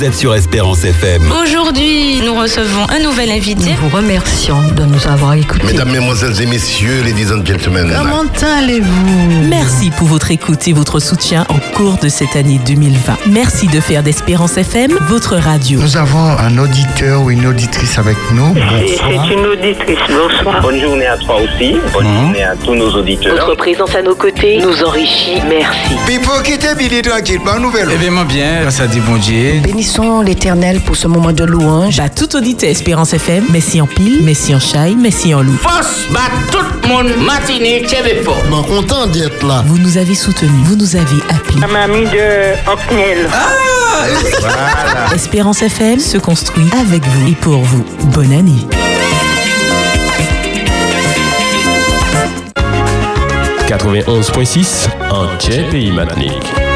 Vous 0.00 0.06
êtes 0.06 0.14
sur 0.14 0.34
Espérance 0.34 0.82
FM. 0.82 1.30
Aujourd'hui, 1.42 2.22
nous 2.24 2.34
recevons 2.34 2.88
un 2.88 3.00
nouvel 3.00 3.30
invité. 3.30 3.68
Nous 3.68 3.90
vous 3.90 3.94
remercions 3.94 4.62
de 4.74 4.84
nous 4.84 5.06
avoir 5.06 5.34
écoutés. 5.34 5.66
Mesdames, 5.66 5.90
Mesdemoiselles 5.90 6.40
et 6.40 6.46
Messieurs, 6.46 7.02
Ladies 7.04 7.30
and 7.30 7.44
Gentlemen. 7.44 7.92
Comment 7.94 8.24
allez-vous? 8.56 9.46
Merci 9.50 9.90
pour 9.90 10.06
votre 10.06 10.30
écoute 10.30 10.66
et 10.68 10.72
votre 10.72 11.00
soutien 11.00 11.44
au 11.50 11.76
cours 11.76 11.98
de 11.98 12.08
cette 12.08 12.34
année 12.34 12.58
2020. 12.64 13.18
Merci 13.26 13.66
de 13.66 13.78
faire 13.78 14.02
d'Espérance 14.02 14.56
FM 14.56 14.92
votre 15.10 15.36
radio. 15.36 15.78
Nous 15.78 15.98
avons 15.98 16.30
un 16.30 16.56
auditeur 16.56 17.20
ou 17.20 17.30
une 17.30 17.44
auditrice 17.44 17.98
avec 17.98 18.16
nous. 18.32 18.54
Bonsoir. 18.54 19.26
C'est 19.28 19.34
une 19.34 19.44
auditrice. 19.44 19.98
Bonsoir. 20.08 20.62
Bonne 20.62 20.80
journée 20.80 21.08
à 21.08 21.18
toi 21.18 21.42
aussi. 21.42 21.76
Bonne 21.92 22.06
journée 22.06 22.42
à 22.42 22.56
tous 22.56 22.74
nos 22.74 22.90
auditeurs. 22.90 23.34
Votre 23.34 23.56
présence 23.58 23.94
à 23.94 24.00
nos 24.00 24.14
côtés 24.14 24.60
nous 24.62 24.82
enrichit. 24.82 25.42
Merci. 25.46 25.94
Pipo, 26.06 26.40
quittez 26.42 26.74
Billy 26.74 27.02
tranquille, 27.02 27.40
pas 27.44 27.58
nouvelle. 27.58 27.88
Eh 27.92 27.98
bien, 27.98 28.10
moi 28.10 28.24
bien, 28.24 28.66
à 28.66 28.86
Dieu, 28.86 29.02
bon 29.06 29.18
Dieu. 29.18 29.60
Béni 29.62 29.89
bénissons 29.90 30.20
l'Éternel 30.20 30.80
pour 30.80 30.96
ce 30.96 31.08
moment 31.08 31.32
de 31.32 31.44
louange. 31.44 31.96
Bah, 31.96 32.08
tout 32.08 32.36
auditeur 32.36 32.70
Espérance 32.70 33.12
FM, 33.12 33.44
merci 33.50 33.80
en 33.80 33.86
pile, 33.86 34.20
merci 34.22 34.54
en 34.54 34.60
chai, 34.60 34.94
merci 34.96 35.34
en 35.34 35.42
loup. 35.42 35.56
Force, 35.56 36.06
bah 36.10 36.20
tout 36.50 36.58
le 36.82 36.88
monde, 36.88 37.08
matinée, 37.24 37.84
fort. 38.24 38.36
Suis 38.42 38.72
content 38.74 39.06
d'être 39.06 39.46
là. 39.46 39.64
Vous 39.66 39.78
nous 39.78 39.96
avez 39.98 40.14
soutenus, 40.14 40.50
vous 40.64 40.76
nous 40.76 40.96
avez 40.96 41.22
appelés. 41.30 41.60
La 41.60 41.66
mamie 41.66 42.04
de 42.04 42.70
Ocnel. 42.70 43.28
Voilà. 44.40 45.14
Espérance 45.14 45.62
FM 45.62 45.98
se 45.98 46.18
construit 46.18 46.68
avec 46.80 47.04
vous 47.04 47.28
et 47.28 47.34
pour 47.34 47.60
vous. 47.62 47.84
Bonne 48.12 48.32
année. 48.32 48.66
«91.6 53.70 54.88
en 55.10 55.26
Pays 55.70 55.92
Matinique. 55.92 56.69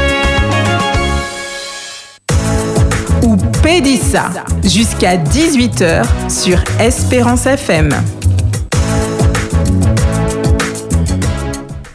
Pédissa 3.64 4.30
jusqu'à 4.62 5.16
18h 5.16 6.04
sur 6.28 6.62
Espérance 6.78 7.46
FM. 7.46 7.88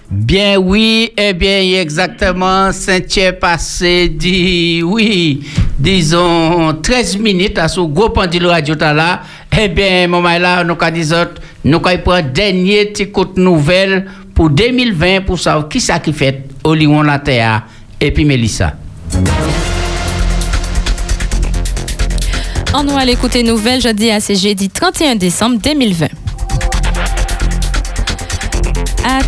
Bien 0.10 0.58
oui, 0.58 1.12
eh 1.16 1.34
bien 1.34 1.62
exactement, 1.80 2.72
Saint-Thierry 2.72 3.38
passé 3.38 4.10
dit 4.10 4.82
oui, 4.84 5.46
disons 5.78 6.74
13 6.82 7.20
minutes 7.20 7.60
à 7.60 7.68
ce 7.68 7.82
gros 7.82 8.10
pendule 8.10 8.48
radio 8.48 8.74
là. 8.74 9.22
Eh 9.56 9.68
bien, 9.68 10.08
moment 10.08 10.40
là, 10.40 10.64
nous 10.64 10.74
avons 10.74 10.92
dit 10.92 11.08
nous 11.66 11.78
avons 11.86 11.98
pris 12.00 12.24
dernier 12.34 12.86
petit 12.86 13.12
coup 13.12 13.26
de 13.26 13.40
nouvelle 13.40 14.08
pour 14.34 14.50
2020 14.50 15.22
pour 15.22 15.38
savoir 15.40 15.70
qui 15.70 15.80
ça 15.80 16.00
qui 16.00 16.14
fait 16.14 16.46
au 16.64 16.74
Lyon 16.74 17.04
la 17.04 17.20
Terre 17.20 17.62
et 18.02 18.10
puis 18.10 18.26
Mélissa. 18.26 18.74
On 22.72 22.84
va 22.84 23.04
l'écouter 23.04 23.42
nouvelle 23.42 23.82
jeudi 23.82 24.12
à 24.12 24.20
ce 24.20 24.36
jeudi 24.36 24.70
31 24.70 25.16
décembre 25.16 25.58
2020. 25.58 26.08
À 29.06 29.20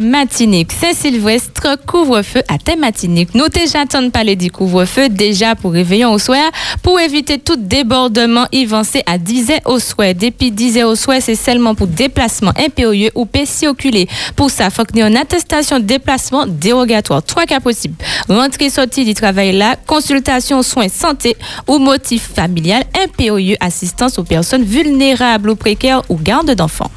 Matinique, 0.00 0.72
Saint-Sylvestre, 0.72 1.76
couvre-feu 1.86 2.42
à 2.48 2.76
Matinique. 2.76 3.34
Nous 3.34 3.48
déjà 3.48 3.84
de 3.84 4.08
parler 4.08 4.34
du 4.34 4.50
couvre-feu 4.50 5.08
déjà 5.08 5.54
pour 5.54 5.72
réveillon 5.72 6.12
au 6.12 6.18
soir, 6.18 6.50
pour 6.82 6.98
éviter 6.98 7.38
tout 7.38 7.56
débordement 7.56 8.46
avancé 8.52 9.02
à 9.06 9.18
10 9.18 9.50
heures 9.50 9.60
au 9.66 9.78
soir. 9.78 10.14
Depuis 10.14 10.50
10 10.50 10.78
heures 10.78 10.88
au 10.88 10.96
soir, 10.96 11.18
c'est 11.20 11.36
seulement 11.36 11.74
pour 11.74 11.86
déplacement 11.86 12.52
impérieux 12.56 13.10
ou 13.14 13.24
PC 13.24 13.68
oculé. 13.68 14.08
Pour 14.34 14.50
ça, 14.50 14.70
faut 14.70 14.84
qu'il 14.84 14.96
y 14.96 15.00
ait 15.00 15.08
une 15.08 15.16
attestation 15.16 15.78
de 15.78 15.84
déplacement 15.84 16.46
dérogatoire. 16.46 17.22
Trois 17.22 17.44
cas 17.44 17.60
possibles. 17.60 17.94
Rentrée 18.28 18.70
sortie 18.70 19.04
du 19.04 19.14
travail 19.14 19.52
là, 19.52 19.76
consultation 19.86 20.62
soins 20.62 20.88
santé 20.88 21.36
ou 21.68 21.78
motif 21.78 22.30
familial 22.34 22.82
impérieux, 23.04 23.56
assistance 23.60 24.18
aux 24.18 24.24
personnes 24.24 24.64
vulnérables 24.64 25.50
ou 25.50 25.56
précaires 25.56 26.02
ou 26.08 26.16
garde 26.16 26.50
d'enfants. 26.54 26.90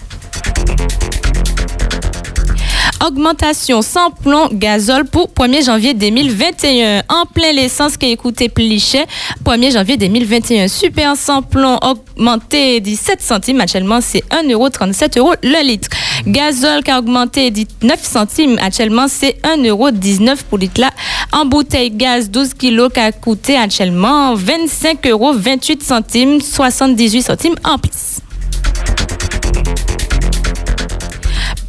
Augmentation 3.05 3.83
sans 3.83 4.09
plomb 4.09 4.49
gazole 4.51 5.05
pour 5.05 5.27
1er 5.27 5.63
janvier 5.63 5.93
2021. 5.93 7.03
En 7.07 7.27
plein 7.27 7.51
l'essence 7.51 7.97
qui 7.97 8.07
a 8.07 8.09
écouté 8.09 8.49
Plichet, 8.49 9.05
1er 9.45 9.73
janvier 9.73 9.95
2021. 9.95 10.67
Super 10.67 11.15
sans 11.15 11.43
plomb 11.43 11.77
augmenté 11.83 12.79
17 12.79 13.21
centimes. 13.21 13.61
Actuellement, 13.61 13.99
c'est 14.01 14.23
1,37 14.31 15.19
euro 15.19 15.33
le 15.43 15.63
litre. 15.63 15.87
Gazole 16.25 16.81
qui 16.81 16.89
a 16.89 16.97
augmenté 16.97 17.53
9 17.83 18.03
centimes. 18.03 18.57
Actuellement, 18.59 19.07
c'est 19.07 19.37
1,19 19.43 20.37
pour 20.49 20.57
litre 20.57 20.81
là. 20.81 20.89
En 21.31 21.45
bouteille 21.45 21.91
gaz 21.91 22.31
12 22.31 22.55
kg 22.55 22.91
qui 22.91 22.99
a 22.99 23.11
coûté 23.11 23.55
actuellement 23.55 24.33
25 24.33 25.05
euros 25.07 25.33
28 25.33 25.83
centimes, 25.83 26.41
78 26.41 27.21
centimes 27.21 27.55
en 27.63 27.77
plus. 27.77 28.14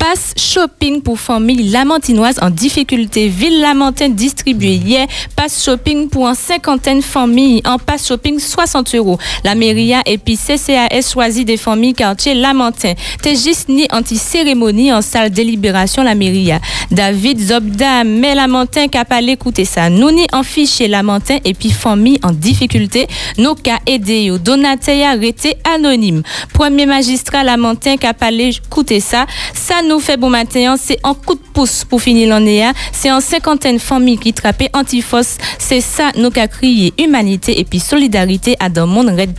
Passe 0.09 0.35
shopping 0.37 1.03
pour 1.03 1.19
famille 1.19 1.69
lamantinoise 1.69 2.39
en 2.41 2.49
difficulté. 2.49 3.27
Ville 3.27 3.61
Lamantin 3.61 4.09
distribué 4.09 4.75
hier. 4.75 5.09
Passe 5.35 5.65
shopping 5.65 6.09
pour 6.09 6.29
une 6.29 6.37
cinquantaine 6.37 7.03
familles. 7.03 7.61
En 7.65 7.77
passe 7.77 8.07
shopping 8.07 8.39
60 8.39 8.95
euros. 8.95 9.19
La 9.43 9.57
mairie 9.57 9.95
et 10.07 10.17
puis 10.17 10.37
CCAS 10.37 11.11
choisit 11.13 11.45
des 11.45 11.57
familles 11.57 11.95
quartier 11.95 12.35
Lamantin. 12.35 12.93
Tégis 13.21 13.67
ni 13.69 13.89
anti-cérémonie 13.91 14.93
en 14.93 15.03
salle 15.03 15.31
délibération 15.31 16.05
la 16.05 16.15
mairie. 16.15 16.53
David 16.93 17.41
Zobda, 17.41 18.05
mais 18.05 18.39
a 18.39 19.05
pas 19.05 19.21
l'écouter 19.21 19.65
ça. 19.65 19.91
Nous 19.91 20.13
ni 20.13 20.29
en 20.33 20.45
fichier 20.45 20.87
Lamantin 20.87 21.39
et 21.45 21.53
puis 21.53 21.73
famille 21.73 22.21
en 22.23 22.31
difficulté. 22.31 23.09
Nous 23.39 23.57
qu'a 23.57 23.81
aidé 23.87 24.27
yo. 24.27 24.39
Donatea 24.39 25.11
arrêté 25.11 25.57
anonyme. 25.75 26.23
Premier 26.53 26.87
magistrat 26.87 27.41
a 27.41 28.15
pas 28.15 28.31
l'écouter 28.31 29.01
ça. 29.01 29.27
Ça 29.53 29.83
nous 29.83 29.96
fait 30.01 30.17
bon 30.17 30.31
matin, 30.31 30.77
c'est 30.79 30.99
un 31.05 31.15
coup 31.15 31.35
de 31.35 31.41
pouce 31.53 31.85
pour 31.85 32.01
finir 32.01 32.29
l'année. 32.29 32.65
hein. 32.65 32.73
C'est 32.93 33.11
en 33.11 33.21
cinquantaine 33.21 33.79
familles 33.79 34.19
qui 34.19 34.33
trappent 34.33 34.69
antifos. 34.73 35.39
C'est 35.59 35.81
ça 35.81 36.11
nous 36.17 36.31
qu'a 36.31 36.49
crié 36.49 36.93
humanité 36.99 37.59
et 37.61 37.65
puis 37.65 37.81
solidarité 37.81 38.57
à 38.59 38.69
dans 38.69 38.87
monde 38.87 39.09
Red. 39.09 39.37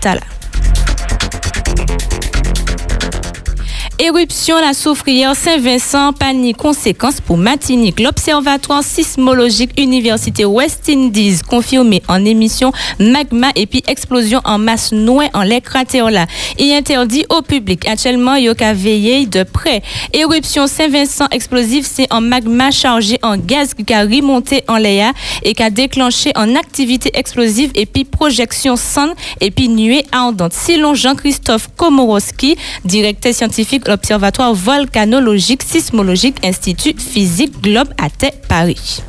Éruption 4.00 4.60
la 4.60 4.76
soufrière 4.76 5.36
Saint-Vincent, 5.36 6.14
panique 6.14 6.58
conséquence 6.58 7.20
pour 7.20 7.36
Matinique. 7.36 8.00
L'Observatoire 8.00 8.84
sismologique 8.84 9.72
Université 9.76 10.46
West 10.46 10.88
Indies 10.88 11.40
confirmé 11.50 12.04
en 12.08 12.24
émission 12.24 12.72
magma 13.00 13.48
et 13.56 13.66
puis 13.66 13.82
explosion 13.88 14.40
en 14.46 14.60
masse 14.60 14.92
noire 14.92 15.30
en 15.34 15.42
l'air 15.42 15.64
cratère 15.64 16.12
là. 16.12 16.28
Il 16.60 16.72
interdit 16.74 17.26
au 17.30 17.42
public. 17.42 17.88
Actuellement, 17.88 18.36
il 18.36 18.46
y 18.46 18.50
a 18.50 18.74
veiller 18.74 19.26
de 19.26 19.42
près. 19.42 19.82
Éruption 20.14 20.68
Saint-Vincent 20.68 21.26
explosive, 21.32 21.88
c'est 21.92 22.14
en 22.14 22.22
magma 22.22 22.70
chargé 22.70 23.18
en 23.24 23.36
gaz 23.36 23.74
qui 23.74 23.94
a 23.96 24.02
remonté 24.02 24.64
en 24.68 24.78
l'air 24.78 25.12
et 25.42 25.56
qui 25.56 25.64
a 25.64 25.72
déclenché 25.72 26.32
en 26.36 26.56
activité 26.56 27.10
explosive 27.16 27.72
et 27.74 27.88
puis 27.88 28.06
projection 28.06 28.76
sonde 28.76 29.16
et 29.42 29.50
puis 29.50 29.70
nuée 29.70 30.06
ardente. 30.12 30.54
Selon 30.54 30.94
Jean-Christophe 30.94 31.70
Komorowski, 31.76 32.58
directeur 32.86 33.34
scientifique 33.34 33.87
l'Observatoire 33.88 34.54
volcanologique 34.54 35.64
sismologique 35.64 36.46
Institut 36.46 37.00
physique 37.00 37.62
Globe 37.62 37.90
à 37.98 38.10
Paris. 38.48 39.02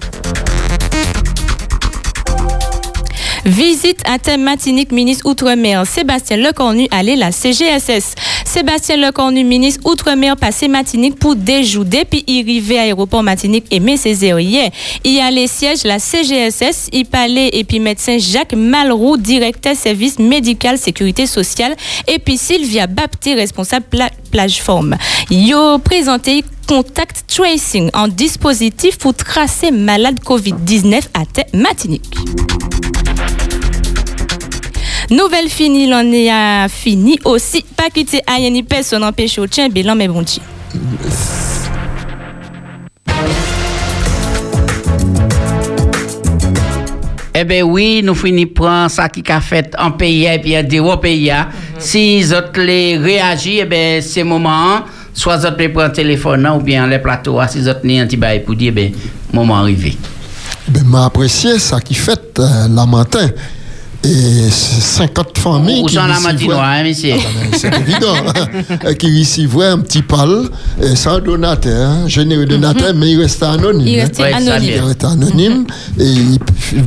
Visite 3.49 4.03
à 4.05 4.19
thème 4.19 4.43
Matinique, 4.43 4.93
ministre 4.93 5.27
Outre-mer. 5.27 5.87
Sébastien 5.87 6.37
Lecornu 6.37 6.87
allé 6.91 7.17
la 7.17 7.33
CGSS. 7.33 8.15
Sébastien 8.45 8.99
Lecornu, 8.99 9.43
ministre 9.43 9.81
Outre-mer, 9.89 10.37
passé 10.37 10.69
Matinique 10.69 11.19
pour 11.19 11.35
déjouer. 11.35 11.87
Depuis 11.87 12.25
arrivé 12.29 12.79
à 12.79 12.83
aéroport 12.83 13.23
Matinique 13.23 13.65
et 13.71 13.97
Césaire 13.97 14.39
hier. 14.39 14.71
Il 15.03 15.15
y 15.15 15.21
a 15.21 15.31
les 15.31 15.47
sièges 15.47 15.85
la 15.85 15.99
CGSS, 15.99 16.89
il 16.93 17.07
parlait 17.07 17.49
et 17.55 17.65
puis 17.65 17.81
médecin 17.81 18.19
Jacques 18.19 18.53
Malroux, 18.53 19.17
directeur 19.17 19.75
service 19.75 20.19
médical 20.19 20.77
sécurité 20.77 21.27
sociale 21.27 21.75
et 22.07 22.19
puis 22.19 22.37
Sylvia 22.37 22.87
Bapté, 22.87 23.33
responsable 23.33 23.87
pla 23.89 24.11
plateforme. 24.31 24.97
Yo 25.31 25.79
présenté 25.79 26.45
contact 26.67 27.25
tracing 27.29 27.89
en 27.95 28.09
dispositif 28.09 28.99
pour 28.99 29.15
tracer 29.15 29.71
malade 29.71 30.21
COVID-19 30.21 31.01
à 31.15 31.57
Matinique. 31.57 32.15
Nouvelle 35.11 35.49
finie, 35.49 35.87
l'on 35.87 36.13
est 36.13 36.29
à 36.29 36.67
fini 36.69 37.19
aussi. 37.25 37.65
Pas 37.75 37.89
quitter 37.89 38.21
aïe 38.27 38.51
ni 38.51 38.63
personne 38.63 39.03
empêche 39.05 39.39
au 39.39 39.47
tien, 39.47 39.71
bilan 39.71 39.97
mais 39.97 40.07
bon 40.07 40.21
Dieu. 40.21 40.43
Eh 47.35 47.45
bien 47.45 47.63
oui, 47.63 48.03
nous 48.05 48.15
finissons 48.15 48.53
prendre 48.55 48.91
ça 48.91 49.09
qui 49.09 49.23
a 49.33 49.41
fait 49.41 49.75
en 49.79 49.93
pays 49.93 50.27
et 50.27 50.39
puis 50.41 50.59
en 50.59 50.63
dehors 50.63 51.01
pays. 51.01 51.33
Si 51.79 52.19
les 52.19 52.33
autres 52.35 52.61
les 52.61 52.99
réagissent, 52.99 53.61
eh 53.63 53.65
bien 53.65 54.01
c'est 54.03 54.25
moment, 54.25 54.81
soit 55.15 55.39
les 55.39 55.47
autres 55.47 55.57
les 55.59 55.69
prennent 55.71 55.93
téléphone 55.93 56.45
hein, 56.45 56.57
ou 56.57 56.61
bien 56.61 56.87
les 56.87 56.99
plateaux, 56.99 57.39
si 57.49 57.59
les 57.59 57.69
autres 57.69 57.81
les 57.85 58.03
antibaï 58.03 58.41
pour 58.41 58.57
dire, 58.57 58.75
ben 58.75 58.93
moment 59.33 59.57
arrivé. 59.57 59.97
Ben, 60.69 60.85
m'a 60.85 61.07
apprécié 61.07 61.59
ça 61.59 61.81
qui 61.81 61.95
fait 61.95 62.39
euh, 62.41 62.69
la 62.69 62.85
matin. 62.85 63.31
Et 64.05 64.49
c'est 64.51 64.81
50 64.81 65.39
familles 65.39 65.83
Où 65.83 65.87
qui 65.87 65.95
sont 65.97 66.07
la 66.07 66.15
recevaient- 66.15 66.33
matinoire, 66.33 66.63
hein, 66.65 66.85
monsieur? 66.85 67.15
C'est 67.57 67.75
évident. 67.81 68.15
hein, 68.15 68.95
qui 68.95 69.19
recevaient 69.21 69.67
un 69.67 69.79
petit 69.81 70.03
pal 70.03 70.45
et 70.81 70.95
sans 70.95 71.19
donateur, 71.19 71.91
hein, 71.91 72.07
généreux 72.07 72.47
donateur, 72.47 72.95
mais 72.95 73.11
il 73.11 73.21
restait 73.21 73.47
anonyme. 73.47 73.87
Il 73.89 73.99
hein. 73.99 74.03
restait 74.05 74.31
ça, 74.31 74.37
anonyme. 74.37 74.73
Il 74.77 74.81
restait 74.81 75.05
anonyme 75.07 75.65
et 75.99 76.05
il 76.05 76.39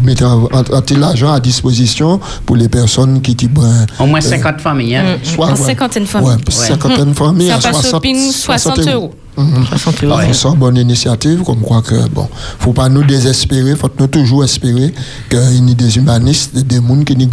mettait 0.03 0.23
en- 0.23 0.43
en- 0.45 0.47
en- 0.61 0.99
l'argent 0.99 1.33
à 1.33 1.39
disposition 1.41 2.19
pour 2.45 2.55
les 2.55 2.69
personnes 2.69 3.21
qui 3.21 3.31
étaient 3.31 3.47
ben, 3.47 3.85
Au 3.99 4.05
moins 4.05 4.19
euh, 4.19 4.21
50 4.29 4.61
familles. 4.61 4.95
Hein? 4.95 5.17
soit, 5.23 5.47
En 5.47 5.51
ouais. 5.51 5.55
cinquantaine 5.57 6.05
familles. 6.07 6.29
Ouais, 6.29 6.37
cinquantaine 6.49 7.09
Mhm. 7.09 7.13
familles 7.15 7.47
Ça 7.49 7.55
à 7.55 7.57
passe 7.57 7.71
60, 7.73 7.91
shopping, 7.91 8.31
60 8.31 8.87
euros. 8.87 9.13
C'est 9.37 10.47
une 10.47 10.55
bonne 10.55 10.77
initiative, 10.77 11.43
comme 11.43 11.61
quoi 11.61 11.81
que, 11.81 12.07
bon, 12.09 12.27
faut 12.59 12.73
pas 12.73 12.89
nous 12.89 13.03
désespérer, 13.03 13.75
faut 13.75 13.89
nous 13.99 14.07
toujours 14.07 14.43
espérer 14.43 14.93
qu'il 15.29 15.39
y 15.67 15.71
a 15.71 15.73
des 15.73 15.97
humanistes, 15.97 16.55
des 16.55 16.75
gens 16.75 17.03
qui 17.03 17.15
nous 17.15 17.29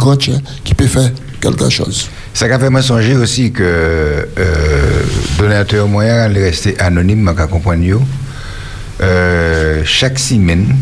qui 0.63 0.73
peuvent 0.73 0.87
faire 0.87 1.11
quelque 1.41 1.69
chose. 1.69 2.09
Ça 2.33 2.45
a 2.45 2.59
fait 2.59 2.69
me 2.69 2.81
songer 2.81 3.15
aussi 3.15 3.51
que 3.51 3.63
euh, 3.63 5.03
donateur 5.37 5.87
moyen 5.87 6.15
allait 6.15 6.45
rester 6.45 6.79
anonyme, 6.79 7.19
ma 7.21 7.33
compagnie. 7.33 7.93
Euh, 9.01 9.81
chaque 9.85 10.19
semaine, 10.19 10.75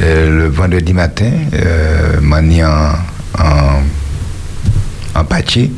euh, 0.00 0.30
le 0.44 0.48
vendredi 0.48 0.92
matin, 0.92 1.30
euh, 1.54 2.18
en, 2.62 2.92
en, 3.38 3.82
en 5.14 5.24
pâtier 5.24 5.70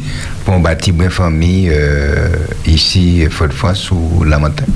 pour 0.44 0.58
bâtir 0.58 0.94
une 1.00 1.10
famille 1.10 1.70
euh, 1.72 2.28
ici, 2.66 3.24
Fort 3.30 3.48
de 3.48 3.52
France, 3.52 3.78
sous 3.78 4.24
la 4.24 4.38
montagne. 4.38 4.66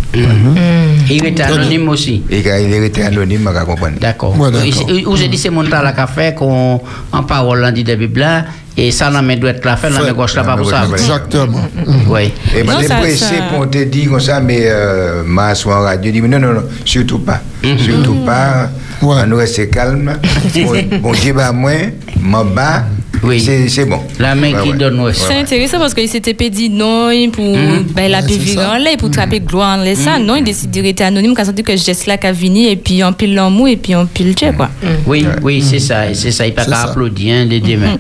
Il 1.11 1.25
était 1.27 1.43
anonyme 1.43 1.89
aussi. 1.89 2.23
Et 2.31 2.43
quand 2.43 2.57
il 2.61 2.73
était 2.73 3.03
anonyme, 3.03 3.43
ma 3.43 3.53
compagnie. 3.65 3.99
D'accord. 3.99 4.35
Vous 4.35 4.45
avez 4.47 5.29
dit 5.29 5.39
c'est 5.39 5.51
mon 5.51 5.65
temps 5.65 5.85
à 5.85 5.93
café 5.93 6.35
qu'on 6.35 6.81
en 7.13 7.23
parole 7.23 7.65
on 7.65 7.73
dit 7.73 7.85
de 7.85 7.95
Bible 7.95 8.21
là, 8.21 8.45
et 8.77 8.91
ça 8.91 9.11
la 9.11 9.23
main 9.23 9.37
droite 9.37 9.65
la 9.65 9.77
fait, 9.77 9.91
la 9.91 10.01
main 10.01 10.13
gauche 10.13 10.35
là 10.35 10.45
pas 10.45 10.57
pour 10.57 10.71
ça. 10.71 10.87
Exactement. 10.91 11.61
Oui. 12.09 12.33
Et 12.57 12.63
moi, 12.63 12.75
j'ai 12.81 12.89
pressé 12.89 13.35
pour 13.53 13.69
te 13.69 13.85
dire 13.85 14.11
comme 14.11 14.21
ça, 14.21 14.41
mais 14.41 14.63
euh, 14.65 15.23
ma 15.25 15.55
soirée 15.55 15.85
radio 15.85 16.13
dit, 16.13 16.23
mais 16.23 16.29
non, 16.29 16.39
non, 16.39 16.55
non, 16.55 16.63
surtout 16.85 17.19
pas. 17.19 17.41
Surtout 17.79 18.25
pas. 18.25 18.71
On 19.03 19.27
nous 19.27 19.37
reste 19.37 19.71
calme. 19.71 20.13
bon, 20.55 20.99
bon 21.03 21.13
Dieu, 21.13 21.33
bah, 21.33 21.53
moi, 21.53 21.73
m'en 22.21 22.45
bas. 22.45 22.85
Oui. 23.23 23.41
C'est 23.69 23.85
bon. 23.85 24.01
La 24.19 24.35
main 24.35 24.53
qui 24.63 24.73
donne 24.73 25.01
ouais. 25.01 25.13
C'est 25.13 25.35
intéressant 25.35 25.79
parce 25.79 25.95
qu'il 25.95 26.09
s'était 26.09 26.35
dit 26.51 26.71
non 26.71 27.11
pour 27.33 27.45
Mhm. 27.57 27.85
ben, 27.95 28.11
la 28.11 28.21
vivre 28.21 28.63
en 28.63 28.77
l'air, 28.79 28.97
pour 28.97 29.11
trapper 29.11 29.41
gloire 29.41 29.79
en 29.79 29.83
l'air. 29.83 29.97
Ça, 29.97 30.19
non, 30.19 30.37
il 30.37 30.45
décide 30.45 30.71
de 30.71 30.81
rester 30.81 31.05
anonyme 31.05 31.35
quand 31.35 31.49
on 31.49 31.53
dit 31.53 31.63
que 31.63 31.77
je 31.77 31.83
geste 31.83 32.07
là 32.07 32.17
qu'a 32.17 32.33
venu 32.33 32.67
et 32.67 32.77
puis 32.77 33.03
on 33.05 33.13
pile 33.13 33.35
l'amour 33.35 33.69
et 33.69 33.77
puis 33.77 33.95
on 33.97 34.07
pile 34.07 34.29
le 34.41 34.53
quoi. 34.53 34.69
Oui, 35.07 35.25
oui, 35.43 35.63
c'est 35.63 35.79
ça, 35.79 36.13
c'est 36.15 36.31
ça. 36.31 36.47
Il 36.47 36.55
pas 36.55 36.65
qu'à 36.65 36.83
applaudir 36.83 37.35
hein, 37.35 37.45
les 37.45 37.61
deux 37.61 37.77
mains. 37.77 37.97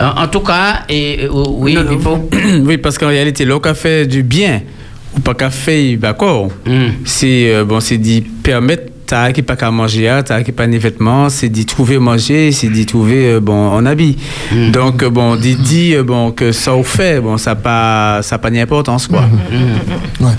En, 0.00 0.22
en 0.22 0.28
tout 0.28 0.40
cas, 0.40 0.80
et, 0.88 1.20
euh, 1.24 1.28
oui, 1.48 1.76
oui, 2.64 2.78
parce 2.78 2.96
qu'en 2.98 3.08
réalité, 3.08 3.44
l'eau 3.44 3.60
qu'a 3.60 3.74
fait 3.74 4.06
du 4.06 4.22
bien, 4.22 4.62
ou 5.16 5.20
pas 5.20 5.34
qu'a 5.34 5.50
fait, 5.50 5.96
d'accord, 5.96 6.48
c'est 7.04 7.52
euh, 7.52 7.64
bon, 7.64 7.80
c'est 7.80 7.98
d'y 7.98 8.20
permettre 8.20 8.84
t'as 9.10 9.32
qui 9.32 9.42
pas 9.42 9.56
qu'à 9.56 9.72
manger, 9.72 10.08
hein, 10.08 10.22
t'as 10.22 10.40
qui 10.44 10.52
pas 10.52 10.68
de 10.68 10.76
vêtements, 10.78 11.28
c'est 11.28 11.48
d'y 11.48 11.66
trouver 11.66 11.98
manger, 11.98 12.52
c'est 12.52 12.68
d'y 12.68 12.86
trouver 12.86 13.32
euh, 13.32 13.40
bon 13.40 13.68
en 13.70 13.84
habit. 13.84 14.16
Donc 14.72 15.02
euh, 15.02 15.10
bon, 15.10 15.34
d'y 15.34 15.56
dire 15.56 16.04
bon 16.04 16.30
que 16.30 16.52
ça 16.52 16.76
au 16.76 16.84
fait, 16.84 17.20
bon 17.20 17.36
ça 17.36 17.56
pas 17.56 18.20
ça 18.22 18.38
pas 18.38 18.50
d'importance 18.50 19.08
quoi. 19.08 19.24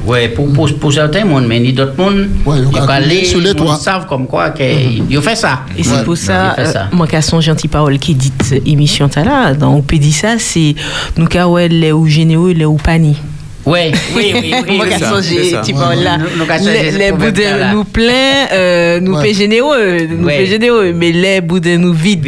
Ouais, 0.05 0.29
pour, 0.29 0.51
pour, 0.53 0.73
pour 0.79 0.93
certains 0.93 1.25
monde, 1.25 1.45
mais 1.47 1.59
ni 1.59 1.73
d'autres 1.73 1.97
monde, 1.97 2.29
ils 2.47 2.69
qu'à 2.71 2.93
aller, 2.93 3.25
sur 3.25 3.41
les 3.41 3.49
ils 3.49 3.55
toits. 3.55 3.75
savent 3.75 4.05
comme 4.07 4.25
quoi 4.25 4.51
qu'ils 4.51 5.21
fait 5.21 5.35
ça. 5.35 5.63
Et 5.77 5.83
c'est 5.83 6.03
pour 6.05 6.15
ça, 6.15 6.55
Ils 6.57 6.65
fait 6.65 6.71
ça. 6.71 6.81
euh, 6.83 6.95
moi, 6.95 7.07
qu'à 7.07 7.21
son 7.21 7.41
gentil 7.41 7.67
parole 7.67 7.99
qui 7.99 8.15
dit 8.15 8.31
euh, 8.53 8.59
émission 8.65 9.09
t'as 9.09 9.25
là, 9.25 9.53
dans 9.53 9.73
on 9.73 9.81
peut 9.81 9.97
dire 9.97 10.13
ça, 10.13 10.39
c'est 10.39 10.75
nous 11.17 11.25
qu'à 11.25 11.45
ouais, 11.49 11.67
les 11.67 11.91
ou 11.91 12.05
généreux, 12.07 12.51
les 12.53 12.65
ou 12.65 12.75
pani. 12.77 13.17
Ouais, 13.65 13.91
oui, 14.15 14.33
oui, 14.33 14.53
oui. 14.67 14.77
Moi, 14.77 14.85
là. 14.87 14.97
Qu'à 14.99 15.09
changer 15.09 16.91
Les, 16.97 17.11
boudins 17.11 17.73
nous 17.73 17.83
pleins, 17.83 18.47
euh, 18.51 18.99
nous 18.99 19.13
Ouais. 19.15 19.27
fait 19.27 19.33
généreux, 19.35 20.07
nous 20.09 20.25
Ouais. 20.25 20.37
fait 20.37 20.45
généreux, 20.47 20.93
mais 20.93 21.11
les 21.11 21.41
boudins 21.41 21.77
nous 21.77 21.93
vides. 21.93 22.25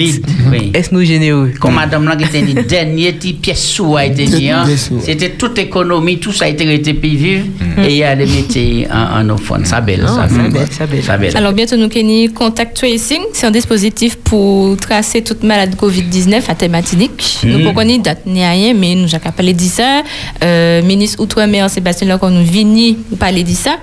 oui. 0.51 0.71
Est-ce 0.73 0.93
nous 0.93 1.03
généreux? 1.03 1.51
Comme 1.59 1.75
madame 1.75 2.05
là 2.07 2.15
qui 2.15 2.25
était 2.25 2.41
dit, 2.43 2.53
dernier 2.53 3.13
petit 3.13 3.33
pièce 3.33 3.63
sous 3.65 3.95
a 3.95 4.05
été 4.05 4.25
dit, 4.25 4.49
hein. 4.49 4.65
C'était 5.01 5.31
toute 5.31 5.57
économie, 5.57 6.19
tout 6.19 6.31
ça 6.31 6.45
a 6.45 6.47
été 6.49 6.71
été 6.73 6.93
vivre, 6.93 7.45
Mm. 7.77 7.83
et 7.83 7.89
il 7.89 7.97
y 7.97 8.03
a 8.03 8.13
les 8.15 8.25
métiers 8.25 8.87
en, 8.91 9.21
en 9.21 9.29
offrande. 9.29 9.65
Ça 9.65 9.81
belle, 9.81 10.05
ça 10.07 10.25
Ah, 10.25 10.27
belle. 10.49 10.67
ça 10.71 10.85
belle. 10.85 11.03
Ça 11.03 11.17
belle. 11.17 11.35
Alors 11.37 11.53
bientôt 11.53 11.77
nous 11.77 11.89
kenny 11.89 12.31
contact 12.31 12.77
tracing, 12.77 13.21
c'est 13.33 13.47
un 13.47 13.51
dispositif 13.51 14.17
pour 14.17 14.77
tracer 14.77 15.21
toute 15.23 15.43
malade 15.43 15.75
Covid-19 15.75 16.41
à 16.47 16.55
thématique. 16.55 17.39
Nous 17.43 17.57
ne 17.57 17.71
connaissons 17.71 18.01
date 18.01 18.21
ni 18.27 18.45
rien, 18.45 18.73
mais 18.73 18.95
nous 18.95 19.13
avons 19.15 19.31
parlé 19.31 19.53
de 19.53 19.61
ça. 19.61 20.01
Euh, 20.43 20.81
ministre 20.83 21.22
Outre-mer 21.23 21.69
Sébastien 21.69 22.07
Lacon 22.07 22.29
nous 22.29 22.43
vini 22.43 22.97
parler 23.17 23.43
de 23.43 23.49
ça. 23.51 23.77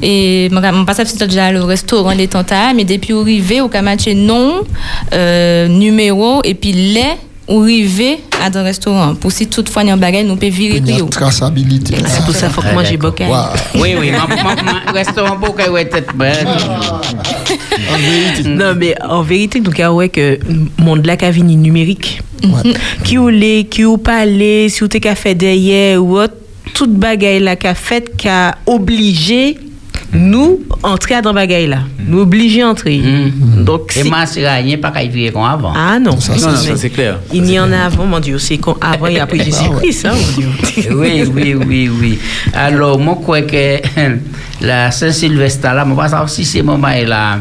Et 0.00 0.48
mon 0.50 0.84
passage 0.84 1.08
c'est 1.08 1.26
déjà 1.26 1.50
le 1.50 1.62
restaurant 1.64 2.12
les 2.12 2.28
Tantas, 2.28 2.72
mais 2.74 2.84
depuis 2.84 3.14
arrivé 3.14 3.60
au 3.60 3.68
Kamaché 3.68 4.14
nom, 4.14 4.60
euh, 5.12 5.66
numéro 5.66 6.40
et 6.44 6.54
puis 6.54 6.72
les 6.72 7.16
ou 7.48 7.62
arrivé 7.62 8.20
à 8.40 8.56
un 8.56 8.62
restaurant 8.62 9.14
pour 9.14 9.32
si 9.32 9.46
toutefois 9.48 9.82
il 9.82 9.88
y 9.88 9.90
a 9.90 9.94
un 9.94 9.96
bagage 9.96 10.26
nous 10.26 10.36
peut 10.36 10.48
virer 10.48 10.76
Il 10.76 10.86
y 10.86 10.92
a 10.92 10.94
Rio. 10.96 11.06
une 11.06 11.10
traçabilité. 11.10 11.94
C'est 12.06 12.24
pour 12.24 12.34
ça 12.34 12.46
qu'il 12.46 12.54
faut 12.54 12.60
que 12.60 12.66
Ah, 12.70 12.74
manger 12.74 12.96
d'accord. 12.96 13.10
bocal. 13.12 13.28
Oui, 13.74 13.94
oui, 13.98 14.10
ma, 14.12 14.92
restaurant 14.92 15.36
pour 15.38 15.56
qu'elle 15.56 15.74
ait 15.76 15.88
tête 15.88 16.14
belle. 16.14 16.46
Non, 18.46 18.74
mais 18.76 18.94
en 19.02 19.22
vérité, 19.22 19.60
nous 19.60 19.72
avons 19.82 19.96
ouais 19.96 20.08
que 20.10 20.38
le 20.46 20.84
monde 20.84 21.06
là 21.06 21.16
qui 21.16 21.42
numérique. 21.42 22.20
Qui 23.04 23.18
ou 23.18 23.28
les, 23.28 23.64
qui 23.64 23.84
ou 23.84 23.96
parler, 23.98 24.68
si 24.68 24.84
ou 24.84 24.88
t'es 24.88 25.00
qu'à 25.00 25.14
faire 25.14 25.34
derrière 25.34 26.04
ou 26.04 26.18
autre, 26.18 26.34
toute 26.78 26.94
bagaille 26.94 27.40
là 27.40 27.56
qu'a 27.56 27.74
fait 27.74 28.16
qu'a 28.16 28.54
obligé 28.66 29.58
nous 30.12 30.60
entrer 30.84 31.20
dans 31.20 31.34
bagaille 31.34 31.66
là. 31.66 31.80
Nous 32.06 32.20
obliger 32.20 32.62
à 32.62 32.68
entrer. 32.68 33.00
Donc 33.58 33.92
Et 33.96 34.02
si- 34.04 34.08
ma 34.08 34.24
c'est 34.26 34.48
rien, 34.48 34.78
pas 34.78 34.90
qu'à 34.92 35.02
y 35.02 35.08
vivre 35.08 35.32
comme 35.34 35.42
avant. 35.42 35.72
ah 35.76 35.98
non, 35.98 36.12
Non, 36.12 36.16
non, 36.50 36.56
ça, 36.56 36.76
c'est 36.76 36.88
clair. 36.90 37.18
Il 37.34 37.50
y 37.50 37.58
en 37.58 37.70
a 37.72 37.78
avant, 37.86 38.06
mon 38.06 38.20
Dieu, 38.20 38.38
c'est 38.38 38.58
quand 38.58 38.76
avant 38.80 39.08
et 39.08 39.18
après 39.18 39.38
Jésus-Christ, 39.44 40.06
hein, 40.06 40.12
mon 40.14 40.32
Dieu. 40.40 40.48
oui, 40.94 41.24
oui, 41.34 41.54
oui, 41.56 41.90
oui. 42.00 42.18
Alors, 42.54 42.98
moi, 42.98 43.16
je 43.18 43.22
crois 43.24 43.42
que 43.42 43.78
la 44.60 44.90
Saint-Sylvestre, 44.92 45.64
là, 45.64 45.84
je 45.84 45.90
ne 45.90 45.94
sais 45.96 46.10
pas 46.10 46.26
si 46.28 46.44
c'est 46.44 46.62
moment 46.62 46.88
là, 47.06 47.40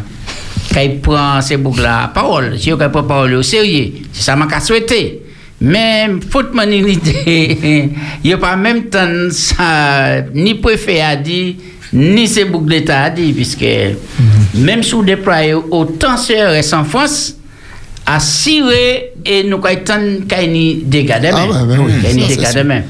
quand 0.74 0.82
il 0.82 1.00
prend 1.00 1.40
ces 1.42 1.58
boucles 1.58 1.84
là, 1.84 2.10
parole, 2.14 2.58
si 2.60 2.70
il 2.70 2.76
prend 2.76 3.04
parole 3.04 3.36
au 3.36 3.44
sérieux, 3.44 3.92
c'est 4.12 4.24
ça 4.24 4.36
que 4.36 4.60
je 4.60 4.66
souhaité. 4.66 5.22
Mais, 5.60 6.08
faute 6.30 6.54
de 6.54 6.88
idée, 6.88 7.90
il 8.24 8.28
n'y 8.28 8.34
a 8.34 8.38
pas 8.38 8.56
même 8.56 8.84
temps 8.86 9.08
ça, 9.32 10.22
ni 10.34 10.54
préfet 10.56 11.02
a 11.02 11.16
dit, 11.16 11.58
ni 11.94 12.28
ces 12.28 12.46
boucles 12.46 12.70
d'État 12.70 13.04
a 13.04 13.10
dit, 13.10 13.34
puisque 13.34 13.66
même 14.54 14.84
si 14.84 14.92
vous 14.92 15.04
déployez 15.04 15.54
autant 15.56 16.16
CRS 16.16 16.74
en 16.74 16.84
France, 16.84 17.36
assurer 18.06 19.14
et 19.26 19.44
nous 19.44 19.58
avons 19.58 20.84
dégâts 20.86 21.20
de 21.22 21.32
main. 21.32 21.48
Ah, 21.52 21.64
ouais, 21.66 21.78
ouais, 21.78 21.92
c'est 22.04 22.36
dégâts 22.38 22.56
de 22.56 22.62
main. 22.64 22.82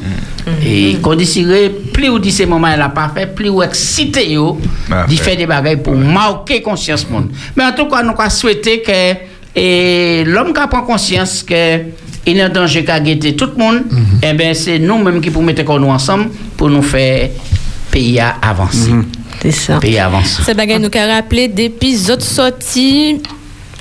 Et 0.66 0.96
qu'on 1.02 1.16
déciderait, 1.16 1.70
plus 1.94 2.10
ou 2.10 2.20
dit 2.20 2.32
ces 2.32 2.46
moments 2.46 2.76
là 2.76 2.90
pas 2.90 3.12
fait, 3.16 3.28
plus 3.34 3.50
ou 3.50 3.64
excité 3.64 4.30
yo, 4.32 4.60
Ah, 4.92 5.06
d'y 5.08 5.18
fait. 5.18 5.24
faire 5.24 5.38
des 5.38 5.46
bagages 5.46 5.78
pour 5.78 5.96
marquer 5.96 6.62
conscience 6.62 7.10
monde. 7.10 7.30
Mais 7.56 7.64
en 7.64 7.72
tout 7.72 7.86
cas, 7.88 8.04
nous 8.04 8.12
avons 8.18 8.30
souhaité 8.30 8.82
que 8.82 9.38
et 9.60 10.24
l'homme 10.26 10.54
qui 10.54 10.68
prend 10.70 10.84
conscience 10.84 11.42
que 11.44 11.80
il 12.32 12.38
y 12.38 12.42
a 12.42 12.46
un 12.46 12.50
danger 12.50 12.84
qu'à 12.84 13.00
guetter 13.00 13.36
tout 13.36 13.50
le 13.56 13.64
monde, 13.64 13.84
eh 14.22 14.34
ben 14.34 14.54
c'est 14.54 14.80
nous-mêmes 14.80 15.22
qui 15.22 15.30
pouvons 15.30 15.46
mettre 15.46 15.64
nous 15.80 15.88
ensemble 15.88 16.30
pour 16.56 16.70
nous 16.70 16.82
faire 16.82 17.30
pays 17.92 18.20
à 18.20 18.36
avancer. 18.42 18.92
C'est 19.42 19.52
ça. 19.52 19.80
Pays 19.80 19.98
à 19.98 20.08
avancer. 20.08 20.42
C'est 20.46 20.54
bagay 20.56 20.80
nous 20.80 20.90
qu'a 20.90 21.08
rappelé 21.08 21.48
depuis 21.48 22.10
autres 22.12 22.26
sorties 22.26 23.22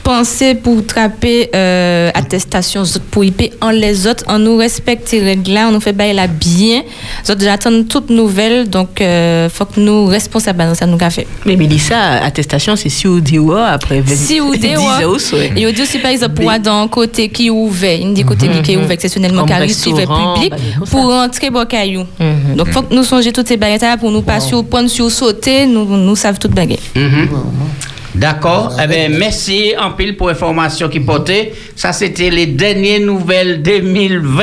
penser 0.07 0.55
pour 0.55 0.87
trapper 0.87 1.51
euh, 1.53 2.11
attestation 2.15 2.85
pour 3.11 3.25
IP 3.25 3.53
en 3.61 3.71
les 3.71 4.07
autres 4.07 4.23
en 4.29 4.39
nous 4.39 4.57
respecter 4.57 5.21
règles 5.21 5.51
là 5.53 5.67
on 5.69 5.73
nous 5.73 5.81
fait 5.81 5.93
bail 5.93 6.15
là 6.15 6.29
bien. 6.29 6.83
Zot 7.27 7.35
j'attends 7.41 7.83
toute 7.83 8.09
nouvelle 8.11 8.71
donc 8.71 9.01
euh, 9.01 9.49
faut 9.51 9.65
que 9.65 9.81
nous 9.81 10.07
responsables 10.07 10.61
dans 10.61 10.77
ça 10.77 10.87
nous 10.87 10.97
qu'a 10.97 11.11
fait. 11.11 11.27
Mais 11.45 11.57
Mélissa, 11.57 11.99
attestation, 12.23 12.77
c'est 12.77 12.89
si 12.89 13.09
ou 13.09 13.19
dit 13.21 13.41
après 13.67 14.01
20 14.01 14.15
si 14.15 14.41
ou 14.41 14.55
10 14.55 14.61
des 14.61 14.77
ans 14.77 15.11
ou 15.13 15.19
so, 15.19 15.37
ouais. 15.37 15.53
et 15.57 15.67
on 15.67 15.73
dit 15.73 15.83
aussi 15.83 15.99
par 15.99 16.13
exemple 16.13 16.35
pour 16.41 16.53
dans 16.61 16.83
un 16.85 16.89
côté 16.89 17.29
qui 17.29 17.49
est 17.49 17.51
ouvert 17.51 18.01
une 18.01 18.15
des 18.15 18.23
côtés 18.23 18.49
qui 18.63 18.73
est 18.75 18.77
ouvert 18.77 18.93
exceptionnellement 18.93 19.41
Comme 19.41 19.49
car 19.49 19.65
il 19.65 19.75
suivait 19.75 20.07
public 20.07 20.51
bah, 20.53 20.57
ça. 20.85 20.91
pour 20.91 21.05
rentrer 21.07 21.51
bon 21.51 21.67
caillou. 21.67 22.05
Donc 22.57 22.69
faut 22.71 22.83
que 22.83 22.95
nous 22.95 23.03
songions 23.03 23.33
toutes 23.33 23.49
ces 23.49 23.57
bagages 23.57 23.81
là 23.81 23.97
pour 23.97 24.13
nous 24.13 24.23
passer 24.23 24.55
au 24.55 24.63
point 24.63 24.87
sur 24.87 25.11
sauter 25.11 25.67
nous 25.67 25.85
nous 25.97 26.15
savons 26.15 26.39
toutes 26.41 26.55
Mhm. 26.57 27.29
D'accord. 28.17 28.75
Eh 28.83 28.87
bien, 28.87 29.09
merci 29.11 29.75
en 29.79 29.91
pile 29.91 30.17
pour 30.17 30.29
l'information 30.29 30.89
qui 30.89 31.01
portait. 31.01 31.53
Ça, 31.75 31.93
c'était 31.93 32.31
les 32.31 32.47
dernières 32.47 33.01
nouvelles 33.01 33.63
2020. 33.63 34.43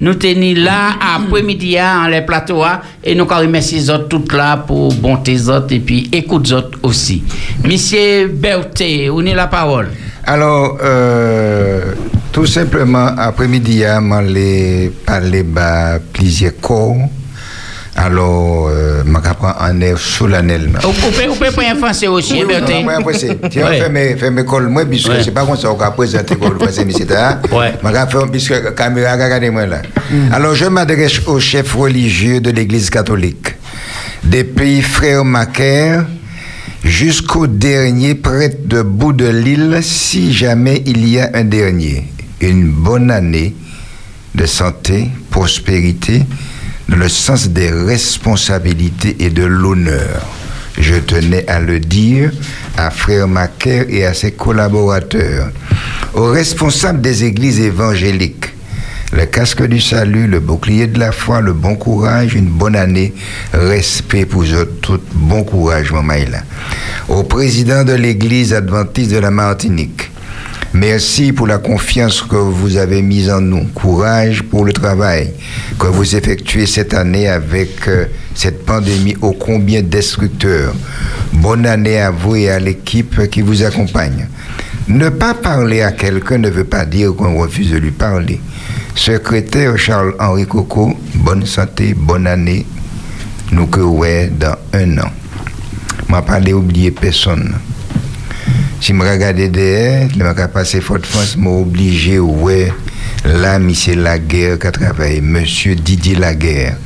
Nous 0.00 0.14
tenons 0.14 0.54
là 0.56 0.92
après-midi 1.16 1.76
en 1.78 2.06
les 2.08 2.22
plateaux 2.22 2.64
hein, 2.64 2.80
et 3.04 3.14
nous 3.14 3.26
remercions 3.26 3.92
autres 3.94 4.08
toutes 4.08 4.32
là 4.32 4.56
pour 4.56 4.94
bonté 4.94 5.36
autres 5.48 5.74
et 5.74 5.80
puis 5.80 6.08
écoute 6.12 6.50
autres 6.52 6.78
aussi. 6.82 7.22
Monsieur 7.64 8.28
Berthe, 8.28 8.82
on 9.12 9.24
est 9.26 9.34
la 9.34 9.48
parole? 9.48 9.88
Alors, 10.24 10.78
euh, 10.82 11.92
tout 12.32 12.46
simplement, 12.46 13.10
après-midi, 13.18 13.80
je 13.82 14.32
vais 14.32 14.92
parler 15.04 15.42
de 15.42 15.98
plusieurs 16.12 16.58
corps. 16.58 16.96
Alors, 17.96 18.68
euh, 18.68 19.02
je 19.04 19.10
vais 19.12 19.18
prendre 19.34 19.56
un 19.60 19.80
air 19.80 19.98
solennellement. 19.98 20.78
Vous 20.82 20.92
pouvez, 20.92 21.50
prendre 21.50 21.68
un 21.70 21.74
français 21.76 22.06
aussi, 22.06 22.34
Oui, 22.34 22.44
oui, 22.48 22.54
après, 22.88 23.14
c'est- 23.14 23.36
Tiens, 23.50 23.66
Ouais. 23.66 24.16
fais 24.18 24.30
mes, 24.30 24.44
cols, 24.44 24.68
moi, 24.68 24.84
puisque 24.86 25.08
Ouais. 25.08 25.22
c'est 25.24 25.32
pas 25.32 25.44
comme 25.44 25.56
ça 25.56 25.68
qu'on 25.68 25.74
va 25.76 25.90
présenter 25.90 26.36
comme 26.36 26.52
le 26.54 26.58
français, 26.60 26.84
mais 26.86 26.92
c'est 26.96 27.10
là. 27.10 27.40
Je 27.50 27.88
vais 27.88 27.92
faire, 28.10 28.30
puisque 28.30 28.50
la 28.50 28.70
caméra, 28.70 29.12
regardez-moi 29.14 29.66
là. 29.66 29.82
Alors, 30.32 30.54
je 30.54 30.66
m'adresse 30.66 31.20
au 31.26 31.40
chef 31.40 31.74
religieux 31.74 32.40
de 32.40 32.50
l'Église 32.50 32.90
catholique. 32.90 33.56
depuis 34.22 34.82
Frère 34.82 35.24
Macaire 35.24 36.04
jusqu'au 36.84 37.46
dernier 37.46 38.14
prêtre 38.14 38.66
de 38.66 38.82
bout 38.82 39.12
de 39.14 39.26
l'île, 39.28 39.78
si 39.82 40.32
jamais 40.32 40.82
il 40.86 41.08
y 41.08 41.18
a 41.18 41.30
un 41.34 41.44
dernier. 41.44 42.04
Une 42.42 42.68
bonne 42.70 43.10
année 43.10 43.54
de 44.34 44.44
santé, 44.46 45.08
prospérité, 45.30 46.22
le 46.96 47.08
sens 47.08 47.48
des 47.48 47.70
responsabilités 47.70 49.16
et 49.20 49.30
de 49.30 49.44
l'honneur. 49.44 50.26
Je 50.78 50.96
tenais 50.96 51.46
à 51.48 51.60
le 51.60 51.78
dire 51.78 52.30
à 52.76 52.90
Frère 52.90 53.28
Macaire 53.28 53.84
et 53.88 54.04
à 54.06 54.14
ses 54.14 54.32
collaborateurs, 54.32 55.50
aux 56.14 56.30
responsables 56.30 57.00
des 57.00 57.24
églises 57.24 57.60
évangéliques, 57.60 58.46
le 59.12 59.26
casque 59.26 59.66
du 59.66 59.80
salut, 59.80 60.26
le 60.26 60.40
bouclier 60.40 60.86
de 60.86 60.98
la 60.98 61.12
foi, 61.12 61.40
le 61.40 61.52
bon 61.52 61.74
courage, 61.74 62.34
une 62.34 62.48
bonne 62.48 62.76
année, 62.76 63.12
respect 63.52 64.24
pour 64.24 64.44
eux 64.44 64.78
tout, 64.80 65.00
bon 65.12 65.42
courage, 65.42 65.92
Mamaïla. 65.92 66.42
Au 67.08 67.24
président 67.24 67.84
de 67.84 67.92
l'église 67.92 68.54
adventiste 68.54 69.10
de 69.10 69.18
la 69.18 69.30
Martinique, 69.30 70.10
merci 70.74 71.32
pour 71.32 71.46
la 71.46 71.58
confiance 71.58 72.22
que 72.22 72.36
vous 72.36 72.76
avez 72.76 73.02
mise 73.02 73.30
en 73.30 73.40
nous, 73.40 73.64
courage 73.74 74.42
pour 74.42 74.64
le 74.64 74.72
travail 74.72 75.32
que 75.78 75.86
vous 75.86 76.16
effectuez 76.16 76.66
cette 76.66 76.94
année 76.94 77.28
avec 77.28 77.88
euh, 77.88 78.06
cette 78.34 78.64
pandémie 78.64 79.16
ô 79.22 79.32
combien 79.32 79.82
destructeur. 79.82 80.74
Bonne 81.32 81.66
année 81.66 81.98
à 82.00 82.10
vous 82.10 82.36
et 82.36 82.50
à 82.50 82.58
l'équipe 82.58 83.28
qui 83.30 83.40
vous 83.40 83.62
accompagne. 83.62 84.28
Ne 84.88 85.08
pas 85.08 85.34
parler 85.34 85.82
à 85.82 85.92
quelqu'un 85.92 86.38
ne 86.38 86.50
veut 86.50 86.64
pas 86.64 86.84
dire 86.84 87.14
qu'on 87.14 87.38
refuse 87.38 87.70
de 87.70 87.78
lui 87.78 87.92
parler. 87.92 88.40
Secrétaire 88.94 89.78
Charles-Henri 89.78 90.46
Coco, 90.46 90.98
bonne 91.14 91.46
santé, 91.46 91.94
bonne 91.94 92.26
année. 92.26 92.66
Nous 93.52 93.66
que 93.66 93.80
ouais 93.80 94.30
dans 94.38 94.56
un 94.72 94.98
an. 94.98 95.10
M'a 96.08 96.22
pas 96.22 96.40
oublier 96.40 96.90
personne. 96.90 97.54
Si 98.80 98.94
je 98.94 98.98
regarde 98.98 99.36
derrière, 99.36 100.08
je 100.08 100.24
vais 100.24 100.48
passer 100.48 100.80
Fort 100.80 100.98
France, 101.02 101.36
m'a 101.36 101.50
obligé, 101.50 102.18
ouais, 102.18 102.72
là, 103.26 103.58
c'est 103.74 103.94
la 103.94 104.18
guerre 104.18 104.58
qu'a 104.58 104.72
travaillé, 104.72 105.20
monsieur 105.20 105.74
Didier 105.74 106.14
Laguerre, 106.14 106.78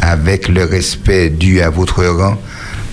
avec 0.00 0.46
le 0.46 0.64
respect 0.64 1.30
dû 1.30 1.60
à 1.60 1.68
votre 1.68 2.04
rang, 2.04 2.38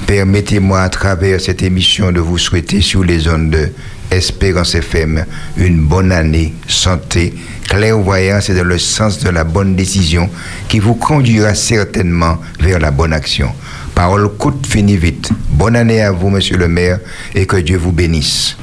permettez-moi 0.10 0.82
à 0.82 0.90
travers 0.90 1.40
cette 1.40 1.62
émission 1.62 2.12
de 2.12 2.20
vous 2.20 2.40
souhaiter 2.40 2.82
sur 2.82 3.04
les 3.04 3.20
zones 3.20 3.52
de 3.52 3.70
Espérance 4.10 4.74
FM 4.74 5.24
une 5.56 5.82
bonne 5.82 6.12
année, 6.12 6.56
santé, 6.68 7.32
clairvoyance 7.68 8.50
et 8.50 8.56
dans 8.56 8.64
le 8.64 8.80
sens 8.80 9.20
de 9.20 9.30
la 9.30 9.44
bonne 9.44 9.76
décision 9.76 10.28
qui 10.68 10.80
vous 10.80 10.96
conduira 10.96 11.54
certainement 11.54 12.40
vers 12.60 12.80
la 12.80 12.90
bonne 12.90 13.14
action. 13.14 13.52
Parole 13.94 14.30
coûte 14.36 14.66
finit 14.66 14.98
vite. 14.98 15.30
Bonne 15.52 15.76
année 15.76 16.02
à 16.02 16.12
vous, 16.12 16.32
monsieur 16.32 16.58
le 16.58 16.68
maire, 16.68 16.98
et 17.36 17.46
que 17.46 17.58
Dieu 17.58 17.78
vous 17.78 17.92
bénisse. 17.92 18.58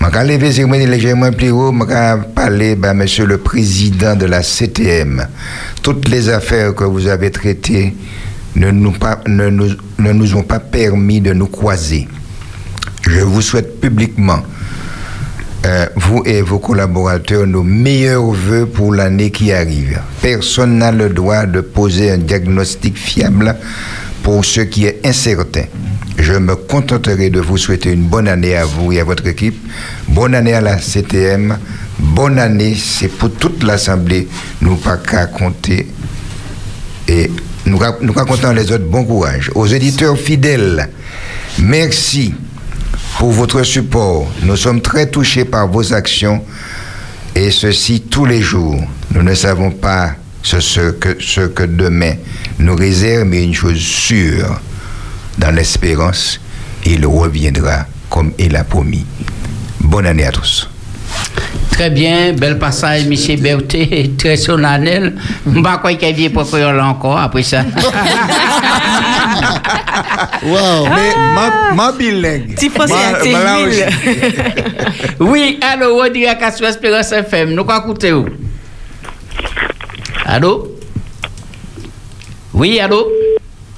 Je 0.00 0.06
vais 0.08 0.36
lever 0.36 0.86
légèrement 0.86 1.30
plus 1.30 1.50
haut, 1.52 1.72
je 1.72 1.84
vais 1.84 2.22
parler, 2.34 2.74
ben, 2.74 2.94
monsieur 2.94 3.24
le 3.24 3.38
président 3.38 4.16
de 4.16 4.26
la 4.26 4.42
CTM. 4.42 5.28
Toutes 5.80 6.08
les 6.08 6.28
affaires 6.28 6.74
que 6.74 6.82
vous 6.82 7.06
avez 7.06 7.30
traitées 7.30 7.94
ne 8.56 8.70
nous, 8.70 10.34
ont 10.36 10.42
pas 10.42 10.60
permis 10.60 11.20
de 11.20 11.32
nous 11.32 11.46
croiser. 11.46 12.08
Je 13.08 13.20
vous 13.20 13.42
souhaite 13.42 13.80
publiquement, 13.80 14.40
euh, 15.66 15.86
vous 15.96 16.22
et 16.26 16.42
vos 16.42 16.58
collaborateurs, 16.58 17.46
nos 17.46 17.62
meilleurs 17.62 18.24
voeux 18.24 18.66
pour 18.66 18.94
l'année 18.94 19.30
qui 19.30 19.52
arrive. 19.52 20.00
Personne 20.20 20.78
n'a 20.78 20.92
le 20.92 21.08
droit 21.10 21.46
de 21.46 21.60
poser 21.60 22.10
un 22.10 22.18
diagnostic 22.18 22.96
fiable 22.96 23.56
pour 24.22 24.44
ce 24.44 24.60
qui 24.60 24.86
est 24.86 25.00
incertain. 25.04 25.64
Je 26.18 26.34
me 26.34 26.54
contenterai 26.54 27.30
de 27.30 27.40
vous 27.40 27.56
souhaiter 27.56 27.92
une 27.92 28.04
bonne 28.04 28.28
année 28.28 28.54
à 28.54 28.66
vous 28.66 28.92
et 28.92 29.00
à 29.00 29.04
votre 29.04 29.26
équipe. 29.26 29.56
Bonne 30.08 30.34
année 30.34 30.52
à 30.52 30.60
la 30.60 30.78
CTM. 30.78 31.56
Bonne 31.98 32.38
année, 32.38 32.74
c'est 32.74 33.08
pour 33.08 33.30
toute 33.30 33.62
l'Assemblée. 33.62 34.28
Nous 34.60 34.76
pas 34.76 34.98
qu'à 34.98 35.26
compter 35.26 35.86
et 37.08 37.30
nous, 37.70 38.12
racontons 38.12 38.52
les 38.52 38.72
autres 38.72 38.84
bon 38.84 39.04
courage. 39.04 39.50
Aux 39.54 39.66
éditeurs 39.66 40.18
fidèles, 40.18 40.88
merci 41.58 42.34
pour 43.18 43.30
votre 43.30 43.62
support. 43.62 44.30
Nous 44.42 44.56
sommes 44.56 44.80
très 44.80 45.08
touchés 45.08 45.44
par 45.44 45.68
vos 45.68 45.92
actions 45.92 46.42
et 47.34 47.50
ceci 47.50 48.02
tous 48.02 48.24
les 48.26 48.42
jours. 48.42 48.80
Nous 49.14 49.22
ne 49.22 49.34
savons 49.34 49.70
pas 49.70 50.14
ce, 50.42 50.90
que, 50.90 51.16
ce 51.20 51.42
que 51.42 51.64
demain 51.64 52.14
nous 52.58 52.74
réserve, 52.74 53.24
mais 53.24 53.44
une 53.44 53.54
chose 53.54 53.78
sûre, 53.78 54.60
dans 55.38 55.54
l'espérance, 55.54 56.40
il 56.84 57.06
reviendra 57.06 57.86
comme 58.08 58.32
il 58.38 58.56
a 58.56 58.64
promis. 58.64 59.06
Bonne 59.80 60.06
année 60.06 60.26
à 60.26 60.32
tous. 60.32 60.69
Très 61.72 61.90
bien, 61.90 62.32
bel 62.34 62.58
passage, 62.58 63.06
M. 63.06 63.14
Berthe, 63.40 64.16
très 64.18 64.36
solennel. 64.36 65.14
Je 65.46 65.50
ne 65.50 65.56
sais 65.56 65.62
pas 65.62 65.94
qu'il 65.94 66.14
vient 66.14 66.30
pour 66.30 66.44
là 66.56 66.84
encore 66.86 67.18
après 67.18 67.42
ça. 67.42 67.62
wow. 70.42 70.86
Mais 70.94 71.14
ma, 71.34 71.72
ma 71.74 71.92
bilingue. 71.92 72.54
Tu 72.58 72.68
penses 72.68 72.90
à. 72.92 73.18
Oui, 75.20 75.58
allô, 75.62 76.02
on 76.04 76.12
dit 76.12 76.26
à 76.26 76.34
Cassou 76.34 76.64
Espérance 76.64 77.12
FM. 77.12 77.54
Nous, 77.54 77.64
quoi 77.64 77.78
écouter 77.78 78.12
où? 78.12 78.26
Allô? 80.26 80.76
Oui, 82.52 82.78
allô? 82.78 83.06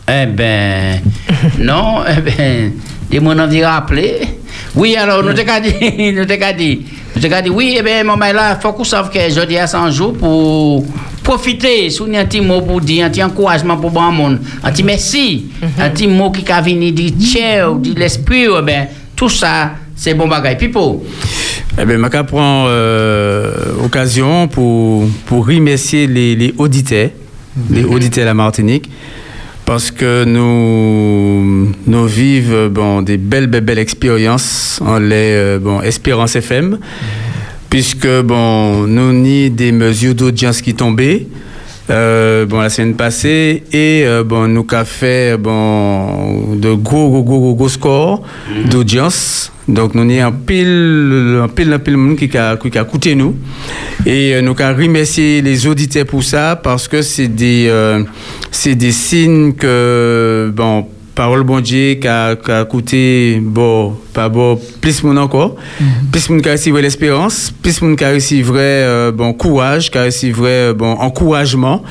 Eh 0.09 0.27
ben, 0.27 1.01
non, 1.59 2.03
eh 2.05 2.21
ben, 2.21 2.73
des 3.09 3.21
mon 3.21 3.39
envie 3.39 3.65
rappeler. 3.65 4.42
Oui, 4.75 4.97
alors, 4.97 5.23
nous 5.23 5.33
t'ai 5.35 5.45
dit, 5.45 6.13
nous 6.17 6.25
t'ai 6.25 6.39
dit, 6.57 6.81
nous 7.17 7.21
dit, 7.21 7.51
oui, 7.51 7.77
eh 7.79 7.83
ben, 7.83 8.07
maman, 8.07 8.33
là, 8.33 8.59
faut 8.61 8.73
qu'on 8.73 8.85
sache 8.85 9.11
que 9.11 9.19
je 9.19 9.41
dis 9.47 9.59
à 9.59 9.67
100 9.67 9.91
jours 9.91 10.15
pour 10.15 10.85
profiter, 11.23 11.91
souvenir 11.91 12.21
un 12.21 12.25
petit 12.25 12.41
mot 12.41 12.63
pour 12.63 12.81
dire, 12.81 13.07
un 13.07 13.11
petit 13.11 13.23
encouragement 13.23 13.77
pour 13.77 13.91
bon 13.91 14.11
monde, 14.11 14.41
un 14.63 14.73
petit 14.73 14.83
merci, 14.83 15.47
un 15.79 15.91
petit 15.91 16.07
mot 16.07 16.31
qui 16.31 16.51
a 16.51 16.61
venu 16.61 16.91
dire 16.91 17.13
ciel, 17.19 17.67
dire 17.81 17.95
l'esprit, 17.97 18.45
eh 18.47 18.73
tout 19.15 19.29
ça, 19.29 19.73
c'est 19.95 20.15
bon 20.15 20.27
bagay. 20.27 20.57
Pipo. 20.57 21.05
Eh 21.79 21.85
bien, 21.85 21.97
je 21.97 22.23
prends 22.23 22.65
euh, 22.69 23.53
occasion 23.85 24.49
pour, 24.49 25.05
pour 25.27 25.47
remercier 25.47 26.07
les, 26.07 26.35
les 26.35 26.55
auditeurs, 26.59 27.11
les 27.71 27.85
auditeurs 27.85 28.25
de 28.25 28.29
la 28.29 28.35
Martinique, 28.35 28.91
parce 29.65 29.91
que 29.91 30.25
nous, 30.25 32.07
vivons 32.07 33.03
des 33.03 33.17
belles, 33.17 33.47
belles, 33.47 33.61
belles 33.63 33.79
expériences 33.79 34.81
en 34.85 34.99
les 34.99 35.33
euh, 35.35 35.59
bon, 35.59 35.81
Espérance 35.83 36.37
FM, 36.37 36.79
puisque 37.71 38.09
bon, 38.23 38.87
nous 38.87 39.13
ni 39.13 39.51
des 39.51 39.73
mesures 39.73 40.15
d'audience 40.15 40.61
qui 40.61 40.75
tombaient. 40.75 41.27
euh, 41.91 42.47
bon, 42.47 42.61
la 42.61 42.71
semaine 42.71 42.95
passée 42.95 43.65
et 43.73 44.03
euh, 44.05 44.25
bon, 44.25 44.47
nous 44.49 44.67
avons 44.71 44.85
fait 44.85 45.37
bon, 45.37 46.55
de 46.57 46.73
gros, 46.73 47.11
gros, 47.11 47.23
gros, 47.23 47.41
gros, 47.41 47.55
gros 47.55 47.69
scores 47.69 48.23
d'audience. 48.71 49.52
Donc, 49.69 49.95
nous 49.95 50.03
avons 50.03 50.27
un 50.27 50.33
pile, 50.33 51.41
un 51.43 51.49
pile, 51.49 51.73
un 51.73 51.79
pile 51.79 51.95
de 51.95 51.99
monde 51.99 52.17
qui 52.17 52.37
a, 52.37 52.57
qui 52.57 52.77
a 52.79 52.83
écouté 52.83 53.15
nous. 53.15 53.37
Et 54.05 54.35
euh, 54.35 54.43
nous 54.43 54.55
avons 54.59 54.83
remercié 54.83 55.41
les 55.41 55.67
auditeurs 55.67 56.07
pour 56.07 56.25
ça 56.25 56.57
parce 56.57 56.89
que 56.89 57.01
c'est 57.03 57.29
des, 57.29 57.67
euh, 57.69 58.03
c'est 58.51 58.75
des 58.75 58.93
signes 58.93 59.53
que, 59.55 60.53
bon, 60.55 60.89
parole 61.15 61.43
bon 61.43 61.61
Dieu 61.61 61.95
qui 61.95 62.09
a, 62.09 62.37
qui 62.37 62.51
a 62.51 62.65
coûté 62.65 63.41
bon 63.43 63.97
pas 64.13 64.29
bon 64.29 64.59
plus 64.81 65.03
mon 65.03 65.17
encore 65.17 65.57
plus 66.11 66.29
mon 66.31 66.39
qui 66.39 66.49
a 66.49 66.53
reçu 66.53 66.73
l'espérance 66.81 67.53
plus 67.63 67.81
mon 67.83 67.97
qui 67.97 68.05
a 68.05 68.13
reçu 68.13 68.43
vrai 68.43 68.61
euh, 68.61 69.13
bon 69.13 69.33
courage 69.33 69.91
qui 69.91 69.99
a 69.99 70.05
reçu 70.05 70.33
vrai 70.33 70.71
euh, 70.71 70.75
bon 70.75 70.93
encouragement 70.93 71.83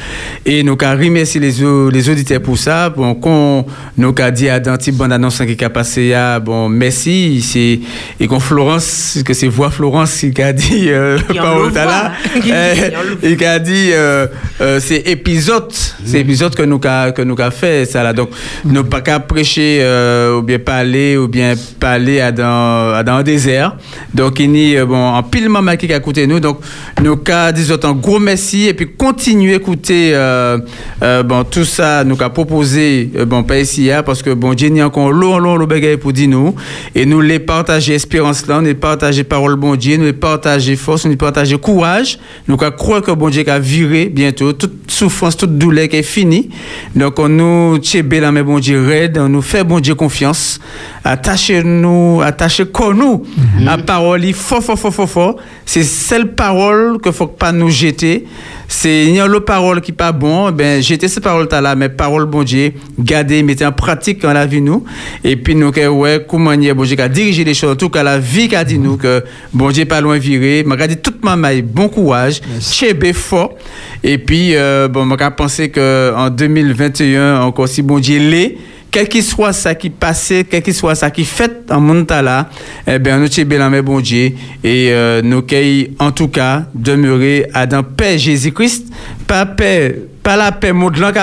et 0.46 0.64
nous 0.64 0.78
avons 0.82 1.04
remercié 1.04 1.40
les 1.40 1.54
les 1.92 2.10
auditeurs 2.10 2.42
pour 2.42 2.58
ça 2.58 2.90
bon 2.90 3.16
qu'on 3.16 3.66
nous 3.98 4.16
a 4.18 4.32
dit 4.32 4.50
à 4.50 4.60
dans 4.60 4.78
petite 4.78 4.98
bande 4.98 5.14
annonce 5.14 5.42
qui 5.42 5.64
a 5.64 5.70
passé 5.70 6.10
là 6.10 6.40
bon 6.40 6.70
merci 6.70 7.42
c'est 7.42 7.80
et 8.20 8.28
qu'on 8.28 8.40
Florence 8.40 9.20
que 9.26 9.34
c'est 9.34 9.48
voix 9.48 9.70
Florence 9.70 10.26
qui 10.34 10.42
a 10.42 10.54
dit 10.54 10.90
euh, 10.90 11.20
parole 11.36 11.70
le 11.70 11.76
là. 11.76 12.12
Euh, 12.46 12.90
et 13.22 13.38
qui 13.38 13.46
a 13.46 13.60
dit 13.60 13.92
euh, 13.92 14.28
euh, 14.62 14.80
c'est 14.80 15.08
épisode 15.08 15.72
c'est 16.06 16.20
épisode 16.20 16.56
que 16.56 16.64
nous 16.64 16.80
a 16.84 17.12
que 17.12 17.22
nous 17.22 17.36
a 17.40 17.52
fait 17.52 17.86
ça 17.86 18.04
là 18.04 18.14
donc 18.14 18.30
nous 18.66 18.84
pas 18.84 19.02
qu'à 19.12 19.20
qu'à 19.20 19.20
prêcher 19.20 19.80
euh, 19.82 20.38
ou 20.38 20.42
bien 20.42 20.60
parler 20.60 21.18
ou 21.18 21.28
bien 21.28 21.54
parler 21.80 22.22
à 22.22 22.32
dans, 22.32 22.94
à 22.94 23.04
dans 23.04 23.16
un 23.16 23.24
désert. 23.24 23.76
Donc, 24.14 24.40
il 24.40 24.56
y 24.56 24.78
a 24.78 24.86
bon, 24.86 24.96
en 24.98 25.24
pile 25.24 25.50
qui 25.78 25.94
a 25.94 25.98
écouté 25.98 26.28
nous. 26.28 26.40
Donc, 26.40 26.60
nous 27.02 27.18
qu'à 27.18 27.52
disons 27.52 27.78
un 27.84 27.94
gros 27.94 28.20
merci 28.20 28.68
et 28.68 28.74
puis 28.74 28.88
continuer 28.98 29.54
à 29.54 29.56
écouter 29.58 30.12
euh, 30.14 30.60
euh, 31.02 31.24
bon, 31.24 31.44
tout 31.44 31.66
ça, 31.66 32.04
nous 32.04 32.16
qu'à 32.16 32.30
proposer, 32.30 33.12
euh, 33.18 33.26
bon, 33.26 33.44
pas 33.44 33.60
ici, 33.60 33.92
hein, 33.92 34.04
parce 34.04 34.22
que 34.22 34.32
bon, 34.32 34.54
Dieu 34.54 34.70
n'y 34.70 34.82
a 34.82 34.88
encore 34.88 35.12
long, 35.12 35.38
long, 35.38 35.56
long 35.56 35.66
bagaille 35.66 35.98
pour 35.98 36.14
dire 36.14 36.30
nous. 36.30 36.56
Et 36.96 37.06
nous 37.06 37.22
les 37.22 37.40
partager 37.40 37.94
espérance 37.94 38.48
là, 38.48 38.60
nous 38.60 38.68
les 38.68 38.74
partager 38.74 39.24
parole 39.24 39.56
bon 39.56 39.76
Dieu, 39.76 39.98
nous 39.98 40.06
les 40.06 40.14
partager 40.14 40.76
force, 40.76 41.06
nous 41.06 41.12
les 41.12 41.18
partager 41.18 41.58
courage. 41.58 42.20
Nous 42.48 42.58
qu'à 42.58 42.72
croire 42.72 43.02
que 43.02 43.12
bon 43.12 43.30
Dieu 43.30 43.44
a 43.48 43.60
viré 43.60 44.06
bientôt 44.06 44.54
toute 44.54 44.74
souffrance, 44.88 45.36
toute 45.36 45.58
douleur 45.58 45.88
qui 45.88 45.98
est 45.98 46.04
finie. 46.04 46.50
Donc, 46.96 47.20
on 47.20 47.30
nous 47.30 47.78
tient 47.80 48.04
là, 48.22 48.32
mais 48.32 48.44
bon 48.44 48.60
Dieu 48.60 48.80
raide, 49.02 49.18
on 49.18 49.30
nous 49.30 49.42
fait 49.42 49.64
bon 49.64 49.80
Dieu 49.80 49.96
confiance. 49.96 50.60
Attachez-nous, 51.04 52.22
attachez 52.22 52.66
qu'on 52.66 52.94
nous 52.94 53.24
à 53.68 53.78
parole, 53.78 54.24
il 54.24 54.34
fort, 54.34 54.64
fort, 54.64 54.78
fort, 54.78 54.94
fort, 54.94 55.10
fort. 55.10 55.36
C'est 55.66 55.84
celle 55.84 56.34
parole 56.34 57.00
que 57.00 57.12
faut 57.12 57.28
pas 57.28 57.52
nous 57.52 57.70
jeter. 57.70 58.28
C'est 58.68 59.06
il 59.06 59.16
y 59.16 59.20
a 59.20 59.28
l'autre 59.28 59.46
parole 59.46 59.82
qui 59.82 59.92
pas 59.92 60.12
bon, 60.12 60.50
ben 60.52 60.82
jeter 60.82 61.08
ces 61.08 61.20
paroles 61.20 61.48
là, 61.52 61.76
mais 61.76 61.90
parole 61.90 62.26
bon 62.26 62.44
Dieu, 62.44 62.74
garder, 62.98 63.44
mettez 63.44 63.66
en 63.66 63.74
pratique 63.74 64.22
dans 64.22 64.32
la 64.32 64.46
vie 64.46 64.62
nous. 64.62 64.86
Et 65.24 65.36
puis 65.36 65.56
nous 65.56 65.72
que 65.72 65.88
ouais, 65.88 66.26
comment 66.28 66.54
y 66.54 66.68
est 66.68 66.74
bon 66.74 66.84
Dieu 66.84 66.96
qui 66.96 67.02
a 67.02 67.10
dirigé 67.10 67.44
les 67.44 67.54
choses, 67.54 67.72
en 67.72 67.76
tout 67.76 67.90
cas 67.90 68.04
la 68.04 68.18
vie 68.18 68.48
qui 68.48 68.56
a 68.56 68.64
dit 68.64 68.80
nous 68.80 68.96
que 68.96 69.24
bon 69.54 69.72
Dieu 69.72 69.86
pas 69.86 70.00
loin 70.00 70.18
viré. 70.18 70.64
M'a 70.66 70.78
dit 70.88 70.98
toute 70.98 71.24
ma 71.24 71.36
maille, 71.36 71.64
bon 71.64 71.90
courage, 71.90 72.42
chébé 72.62 73.12
fort. 73.12 73.56
Et 74.04 74.18
puis 74.18 74.56
euh, 74.56 74.88
bon, 74.88 75.06
m'a 75.06 75.32
pensé 75.32 75.70
que 75.70 76.14
en 76.16 76.30
2021 76.30 77.42
encore 77.42 77.68
si 77.68 77.82
bon 77.82 78.00
Dieu 78.00 78.20
l'est 78.20 78.58
quel 78.92 79.08
qu'il 79.08 79.24
soit 79.24 79.54
ça 79.54 79.74
qui 79.74 79.90
passait, 79.90 80.44
quel 80.44 80.62
qu'il 80.62 80.74
soit 80.74 80.96
ça 80.96 81.10
qui 81.10 81.24
fait 81.24 81.72
en 81.72 81.80
monde 81.80 82.12
là, 82.12 82.50
eh 82.86 83.00
bien, 83.00 83.18
nous 83.18 83.28
sommes 83.28 83.46
bien 83.46 83.82
bon 83.82 84.02
Dieu, 84.02 84.34
et 84.64 84.90
euh, 84.92 85.22
nous 85.24 85.42
cueillons 85.42 85.92
en 86.00 86.12
tout 86.12 86.28
cas 86.28 86.66
demeurer 86.76 87.48
à 87.54 87.66
dans 87.66 87.84
paix 87.84 88.18
Jésus-Christ, 88.18 88.92
pas 89.26 89.46
paix, 89.46 89.96
pas 90.22 90.36
la 90.36 90.52
paix 90.52 90.74
monde 90.74 90.98
là 90.98 91.14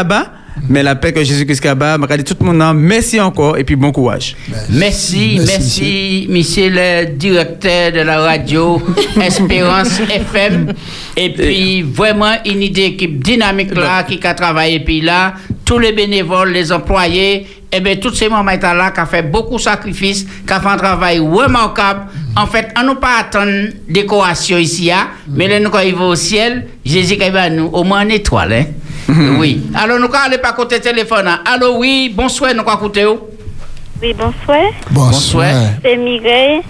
mais 0.68 0.82
la 0.82 0.94
paix 0.94 1.12
que 1.12 1.22
Jésus-Christ 1.22 1.66
a 1.66 1.74
bas, 1.74 1.97
je 1.98 2.22
tout 2.22 2.36
le 2.40 2.52
monde, 2.52 2.76
merci 2.76 3.20
encore 3.20 3.56
et 3.56 3.64
puis 3.64 3.76
bon 3.76 3.93
courage. 3.93 4.36
Merci, 4.70 5.40
merci, 5.44 6.26
monsieur 6.28 6.70
le 6.70 7.06
directeur 7.16 7.93
de 7.93 8.01
la 8.01 8.20
radio 8.20 8.80
Espérance 9.22 10.01
FM. 10.01 10.72
Et 11.16 11.32
puis, 11.32 11.82
vraiment, 11.82 12.35
une 12.44 12.62
idée 12.62 12.85
équipe 12.85 13.22
dynamique 13.22 13.74
là, 13.74 14.02
qui 14.05 14.24
a 14.26 14.35
travaillé, 14.35 14.80
puis 14.80 15.01
là, 15.01 15.35
tous 15.64 15.78
les 15.78 15.93
bénévoles, 15.93 16.52
les 16.52 16.72
employés, 16.72 17.47
et 17.70 17.80
bien, 17.80 17.97
tous 17.97 18.14
ces 18.14 18.28
moments 18.28 18.51
là, 18.51 18.90
qui 18.90 19.01
ont 19.01 19.06
fait 19.06 19.22
beaucoup 19.22 19.56
de 19.56 19.60
sacrifices, 19.60 20.24
qui 20.24 20.52
ont 20.52 20.60
fait 20.60 20.68
un 20.68 20.76
travail 20.76 21.18
remarquable. 21.18 22.06
En 22.36 22.47
fait, 22.47 22.72
on 22.78 22.85
n'a 22.85 22.94
pas 22.94 23.18
attendre 23.20 23.68
décoration 23.89 24.56
ici, 24.56 24.90
hein, 24.90 25.09
mais 25.28 25.48
là, 25.48 25.60
nous, 25.60 25.70
quand 25.70 25.80
il 25.80 25.94
va 25.94 26.05
au 26.05 26.14
ciel, 26.14 26.66
Jésus 26.85 27.16
qui 27.16 27.30
va 27.30 27.51
nous, 27.51 27.66
au 27.66 27.85
moins 27.85 28.02
une 28.02 28.12
étoile, 28.12 28.52
hein. 28.52 28.64
Oui. 29.09 29.62
Alors, 29.74 29.98
nous, 29.98 30.09
aller 30.14 30.39
pas 30.39 30.52
côté 30.52 30.80
téléphone. 30.80 31.28
Allô, 31.44 31.78
oui, 31.78 32.12
bonsoir, 32.14 32.55
nous, 32.55 32.62
quoi 32.62 32.74
écouter 32.74 33.06
Oui, 33.06 34.14
bonsoir. 34.14 34.70
Bonsoir. 34.90 35.55
C'est 35.82 35.97
Mireille. 35.97 36.62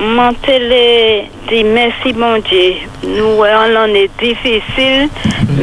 Mon 0.00 0.32
télé 0.34 1.30
dit 1.48 1.64
merci, 1.64 2.12
mon 2.14 2.38
Dieu. 2.38 2.74
Nous, 3.04 3.38
on 3.38 3.76
en 3.76 3.94
est 3.94 4.10
difficile, 4.18 5.08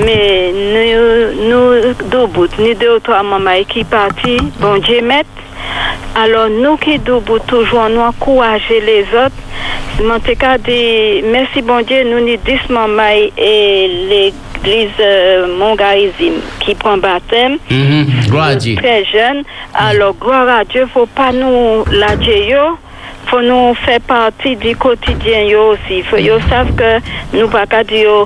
mais 0.05 0.51
nous, 0.53 1.49
nous, 1.49 1.93
deux 2.09 2.27
bouts, 2.27 2.47
nous 2.57 2.73
deux 2.73 2.95
ou 2.95 2.99
trois 2.99 3.23
mamans 3.23 3.63
qui 3.67 3.83
partis, 3.83 4.37
bon 4.59 4.77
Dieu, 4.77 5.01
met. 5.01 5.25
Alors, 6.15 6.49
nous 6.49 6.77
qui 6.77 6.97
debout 6.99 7.39
toujours, 7.39 7.89
nous 7.89 7.99
encourager 8.01 8.79
les 8.81 9.01
autres. 9.03 9.35
Mon 10.03 10.19
cas 10.19 10.57
dit 10.57 11.21
merci, 11.25 11.61
bon 11.61 11.81
Dieu, 11.81 12.03
nous, 12.05 12.25
nous 12.25 12.37
dix 12.37 12.69
mamans 12.69 13.03
et 13.37 13.87
l'église 14.09 14.89
euh, 14.99 15.57
Mongarizim 15.57 16.39
qui 16.61 16.73
prend 16.73 16.97
baptême. 16.97 17.57
Gloire 18.27 18.47
à 18.47 18.55
Dieu. 18.55 18.75
Très 18.77 19.03
jeune. 19.05 19.43
Alors, 19.73 20.15
gloire 20.15 20.47
à 20.47 20.63
Dieu, 20.63 20.87
faut 20.91 21.05
pas 21.05 21.31
nous 21.31 21.83
la 21.91 22.15
yo 22.15 22.77
faut 23.27 23.41
nous 23.41 23.73
faire 23.75 24.01
partie 24.01 24.55
du 24.55 24.75
quotidien 24.75 25.43
yo 25.43 25.73
aussi. 25.73 26.01
Faut, 26.03 26.17
yo 26.17 26.39
savent 26.49 26.75
que 26.75 26.99
nous 27.37 27.47
pas 27.47 27.65
qu'à 27.65 27.83
dire 27.83 28.25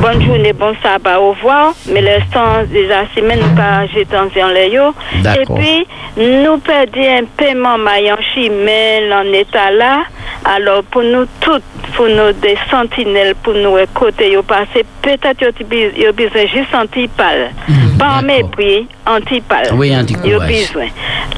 bonne 0.00 0.22
journée, 0.24 0.52
bon 0.52 0.74
sabbat, 0.82 1.20
au 1.20 1.30
revoir, 1.30 1.74
mais 1.88 2.00
l'instant 2.00 2.64
déjà 2.70 3.04
semaine 3.14 3.40
nous 3.40 3.54
pas 3.54 3.86
jeter 3.86 4.16
en 4.16 4.48
les 4.48 4.70
yo. 4.70 4.94
Et 5.24 5.44
puis 5.54 5.86
nous 6.16 6.58
perdons 6.58 7.00
un 7.00 7.24
paiement 7.36 7.78
maillant 7.78 8.16
chimel 8.34 9.12
en 9.12 9.32
état 9.32 9.70
là. 9.70 10.02
Alors 10.44 10.82
pour 10.84 11.02
nous 11.02 11.26
toutes, 11.40 11.62
pour 11.94 12.08
nous 12.08 12.32
des 12.40 12.58
sentinelles, 12.68 13.36
pour 13.42 13.54
nous 13.54 13.76
côté 13.94 14.32
yo 14.32 14.42
passer 14.42 14.84
peut-être 15.00 15.40
yo 15.42 16.12
besoin 16.12 16.46
juste 16.46 16.74
antipal. 16.74 17.50
Pas 17.98 18.18
en 18.18 18.22
mépris, 18.22 18.88
antipal. 19.06 19.70
Oui, 19.74 19.94
anti-courage. 19.96 20.30
Yo 20.30 20.40
besoin. 20.40 20.88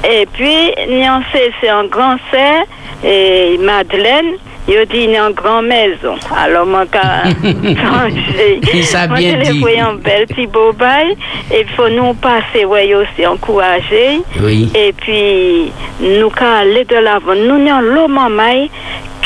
Et 0.03 0.25
puis, 0.33 0.71
Niancé, 0.89 1.51
c'est 1.59 1.69
un 1.69 1.85
grand 1.85 2.17
serre, 2.31 2.65
et 3.03 3.57
Madeleine, 3.59 4.33
il 4.67 4.85
dit 4.87 5.03
une 5.05 5.19
en 5.19 5.29
grande 5.29 5.67
maison. 5.67 6.15
Alors, 6.35 6.65
moi, 6.65 6.85
quand 6.91 6.99
Il 7.43 7.77
moi, 7.77 9.17
bien 9.17 9.39
je 9.39 9.43
dit. 9.45 9.53
les 9.53 9.59
voyais 9.59 9.83
en 9.83 9.93
bel 9.93 10.25
petit 10.25 10.47
beau 10.47 10.73
bail. 10.73 11.15
Et 11.51 11.61
il 11.61 11.67
faut 11.75 11.89
nous 11.89 12.15
passer, 12.15 12.65
ouais, 12.65 12.91
aussi 12.95 13.27
encourager. 13.27 14.21
Oui. 14.41 14.71
Et 14.73 14.91
puis, 14.93 15.71
nous, 16.01 16.29
quand 16.31 16.61
aller 16.61 16.83
de 16.83 16.95
l'avant, 16.95 17.35
nous, 17.35 17.67
avons 17.69 17.81
l'homme 17.81 18.19
maille 18.35 18.71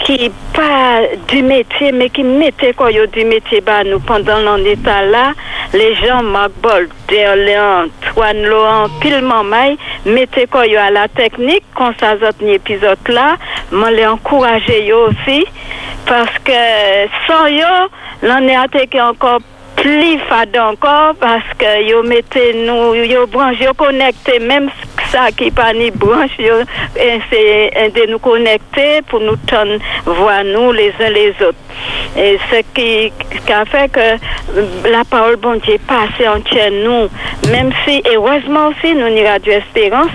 qui 0.03 0.31
pas 0.53 1.01
du 1.27 1.41
métier, 1.43 1.91
mais 1.91 2.09
qui 2.09 2.23
mettait 2.23 2.73
quoi 2.73 2.91
yo 2.91 3.05
du 3.07 3.23
métier 3.25 3.61
bah 3.61 3.83
nous 3.83 3.99
pendant 3.99 4.39
l'en 4.39 4.57
état 4.57 5.03
là, 5.03 5.33
les 5.73 5.95
gens 5.95 6.23
Marc 6.23 6.51
Bolter, 6.61 7.35
Léon, 7.35 7.89
Antoine 8.07 8.43
Laurent, 8.43 8.87
pile 8.99 9.21
maille, 9.21 9.77
mettaient 10.05 10.47
quoi 10.47 10.65
yo 10.67 10.79
à 10.79 10.89
la 10.89 11.07
technique, 11.07 11.63
zot 11.77 12.41
ni 12.41 12.53
épisode 12.53 12.97
là, 13.07 13.37
m'en 13.71 13.89
les 13.89 14.07
encourager 14.07 14.91
aussi, 14.93 15.45
parce 16.05 16.37
que 16.43 16.51
sans 17.27 17.47
yo, 17.47 17.65
l'on 18.23 18.47
est 18.47 18.55
attaqué 18.55 19.01
encore 19.01 19.39
plus 19.81 20.19
fade 20.27 20.57
encore 20.57 21.15
parce 21.19 21.43
que 21.57 21.83
yo 21.89 22.03
mettez 22.03 22.53
nous 22.65 22.95
yo 22.95 23.25
branche 23.27 23.59
yo 23.59 23.71
même 24.41 24.69
ça 25.11 25.31
qui 25.31 25.51
pas 25.51 25.73
ni 25.73 25.89
branche 25.89 26.37
yo 26.37 26.55
c'est 26.95 27.91
de 27.95 28.11
nous 28.11 28.19
connecter 28.19 29.01
pour 29.07 29.21
nous 29.21 29.37
voir 30.05 30.43
nous 30.43 30.71
les 30.71 30.93
uns 30.99 31.09
les 31.09 31.33
autres. 31.41 31.57
Et 32.17 32.37
ce 32.51 32.61
qui, 32.73 33.11
a 33.51 33.65
fait 33.65 33.89
que 33.89 34.89
la 34.89 35.03
parole 35.05 35.37
bon 35.37 35.55
Dieu 35.55 35.77
passe 35.87 36.27
entière 36.27 36.71
nous. 36.71 37.07
Même 37.51 37.71
si 37.85 38.03
heureusement 38.13 38.67
aussi 38.67 38.93
nous 38.93 39.09
ni 39.09 39.25
Radio 39.25 39.53
Espérance 39.53 40.11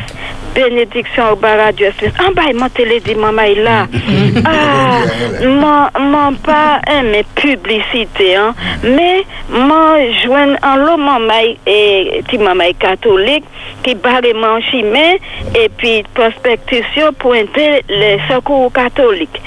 bénédiction 0.55 1.33
au 1.33 1.37
bar 1.37 1.59
Radio 1.59 1.89
Espérance 1.89 2.29
en 2.29 2.33
bas 2.33 2.53
mon 2.55 2.69
télé 2.69 3.01
dit 3.01 3.15
maman 3.15 3.43
il 3.43 3.67
ah 4.47 5.01
mon 5.43 6.01
mon 6.01 6.33
pas 6.35 6.81
aimé 6.91 7.25
publicité 7.35 8.37
hein. 8.37 8.55
Mais 8.85 9.25
moi 9.51 9.99
joindre 10.23 10.57
en 10.63 10.77
l'eau 10.77 10.97
maman 10.97 11.57
et 11.67 12.23
ti 12.29 12.39
maman 12.39 12.73
catholique 12.79 13.45
qui 13.83 13.95
barre 13.95 14.23
chimé 14.71 15.21
et 15.55 15.69
puis 15.69 16.03
prospectation 16.15 17.13
pour 17.19 17.35
aider 17.35 17.83
les 17.89 18.19
secours 18.31 18.73
catholiques. 18.73 19.41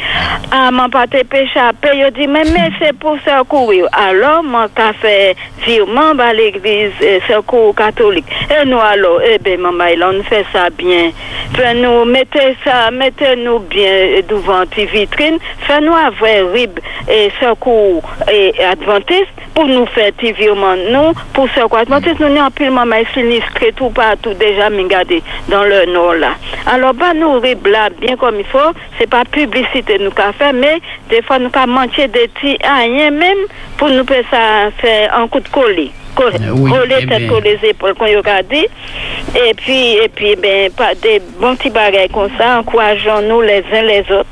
Ah 0.52 0.70
mon 0.72 0.90
pas 0.90 1.08
te 1.08 1.24
péchappé 1.24 1.98
yo 1.98 2.10
dit 2.12 2.28
mais 2.28 2.44
mais 2.54 2.70
c'est 2.80 2.94
pour 2.94 3.18
secourir. 3.26 3.88
Alors 3.92 4.44
mon 4.44 4.68
qu'a 4.68 4.94
fait 4.94 5.36
virement 5.66 6.18
à 6.20 6.34
l'église 6.34 6.92
euh, 7.02 7.20
secours 7.28 7.74
catholique. 7.76 8.26
Et 8.52 8.66
nous 8.66 8.80
alors 8.80 9.22
eh 9.26 9.40
ben 9.40 9.60
maman 9.60 9.86
il 9.94 10.04
on 10.04 10.24
fait 10.24 10.46
ça 10.54 10.70
nous 11.76 12.06
mettez 12.06 12.56
ça 12.64 12.92
mettez 12.92 13.36
nous 13.36 13.60
bien 13.60 14.22
devant 14.28 14.66
tes 14.66 14.86
vitrines. 14.86 15.40
Fait 15.60 15.82
nous 15.82 15.94
avoir 15.94 16.52
rib 16.54 16.80
et 17.10 17.32
secours 17.40 18.04
et 18.32 18.54
adventiste 18.64 19.28
pour 19.54 19.66
nous 19.66 19.86
faire 19.88 20.12
tes 20.20 20.32
virements 20.32 20.76
nous 20.76 21.14
pour 21.34 21.48
secours 21.50 21.80
adventiste. 21.80 22.20
Nous 22.20 22.30
n'avons 22.30 22.52
plus 22.52 22.70
maman 22.70 23.04
sinistré 23.14 23.74
tout 23.74 23.90
partout 23.90 24.34
déjà 24.34 24.70
dans 24.70 25.64
le 25.64 25.86
nord 25.92 26.14
là. 26.14 26.32
Alors 26.66 26.94
bah 26.94 27.14
nous 27.14 27.40
rib 27.40 27.66
là 27.68 27.90
bien 27.90 28.16
comme 28.16 28.40
il 28.40 28.46
faut. 28.46 28.72
C'est 28.98 29.10
pas 29.10 29.24
publicité 29.26 29.98
nous 30.00 30.12
qu'a 30.12 30.34
fait 30.34 30.54
mais 30.54 30.80
des 31.10 31.22
fois 31.22 31.40
nous 31.40 31.50
qu'a 31.50 31.66
manqué 31.66 32.08
des 32.08 32.28
petits 32.28 32.58
rien 32.64 33.12
même 33.12 33.38
pour 33.78 33.90
nous 33.90 34.06
faire 34.06 34.72
faire 34.78 35.18
un 35.18 35.28
coup 35.28 35.40
de 35.40 35.50
colis 35.50 35.92
coller 36.16 36.38
oui, 36.52 36.72
coller 36.72 36.96
eh 37.00 37.06
tête 37.08 37.20
bien. 37.20 37.30
coller 37.30 37.60
les 37.62 37.70
épaules 37.70 37.94
qu'on 37.96 38.06
dit 38.06 38.68
et 39.36 39.54
puis 39.56 39.94
et 39.98 40.10
puis 40.10 40.36
ben 40.36 40.72
pas 40.72 40.96
des 40.96 41.22
bons 41.40 41.56
petits 41.56 41.70
bagages 41.70 42.10
comme 42.14 42.30
ça 42.38 42.60
encourageons 42.60 43.22
nous 43.28 43.42
les 43.42 43.64
uns 43.74 43.82
les 43.82 44.02
autres 44.12 44.26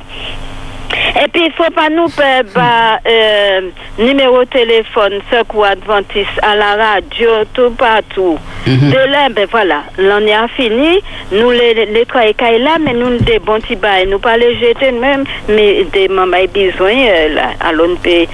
Et 1.23 1.27
puis, 1.29 1.43
il 1.45 1.51
faut 1.53 1.71
pas 1.71 1.89
nous 1.89 2.07
perdre 2.09 2.49
bah, 2.53 2.99
euh, 3.07 3.61
numéro 3.97 4.39
de 4.43 4.49
téléphone, 4.49 5.19
secours 5.31 5.65
adventiste 5.65 6.29
à 6.41 6.55
la 6.55 6.75
radio, 6.75 7.29
tout 7.53 7.71
partout. 7.71 8.37
Mhm. 8.67 8.91
De 8.91 8.97
là, 9.11 9.29
ben 9.29 9.47
voilà, 9.49 9.83
l'année 9.97 10.33
a 10.33 10.47
fini. 10.47 10.99
Nous, 11.31 11.51
les, 11.51 11.73
les 11.85 12.05
trois 12.05 12.25
écailles 12.27 12.61
là, 12.61 12.77
mais 12.83 12.93
nous, 12.93 13.17
des 13.19 13.39
bons 13.39 13.59
petits 13.61 13.75
bails. 13.75 14.07
Nous 14.07 14.19
pas 14.19 14.37
les 14.37 14.55
jeter 14.59 14.91
même, 14.91 15.23
mais 15.47 15.83
des 15.85 16.07
mamans 16.07 16.37
besoin, 16.53 16.91
euh, 16.93 17.33
là, 17.33 17.49
à 17.59 17.71
l'ONP, 17.71 18.27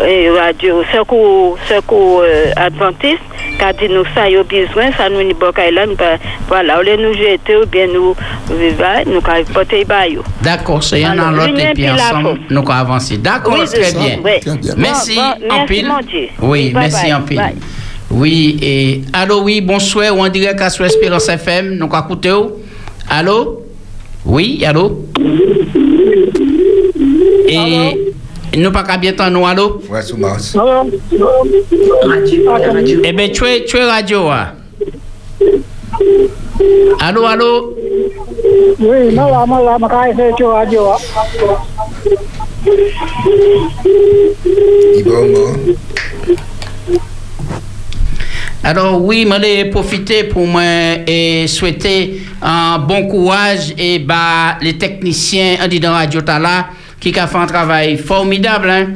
euh, 0.00 0.36
radio, 0.38 0.82
secours, 0.92 1.58
secours 1.68 2.22
euh, 2.24 2.52
adventiste, 2.56 3.18
dit 3.72 3.88
nous 3.88 4.04
ça, 4.14 4.26
ont 4.28 4.44
besoin, 4.44 4.92
ça 4.96 5.08
nous, 5.08 5.22
n'y 5.22 5.34
bon 5.34 5.52
là, 5.72 5.86
nous 5.86 5.96
pas- 5.96 6.18
voilà, 6.46 6.80
lieu 6.82 6.96
de 6.96 7.02
nous 7.02 7.14
jeter 7.14 7.56
ou 7.56 7.66
bien 7.66 7.86
nous, 7.88 8.14
euh, 8.50 8.70
nous, 9.06 9.20
quand 9.20 9.42
porter 9.52 9.84
bail. 9.84 10.18
D'accord, 10.42 10.82
c'est 10.82 11.02
un 11.04 11.14
l'autre 11.32 11.46
l'union 11.48 11.94
ensemble, 12.00 12.40
nous 12.50 12.58
allons 12.60 12.68
avancer. 12.70 13.18
D'accord, 13.18 13.54
Oui, 13.58 13.66
très 13.66 13.92
bien. 13.92 14.18
oui. 14.24 14.30
Très 14.40 14.56
bien. 14.56 14.74
Merci 14.76 15.14
Bon, 15.16 15.22
bon, 15.22 15.54
en 15.54 15.58
merci, 15.58 15.66
pile. 15.74 15.92
Dieu. 16.08 16.28
Oui, 16.40 16.70
Bye 16.70 16.74
merci 16.74 17.02
bye. 17.02 17.14
en 17.14 17.20
pile. 17.22 17.36
Bye. 17.36 17.54
Oui, 18.10 18.58
et 18.62 19.00
allô, 19.12 19.42
oui, 19.42 19.60
bonsoir, 19.60 20.16
ou 20.16 20.20
en 20.24 20.28
direct 20.28 20.60
à 20.62 20.70
sur 20.70 20.84
Espérance 20.84 21.28
FM, 21.28 21.74
nous 21.76 21.86
allons 21.92 22.04
écouter. 22.04 22.34
Allô? 23.10 23.62
Oui, 24.24 24.64
allô? 24.64 25.04
Et 27.50 28.58
nous 28.58 28.70
pas 28.72 28.82
qu'à 28.82 28.96
bien 28.96 29.12
nous, 29.30 29.46
allô? 29.46 29.82
Ouais, 29.90 30.02
sous 30.02 30.16
Mars. 30.16 30.56
Eh 33.04 33.12
bien, 33.12 33.28
tu 33.28 33.44
es, 33.44 33.64
tu 33.64 33.76
es 33.76 33.84
radio, 33.84 34.28
ah. 34.30 34.54
Allô, 37.00 37.24
allô? 37.26 37.74
Oui, 38.80 39.14
moi, 39.14 39.62
là, 39.62 39.76
je 39.78 40.16
vais 40.16 40.16
faire 40.16 40.36
sur 40.36 40.48
radio. 40.52 40.82
Alors 48.64 49.00
oui, 49.02 49.26
je 49.26 49.40
vais 49.40 49.64
profiter 49.70 50.24
pour 50.24 50.46
moi 50.46 50.62
et 51.06 51.46
souhaiter 51.46 52.22
un 52.42 52.78
bon 52.78 53.06
courage 53.06 53.72
et 53.78 53.98
bah 54.00 54.56
les 54.60 54.76
techniciens 54.76 55.56
dans 55.80 55.92
Radio 55.92 56.20
Tala 56.20 56.66
qui 57.00 57.16
a 57.18 57.26
fait 57.26 57.38
un 57.38 57.46
travail 57.46 57.96
formidable. 57.96 58.68
hein. 58.68 58.86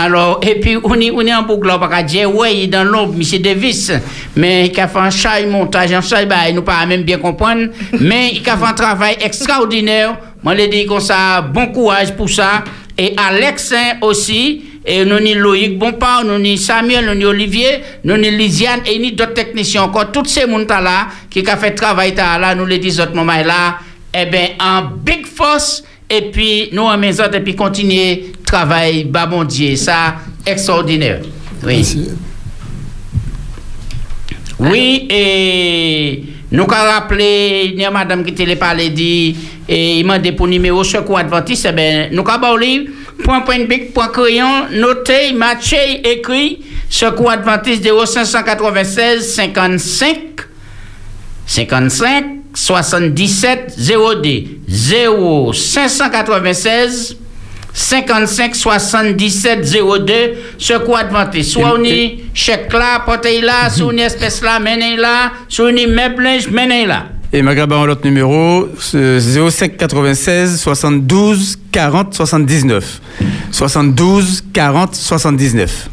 Alors, 0.00 0.38
et 0.46 0.60
puis, 0.60 0.76
on 0.84 0.94
est, 1.00 1.10
on 1.10 1.22
est 1.22 1.34
en 1.34 1.42
boucle, 1.42 1.68
on 1.68 1.76
va 1.76 2.02
dire, 2.04 2.32
ouais, 2.32 2.68
dans 2.68 2.84
l'ombre, 2.84 3.14
M. 3.14 3.42
Davis, 3.42 3.90
mais 4.36 4.68
il 4.68 4.80
a 4.80 4.86
fait 4.86 4.98
un 5.00 5.10
chat 5.10 5.44
montage, 5.44 5.92
un 5.92 6.00
chat, 6.00 6.24
bah, 6.24 6.48
il 6.48 6.54
nous 6.54 6.62
pas 6.62 6.86
même 6.86 7.02
bien 7.02 7.18
comprendre, 7.18 7.66
mais 7.98 8.30
il 8.32 8.48
a 8.48 8.56
fait 8.56 8.64
un 8.64 8.74
travail 8.74 9.16
extraordinaire. 9.20 10.16
Moi, 10.44 10.54
je 10.56 10.66
dis 10.66 10.86
comme 10.86 11.00
ça, 11.00 11.40
bon 11.40 11.66
courage 11.72 12.14
pour 12.14 12.30
ça. 12.30 12.62
Et 12.96 13.16
Alex 13.16 13.72
hein, 13.72 13.96
aussi, 14.00 14.66
et 14.86 15.04
nous 15.04 15.18
ni 15.18 15.34
Loïc 15.34 15.76
Bompard, 15.76 16.24
nous 16.24 16.38
ni 16.38 16.56
Samuel, 16.56 17.04
nous 17.04 17.14
ni 17.14 17.24
Olivier, 17.24 17.80
nous 18.04 18.16
ni 18.16 18.30
Lisiane, 18.30 18.82
et 18.86 19.00
ni 19.00 19.10
d'autres 19.10 19.34
techniciens 19.34 19.82
encore, 19.82 20.12
tous 20.12 20.26
ces 20.26 20.42
gens 20.42 20.58
là 20.80 21.08
qui 21.28 21.40
ont 21.40 21.56
fait 21.56 21.74
travail 21.74 22.14
là, 22.14 22.54
nous 22.54 22.66
les 22.66 22.78
disons 22.78 23.02
autres 23.02 23.16
là, 23.16 23.78
eh 24.14 24.26
bien, 24.26 24.50
en 24.60 24.82
big 24.82 25.26
force, 25.26 25.82
et 26.10 26.30
puis 26.30 26.70
nous 26.72 26.82
en 26.82 26.96
maison, 26.96 27.24
et 27.32 27.40
puis 27.40 27.54
continuer 27.54 28.32
travail, 28.44 29.04
bah 29.04 29.26
bon 29.26 29.44
Dieu, 29.44 29.76
ça, 29.76 30.16
extraordinaire. 30.46 31.20
Oui. 31.64 31.84
Oui, 34.58 35.06
et 35.08 36.24
nous 36.50 36.64
avons 36.64 36.74
rappelé, 36.74 37.70
il 37.72 37.80
y 37.80 37.84
a 37.84 37.90
madame 37.90 38.24
qui 38.24 38.34
télé 38.34 38.56
parlé 38.56 38.90
dit, 38.90 39.36
et 39.68 40.00
il 40.00 40.06
m'a 40.06 40.18
dit 40.18 40.32
pour 40.32 40.48
numéro 40.48 40.82
secours 40.82 41.18
adventiste, 41.18 41.66
eh 41.68 41.72
ben, 41.72 42.08
nous 42.10 42.24
avons 42.28 42.56
livre, 42.56 42.90
point 43.22 43.42
point 43.42 43.64
bic, 43.66 43.92
point 43.92 44.08
crayon, 44.08 44.66
noté, 44.72 45.32
matché, 45.32 46.00
écrit, 46.04 46.60
secours 46.88 47.30
adventiste 47.30 47.84
0596 47.84 49.34
55 49.34 50.18
55 51.46 52.37
77 52.60 53.76
0D 53.78 54.48
0 54.68 55.52
596 55.52 57.16
55 57.72 58.56
77 58.56 59.60
02 59.62 60.14
secours 60.58 60.98
adventiste. 60.98 61.52
Soit 61.52 61.74
on 61.78 61.84
y 61.84 62.24
chèque 62.34 62.72
là, 62.72 63.00
portez 63.06 63.40
là, 63.40 63.68
y 63.78 64.00
espèce 64.00 64.42
là, 64.42 64.58
menez 64.58 64.96
là, 64.96 65.32
on 65.60 65.68
y 65.68 65.86
meuble, 65.86 66.28
menez 66.50 66.86
là. 66.86 67.06
Et 67.32 67.42
Maghreba, 67.42 67.86
l'autre 67.86 68.04
numéro, 68.04 68.68
c'est 68.80 69.20
05 69.20 69.76
96 69.76 70.60
72 70.60 71.58
40 71.70 72.14
79. 72.14 73.00
72 73.52 74.42
40 74.52 74.96
79. 74.96 75.90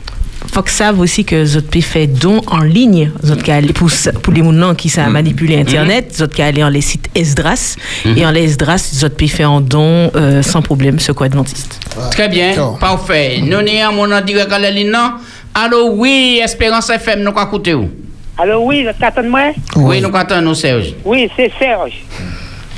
Faut 0.56 0.62
que 0.62 0.72
savent 0.72 1.02
aussi 1.02 1.26
que 1.26 1.44
Zot 1.44 1.64
peut 1.70 1.82
faire 1.82 2.08
don 2.08 2.42
en 2.48 2.60
ligne. 2.60 3.12
Zot 3.26 3.36
pour, 3.74 3.90
pour 4.24 4.34
les 4.34 4.42
gens 4.42 4.74
qui 4.74 4.88
savent 4.88 5.10
manipuler 5.10 5.60
Internet, 5.60 6.16
Zot 6.16 6.28
qu'à 6.28 6.46
aller 6.46 6.64
en 6.64 6.70
les 6.70 6.80
sites 6.80 7.10
Esdras. 7.14 7.76
Et 8.06 8.26
en 8.26 8.32
les 8.32 8.46
Esdras, 8.46 8.90
Zot 8.94 9.10
peut 9.10 9.28
faire 9.28 9.52
en 9.52 9.60
don 9.60 10.10
euh, 10.16 10.42
sans 10.42 10.62
problème, 10.62 10.98
ce 10.98 11.12
quoi 11.12 11.26
adventiste. 11.26 11.82
Très 12.12 12.30
bien, 12.30 12.54
parfait. 12.80 13.42
Nous 13.44 13.52
sommes 13.52 14.14
en 14.14 14.22
direct 14.22 14.54
à 14.54 14.60
la 14.60 14.72
ligne, 14.72 14.92
non? 14.92 15.16
Allô, 15.54 15.90
oui, 15.92 16.40
Espérance 16.42 16.90
FM, 16.90 17.20
nous 17.24 17.34
quoi 17.34 17.44
écouter 17.44 17.74
où? 17.74 17.90
Alors 18.38 18.64
oui, 18.64 18.88
t'attends-moi 18.98 19.52
Oui, 19.76 20.00
nous 20.00 20.16
attendons, 20.16 20.50
nous, 20.50 20.56
Serge. 20.56 20.94
Oui, 21.04 21.30
c'est 21.36 21.52
Serge. 21.60 22.02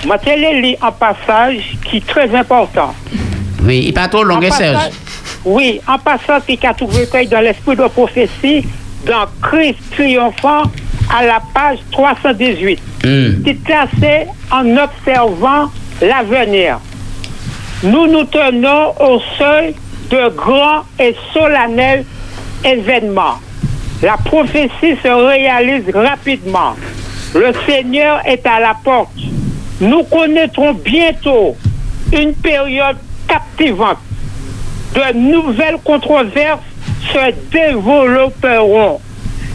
Ma 0.08 0.18
télé 0.18 0.76
un 0.82 0.92
passage 0.92 1.78
qui 1.86 1.98
est 1.98 2.08
très 2.08 2.36
important. 2.36 2.96
Oui, 3.64 3.86
il 3.88 3.94
pas 3.94 4.08
trop 4.08 4.24
long, 4.24 4.40
hein, 4.42 4.52
Serge? 4.52 4.90
Oui, 5.46 5.82
un 5.88 5.98
passage 5.98 6.44
qui 6.48 6.66
a 6.66 6.74
trouvé 6.74 7.02
recueil 7.02 7.28
dans 7.28 7.42
l'esprit 7.42 7.76
de 7.76 7.88
prophétie 7.88 8.66
dans 9.06 9.26
Christ 9.42 9.80
triomphant 9.92 10.64
à 11.16 11.26
la 11.26 11.42
page 11.54 11.80
318. 11.92 12.80
Hmm. 13.04 13.44
qui 13.44 13.56
classé 13.58 14.28
en 14.52 14.76
observant 14.76 15.72
l'avenir. 16.02 16.80
Nous 17.84 18.08
nous 18.08 18.24
tenons 18.24 18.94
au 19.00 19.22
seuil 19.38 19.76
de 20.10 20.30
grands 20.36 20.84
et 21.00 21.16
solennels 21.32 22.06
événements. 22.66 23.40
La 24.02 24.18
prophétie 24.18 24.96
se 25.04 25.08
réalise 25.08 25.84
rapidement. 25.94 26.76
Le 27.36 27.54
Seigneur 27.68 28.20
est 28.26 28.46
à 28.48 28.60
la 28.60 28.76
porte. 28.84 29.12
Nous 29.80 30.04
connaîtrons 30.04 30.74
bientôt 30.74 31.56
une 32.12 32.34
période 32.34 32.98
captivante. 33.28 34.00
De 34.94 35.18
nouvelles 35.18 35.78
controverses 35.84 36.60
se 37.14 37.32
développeront. 37.52 39.00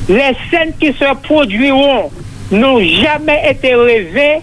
Les 0.08 0.36
scènes 0.50 0.72
qui 0.80 0.92
se 0.92 1.14
produiront 1.22 2.10
n'ont 2.50 2.80
jamais 2.80 3.50
été 3.50 3.74
rêvées 3.74 4.40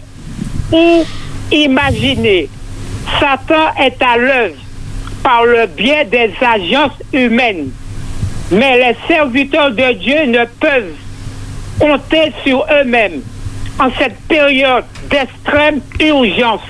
ou 0.72 1.04
imaginées. 1.52 2.50
Satan 3.20 3.74
est 3.80 4.02
à 4.02 4.18
l'œuvre 4.18 4.56
par 5.24 5.44
le 5.46 5.68
biais 5.68 6.06
des 6.06 6.32
agences 6.42 6.98
humaines. 7.14 7.70
Mais 8.52 8.78
les 8.78 8.98
serviteurs 9.08 9.72
de 9.72 9.94
Dieu 9.94 10.26
ne 10.26 10.46
peuvent 10.60 10.94
compter 11.80 12.34
sur 12.44 12.66
eux-mêmes 12.72 13.22
en 13.80 13.90
cette 13.98 14.20
période 14.28 14.86
d'extrême 15.10 15.82
urgence. 16.00 16.62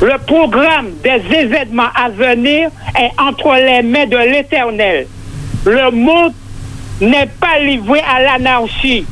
Le 0.00 0.18
programme 0.26 0.90
des 1.02 1.22
événements 1.34 1.90
à 1.94 2.10
venir 2.10 2.70
est 2.98 3.10
entre 3.20 3.54
les 3.56 3.82
mains 3.82 4.06
de 4.06 4.16
l'Éternel. 4.16 5.06
Le 5.64 5.90
monde 5.90 6.32
n'est 7.00 7.28
pas 7.40 7.58
livré 7.58 8.00
à 8.00 8.22
l'anarchie. 8.22 9.06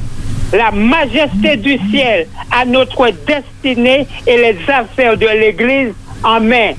La 0.53 0.71
majesté 0.71 1.57
du 1.57 1.79
ciel 1.91 2.27
a 2.53 2.65
notre 2.65 3.11
destinée 3.27 4.07
et 4.27 4.37
les 4.37 4.57
affaires 4.69 5.17
de 5.17 5.27
l'Église 5.27 5.95
en 6.23 6.41
main. 6.41 6.73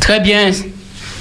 Très 0.00 0.20
bien. 0.20 0.50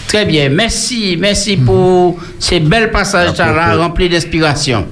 Très 0.07 0.25
bien. 0.25 0.49
Merci. 0.49 1.17
Merci 1.19 1.57
pour 1.57 2.17
ces 2.37 2.59
belles 2.59 2.91
passages 2.91 3.37
là 3.37 3.75
remplis 3.75 4.09
d'inspiration. 4.09 4.87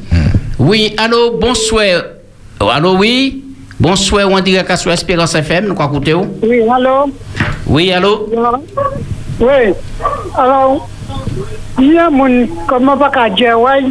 Oui, 0.59 0.93
allô, 0.97 1.37
bonsoir. 1.39 2.03
Allô, 2.59 2.97
oui? 2.97 3.43
Bonsoir, 3.79 4.27
on 4.31 4.39
dirait 4.39 4.65
qu'à 4.65 4.75
sur 4.75 4.91
Espérance 4.91 5.35
FM, 5.35 5.67
nous 5.67 5.75
quoi 5.75 5.85
écouter 5.85 6.15
où? 6.15 6.25
Oui, 6.41 6.61
allô? 6.67 7.11
Oui, 7.67 7.91
allô? 7.91 8.27
Oui. 9.39 9.73
Alors, 10.35 10.89
il 11.77 11.93
y 11.93 11.97
a 11.99 12.09
mon, 12.09 12.47
comment 12.67 12.97
pas 12.97 13.11
qu'à 13.11 13.29
dire, 13.29 13.59
ouais, 13.59 13.83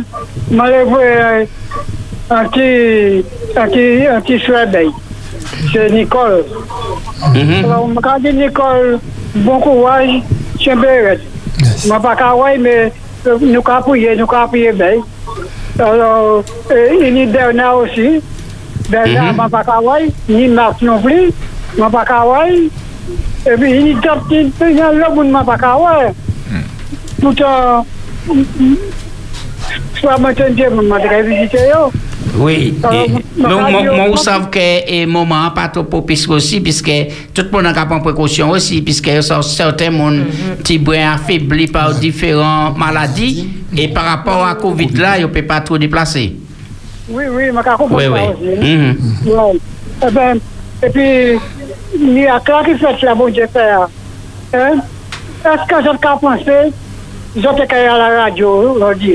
m'a 0.51 0.69
levé 0.69 1.47
un 2.29 2.45
petit, 2.47 3.25
un 3.57 3.69
petit, 3.69 4.07
un 4.09 4.21
petit 4.21 4.45
soleil. 4.45 4.91
C'est 5.73 5.89
Nicole. 5.93 6.45
Alors, 7.65 7.87
m'a 7.87 8.19
dit 8.19 8.33
Nicole, 8.33 8.99
bon 9.37 9.61
courage, 9.61 10.21
c'est 10.65 10.75
béret. 10.75 11.21
M'a 11.87 12.01
pas 12.01 12.17
qu'à 12.17 12.35
ouais, 12.35 12.59
mais 12.59 12.93
euh, 13.29 13.39
nous 13.41 13.63
qu'à 13.63 13.77
appuyer, 13.77 14.17
nous 14.17 14.27
qu'à 14.27 14.43
appuyer 14.43 14.73
bien. 14.73 14.97
Alors, 15.79 16.43
euh, 16.73 16.89
il 17.01 17.19
y 17.19 17.23
a 17.23 17.27
Bernard 17.27 17.77
aussi. 17.79 18.21
Mhm. 18.91 19.37
pas 19.37 19.49
ni 19.49 19.49
pas 19.49 19.63
pas 19.63 19.81
yo. 31.69 31.91
Oui, 32.39 32.75
mais 32.91 33.07
ma 33.39 33.49
moi, 33.49 34.17
savez 34.17 34.45
que 34.51 34.91
et 34.93 35.07
moment 35.07 35.51
pas 35.55 35.69
trop 35.69 35.85
propice 35.85 36.29
aussi, 36.29 36.61
puisque 36.61 36.91
tout 37.33 37.43
le 37.43 37.51
monde 37.51 37.67
a 37.67 37.87
prendre 37.87 38.03
précaution 38.03 38.51
aussi, 38.51 38.83
puisque 38.83 39.11
certains 39.23 39.91
monde 39.91 40.25
qui 40.63 40.79
brin 40.79 41.15
affaibli 41.15 41.67
par 41.67 41.95
différentes 41.95 42.77
maladies, 42.77 43.49
et 43.77 43.89
par 43.89 44.05
rapport 44.05 44.45
à 44.47 44.55
Covid 44.55 44.89
là, 44.95 45.19
ils 45.19 45.23
ne 45.23 45.27
peuvent 45.29 45.45
pas 45.45 45.61
trop 45.61 45.79
déplacer. 45.79 46.37
Oui, 47.09 47.25
oui, 47.31 47.51
maka 47.53 47.77
konpon 47.77 48.01
sa 48.01 48.35
ozi. 48.35 48.57
Mhm. 48.59 49.61
E 50.03 50.11
ben, 50.11 50.41
e 50.83 50.89
pi, 50.91 51.05
ni 52.03 52.27
akla 52.27 52.65
ki 52.67 52.75
fet 52.81 53.03
la 53.07 53.15
bonje 53.19 53.47
fè 53.55 53.67
a. 53.79 53.85
E, 54.53 54.65
eske 55.53 55.79
jot 55.87 56.01
ka 56.03 56.17
panse, 56.19 56.57
jot 57.39 57.63
e 57.63 57.67
kaya 57.71 57.95
la 57.97 58.09
radyo, 58.11 58.75
lò 58.81 58.91
di. 58.99 59.15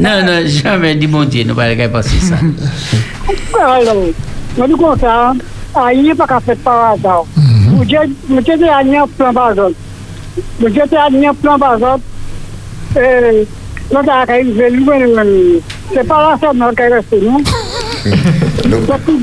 Nan, 0.00 0.24
nan, 0.24 0.48
jamè 0.48 0.94
di 0.96 1.06
bonje, 1.06 1.44
nou 1.44 1.54
pale 1.54 1.76
kaya 1.76 1.92
panse 1.92 2.16
sa. 2.24 2.40
Alon, 3.60 4.08
mwen 4.56 4.72
di 4.72 4.80
kon 4.80 4.98
sa, 4.98 5.34
a 5.76 5.92
yi 5.92 6.16
pa 6.16 6.26
ka 6.32 6.40
fet 6.40 6.64
pa 6.64 6.80
wazan. 6.80 7.28
Mwen 7.76 8.42
te 8.42 8.56
de 8.56 8.72
anyan 8.72 9.08
plan 9.20 9.36
bazan. 9.36 9.76
Mwen 10.58 10.72
te 10.72 10.88
de 10.88 10.96
anyan 11.04 11.36
plan 11.44 11.60
bazan. 11.60 12.00
E, 12.96 13.44
lò 13.92 14.00
ta 14.00 14.22
akay, 14.24 14.48
mwen 14.48 14.80
louven 14.80 15.10
mwen 15.12 15.12
mwen 15.12 15.34
mwen. 15.36 15.75
C'est 15.92 16.06
pas 16.06 16.22
là, 16.30 16.38
ça, 16.40 16.52
non, 16.54 16.70
qui 16.76 16.82
est 16.82 16.88
resté, 16.88 17.20
non? 17.20 17.38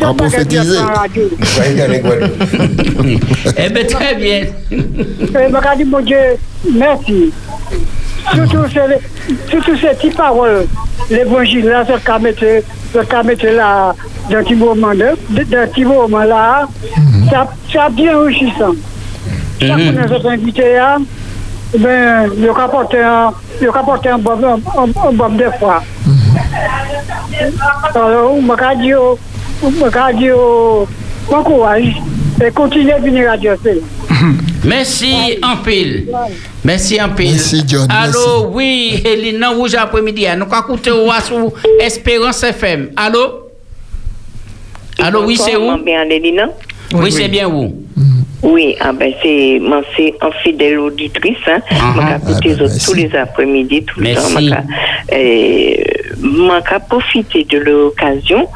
On 0.10 0.14
prophétiser. 0.16 0.78
eh 3.58 3.70
bien, 3.70 3.84
très 3.86 4.16
bien. 4.16 4.42
Et 4.72 5.48
m'a 5.50 5.76
dit, 5.76 5.86
mon 5.86 6.00
Dieu, 6.02 6.18
merci. 6.76 7.32
Surtout, 8.34 8.64
ces- 8.74 9.40
surtout 9.50 9.76
ces 9.78 9.88
petites 9.96 10.16
paroles, 10.16 10.66
l'évangile 11.10 11.66
là, 11.66 11.84
c'est 11.86 12.02
qu'à 12.04 12.20
mettre, 12.20 12.46
qu'à 13.10 13.24
mettre 13.24 13.46
là, 13.48 13.94
dans 14.30 14.38
un 14.38 14.44
petit 14.44 14.56
moment, 14.56 14.94
dans 14.94 15.58
un 15.58 15.68
petit 15.68 15.84
moment 15.86 16.24
là, 16.24 16.68
ça, 17.30 17.48
ça 17.72 17.84
a 17.86 17.90
bien 17.90 18.18
enrichissant. 18.18 18.72
Chaque 19.60 19.70
fois 19.82 19.92
que 19.94 20.08
nous 20.14 20.22
sommes 20.22 20.32
invités 20.32 20.74
là, 20.76 20.98
ben, 21.78 22.30
il 22.38 22.48
a 22.48 22.64
apporté 22.64 23.00
un, 23.02 23.32
il 23.62 23.68
a 23.68 23.72
apporté 23.78 24.10
un 24.10 24.18
bon, 24.20 24.32
un, 24.44 24.82
un, 24.82 25.10
un 25.10 25.14
bon 25.14 25.38
fois. 25.60 25.84
M'a 28.42 28.76
dit, 28.76 28.94
m'a 29.80 30.14
dit, 30.14 30.30
bon 31.30 31.44
courage, 31.44 31.96
et 32.46 32.52
continuez 32.52 32.94
à 32.94 33.00
venir 33.00 33.32
à 33.32 33.38
Dieu. 33.38 33.56
c'est. 33.64 33.82
Merci 34.66 35.14
en 35.44 35.58
pile. 35.58 36.08
Merci 36.64 37.02
en 37.02 37.10
pile. 37.10 37.32
Merci, 37.32 37.64
John. 37.68 37.88
Allô, 37.90 38.48
oui, 38.52 39.02
Elina 39.06 39.50
Rouge 39.50 39.76
après-midi. 39.76 40.26
Nous 40.38 40.44
avons 40.44 40.60
écouté 40.60 40.92
sur 41.26 41.54
Espérance 41.80 42.44
FM. 42.44 42.92
Allô? 42.96 43.50
Allô, 45.00 45.26
oui, 45.26 45.36
c'est 45.38 45.58
où? 45.58 45.70
Oui, 46.94 47.12
c'est 47.12 47.28
bien 47.28 47.48
où? 47.50 47.84
Oui, 48.44 48.76
ah 48.82 48.92
ben 48.92 49.14
c'est 49.24 49.58
moi 49.62 49.82
c'est 49.96 50.14
un 50.20 50.30
fidèle 50.44 50.78
auditrice 50.78 51.38
hein. 51.48 51.62
Écouté 52.18 52.58
tous 52.86 52.94
les 52.94 53.16
après-midi 53.16 53.84
tout 53.86 54.02
le 54.02 54.14
temps. 54.14 54.22
Merci. 54.36 54.52
M'a 56.24 56.62
euh, 56.62 56.80
profiter 56.80 57.44
de 57.44 57.58
l'occasion. 57.60 58.48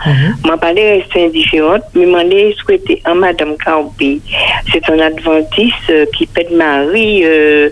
M'a 0.45 0.57
pas 0.57 0.72
les 0.72 0.99
rester 0.99 1.26
indifférente, 1.26 1.84
mais 1.94 2.06
m'a 2.06 2.23
souhaité 2.53 3.02
à 3.03 3.14
Madame 3.14 3.56
Carbi. 3.57 4.22
C'est 4.72 4.89
un 4.89 4.99
adventiste 4.99 5.76
euh, 5.89 6.06
qui 6.15 6.26
pète 6.27 6.52
Marie 6.52 7.26
euh, 7.26 7.69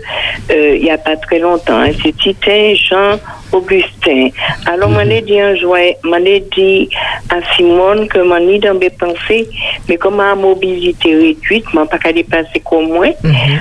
euh, 0.50 0.76
il 0.76 0.84
y 0.84 0.90
a 0.90 0.98
pas 0.98 1.16
très 1.16 1.38
longtemps. 1.38 1.80
hein. 1.80 1.90
C'est 2.02 2.14
Titin 2.16 2.74
Jean 2.74 3.18
Augustin. 3.52 4.28
Alors, 4.66 4.90
m'en 4.90 5.00
ai 5.00 5.20
dit 5.20 5.40
un 5.40 5.54
m'en 6.04 6.16
ai 6.16 6.44
dit 6.54 6.88
à 7.30 7.36
Simone 7.54 8.08
que 8.08 8.18
m'en 8.18 8.36
ai 8.36 8.58
dans 8.58 8.74
mes 8.74 8.90
pensées, 8.90 9.48
mais 9.88 9.96
comme 9.96 10.16
ma 10.16 10.34
mobilité 10.34 11.14
réduite, 11.14 11.72
m'en 11.74 11.86
pas 11.86 11.98
qu'à 11.98 12.12
dépasser 12.12 12.60
comme 12.64 12.88
moi. 12.88 13.08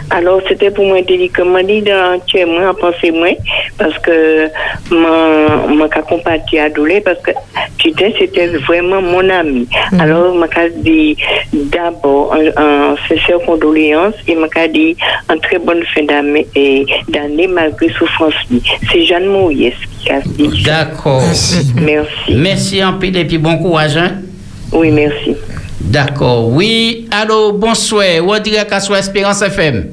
Alors, 0.09 0.41
c'était 0.47 0.71
pour 0.71 0.85
moi 0.85 1.01
délicat. 1.01 1.43
M'en 1.43 1.63
dit 1.63 1.81
dans 1.81 2.19
chez 2.27 2.45
moi, 2.45 2.69
en 2.69 2.73
pensée 2.73 3.11
moi, 3.11 3.29
parce 3.77 3.97
que 3.99 4.49
m'en 4.91 5.87
qu'à 5.87 6.01
compatir 6.01 6.63
à 6.63 6.69
douleur, 6.69 7.01
parce 7.03 7.21
que 7.21 7.31
Titin, 7.79 8.09
c'était 8.17 8.47
vraiment 8.47 9.01
mon 9.01 9.29
ami. 9.29 9.67
Alors, 9.99 10.33
m'en 10.35 10.47
qu'à 10.47 10.69
dit 10.69 11.17
d'abord, 11.53 12.33
un, 12.33 12.61
un 12.61 12.95
sincère 13.07 13.39
condoléance, 13.45 14.15
et 14.27 14.35
qu'à 14.53 14.67
dit 14.67 14.95
en 15.29 15.37
très 15.37 15.59
bonne 15.59 15.83
fin 15.93 16.03
d'année, 16.03 17.47
malgré 17.47 17.89
souffrance. 17.89 18.33
C'est 18.91 19.03
Jeanne 19.03 19.27
Mouyes 19.27 19.73
D'accord. 20.63 21.23
Merci. 21.75 22.35
Merci 22.35 22.83
en 22.83 22.93
pile 22.93 23.17
et 23.17 23.25
puis 23.25 23.37
bon 23.37 23.57
courage. 23.57 23.97
Hein? 23.97 24.21
Oui, 24.71 24.91
merci. 24.91 25.35
D'accord. 25.79 26.49
Oui, 26.49 27.07
allô, 27.11 27.53
bonsoir. 27.53 28.05
Ou 28.25 28.37
direct 28.39 28.71
à 28.71 28.79
sur 28.79 28.95
Espérance 28.95 29.41
FM. 29.41 29.87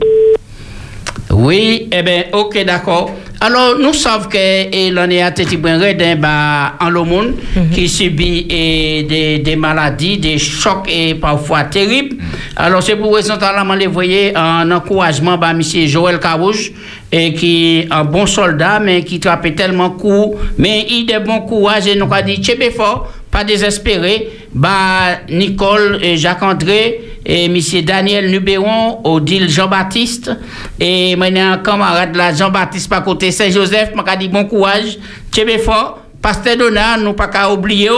Oui, 1.30 1.88
eh 1.90 2.02
bien, 2.02 2.24
ok, 2.32 2.64
d'accord. 2.64 3.10
Alors, 3.40 3.76
nous 3.76 3.92
savons 3.92 4.28
que 4.28 4.36
eh, 4.38 4.90
l'on 4.90 5.10
est 5.10 5.20
à 5.20 5.32
Tétibouin 5.32 5.76
Redin 5.76 6.14
bah, 6.14 6.74
en 6.80 6.90
le 6.90 7.02
monde 7.02 7.34
qui 7.74 7.88
subit 7.88 8.46
eh, 8.48 9.02
des, 9.02 9.38
des 9.40 9.56
maladies, 9.56 10.18
des 10.18 10.38
chocs 10.38 10.88
et 10.88 11.14
parfois 11.16 11.64
terribles. 11.64 12.16
Alors, 12.54 12.82
c'est 12.84 12.94
pour 12.94 13.14
raison 13.14 13.34
que 13.36 13.78
les 13.78 13.86
voyez 13.88 14.32
en 14.36 14.70
encouragement 14.70 15.36
bah, 15.38 15.50
M. 15.50 15.60
Joël 15.62 16.20
Carouge, 16.20 16.70
et 17.12 17.34
qui 17.34 17.80
est 17.80 17.92
un 17.92 18.04
bon 18.04 18.24
soldat, 18.24 18.80
mais 18.80 19.04
qui 19.04 19.20
trappe 19.20 19.54
tellement 19.54 19.90
court, 19.90 20.36
mais 20.56 20.86
il 20.88 21.12
a 21.12 21.20
de 21.20 21.26
bon 21.26 21.40
courage 21.42 21.86
et 21.86 21.94
nous 21.94 22.08
a 22.10 22.22
dit, 22.22 22.36
Tchébé 22.36 22.70
fort, 22.70 23.12
pas 23.30 23.44
désespéré, 23.44 24.30
bah, 24.54 25.20
Nicole 25.28 25.98
et 26.02 26.16
Jacques-André, 26.16 27.00
et 27.24 27.44
M. 27.44 27.56
Daniel 27.84 28.30
Nuberon, 28.30 29.00
Odile 29.04 29.48
Jean-Baptiste, 29.48 30.32
et 30.80 31.14
maintenant, 31.16 31.52
un 31.52 31.58
camarade 31.58 32.16
là, 32.16 32.34
Jean-Baptiste, 32.34 32.88
par 32.88 33.04
côté 33.04 33.30
Saint-Joseph, 33.30 33.94
m'a 33.94 34.16
dit 34.16 34.28
bon 34.28 34.44
courage, 34.44 34.98
Tchébé 35.30 35.58
fort, 35.58 35.98
Pasteur 36.22 36.56
Donat, 36.56 36.96
nous 36.96 37.12
pas 37.12 37.28
qu'à 37.28 37.52
oublier, 37.52 37.90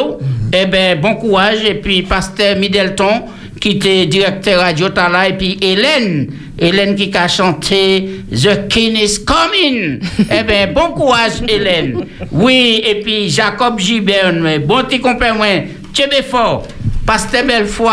eh 0.52 0.66
ben, 0.66 1.00
bon 1.00 1.14
courage, 1.14 1.64
et 1.64 1.74
puis 1.74 2.02
Pasteur 2.02 2.56
Middleton, 2.56 3.22
qui 3.60 3.70
était 3.70 4.06
directeur 4.06 4.60
radio 4.60 4.88
Tala, 4.88 5.28
et 5.28 5.36
puis 5.36 5.56
Hélène, 5.60 6.30
Hélène 6.58 6.94
qui 6.94 7.10
a 7.16 7.26
chanté 7.28 8.20
The 8.30 8.68
King 8.68 8.96
is 8.96 9.24
coming. 9.24 10.00
eh 10.30 10.42
bien, 10.44 10.68
bon 10.72 10.92
courage, 10.92 11.42
Hélène. 11.48 12.04
Oui, 12.30 12.82
et 12.86 13.00
puis 13.00 13.28
Jacob 13.28 13.78
Gibert, 13.78 14.32
mais 14.32 14.58
bon 14.58 14.84
petit 14.84 15.00
compère, 15.00 15.34
moi, 15.34 15.46
Tchébé 15.92 16.22
fort, 16.22 16.66
Pasteur 17.06 17.44
Belfoy, 17.44 17.90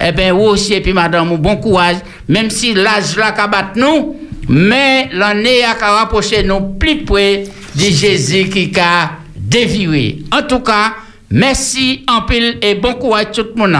eh 0.00 0.12
bien, 0.12 0.32
vous 0.32 0.44
aussi, 0.46 0.74
et 0.74 0.80
puis 0.80 0.92
madame, 0.92 1.36
bon 1.36 1.56
courage, 1.56 1.96
même 2.28 2.50
si 2.50 2.74
l'âge 2.74 3.16
là 3.16 3.34
nous, 3.76 4.16
mais 4.48 5.08
l'année 5.12 5.62
a 5.64 5.74
qu'à 5.74 5.92
rapprocher 5.92 6.42
nous 6.42 6.60
plus 6.78 7.04
près 7.04 7.44
de 7.74 7.80
Jésus 7.80 8.48
qui 8.48 8.72
a 8.80 9.12
déviré. 9.36 10.18
En 10.32 10.42
tout 10.42 10.60
cas, 10.60 10.94
merci 11.30 12.04
en 12.08 12.22
pile 12.22 12.58
et 12.62 12.74
bon 12.74 12.94
courage 12.94 13.26
tout 13.32 13.46
le 13.54 13.60
monde. 13.60 13.76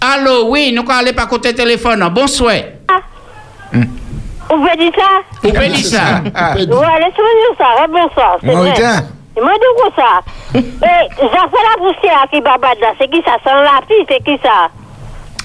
Allô, 0.00 0.48
oui, 0.50 0.72
nous 0.74 0.82
allons 0.82 0.90
aller 0.90 1.12
par 1.12 1.28
côté 1.28 1.54
téléphone. 1.54 2.04
Bonsoir. 2.12 2.54
Vous 3.72 4.56
pouvez 4.58 4.76
dire 4.76 4.92
ça 4.96 5.38
Vous 5.42 5.50
pouvez 5.52 5.68
dire 5.68 5.86
ça. 5.86 6.20
Ouais, 6.22 6.64
laissez-moi 6.64 7.32
dire 7.40 7.56
ça. 7.58 7.86
Bonsoir. 7.88 8.36
C'est 8.42 8.52
vrai. 8.52 8.72
Et 9.34 9.40
moi, 9.40 9.52
du 9.54 9.82
coup, 9.82 9.90
ça? 9.96 10.20
Et 10.54 10.60
j'ai 11.18 11.28
fait 11.28 11.32
la 11.32 11.78
poussière 11.78 12.26
qui 12.30 12.40
babade 12.40 12.78
là. 12.80 12.92
C'est 13.00 13.10
qui 13.10 13.22
ça? 13.24 13.36
Sans 13.42 13.54
la 13.62 13.80
fille, 13.88 14.04
c'est 14.08 14.22
qui 14.22 14.38
ça? 14.42 14.68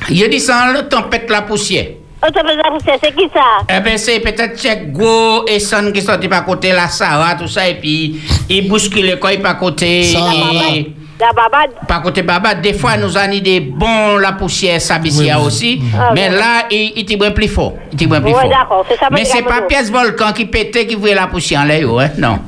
Je 0.10 0.26
dis 0.30 0.40
ça, 0.42 0.74
le 0.74 0.90
tempête 0.90 1.30
la 1.30 1.42
poussière. 1.44 1.86
Oh, 2.22 2.28
fait 2.34 2.44
la 2.56 2.64
poussière, 2.72 2.98
c'est 3.02 3.16
qui 3.16 3.30
ça? 3.34 3.64
Eh 3.70 3.80
bien, 3.80 3.98
c'est 3.98 4.20
peut-être 4.20 4.60
Check 4.60 4.92
Go 4.92 5.46
et 5.48 5.60
Son 5.60 5.92
qui 5.94 6.02
sortent 6.02 6.28
par 6.28 6.44
côté 6.46 6.72
la 6.74 6.88
Sarah, 6.90 7.36
tout 7.36 7.48
ça, 7.48 7.68
et 7.70 7.76
puis 7.76 8.20
ils 8.50 8.68
bousculent 8.68 9.10
le 9.12 9.16
coin 9.18 9.38
par 9.42 9.58
côté. 9.58 10.02
et- 10.02 10.94
La 11.20 11.34
babade 11.34 11.72
Par 11.88 12.02
côté 12.04 12.22
Baba, 12.22 12.54
des 12.54 12.74
fois, 12.74 12.96
nous 12.98 13.18
avons 13.18 13.40
des 13.40 13.60
bons 13.60 14.18
la 14.18 14.34
poussière, 14.34 14.80
ça 14.80 15.00
aussi. 15.44 15.82
Ah, 15.98 16.12
mais 16.14 16.30
là, 16.30 16.66
il 16.70 16.94
il 16.96 17.02
était 17.02 17.16
bien 17.18 17.32
plus 17.32 17.48
fort. 17.48 17.74
Il 17.92 17.96
était 17.96 18.06
bien 18.06 18.22
plus 18.22 18.32
fort. 18.32 18.48
d'accord, 18.50 18.86
Mais 19.12 19.26
c'est 19.26 19.42
pas 19.42 19.62
pièce 19.62 19.90
volcan 19.92 20.32
qui 20.34 20.46
pétait 20.46 20.86
qui 20.86 20.96
voulait 20.96 21.16
la 21.16 21.28
poussière 21.28 21.62
en 21.62 21.66
l'air, 21.66 21.88
hein? 22.00 22.10
non. 22.18 22.40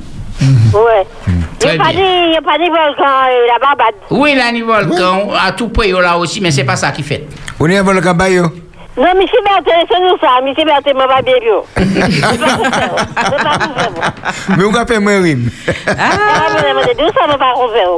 Ouais. 0.73 1.05
Il 1.27 1.67
n'y 1.67 1.75
a 1.75 1.83
pas 1.83 1.91
y 1.91 2.37
a 2.37 2.41
pas 2.41 2.57
dit 2.57 2.69
volcan 2.69 3.27
et 3.27 3.47
la 3.47 3.59
babade. 3.59 3.95
Oui, 4.11 4.35
là, 4.35 4.51
ni 4.51 4.61
volcan, 4.61 5.29
à 5.37 5.51
tout 5.51 5.69
près 5.69 5.91
là 5.91 6.17
aussi, 6.17 6.39
mais 6.39 6.51
c'est 6.51 6.63
pas 6.63 6.75
ça 6.75 6.91
qui 6.91 7.03
fait. 7.03 7.25
On 7.59 7.67
est 7.69 7.77
un 7.77 7.83
volcan 7.83 8.13
bayo. 8.13 8.51
Monsieur 8.99 9.39
Berthe, 9.45 9.65
laissez-nous 9.65 10.17
ça. 10.19 10.41
Monsieur 10.43 10.65
Berthe, 10.65 10.93
moi, 10.93 11.07
pas 11.07 11.21
bien, 11.21 11.35
bio. 11.41 11.63
Mais 14.57 14.63
vous 14.63 14.77
avez 14.77 14.99
moi 14.99 15.19
rime. 15.21 15.49
Ah, 15.87 15.93
mais 16.55 16.73
vous 16.73 16.79
avez 16.79 17.11
ça, 17.13 17.27
moi, 17.27 17.37
pas 17.37 17.53
couvert. 17.53 17.93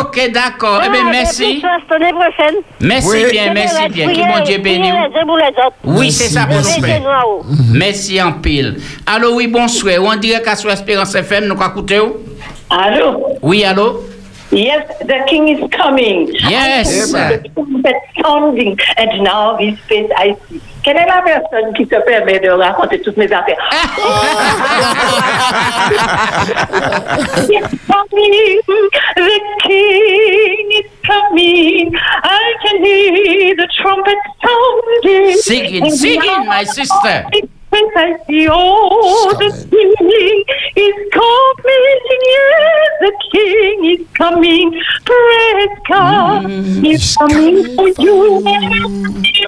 Ok, 0.00 0.30
d'accord. 0.32 0.82
Eh 0.86 0.90
bien, 0.90 1.04
merci. 1.10 1.62
L'année 1.90 2.12
prochaine. 2.12 2.56
Merci 2.80 3.08
Oui. 3.08 3.24
bien, 3.30 3.52
merci 3.54 3.88
bien. 3.88 4.06
Que 4.08 4.12
Priez- 4.12 4.26
mon 4.26 4.40
Dieu 4.44 4.58
bénisse. 4.58 4.90
priez 4.92 5.08
les 5.08 5.20
uns 5.20 5.26
pour 5.26 5.36
les 5.38 5.44
autres. 5.46 5.76
Oui, 5.84 6.06
Mettez 6.06 6.34
faire. 6.34 7.00
nous 7.00 7.08
en 7.08 7.22
haut. 7.30 7.42
Merci 7.72 8.22
en 8.22 8.32
pile. 8.32 8.76
Allô, 9.06 9.34
oui, 9.36 9.46
bonsoir. 9.46 9.94
On 10.02 10.16
dirait 10.16 10.42
qu'à 10.42 10.54
sur 10.56 10.70
Espérance 10.70 11.14
FM, 11.14 11.44
nous 11.46 11.54
avons 11.54 11.66
écouté. 11.70 11.98
Allô? 12.70 13.26
Oui, 13.42 13.64
allô? 13.64 14.00
Yes, 14.50 14.98
the 15.00 15.24
king 15.28 15.48
is 15.48 15.60
coming. 15.70 16.28
Yes. 16.32 17.12
The 17.12 17.50
trumpet 17.54 17.96
sounding, 18.22 18.78
and 18.96 19.22
now 19.22 19.56
his 19.56 19.78
face 19.80 20.10
I 20.16 20.36
see. 20.48 20.60
Quelle 20.82 20.96
est 20.96 21.06
la 21.06 21.20
personne 21.20 21.74
qui 21.74 21.84
se 21.84 21.96
permet 22.06 22.38
de 22.40 22.48
raconter 22.48 23.02
toutes 23.02 23.16
mes 23.18 23.30
affaires? 23.30 23.58
It's 27.50 27.74
coming, 27.86 28.60
the 29.16 29.40
king 29.64 30.70
is 30.72 30.90
coming. 31.04 31.94
I 31.94 32.54
can 32.62 32.84
hear 32.84 33.56
the 33.56 33.68
trumpet 33.76 34.18
sounding. 34.42 35.36
Sing 35.36 35.74
it, 35.74 35.92
sing 35.92 36.22
it, 36.22 36.46
my 36.46 36.64
sister. 36.64 37.26
Yes, 37.70 37.92
I 37.96 38.16
see, 38.26 38.48
oh, 38.50 39.32
the 39.38 39.50
king 39.70 40.44
is 40.74 40.96
coming, 41.12 42.00
yes, 42.34 42.90
the 43.00 43.12
king 43.32 43.84
is 43.92 44.06
coming, 44.16 44.72
praise 45.04 45.76
God, 45.88 46.50
he's 46.82 47.16
coming 47.16 47.76
for 47.76 47.88
you. 48.02 48.42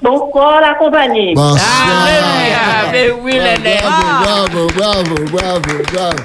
Bonsoir 0.01 0.61
la 0.61 0.73
compagnie. 0.75 1.33
Ah, 1.37 2.89
mais 2.91 3.11
oui, 3.21 3.33
les 3.33 3.57
Bravo, 3.81 4.67
bravo, 4.75 5.15
bravo, 5.31 5.73
bravo. 5.91 6.17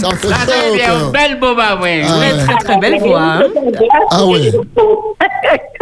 Ça 0.00 0.10
fait 0.16 0.28
Ça, 0.28 0.34
chaud 0.34 0.52
c'est 0.74 0.78
cœur. 0.78 1.10
belle 1.10 1.36
boba, 1.40 1.78
oui. 1.82 2.02
Ah 2.06 2.18
ouais. 2.18 2.32
Très, 2.44 2.56
très 2.64 2.76
belle 2.78 2.98
voix. 3.00 3.20
hein. 3.20 3.42
Ah 4.10 4.24
oui. 4.26 4.52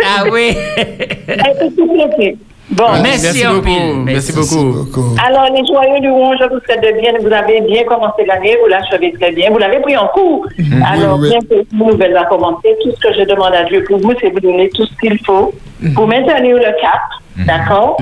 Ah 0.05 0.25
oui. 0.31 0.57
Bon, 2.71 2.85
Merci, 3.03 3.45
beaucoup. 3.45 3.95
Merci 4.05 4.33
beaucoup. 4.33 5.15
Alors, 5.25 5.47
les 5.55 5.65
joyeux 5.67 6.03
louanges 6.03 6.39
vous 6.51 6.59
souhaite 6.65 6.83
de 6.83 7.01
bien. 7.01 7.13
Vous 7.21 7.33
avez 7.33 7.61
bien 7.61 7.85
commencé 7.85 8.25
l'année, 8.27 8.57
vous 8.61 8.69
l'achevez 8.69 9.13
très 9.13 9.31
bien. 9.33 9.51
Vous 9.51 9.59
l'avez 9.59 9.81
pris 9.81 9.97
en 9.97 10.09
cours. 10.09 10.47
Alors, 10.93 11.19
oui, 11.19 11.29
oui. 11.29 11.31
bien 11.31 11.41
que 11.41 11.67
une 11.73 11.79
nouvelle 11.79 12.13
va 12.13 12.25
commencer, 12.25 12.77
tout 12.83 12.91
ce 12.91 13.01
que 13.01 13.15
je 13.15 13.23
demande 13.23 13.55
à 13.55 13.65
Dieu 13.65 13.85
pour 13.87 13.99
vous, 13.99 14.13
c'est 14.21 14.31
vous 14.31 14.41
donner 14.41 14.69
tout 14.71 14.85
ce 14.85 14.97
qu'il 15.01 15.19
faut 15.25 15.55
pour 15.95 16.09
maintenir 16.09 16.57
le 16.57 16.81
cap. 16.81 17.03
D'accord? 17.47 17.99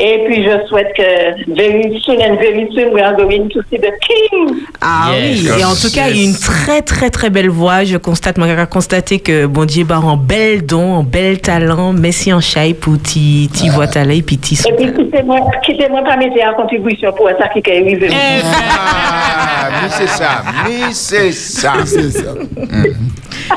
Et 0.00 0.24
puis, 0.26 0.44
je 0.44 0.66
souhaite 0.68 0.92
que 0.96 1.52
very 1.54 2.00
soon 2.04 2.20
and 2.22 2.36
very 2.36 2.68
soon 2.72 2.92
we 2.94 3.02
are 3.02 3.16
going 3.16 3.48
to 3.48 3.60
see 3.68 3.78
the 3.78 3.90
king. 4.00 4.56
Ah 4.80 5.10
Yes. 5.12 5.40
oui, 5.42 5.60
et 5.60 5.64
en 5.64 5.74
tout 5.74 5.90
cas, 5.92 6.08
il 6.08 6.16
y 6.16 6.20
a 6.20 6.28
une 6.28 6.36
très 6.38 6.82
très 6.82 7.10
très 7.10 7.30
belle 7.30 7.48
voix. 7.50 7.82
Je 7.82 7.96
constate, 7.96 8.36
j'ai 8.40 8.66
constaté 8.70 9.18
que 9.18 9.46
bon 9.46 9.64
Dieu 9.64 9.84
bar 9.84 10.06
en 10.06 10.16
bel 10.16 10.64
don, 10.64 10.94
en 10.94 11.02
bel 11.02 11.40
talent, 11.40 11.92
merci 11.92 12.32
en 12.32 12.40
chai 12.40 12.74
pour 12.74 13.00
ti 13.02 13.50
ti 13.52 13.68
voix 13.70 13.88
talent 13.88 14.14
et 14.14 14.22
puis 14.22 14.38
ti 14.38 14.54
son 14.54 14.68
Et 14.70 14.76
puis, 14.76 14.92
quittez-moi, 14.92 15.40
quittez-moi 15.64 16.02
pas 16.02 16.16
mettre 16.16 16.36
en 16.48 16.54
contribution 16.54 17.12
pour 17.12 17.28
ça 17.38 17.48
qui 17.48 17.58
est 17.58 17.68
arrivé. 17.68 18.08
Ah, 18.12 19.68
mais 19.82 19.88
c'est 19.90 20.06
ça, 20.08 20.42
mais 20.64 20.92
c'est 20.92 21.32
ça. 21.32 21.72
C'est 21.84 22.10
ça. 22.10 22.34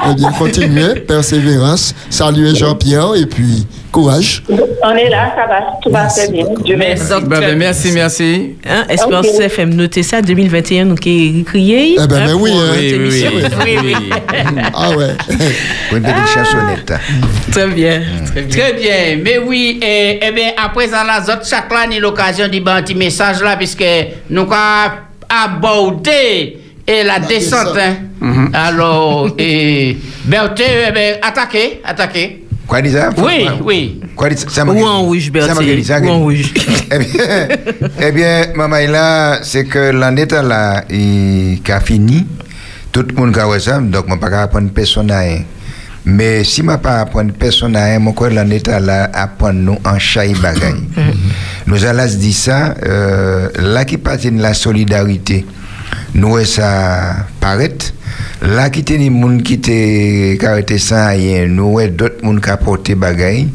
Eh 0.09 0.13
bien, 0.15 0.31
continuez, 0.31 0.95
persévérance. 1.07 1.93
Saluez 2.09 2.55
Jean-Pierre 2.55 3.15
et 3.15 3.25
puis 3.25 3.65
courage. 3.91 4.43
On 4.83 4.95
est 4.95 5.09
là, 5.09 5.33
ça 5.35 5.47
va, 5.47 5.77
tout 5.81 5.89
va 5.89 6.05
très 6.05 6.29
bien. 6.29 6.45
Dieu 6.63 6.75
merci. 6.77 7.03
Bah, 7.25 7.39
ben, 7.39 7.57
merci, 7.57 7.91
merci. 7.91 8.55
Hein, 8.65 8.85
Espérance 8.89 9.27
Ok. 9.27 9.41
FM, 9.41 9.73
notez 9.73 10.03
ça, 10.03 10.21
2021, 10.21 10.85
nous 10.85 10.95
qui 10.95 11.43
crié. 11.45 11.95
Eh 12.01 12.07
ben, 12.07 12.25
mais 12.25 12.33
oui, 12.33 12.51
hein. 12.53 12.71
Oui, 12.77 13.77
oui, 13.83 13.95
oui. 13.95 14.09
Ah 14.73 14.91
ouais. 14.91 15.15
Pour 15.89 15.97
une 15.97 16.03
petite 16.03 16.27
chansonnette. 16.33 16.93
Très 17.51 17.67
bien, 17.67 18.01
très 18.25 18.41
bien. 18.41 18.57
Très 18.57 18.73
bien, 18.73 19.19
mais 19.23 19.37
oui, 19.39 19.79
eh, 19.83 20.19
eh 20.21 20.31
bien, 20.31 20.51
à 20.57 20.69
présent, 20.69 21.03
là, 21.03 21.21
autres, 21.21 21.45
chaque 21.45 21.71
là, 21.71 21.85
l'occasion 21.99 22.47
d'y 22.47 22.63
un 22.65 22.81
petit 22.81 22.95
message 22.95 23.41
là, 23.41 23.57
puisque 23.57 23.83
nous 24.29 24.41
avons 24.43 24.95
abordé 25.29 26.57
et 26.91 27.03
la, 27.03 27.19
descente. 27.19 27.77
hein. 27.77 28.49
Alors, 28.53 29.33
et, 29.37 29.97
Berthe, 30.25 30.61
eh 30.87 30.91
bien, 30.91 31.13
attaquez, 31.21 31.81
attaquez. 31.83 32.45
Quoi 32.67 32.79
ça? 32.89 33.09
Oui, 33.17 33.47
oui. 33.63 34.01
Quoi 34.15 34.29
m'a 34.65 34.71
Ou 34.71 34.85
en 34.85 35.01
rouge, 35.01 35.29
ça, 35.83 35.99
Ou 36.01 36.07
en 36.07 36.19
rouge. 36.19 36.53
Eh 36.93 36.99
bien, 36.99 37.47
eh 38.01 38.11
bien 38.11 38.45
maman, 38.55 38.77
là, 38.89 39.39
c'est 39.43 39.63
que 39.65 39.91
l'année 39.91 40.25
là, 40.29 40.83
il 40.89 41.59
a 41.69 41.79
fini. 41.79 42.27
Tout 42.91 43.05
le 43.07 43.15
monde 43.15 43.37
a 43.37 43.59
ça, 43.59 43.79
donc 43.79 44.05
je 44.07 44.13
ne 44.13 44.19
peux 44.19 44.29
pas 44.29 44.41
apprendre 44.41 44.69
personne 44.71 45.09
à. 45.09 45.23
Mais 46.03 46.43
si 46.43 46.61
je 46.61 46.65
ne 46.65 46.71
peux 46.73 46.81
pas 46.81 46.99
apprendre 46.99 47.31
personne 47.33 47.75
à 47.77 47.97
crois 47.99 48.29
que 48.29 48.33
l'année 48.33 48.61
là, 48.65 49.09
apprendre 49.13 49.59
nous 49.59 49.77
en 49.85 49.97
chai 49.99 50.33
bagay. 50.41 50.73
Nous 51.67 51.85
allons 51.85 52.07
se 52.07 52.15
dire 52.15 52.33
ça, 52.33 52.75
euh, 52.85 53.49
là 53.59 53.85
qui 53.85 53.97
partit 53.97 54.31
de 54.31 54.41
la 54.41 54.53
solidarité, 54.53 55.45
nous 56.13 56.43
ça 56.45 57.27
paraît. 57.39 57.77
Là 58.41 58.69
qui 58.69 58.79
était 58.81 58.97
des 58.97 59.09
gens 59.09 59.37
qui 59.37 59.53
étaient 59.55 60.37
caractériés 60.39 60.79
sans 60.79 61.09
rien, 61.09 61.47
nous 61.47 61.79
d'autres 61.89 62.23
gens 62.23 62.35
qui 62.37 62.49
apporté 62.49 62.95
bagay. 62.95 63.47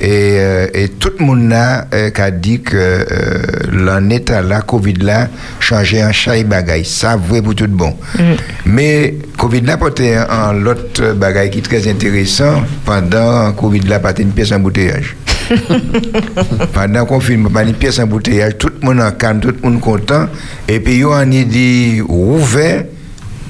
Et, 0.00 0.36
euh, 0.38 0.66
et 0.74 0.90
tout 0.90 1.10
le 1.18 1.24
monde 1.24 1.48
là 1.48 1.86
euh, 1.92 2.10
qui 2.10 2.20
a 2.20 2.30
dit 2.30 2.60
que 2.60 2.76
euh, 2.76 3.42
l'année 3.72 4.22
la 4.28 4.60
Covid 4.60 4.94
là 4.94 5.28
changeait 5.58 6.04
en 6.04 6.12
chai 6.12 6.44
bagay. 6.44 6.84
Ça 6.84 7.16
vrai 7.16 7.42
pour 7.42 7.56
tout 7.56 7.66
bon. 7.66 7.96
Mais 8.64 9.16
Covid 9.36 9.62
là 9.62 9.76
un, 10.14 10.26
un 10.30 10.52
l'autre 10.52 11.14
bagay 11.14 11.50
qui 11.50 11.58
est 11.58 11.62
très 11.62 11.88
intéressant 11.90 12.62
pendant 12.84 13.52
Covid 13.54 13.80
là 13.80 13.98
portait 13.98 14.22
une 14.22 14.30
pièce 14.30 14.52
embouteillage. 14.52 15.16
pendant 16.72 17.20
filme 17.20 17.50
pas 17.50 17.62
une 17.62 17.74
pièce 17.74 17.98
embouteillage, 17.98 18.58
tout 18.58 18.70
le 18.80 18.86
monde 18.86 19.00
en 19.00 19.10
calme, 19.12 19.40
tout 19.40 19.48
le 19.48 19.70
monde 19.70 19.80
content. 19.80 20.26
Et 20.66 20.80
puis 20.80 21.04
on 21.04 21.12
a 21.12 21.24
dit 21.24 22.00
ouvert 22.06 22.84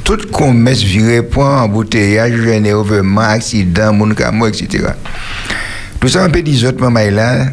tout 0.05 0.19
commerce 0.33 0.83
viré 0.83 1.23
point 1.23 1.63
embouteillage, 1.63 2.33
généralement 2.41 3.21
accident, 3.21 3.93
mort, 3.93 4.49
etc. 4.49 4.87
Tout 6.01 6.09
ça, 6.09 6.25
on 6.25 6.31
peut 6.31 6.43
dire 6.43 6.73
là, 7.11 7.47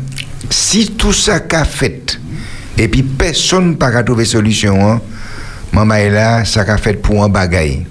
si 0.49 0.91
tout 0.91 1.11
ça 1.11 1.41
qu'a 1.41 1.65
fait, 1.65 2.17
et 2.77 2.87
puis 2.87 3.03
personne 3.03 3.71
n'a 3.71 3.75
pas 3.75 4.03
trouvé 4.03 4.23
solution, 4.23 4.89
hein, 4.89 5.01
maman 5.73 5.95
là, 6.09 6.45
ça 6.45 6.63
qu'a 6.63 6.77
fait 6.77 6.93
pour 6.93 7.23
un 7.23 7.29
bagaille. 7.29 7.85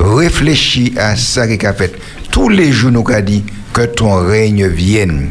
Réfléchis 0.00 0.94
à 0.96 1.16
ça 1.16 1.46
qui 1.46 1.64
a 1.66 1.72
fait. 1.72 1.94
Tous 2.30 2.48
les 2.48 2.72
jours, 2.72 2.90
nous 2.90 3.04
avons 3.08 3.24
dit 3.24 3.44
que 3.72 3.82
ton 3.82 4.26
règne 4.26 4.66
vienne. 4.66 5.28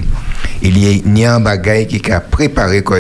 Il 0.62 0.78
y 1.18 1.26
a, 1.26 1.36
un 1.36 1.40
bagaille 1.40 1.88
qui 1.88 2.12
a 2.12 2.20
préparé 2.20 2.82
quoi. 2.82 2.98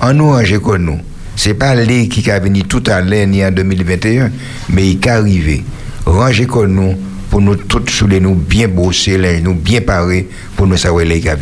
En 0.00 0.12
nous 0.12 0.30
ranger 0.30 0.58
comme 0.60 0.84
nous. 0.84 0.98
C'est 1.36 1.54
pas 1.54 1.74
lui 1.74 2.08
qui 2.08 2.30
a 2.30 2.38
venu 2.38 2.62
tout 2.64 2.82
à 2.86 3.00
l'heure 3.00 3.26
ni 3.26 3.44
en 3.44 3.50
2021, 3.50 4.30
mais 4.68 4.90
il 4.90 4.96
est 4.96 5.06
arrivé. 5.08 5.64
Ranger 6.04 6.46
comme 6.46 6.74
nous 6.74 6.94
pour 7.30 7.40
nous 7.40 7.56
tous 7.56 7.86
souler 7.88 8.20
nous 8.20 8.34
bien 8.34 8.68
bosser, 8.68 9.40
nous 9.42 9.54
bien 9.54 9.80
parer 9.80 10.28
pour 10.56 10.66
nous 10.66 10.76
savoir 10.76 11.04
les 11.04 11.20
qui 11.20 11.28
a. 11.28 11.36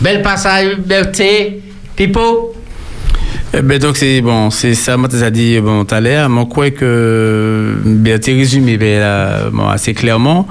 Bel 0.00 0.22
passage, 0.22 0.76
Berthe, 0.78 1.62
Pipo. 1.94 2.59
Eh 3.52 3.62
ben 3.62 3.80
donc 3.80 3.96
c'est 3.96 4.20
bon, 4.20 4.50
c'est 4.50 4.74
ça, 4.74 4.96
moi 4.96 5.08
t'as 5.08 5.28
dit 5.30 5.58
bon 5.58 5.84
tout 5.84 5.92
à 5.92 6.00
l'heure, 6.00 6.30
je 6.30 6.44
crois 6.44 6.70
que 6.70 7.74
bien 7.84 8.16
t'es 8.20 8.32
résumé 8.32 8.76
ben, 8.76 9.50
assez 9.68 9.92
clairement. 9.92 10.46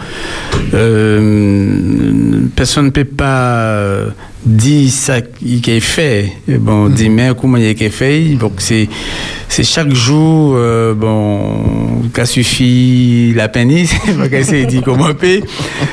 Euh, 0.74 2.42
personne 2.58 2.86
ne 2.86 2.90
peut 2.90 3.06
pas 3.06 3.86
dire 4.46 4.90
ça 4.90 5.22
qui 5.22 5.62
est 5.68 5.80
fait. 5.80 6.32
Bon, 6.48 6.90
dire 6.90 7.12
mais 7.12 7.32
comment 7.40 7.58
il 7.58 7.66
est 7.66 7.90
fait? 7.90 8.36
Donc 8.36 8.54
c'est 8.58 8.88
c'est 9.50 9.64
chaque 9.64 9.92
jour 9.94 10.54
euh, 10.56 10.94
bon 10.94 12.04
qu'a 12.14 12.26
suffit 12.26 13.34
la 13.36 13.48
peine, 13.48 13.72
c'est 14.44 14.66
dire 14.66 14.84
comment 14.86 15.14
payer. 15.16 15.44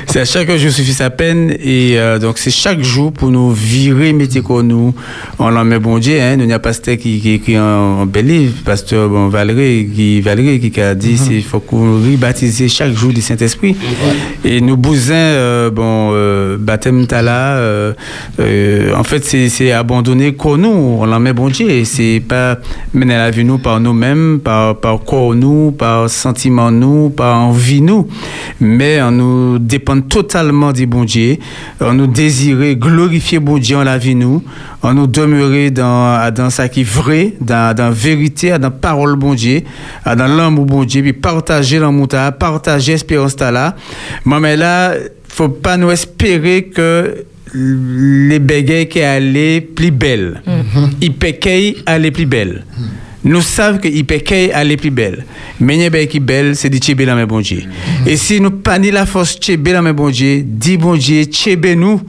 C'est 0.06 0.20
à 0.20 0.24
chaque 0.26 0.54
jour 0.56 0.70
suffit 0.70 0.92
sa 0.92 1.08
peine 1.08 1.56
et 1.58 1.98
euh, 1.98 2.18
donc 2.18 2.36
c'est 2.38 2.50
chaque 2.50 2.82
jour 2.82 3.12
pour 3.12 3.30
nous 3.30 3.52
virer 3.52 4.12
métier 4.12 4.42
qu'on 4.42 4.62
nous 4.62 4.94
on 5.38 5.48
l'en 5.48 5.64
met 5.64 5.78
bon 5.78 5.98
Dieu 5.98 6.20
hein, 6.20 6.36
nous 6.36 6.44
n'y 6.44 6.52
a 6.52 6.58
pas 6.58 6.68
pasteur 6.68 6.96
qui 6.98 7.20
qui 7.20 7.32
écrit 7.32 7.58
en, 7.58 8.00
en 8.02 8.06
bel 8.06 8.26
livre, 8.26 8.54
pasteur 8.64 9.08
bon 9.08 9.28
Valérie 9.28 9.88
qui 9.94 10.20
Valérie 10.20 10.60
qui 10.60 10.80
a 10.80 10.94
dit 10.94 11.16
c'est 11.16 11.40
faut 11.40 11.60
qu'on 11.60 11.94
rebaptise 11.94 12.70
chaque 12.72 12.92
jour 12.92 13.12
du 13.12 13.22
Saint-Esprit 13.22 13.74
et 14.44 14.60
nous 14.60 14.76
bousins 14.76 15.14
euh, 15.14 15.70
bon 15.70 16.10
euh, 16.12 16.58
baptême 16.58 17.06
tala 17.06 17.94
euh, 18.46 18.94
en 18.94 19.02
fait, 19.02 19.24
c'est 19.24 19.72
abandonner 19.72 20.34
quoi 20.34 20.56
nous, 20.56 20.68
on 20.68 21.04
l'en 21.04 21.18
met 21.20 21.32
bon 21.32 21.48
Dieu. 21.48 21.84
C'est 21.84 22.22
pas 22.26 22.58
mener 22.94 23.16
la 23.16 23.30
vie 23.30 23.44
nous 23.44 23.58
par 23.58 23.80
nous-mêmes, 23.80 24.40
par, 24.42 24.76
par 24.76 25.00
quoi 25.00 25.34
nous, 25.34 25.72
par 25.72 26.08
sentiment 26.08 26.70
nous, 26.70 27.10
par 27.10 27.36
envie 27.40 27.80
nous, 27.80 28.08
mais 28.60 29.02
on 29.02 29.10
nous 29.10 29.58
dépend 29.58 30.00
totalement 30.00 30.72
du 30.72 30.86
bon 30.86 31.04
Dieu. 31.04 31.38
On 31.80 31.92
nous 31.92 32.06
désirer 32.06 32.76
glorifier 32.76 33.40
bon 33.40 33.58
Dieu 33.58 33.76
en 33.76 33.84
la 33.84 33.98
vie 33.98 34.14
nous, 34.14 34.42
on 34.82 34.94
nous 34.94 35.06
demeurer 35.06 35.70
dans, 35.70 36.32
dans 36.32 36.50
ça 36.50 36.68
qui 36.68 36.82
est 36.82 36.88
vrai, 36.88 37.34
dans, 37.40 37.74
dans 37.74 37.90
vérité, 37.90 38.56
dans 38.58 38.70
parole 38.70 39.16
bon 39.16 39.34
Dieu, 39.34 39.62
dans 40.04 40.36
l'amour 40.36 40.66
bon 40.66 40.84
Dieu, 40.84 41.02
puis 41.02 41.12
partager 41.12 41.78
l'amour, 41.78 42.08
ta, 42.08 42.30
partager 42.32 42.92
l'espérance 42.92 43.36
là. 43.38 43.74
Mais 44.24 44.56
là, 44.56 44.94
faut 45.28 45.48
pas 45.48 45.76
nous 45.76 45.90
espérer 45.90 46.70
que 46.74 47.26
les 47.58 48.38
bégayes 48.38 48.88
qui 48.88 49.00
allaient 49.00 49.60
plus 49.60 49.90
belles. 49.90 50.42
Ils 51.00 51.12
péquaient 51.12 51.76
allaient 51.86 52.10
plus 52.10 52.26
belles. 52.26 52.64
Nous 53.26 53.40
savons 53.40 53.78
que 53.78 53.88
Ipekei 53.88 54.52
allait 54.52 54.76
plus 54.76 54.92
belle. 54.92 55.24
Mais 55.58 55.76
n'y 55.76 56.06
qui 56.06 56.20
belle, 56.20 56.54
c'est 56.54 56.70
dit 56.70 56.78
Tchébé 56.78 57.04
la 57.04 57.26
bon 57.26 57.40
Dieu. 57.40 57.62
Et 58.06 58.16
si 58.16 58.40
nous 58.40 58.52
pas 58.52 58.78
la 58.78 59.04
force 59.04 59.36
Tchébé 59.40 59.72
la 59.72 59.92
bon 59.92 60.10
Dieu, 60.10 60.44
dit 60.46 60.76
bon 60.76 60.94
Dieu, 60.94 61.24
Tchébé 61.24 61.74
nous, 61.74 62.00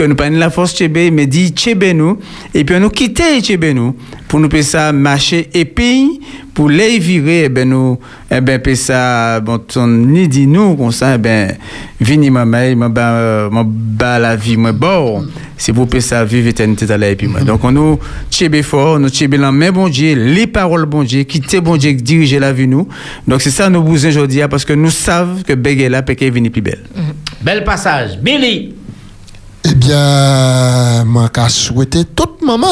que 0.00 0.06
nous 0.06 0.30
ni 0.30 0.38
la 0.38 0.48
force 0.48 0.74
Tchébé, 0.74 1.10
mais 1.10 1.26
dit 1.26 1.50
Tchébé 1.50 1.92
nous, 1.92 2.18
et 2.54 2.64
puis 2.64 2.80
nous 2.80 2.88
quitter 2.88 3.42
Tchébé 3.42 3.74
nous, 3.74 3.94
pour 4.28 4.40
nous 4.40 4.48
faire 4.48 4.64
ça 4.64 4.92
marcher, 4.92 5.50
et 5.52 5.66
puis 5.66 6.20
pour 6.54 6.70
les 6.70 6.98
virer, 6.98 7.44
eh 7.44 7.48
ben 7.50 7.68
nous, 7.68 7.98
eh 8.30 8.40
ben, 8.40 8.58
puis 8.58 8.76
ça, 8.76 9.40
bon, 9.40 9.60
on 9.76 9.86
ni 9.86 10.26
dit 10.26 10.46
nous, 10.46 10.74
comme 10.74 10.90
ça, 10.90 11.16
eh 11.16 11.18
ben, 11.18 11.54
vini 12.00 12.30
ma 12.30 12.46
mère, 12.46 12.74
ma 12.78 12.88
ba, 12.88 13.50
ma 13.50 13.62
ba 13.62 14.18
la 14.18 14.36
vie, 14.36 14.56
ma 14.56 14.72
bon, 14.72 15.26
c'est 15.58 15.74
pour 15.74 15.86
faire 15.90 16.00
ça 16.00 16.24
vivre 16.24 16.48
éternité 16.48 16.90
à 16.90 16.96
et 16.96 17.14
puis 17.14 17.26
moi. 17.26 17.40
Donc, 17.40 17.62
on 17.62 17.70
nous 17.70 17.98
tchébé 18.30 18.62
fort, 18.62 18.98
nous 18.98 19.10
la 19.32 19.52
main 19.52 19.70
bon 19.70 19.90
Dieu, 19.90 20.14
les 20.14 20.46
paroles 20.46 20.86
bon 20.86 21.02
Dieu, 21.02 21.24
quitter 21.24 21.60
bon 21.60 21.76
Dieu, 21.76 21.92
diriger 21.92 22.38
la 22.38 22.54
vie 22.54 22.66
nous. 22.66 22.88
Donc, 23.28 23.42
c'est 23.42 23.50
ça 23.50 23.68
nous 23.68 23.82
aujourd'hui, 23.82 24.40
parce 24.50 24.64
que 24.64 24.72
nous 24.72 24.90
savons 24.90 25.42
que 25.42 25.52
là, 25.88 26.00
qu'elle 26.00 26.32
vini 26.32 26.48
plus 26.48 26.62
belle. 26.62 26.84
Bel 27.42 27.64
passage. 27.64 28.18
Billy. 28.18 28.79
Eh 29.64 29.74
bien, 29.74 31.04
moi, 31.04 31.28
qu'à 31.28 31.48
souhaiter 31.48 32.04
toute 32.04 32.42
maman. 32.42 32.68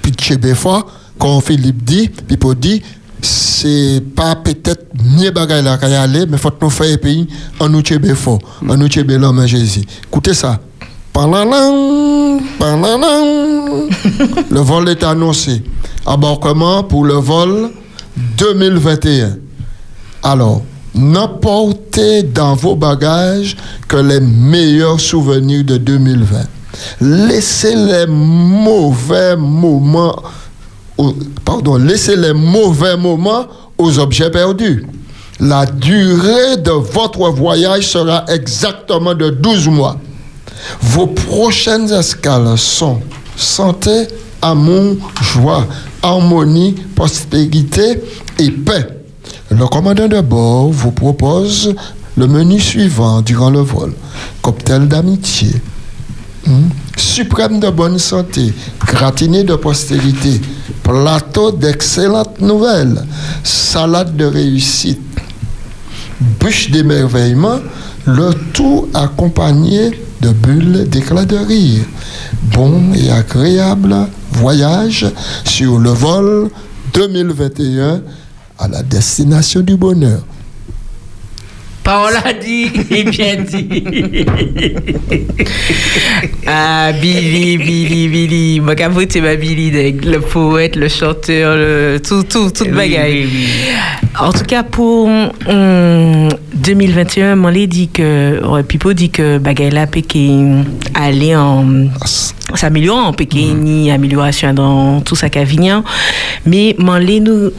Puis, 0.00 0.12
Tchébé 0.12 0.54
fort, 0.54 0.86
quand 1.18 1.40
Philippe 1.40 1.84
dit, 1.84 2.08
puis 2.08 2.36
pour 2.36 2.54
dit, 2.54 2.82
c'est 3.20 4.02
pas 4.16 4.34
peut-être 4.34 4.86
mieux 5.16 5.30
bagaille 5.30 5.62
là 5.62 5.78
qu'à 5.78 5.88
y 5.88 5.94
aller, 5.94 6.26
mais 6.26 6.36
faut 6.38 6.50
que 6.50 6.64
nous 6.64 6.70
faire 6.70 6.98
pays 6.98 7.28
en 7.60 7.68
nous 7.68 7.80
Tchébé 7.80 8.14
fort, 8.14 8.40
en 8.68 8.76
nous 8.76 8.88
Tchébé 8.88 9.16
l'homme 9.16 9.46
Jésus. 9.46 9.82
Écoutez 10.04 10.34
ça. 10.34 10.58
Palalang, 11.12 12.40
palalang. 12.58 13.88
le 14.50 14.60
vol 14.60 14.88
est 14.88 15.04
annoncé. 15.04 15.62
Embarquement 16.04 16.82
pour 16.82 17.04
le 17.04 17.14
vol 17.14 17.70
2021. 18.38 19.36
Alors, 20.24 20.62
n'emportez 20.94 22.22
dans 22.22 22.54
vos 22.54 22.76
bagages 22.76 23.56
que 23.88 23.96
les 23.96 24.20
meilleurs 24.20 25.00
souvenirs 25.00 25.64
de 25.64 25.76
2020. 25.76 26.36
Laissez 27.00 27.74
les 27.74 28.06
mauvais 28.06 29.36
moments, 29.36 30.16
aux- 30.98 31.14
laissez 31.78 32.16
les 32.16 32.32
mauvais 32.32 32.96
moments 32.96 33.46
aux 33.78 33.98
objets 33.98 34.30
perdus. 34.30 34.84
La 35.40 35.66
durée 35.66 36.56
de 36.58 36.70
votre 36.70 37.28
voyage 37.30 37.88
sera 37.88 38.24
exactement 38.28 39.14
de 39.14 39.30
12 39.30 39.68
mois. 39.68 39.96
Vos 40.80 41.08
prochaines 41.08 41.90
escales 41.92 42.56
sont 42.56 43.00
santé, 43.36 44.06
amour, 44.40 44.96
joie, 45.20 45.66
harmonie, 46.02 46.74
prospérité 46.94 48.00
et 48.38 48.50
paix. 48.50 49.01
Le 49.52 49.66
commandant 49.66 50.08
de 50.08 50.20
bord 50.22 50.70
vous 50.70 50.92
propose 50.92 51.74
le 52.16 52.26
menu 52.26 52.58
suivant 52.58 53.20
durant 53.20 53.50
le 53.50 53.60
vol. 53.60 53.92
Cocktail 54.40 54.88
d'amitié, 54.88 55.50
hmm, 56.46 56.68
suprême 56.96 57.60
de 57.60 57.68
bonne 57.68 57.98
santé, 57.98 58.54
gratiné 58.86 59.44
de 59.44 59.54
postérité, 59.54 60.40
plateau 60.82 61.52
d'excellentes 61.52 62.40
nouvelles, 62.40 63.04
salade 63.44 64.16
de 64.16 64.24
réussite, 64.24 65.02
bûche 66.40 66.70
d'émerveillement, 66.70 67.58
le 68.06 68.30
tout 68.54 68.88
accompagné 68.94 69.90
de 70.22 70.30
bulles 70.30 70.88
d'éclat 70.88 71.26
de 71.26 71.36
rire. 71.36 71.84
Bon 72.54 72.94
et 72.94 73.10
agréable 73.10 73.94
voyage 74.32 75.06
sur 75.44 75.78
le 75.78 75.90
vol 75.90 76.48
2021 76.94 78.00
à 78.62 78.68
la 78.68 78.82
destination 78.82 79.60
du 79.60 79.76
bonheur. 79.76 80.22
Parole 81.82 82.14
a 82.24 82.32
dit 82.32 82.70
et 82.92 83.02
bien 83.02 83.36
dit. 83.42 84.24
Ah, 86.46 86.92
Billy, 86.92 87.58
Billy, 87.58 88.08
Billy. 88.08 88.60
Moi, 88.60 88.76
qu'à 88.76 88.88
voter 88.88 89.20
ma 89.20 89.34
Billy, 89.34 89.70
le 89.92 90.18
poète, 90.20 90.76
le 90.76 90.88
chanteur, 90.88 91.56
le, 91.56 91.98
tout, 92.00 92.22
tout, 92.22 92.50
toute 92.50 92.68
Oui, 92.68 92.72
bagaille. 92.72 93.24
oui, 93.24 93.30
oui. 93.32 93.48
En 94.20 94.32
tout 94.32 94.44
cas, 94.44 94.62
pour 94.62 95.06
hum, 95.06 96.28
2021, 96.54 97.34
moi, 97.34 97.50
les 97.50 97.66
dit 97.66 97.88
que, 97.88 98.62
Pipo 98.62 98.92
dit 98.92 99.10
que 99.10 99.38
bagaille 99.38 99.70
là, 99.70 99.88
Pékin 99.88 100.64
aller 100.94 101.34
en, 101.34 101.64
s'améliorer 102.54 103.00
en 103.00 103.12
Pékin, 103.12 103.54
ni 103.58 103.90
amélioration 103.90 104.54
dans 104.54 105.00
tout 105.00 105.16
ça 105.16 105.28
vignan. 105.28 105.82
Mais, 106.46 106.76
les 107.00 107.18
nous, 107.20 107.50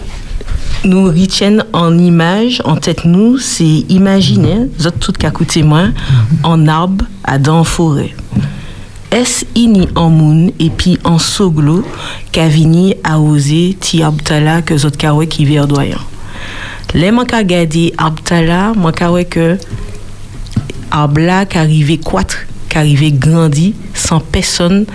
nous 0.83 1.05
retiennent 1.05 1.65
en 1.73 1.97
image, 1.97 2.61
en 2.65 2.75
tête 2.75 3.05
nous, 3.05 3.37
c'est 3.37 3.85
imaginer, 3.89 4.69
êtes 4.85 4.99
tout 4.99 5.13
qu'à 5.13 5.31
côté 5.31 5.63
moi, 5.63 5.89
en 6.43 6.67
arbre 6.67 7.05
à 7.23 7.37
dans 7.37 7.63
forêt. 7.63 8.13
Est-ce 9.13 9.45
ini 9.53 9.87
en 9.93 10.09
moun 10.09 10.51
et 10.59 10.71
puis 10.71 10.97
en 11.03 11.19
soglo 11.19 11.83
qu'a 12.31 12.47
vini 12.47 12.95
à 13.03 13.19
oser 13.19 13.77
ti 13.79 14.01
abtala 14.01 14.63
que 14.63 14.75
zot 14.75 14.97
kawe 14.97 15.27
qui 15.27 15.45
verdoyant. 15.45 16.01
Les 16.95 17.11
man 17.11 17.27
ka 17.29 17.43
gade 17.43 17.91
abtala, 17.95 18.73
man 18.73 18.91
ka 18.91 19.11
we 19.13 19.27
que 19.29 19.59
arbla 20.89 21.45
qu'arrivé 21.45 21.99
quatre, 21.99 22.47
qu'arrivé 22.69 23.11
grandi 23.11 23.75
sans 23.93 24.19
personne 24.19 24.87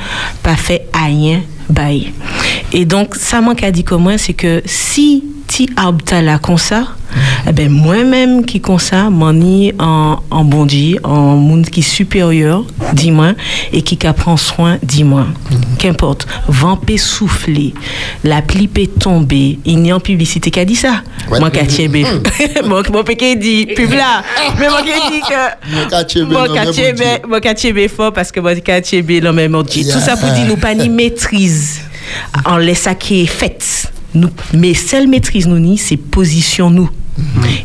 pas 0.43 0.57
fait 0.57 0.89
rien 0.93 1.43
bail. 1.71 2.13
Et 2.73 2.85
donc 2.85 3.15
ça 3.15 3.41
man 3.41 3.55
ka 3.55 3.71
dit 3.71 3.85
comment 3.85 4.19
c'est 4.19 4.35
que 4.35 4.63
si 4.67 5.23
ti 5.49 5.69
ça, 6.59 6.87
eh 7.49 7.53
ben 7.53 7.71
moi-même 7.71 8.45
qui 8.45 8.61
comme 8.61 8.79
ça, 8.79 9.09
en, 9.79 10.21
en 10.31 10.45
bondi, 10.45 10.99
en 11.03 11.37
monde 11.37 11.67
qui 11.67 11.83
supérieur, 11.83 12.65
dis-moi, 12.93 13.33
et 13.73 13.83
qui 13.83 13.97
prend 13.97 14.37
soin, 14.37 14.79
dis-moi. 14.83 15.27
Qu'importe, 15.79 16.27
vampé 16.47 16.99
souffler, 16.99 17.75
la 18.23 18.43
pluie 18.43 18.69
peut 18.69 18.87
tomber, 18.87 19.59
il 19.65 19.79
n'y 19.81 19.91
a 19.91 19.97
en 19.97 20.01
publicité 20.01 20.51
qui 20.51 20.61
a 20.61 20.65
dit 20.65 20.77
ça. 20.77 21.03
Ouais. 21.31 21.41
Moi, 21.41 21.51
qui 21.51 21.89
Moi, 22.67 22.83
mon 22.93 23.03
péqué 23.03 23.35
dit, 23.37 23.67
pub 23.75 23.93
là. 23.93 24.23
Mais 24.59 24.69
moi, 24.69 24.83
qui 24.83 24.93
dit 25.11 25.21
que. 25.21 25.75
Mon 25.75 25.89
quartier, 25.89 26.25
Mon 26.25 26.55
quartier, 26.55 26.95
mon 27.29 27.41
quartier, 27.41 27.89
fort 27.89 28.13
parce 28.13 28.31
que 28.31 28.41
mon 28.41 28.55
quartier, 28.61 29.03
mon 29.49 29.63
Dieu. 29.63 29.85
Tout 29.91 30.01
ça 30.01 30.17
pour 30.17 30.31
dire, 30.31 30.47
nous 30.47 30.57
pas 30.57 30.75
ni 30.75 30.89
maîtrise. 30.89 31.81
En 32.45 32.57
laisse 32.57 32.81
ça 32.83 32.95
qui 32.95 33.23
est 33.23 33.27
fait. 33.27 33.91
Nous, 34.15 34.31
mais 34.55 34.75
seule 34.75 35.07
maîtrise 35.07 35.47
nous 35.47 35.59
ni, 35.59 35.79
c'est 35.79 35.97
position 35.97 36.71
nous. 36.71 36.91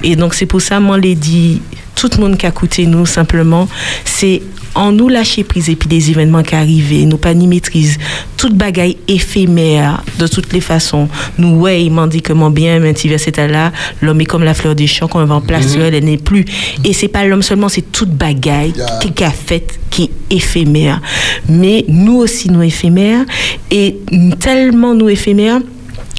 Et 0.03 0.15
donc 0.15 0.33
c'est 0.33 0.45
pour 0.45 0.61
ça, 0.61 0.79
moi, 0.79 0.97
les 0.97 1.15
dit, 1.15 1.61
tout 1.95 2.09
le 2.17 2.21
monde 2.23 2.37
qui 2.37 2.45
a 2.45 2.49
écouté 2.49 2.85
nous, 2.85 3.05
simplement, 3.05 3.67
c'est 4.03 4.41
en 4.75 4.91
nous 4.91 5.07
lâcher 5.07 5.43
prise 5.43 5.69
et 5.69 5.75
puis 5.75 5.87
des 5.87 6.09
événements 6.09 6.41
qui 6.41 6.55
arrivent, 6.55 7.07
nous 7.07 7.17
pas 7.17 7.33
ni 7.33 7.47
maîtrise, 7.47 7.97
toute 8.37 8.55
bagaille 8.55 8.97
éphémère, 9.07 10.03
de 10.17 10.27
toutes 10.27 10.51
les 10.51 10.61
façons. 10.61 11.07
Nous, 11.37 11.59
ouais, 11.59 11.85
il 11.85 11.91
m'a 11.91 12.07
dit 12.07 12.21
que 12.21 12.33
mon 12.33 12.49
bien, 12.49 12.79
mais 12.79 12.93
petit 12.93 13.07
verset 13.07 13.33
là, 13.47 13.71
l'homme 14.01 14.21
est 14.21 14.25
comme 14.25 14.43
la 14.43 14.53
fleur 14.53 14.73
des 14.75 14.87
champs, 14.87 15.07
qu'on 15.07 15.23
va 15.25 15.35
en 15.35 15.41
place 15.41 15.71
sur 15.71 15.81
elle, 15.81 15.93
elle 15.93 16.05
n'est 16.05 16.17
plus. 16.17 16.45
Et 16.83 16.93
c'est 16.93 17.07
pas 17.07 17.23
l'homme 17.25 17.43
seulement, 17.43 17.69
c'est 17.69 17.91
toute 17.91 18.09
bagaille 18.09 18.73
qui 19.01 19.11
qui 19.11 19.23
a 19.23 19.31
fait, 19.31 19.79
qui 19.89 20.03
est 20.03 20.35
éphémère. 20.37 21.01
Mais 21.47 21.85
nous 21.87 22.15
aussi, 22.15 22.49
nous 22.49 22.63
éphémères, 22.63 23.25
et 23.69 23.97
tellement 24.39 24.95
nous 24.95 25.09
éphémères, 25.09 25.59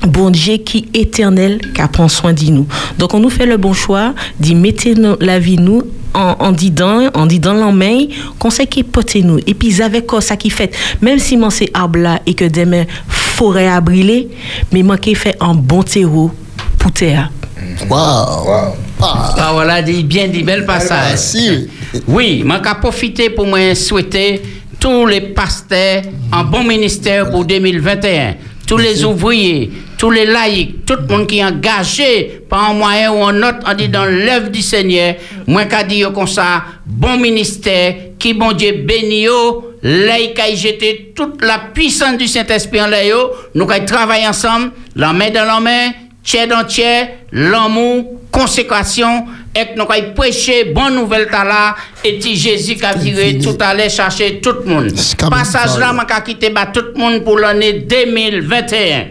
bon 0.02 0.30
Dieu 0.30 0.58
qui 0.58 0.88
est 0.92 1.00
éternel, 1.00 1.60
qui 1.74 1.82
prend 1.92 2.08
soin 2.08 2.32
de 2.32 2.44
nous. 2.44 2.66
Donc 2.98 3.14
on 3.14 3.20
nous 3.20 3.30
fait 3.30 3.46
le 3.46 3.56
bon 3.56 3.72
choix 3.72 4.14
d'y 4.38 4.54
mettre 4.54 4.88
la 5.20 5.38
vie 5.38 5.58
nous 5.58 5.82
en, 6.12 6.36
en 6.38 6.52
disant, 6.52 7.10
en 7.14 7.26
disant 7.26 7.54
la 7.54 7.72
main, 7.72 8.06
qu'on 8.38 8.50
sait 8.50 8.66
qui 8.66 8.82
porte 8.82 9.14
nous. 9.16 9.38
Et 9.46 9.54
puis 9.54 9.82
avec 9.82 10.06
quoi 10.06 10.20
ça 10.20 10.36
qui 10.36 10.50
fait, 10.50 10.74
même 11.00 11.18
si 11.18 11.36
moi 11.36 11.50
c'est 11.50 11.70
arbre 11.74 11.98
là 11.98 12.20
et 12.26 12.34
que 12.34 12.44
demain 12.44 12.84
forêt 13.08 13.68
a 13.68 13.80
brûlé, 13.80 14.28
mais 14.72 14.82
moi 14.82 14.96
qui 14.98 15.14
fait 15.14 15.36
un 15.40 15.54
bon 15.54 15.82
terreau 15.82 16.30
pour 16.78 16.92
terre. 16.92 17.30
Waouh! 17.88 18.74
Parole 19.36 19.70
a 19.70 19.82
dit 19.82 20.02
bien 20.04 20.28
dit, 20.28 20.42
bel 20.42 20.64
passage. 20.64 21.18
Oui, 22.06 22.44
je 22.44 22.52
vais 22.52 22.74
profiter 22.80 23.30
pour 23.30 23.46
moi 23.46 23.74
souhaiter 23.74 24.42
tous 24.80 25.06
les 25.06 25.20
pasteurs 25.20 26.02
en 26.32 26.44
bon 26.44 26.64
ministère 26.64 27.30
pour 27.30 27.44
2021, 27.44 28.34
tous 28.66 28.78
les 28.78 29.04
ouvriers, 29.04 29.70
tous 29.98 30.10
les 30.10 30.26
laïcs, 30.26 30.84
tout 30.86 30.94
le 30.94 31.06
monde 31.06 31.26
qui 31.26 31.38
est 31.38 31.44
engagé 31.44 32.42
par 32.48 32.70
un 32.70 32.74
moyen 32.74 33.12
ou 33.12 33.24
un 33.24 33.42
autre, 33.42 33.58
on 33.66 33.74
dit 33.74 33.88
dans 33.88 34.04
l'œuvre 34.04 34.48
du 34.48 34.62
Seigneur, 34.62 35.16
moi 35.46 35.64
qu'a 35.66 35.84
dit 35.84 36.02
comme 36.14 36.26
ça, 36.26 36.64
bon 36.86 37.16
ministère, 37.18 37.94
qui 38.18 38.32
bon 38.32 38.52
Dieu 38.52 38.84
béni 38.86 39.22
yo, 39.22 39.72
laïc 39.82 40.38
a 40.38 40.54
jeté 40.54 41.12
toute 41.14 41.42
la 41.42 41.58
puissance 41.58 42.16
du 42.16 42.26
Saint-Esprit 42.26 42.80
en 42.82 42.86
l'air, 42.86 43.16
nous 43.54 43.70
allons 43.70 43.84
travailler 43.84 44.26
ensemble, 44.26 44.72
la 44.96 45.12
main 45.12 45.30
dans 45.30 45.44
la 45.44 45.60
main, 45.60 45.90
tiers 46.22 46.48
dans 46.48 46.64
tiers, 46.64 47.08
l'amour, 47.32 48.20
consécration, 48.30 49.26
et 49.54 49.76
nous 49.76 49.86
allons 49.88 50.12
prêcher 50.14 50.64
bonne 50.64 50.96
nouvelle 50.96 51.28
là, 51.30 51.76
et 52.02 52.20
si 52.20 52.36
Jésus 52.36 52.74
qui 52.76 52.84
a 52.84 52.94
viré 52.94 53.38
tout 53.38 53.56
à 53.60 53.74
l'heure 53.74 53.90
chercher 53.90 54.40
tout 54.40 54.54
le 54.64 54.70
monde. 54.70 54.92
Passage 55.30 55.78
là, 55.78 55.92
je 55.92 56.14
vais 56.14 56.22
quitter 56.24 56.50
bah, 56.50 56.66
tout 56.72 56.84
le 56.94 57.00
monde 57.00 57.24
pour 57.24 57.38
l'année 57.38 57.72
2021 57.74 59.06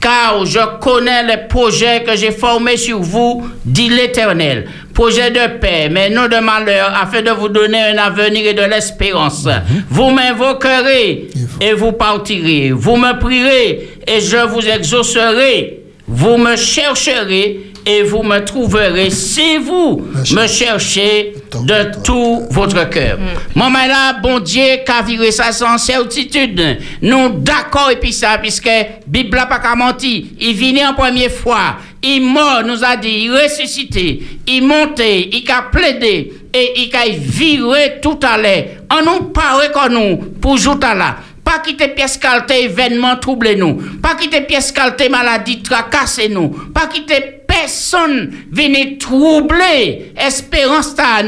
car 0.00 0.44
je 0.46 0.60
connais 0.80 1.24
les 1.24 1.48
projets 1.48 2.02
que 2.04 2.16
j'ai 2.16 2.30
formés 2.30 2.76
sur 2.76 3.00
vous, 3.00 3.48
dit 3.64 3.88
l'Éternel. 3.88 4.66
Projet 4.94 5.30
de 5.30 5.58
paix, 5.60 5.88
mais 5.90 6.10
non 6.10 6.26
de 6.26 6.36
malheur, 6.40 6.92
afin 7.00 7.22
de 7.22 7.30
vous 7.30 7.48
donner 7.48 7.80
un 7.80 7.98
avenir 7.98 8.46
et 8.46 8.54
de 8.54 8.62
l'espérance. 8.62 9.48
Vous 9.88 10.10
m'invoquerez 10.10 11.28
et 11.60 11.72
vous 11.72 11.92
partirez. 11.92 12.72
Vous 12.72 12.96
me 12.96 13.18
prierez 13.18 13.88
et 14.06 14.20
je 14.20 14.44
vous 14.48 14.66
exaucerai. 14.66 15.82
Vous 16.06 16.36
me 16.36 16.56
chercherez 16.56 17.67
et 17.88 18.02
vous 18.02 18.22
me 18.22 18.40
trouverez 18.40 19.08
si 19.08 19.56
vous 19.56 20.06
me 20.34 20.46
cherchez 20.46 21.32
de 21.64 22.02
tout 22.02 22.46
votre 22.50 22.88
cœur. 22.90 23.18
Mon 23.54 23.70
là, 23.70 24.12
bon 24.22 24.40
Dieu, 24.40 24.80
qu'a 24.84 25.00
viré 25.00 25.32
ça 25.32 25.52
sans 25.52 25.78
certitude. 25.78 26.78
Nous 27.00 27.30
d'accord 27.38 27.90
et 27.90 27.96
puis 27.96 28.12
ça, 28.12 28.36
puisque 28.36 28.68
Bible 29.06 29.38
n'a 29.38 29.46
pas 29.46 29.58
qu'à 29.58 29.74
mentir. 29.74 30.22
Il 30.38 30.54
vient 30.54 30.90
en 30.90 30.94
première 30.94 31.30
fois. 31.30 31.76
Il 32.02 32.20
mort, 32.20 32.62
nous 32.62 32.84
a 32.84 32.94
dit, 32.96 33.24
il 33.24 33.32
ressuscité, 33.32 34.22
il 34.46 34.62
monté, 34.62 35.30
il 35.34 35.50
a 35.50 35.62
plaidé 35.62 36.32
et 36.52 36.72
il 36.76 36.94
a 36.94 37.08
viré 37.08 38.00
tout 38.02 38.20
à 38.22 38.36
l'heure. 38.36 38.64
On 38.92 39.02
nous 39.02 39.24
parle 39.30 39.72
comme 39.72 39.94
nous 39.94 40.16
pour 40.40 40.58
jouer 40.58 40.76
là. 40.82 41.16
Pas 41.42 41.60
quitter 41.64 41.88
pièce 41.88 42.18
calté, 42.18 42.64
événement 42.64 43.16
troublé 43.16 43.56
nous. 43.56 43.80
Pas 44.02 44.14
quitter 44.14 44.42
pièce 44.42 44.70
calté, 44.70 45.08
maladie 45.08 45.62
tracassé 45.62 46.28
nous. 46.28 46.50
Pas 46.74 46.86
quitter 46.86 47.37
personne 47.48 48.30
venir 48.52 48.98
troubler 48.98 50.12
espérance 50.16 50.94
ta 50.94 51.22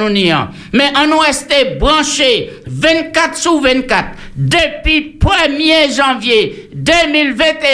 Mais 0.72 0.92
on 0.96 1.06
nous 1.08 1.18
resté 1.18 1.76
branché 1.80 2.50
24 2.66 3.36
sur 3.36 3.60
24 3.60 4.04
depuis 4.36 5.18
1er 5.18 5.94
janvier 5.94 6.68
2021 6.74 7.68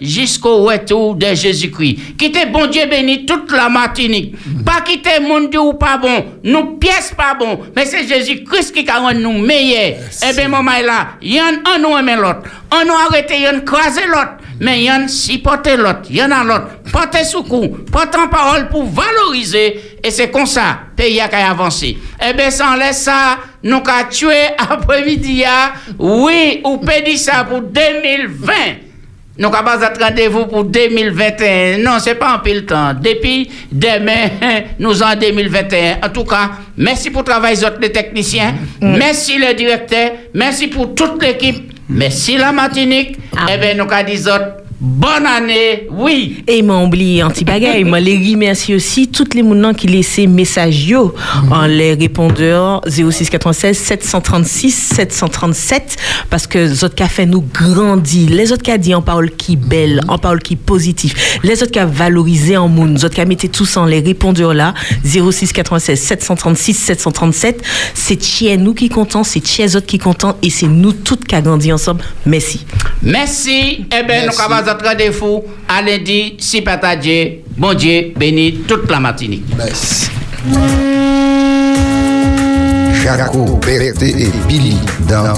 jusqu'au 0.00 0.64
retour 0.64 1.14
de 1.14 1.34
Jésus-Christ. 1.34 2.16
Quittez 2.18 2.46
bon 2.46 2.66
Dieu 2.66 2.86
béni 2.86 3.24
toute 3.24 3.50
la 3.52 3.68
Martinique. 3.68 4.34
Pas 4.64 4.82
quitter 4.82 5.20
mon 5.20 5.48
Dieu 5.48 5.60
ou 5.60 5.74
pas 5.74 5.96
bon, 5.96 6.24
nous 6.44 6.76
pièces 6.76 7.14
pas 7.16 7.34
bon, 7.34 7.60
mais 7.74 7.84
c'est 7.86 8.06
Jésus-Christ 8.06 8.72
qui 8.72 8.88
a 8.88 9.14
nous 9.14 9.38
meilleurs. 9.38 9.98
Eh 10.28 10.36
bien, 10.36 10.48
maman 10.48 10.72
là, 10.84 11.08
y 11.22 11.40
en 11.40 11.70
a 11.70 11.78
nous 11.78 11.96
aimer 11.96 12.16
l'autre. 12.16 12.42
On 12.72 12.84
nous 12.84 12.94
arrêté, 13.08 13.40
y 13.40 13.48
en 13.48 13.60
craser 13.60 14.06
l'autre. 14.06 14.38
Mais 14.60 14.84
y 14.84 14.90
en 14.92 15.08
supporter 15.08 15.76
l'autre, 15.76 16.02
y 16.10 16.22
en 16.22 16.30
a 16.30 16.44
l'autre. 16.44 16.68
Portez 16.92 17.24
sous 17.24 17.42
coup, 17.42 17.68
en 18.00 18.28
parole 18.28 18.68
pour 18.68 18.84
valoriser. 18.84 19.98
Et 20.02 20.10
c'est 20.10 20.30
comme 20.30 20.46
ça, 20.46 20.80
pays 20.96 21.20
a 21.20 21.50
avancé. 21.50 21.96
Eh 22.24 22.32
bien, 22.32 22.50
sans 22.50 22.74
laisser 22.74 23.04
ça, 23.04 23.38
nous 23.62 23.76
avons 23.76 24.08
tué 24.10 24.48
après-midi, 24.58 25.44
oui, 25.98 26.60
ou 26.64 26.78
pédit 26.78 27.18
ça 27.18 27.44
pour 27.44 27.60
2020. 27.60 28.52
Nous 29.38 29.48
avons 29.48 29.64
pas 29.64 29.94
rendez-vous 29.98 30.46
pour 30.46 30.64
2021. 30.64 31.78
Non, 31.78 31.98
c'est 31.98 32.16
pas 32.16 32.34
en 32.34 32.38
pile 32.40 32.66
temps. 32.66 32.92
Depuis 32.94 33.50
demain, 33.70 34.28
nous 34.78 35.02
en 35.02 35.14
2021. 35.16 35.98
En 36.04 36.08
tout 36.10 36.24
cas, 36.24 36.50
merci 36.76 37.10
pour 37.10 37.22
le 37.22 37.26
travail 37.26 37.56
des 37.80 37.92
techniciens. 37.92 38.54
Merci 38.80 39.38
le 39.38 39.54
directeur. 39.54 40.10
Merci 40.34 40.68
pour 40.68 40.94
toute 40.94 41.22
l'équipe. 41.22 41.72
Merci 41.88 42.36
la 42.36 42.52
Martinique. 42.52 43.18
Eh 43.52 43.56
bien, 43.58 43.74
nous 43.74 43.90
avons 43.90 44.06
dit 44.06 44.28
autres, 44.28 44.61
Bonne 44.84 45.26
année, 45.26 45.86
oui. 45.92 46.42
Et 46.48 46.60
m'a 46.60 46.82
oublié 46.82 47.22
un 47.22 47.30
petit 47.30 47.44
bagage. 47.44 47.84
Moi, 47.84 48.00
les 48.00 48.16
remercie 48.32 48.74
aussi 48.74 49.06
toutes 49.06 49.34
les 49.34 49.44
mounans 49.44 49.74
qui 49.74 49.86
laissaient 49.86 50.26
message 50.26 50.86
yo 50.88 51.14
en 51.52 51.66
les 51.66 51.94
répondeurs 51.94 52.80
0696 52.88 53.78
736 53.78 54.72
737 54.72 55.96
parce 56.30 56.48
que 56.48 56.58
les 56.58 56.82
autres 56.82 56.96
qui 56.96 57.04
fait 57.04 57.26
nous 57.26 57.42
grandir. 57.42 58.30
Les 58.30 58.50
autres 58.50 58.64
qui 58.64 58.76
dit 58.80 58.92
en 58.92 59.02
parole 59.02 59.30
qui 59.30 59.54
belle, 59.54 60.00
en 60.08 60.18
parole 60.18 60.42
qui 60.42 60.56
positif. 60.56 61.38
Les 61.44 61.62
autres 61.62 61.70
qui 61.70 61.78
valorisé 61.78 62.56
en 62.56 62.66
moun. 62.66 62.94
Les 62.94 63.04
autres 63.04 63.14
qui 63.14 63.24
mettez 63.24 63.48
tous 63.48 63.76
en 63.76 63.84
les 63.84 64.00
répondeurs 64.00 64.52
là 64.52 64.74
0696 65.04 65.96
736 65.96 66.74
737. 66.74 67.62
C'est 67.94 68.20
chez 68.20 68.56
nous 68.56 68.74
qui 68.74 68.88
comptons, 68.88 69.22
c'est 69.22 69.46
chez 69.46 69.62
les 69.62 69.76
autres 69.76 69.86
qui 69.86 70.00
comptons 70.00 70.34
et 70.42 70.50
c'est 70.50 70.66
nous 70.66 70.92
toutes 70.92 71.24
qui 71.24 71.40
grandi 71.40 71.72
ensemble. 71.72 72.02
Merci. 72.26 72.66
Merci. 73.00 73.86
Eh 73.96 74.02
bien, 74.04 74.26
nous 74.26 74.40
avons 74.40 74.71
notre 74.72 74.88
rendez-vous 74.88 75.44
à 75.68 75.82
lundi, 75.82 76.34
si 76.38 76.62
patadier, 76.62 77.44
bon 77.58 77.74
Dieu 77.74 78.12
bénit 78.16 78.62
toute 78.66 78.86
la. 78.86 79.42
Merci. 79.56 80.08
Jaco, 83.02 83.58
Berthe 83.66 84.02
et 84.02 84.30
Billy 84.46 84.76
dans 85.08 85.34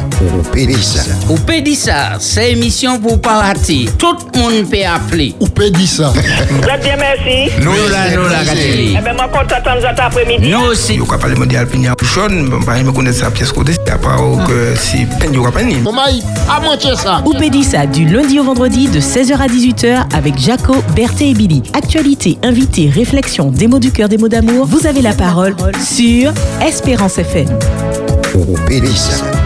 Pédissa. 0.52 1.00
Ou 1.30 1.38
Pédissa, 1.38 2.18
c'est 2.18 2.52
émission 2.52 2.98
pour 2.98 3.18
parati. 3.18 3.88
Tout 3.98 4.14
le 4.34 4.38
monde 4.38 4.70
peut 4.70 4.84
appeler. 4.86 5.34
Ou 5.40 5.46
Pédissa. 5.46 6.12
Très 6.60 6.78
bien, 6.78 6.96
merci. 6.98 7.50
Nous 7.62 7.72
là, 7.90 8.14
nous 8.14 8.28
là, 8.28 8.44
Gateli. 8.44 8.96
Eh 8.98 9.02
bien, 9.02 9.14
moi, 9.14 9.28
content 9.32 9.76
de 9.76 9.80
cet 9.80 9.98
après-midi. 9.98 10.48
Nous 10.50 10.60
aussi. 10.70 10.96
Yo 10.96 11.06
ka 11.06 11.16
pale 11.16 11.36
mondial 11.36 11.66
pini 11.66 11.88
a 11.88 11.94
jaune, 12.02 12.50
me 12.50 12.92
connaître 12.92 13.18
sa 13.18 13.30
pièce 13.30 13.50
côté, 13.50 13.72
à 13.90 13.96
part 13.96 14.20
que 14.46 14.74
si 14.76 15.06
pen 15.18 15.32
yo 15.32 15.42
ka 15.42 15.50
peni. 15.50 15.76
Maman, 15.76 16.02
à 16.48 16.60
manger 16.60 16.94
ça. 16.96 17.22
Oupédissa 17.24 17.86
du 17.86 18.04
lundi 18.04 18.38
au 18.38 18.44
vendredi 18.44 18.88
de 18.88 19.00
16h 19.00 19.36
à 19.38 19.46
18h 19.46 20.14
avec 20.14 20.38
Jaco, 20.38 20.76
Berthe 20.94 21.22
et 21.22 21.32
Billy. 21.32 21.62
Actualité, 21.72 22.38
invité, 22.42 22.90
réflexion, 22.94 23.50
des 23.50 23.66
mots 23.66 23.78
du 23.78 23.90
cœur, 23.90 24.08
des 24.08 24.18
mots 24.18 24.28
d'amour. 24.28 24.66
Vous 24.66 24.86
avez 24.86 25.00
la 25.00 25.14
parole 25.14 25.56
sur 25.82 26.32
Espérance 26.60 27.18
FM. 27.18 27.53
Pédissa. 28.66 29.43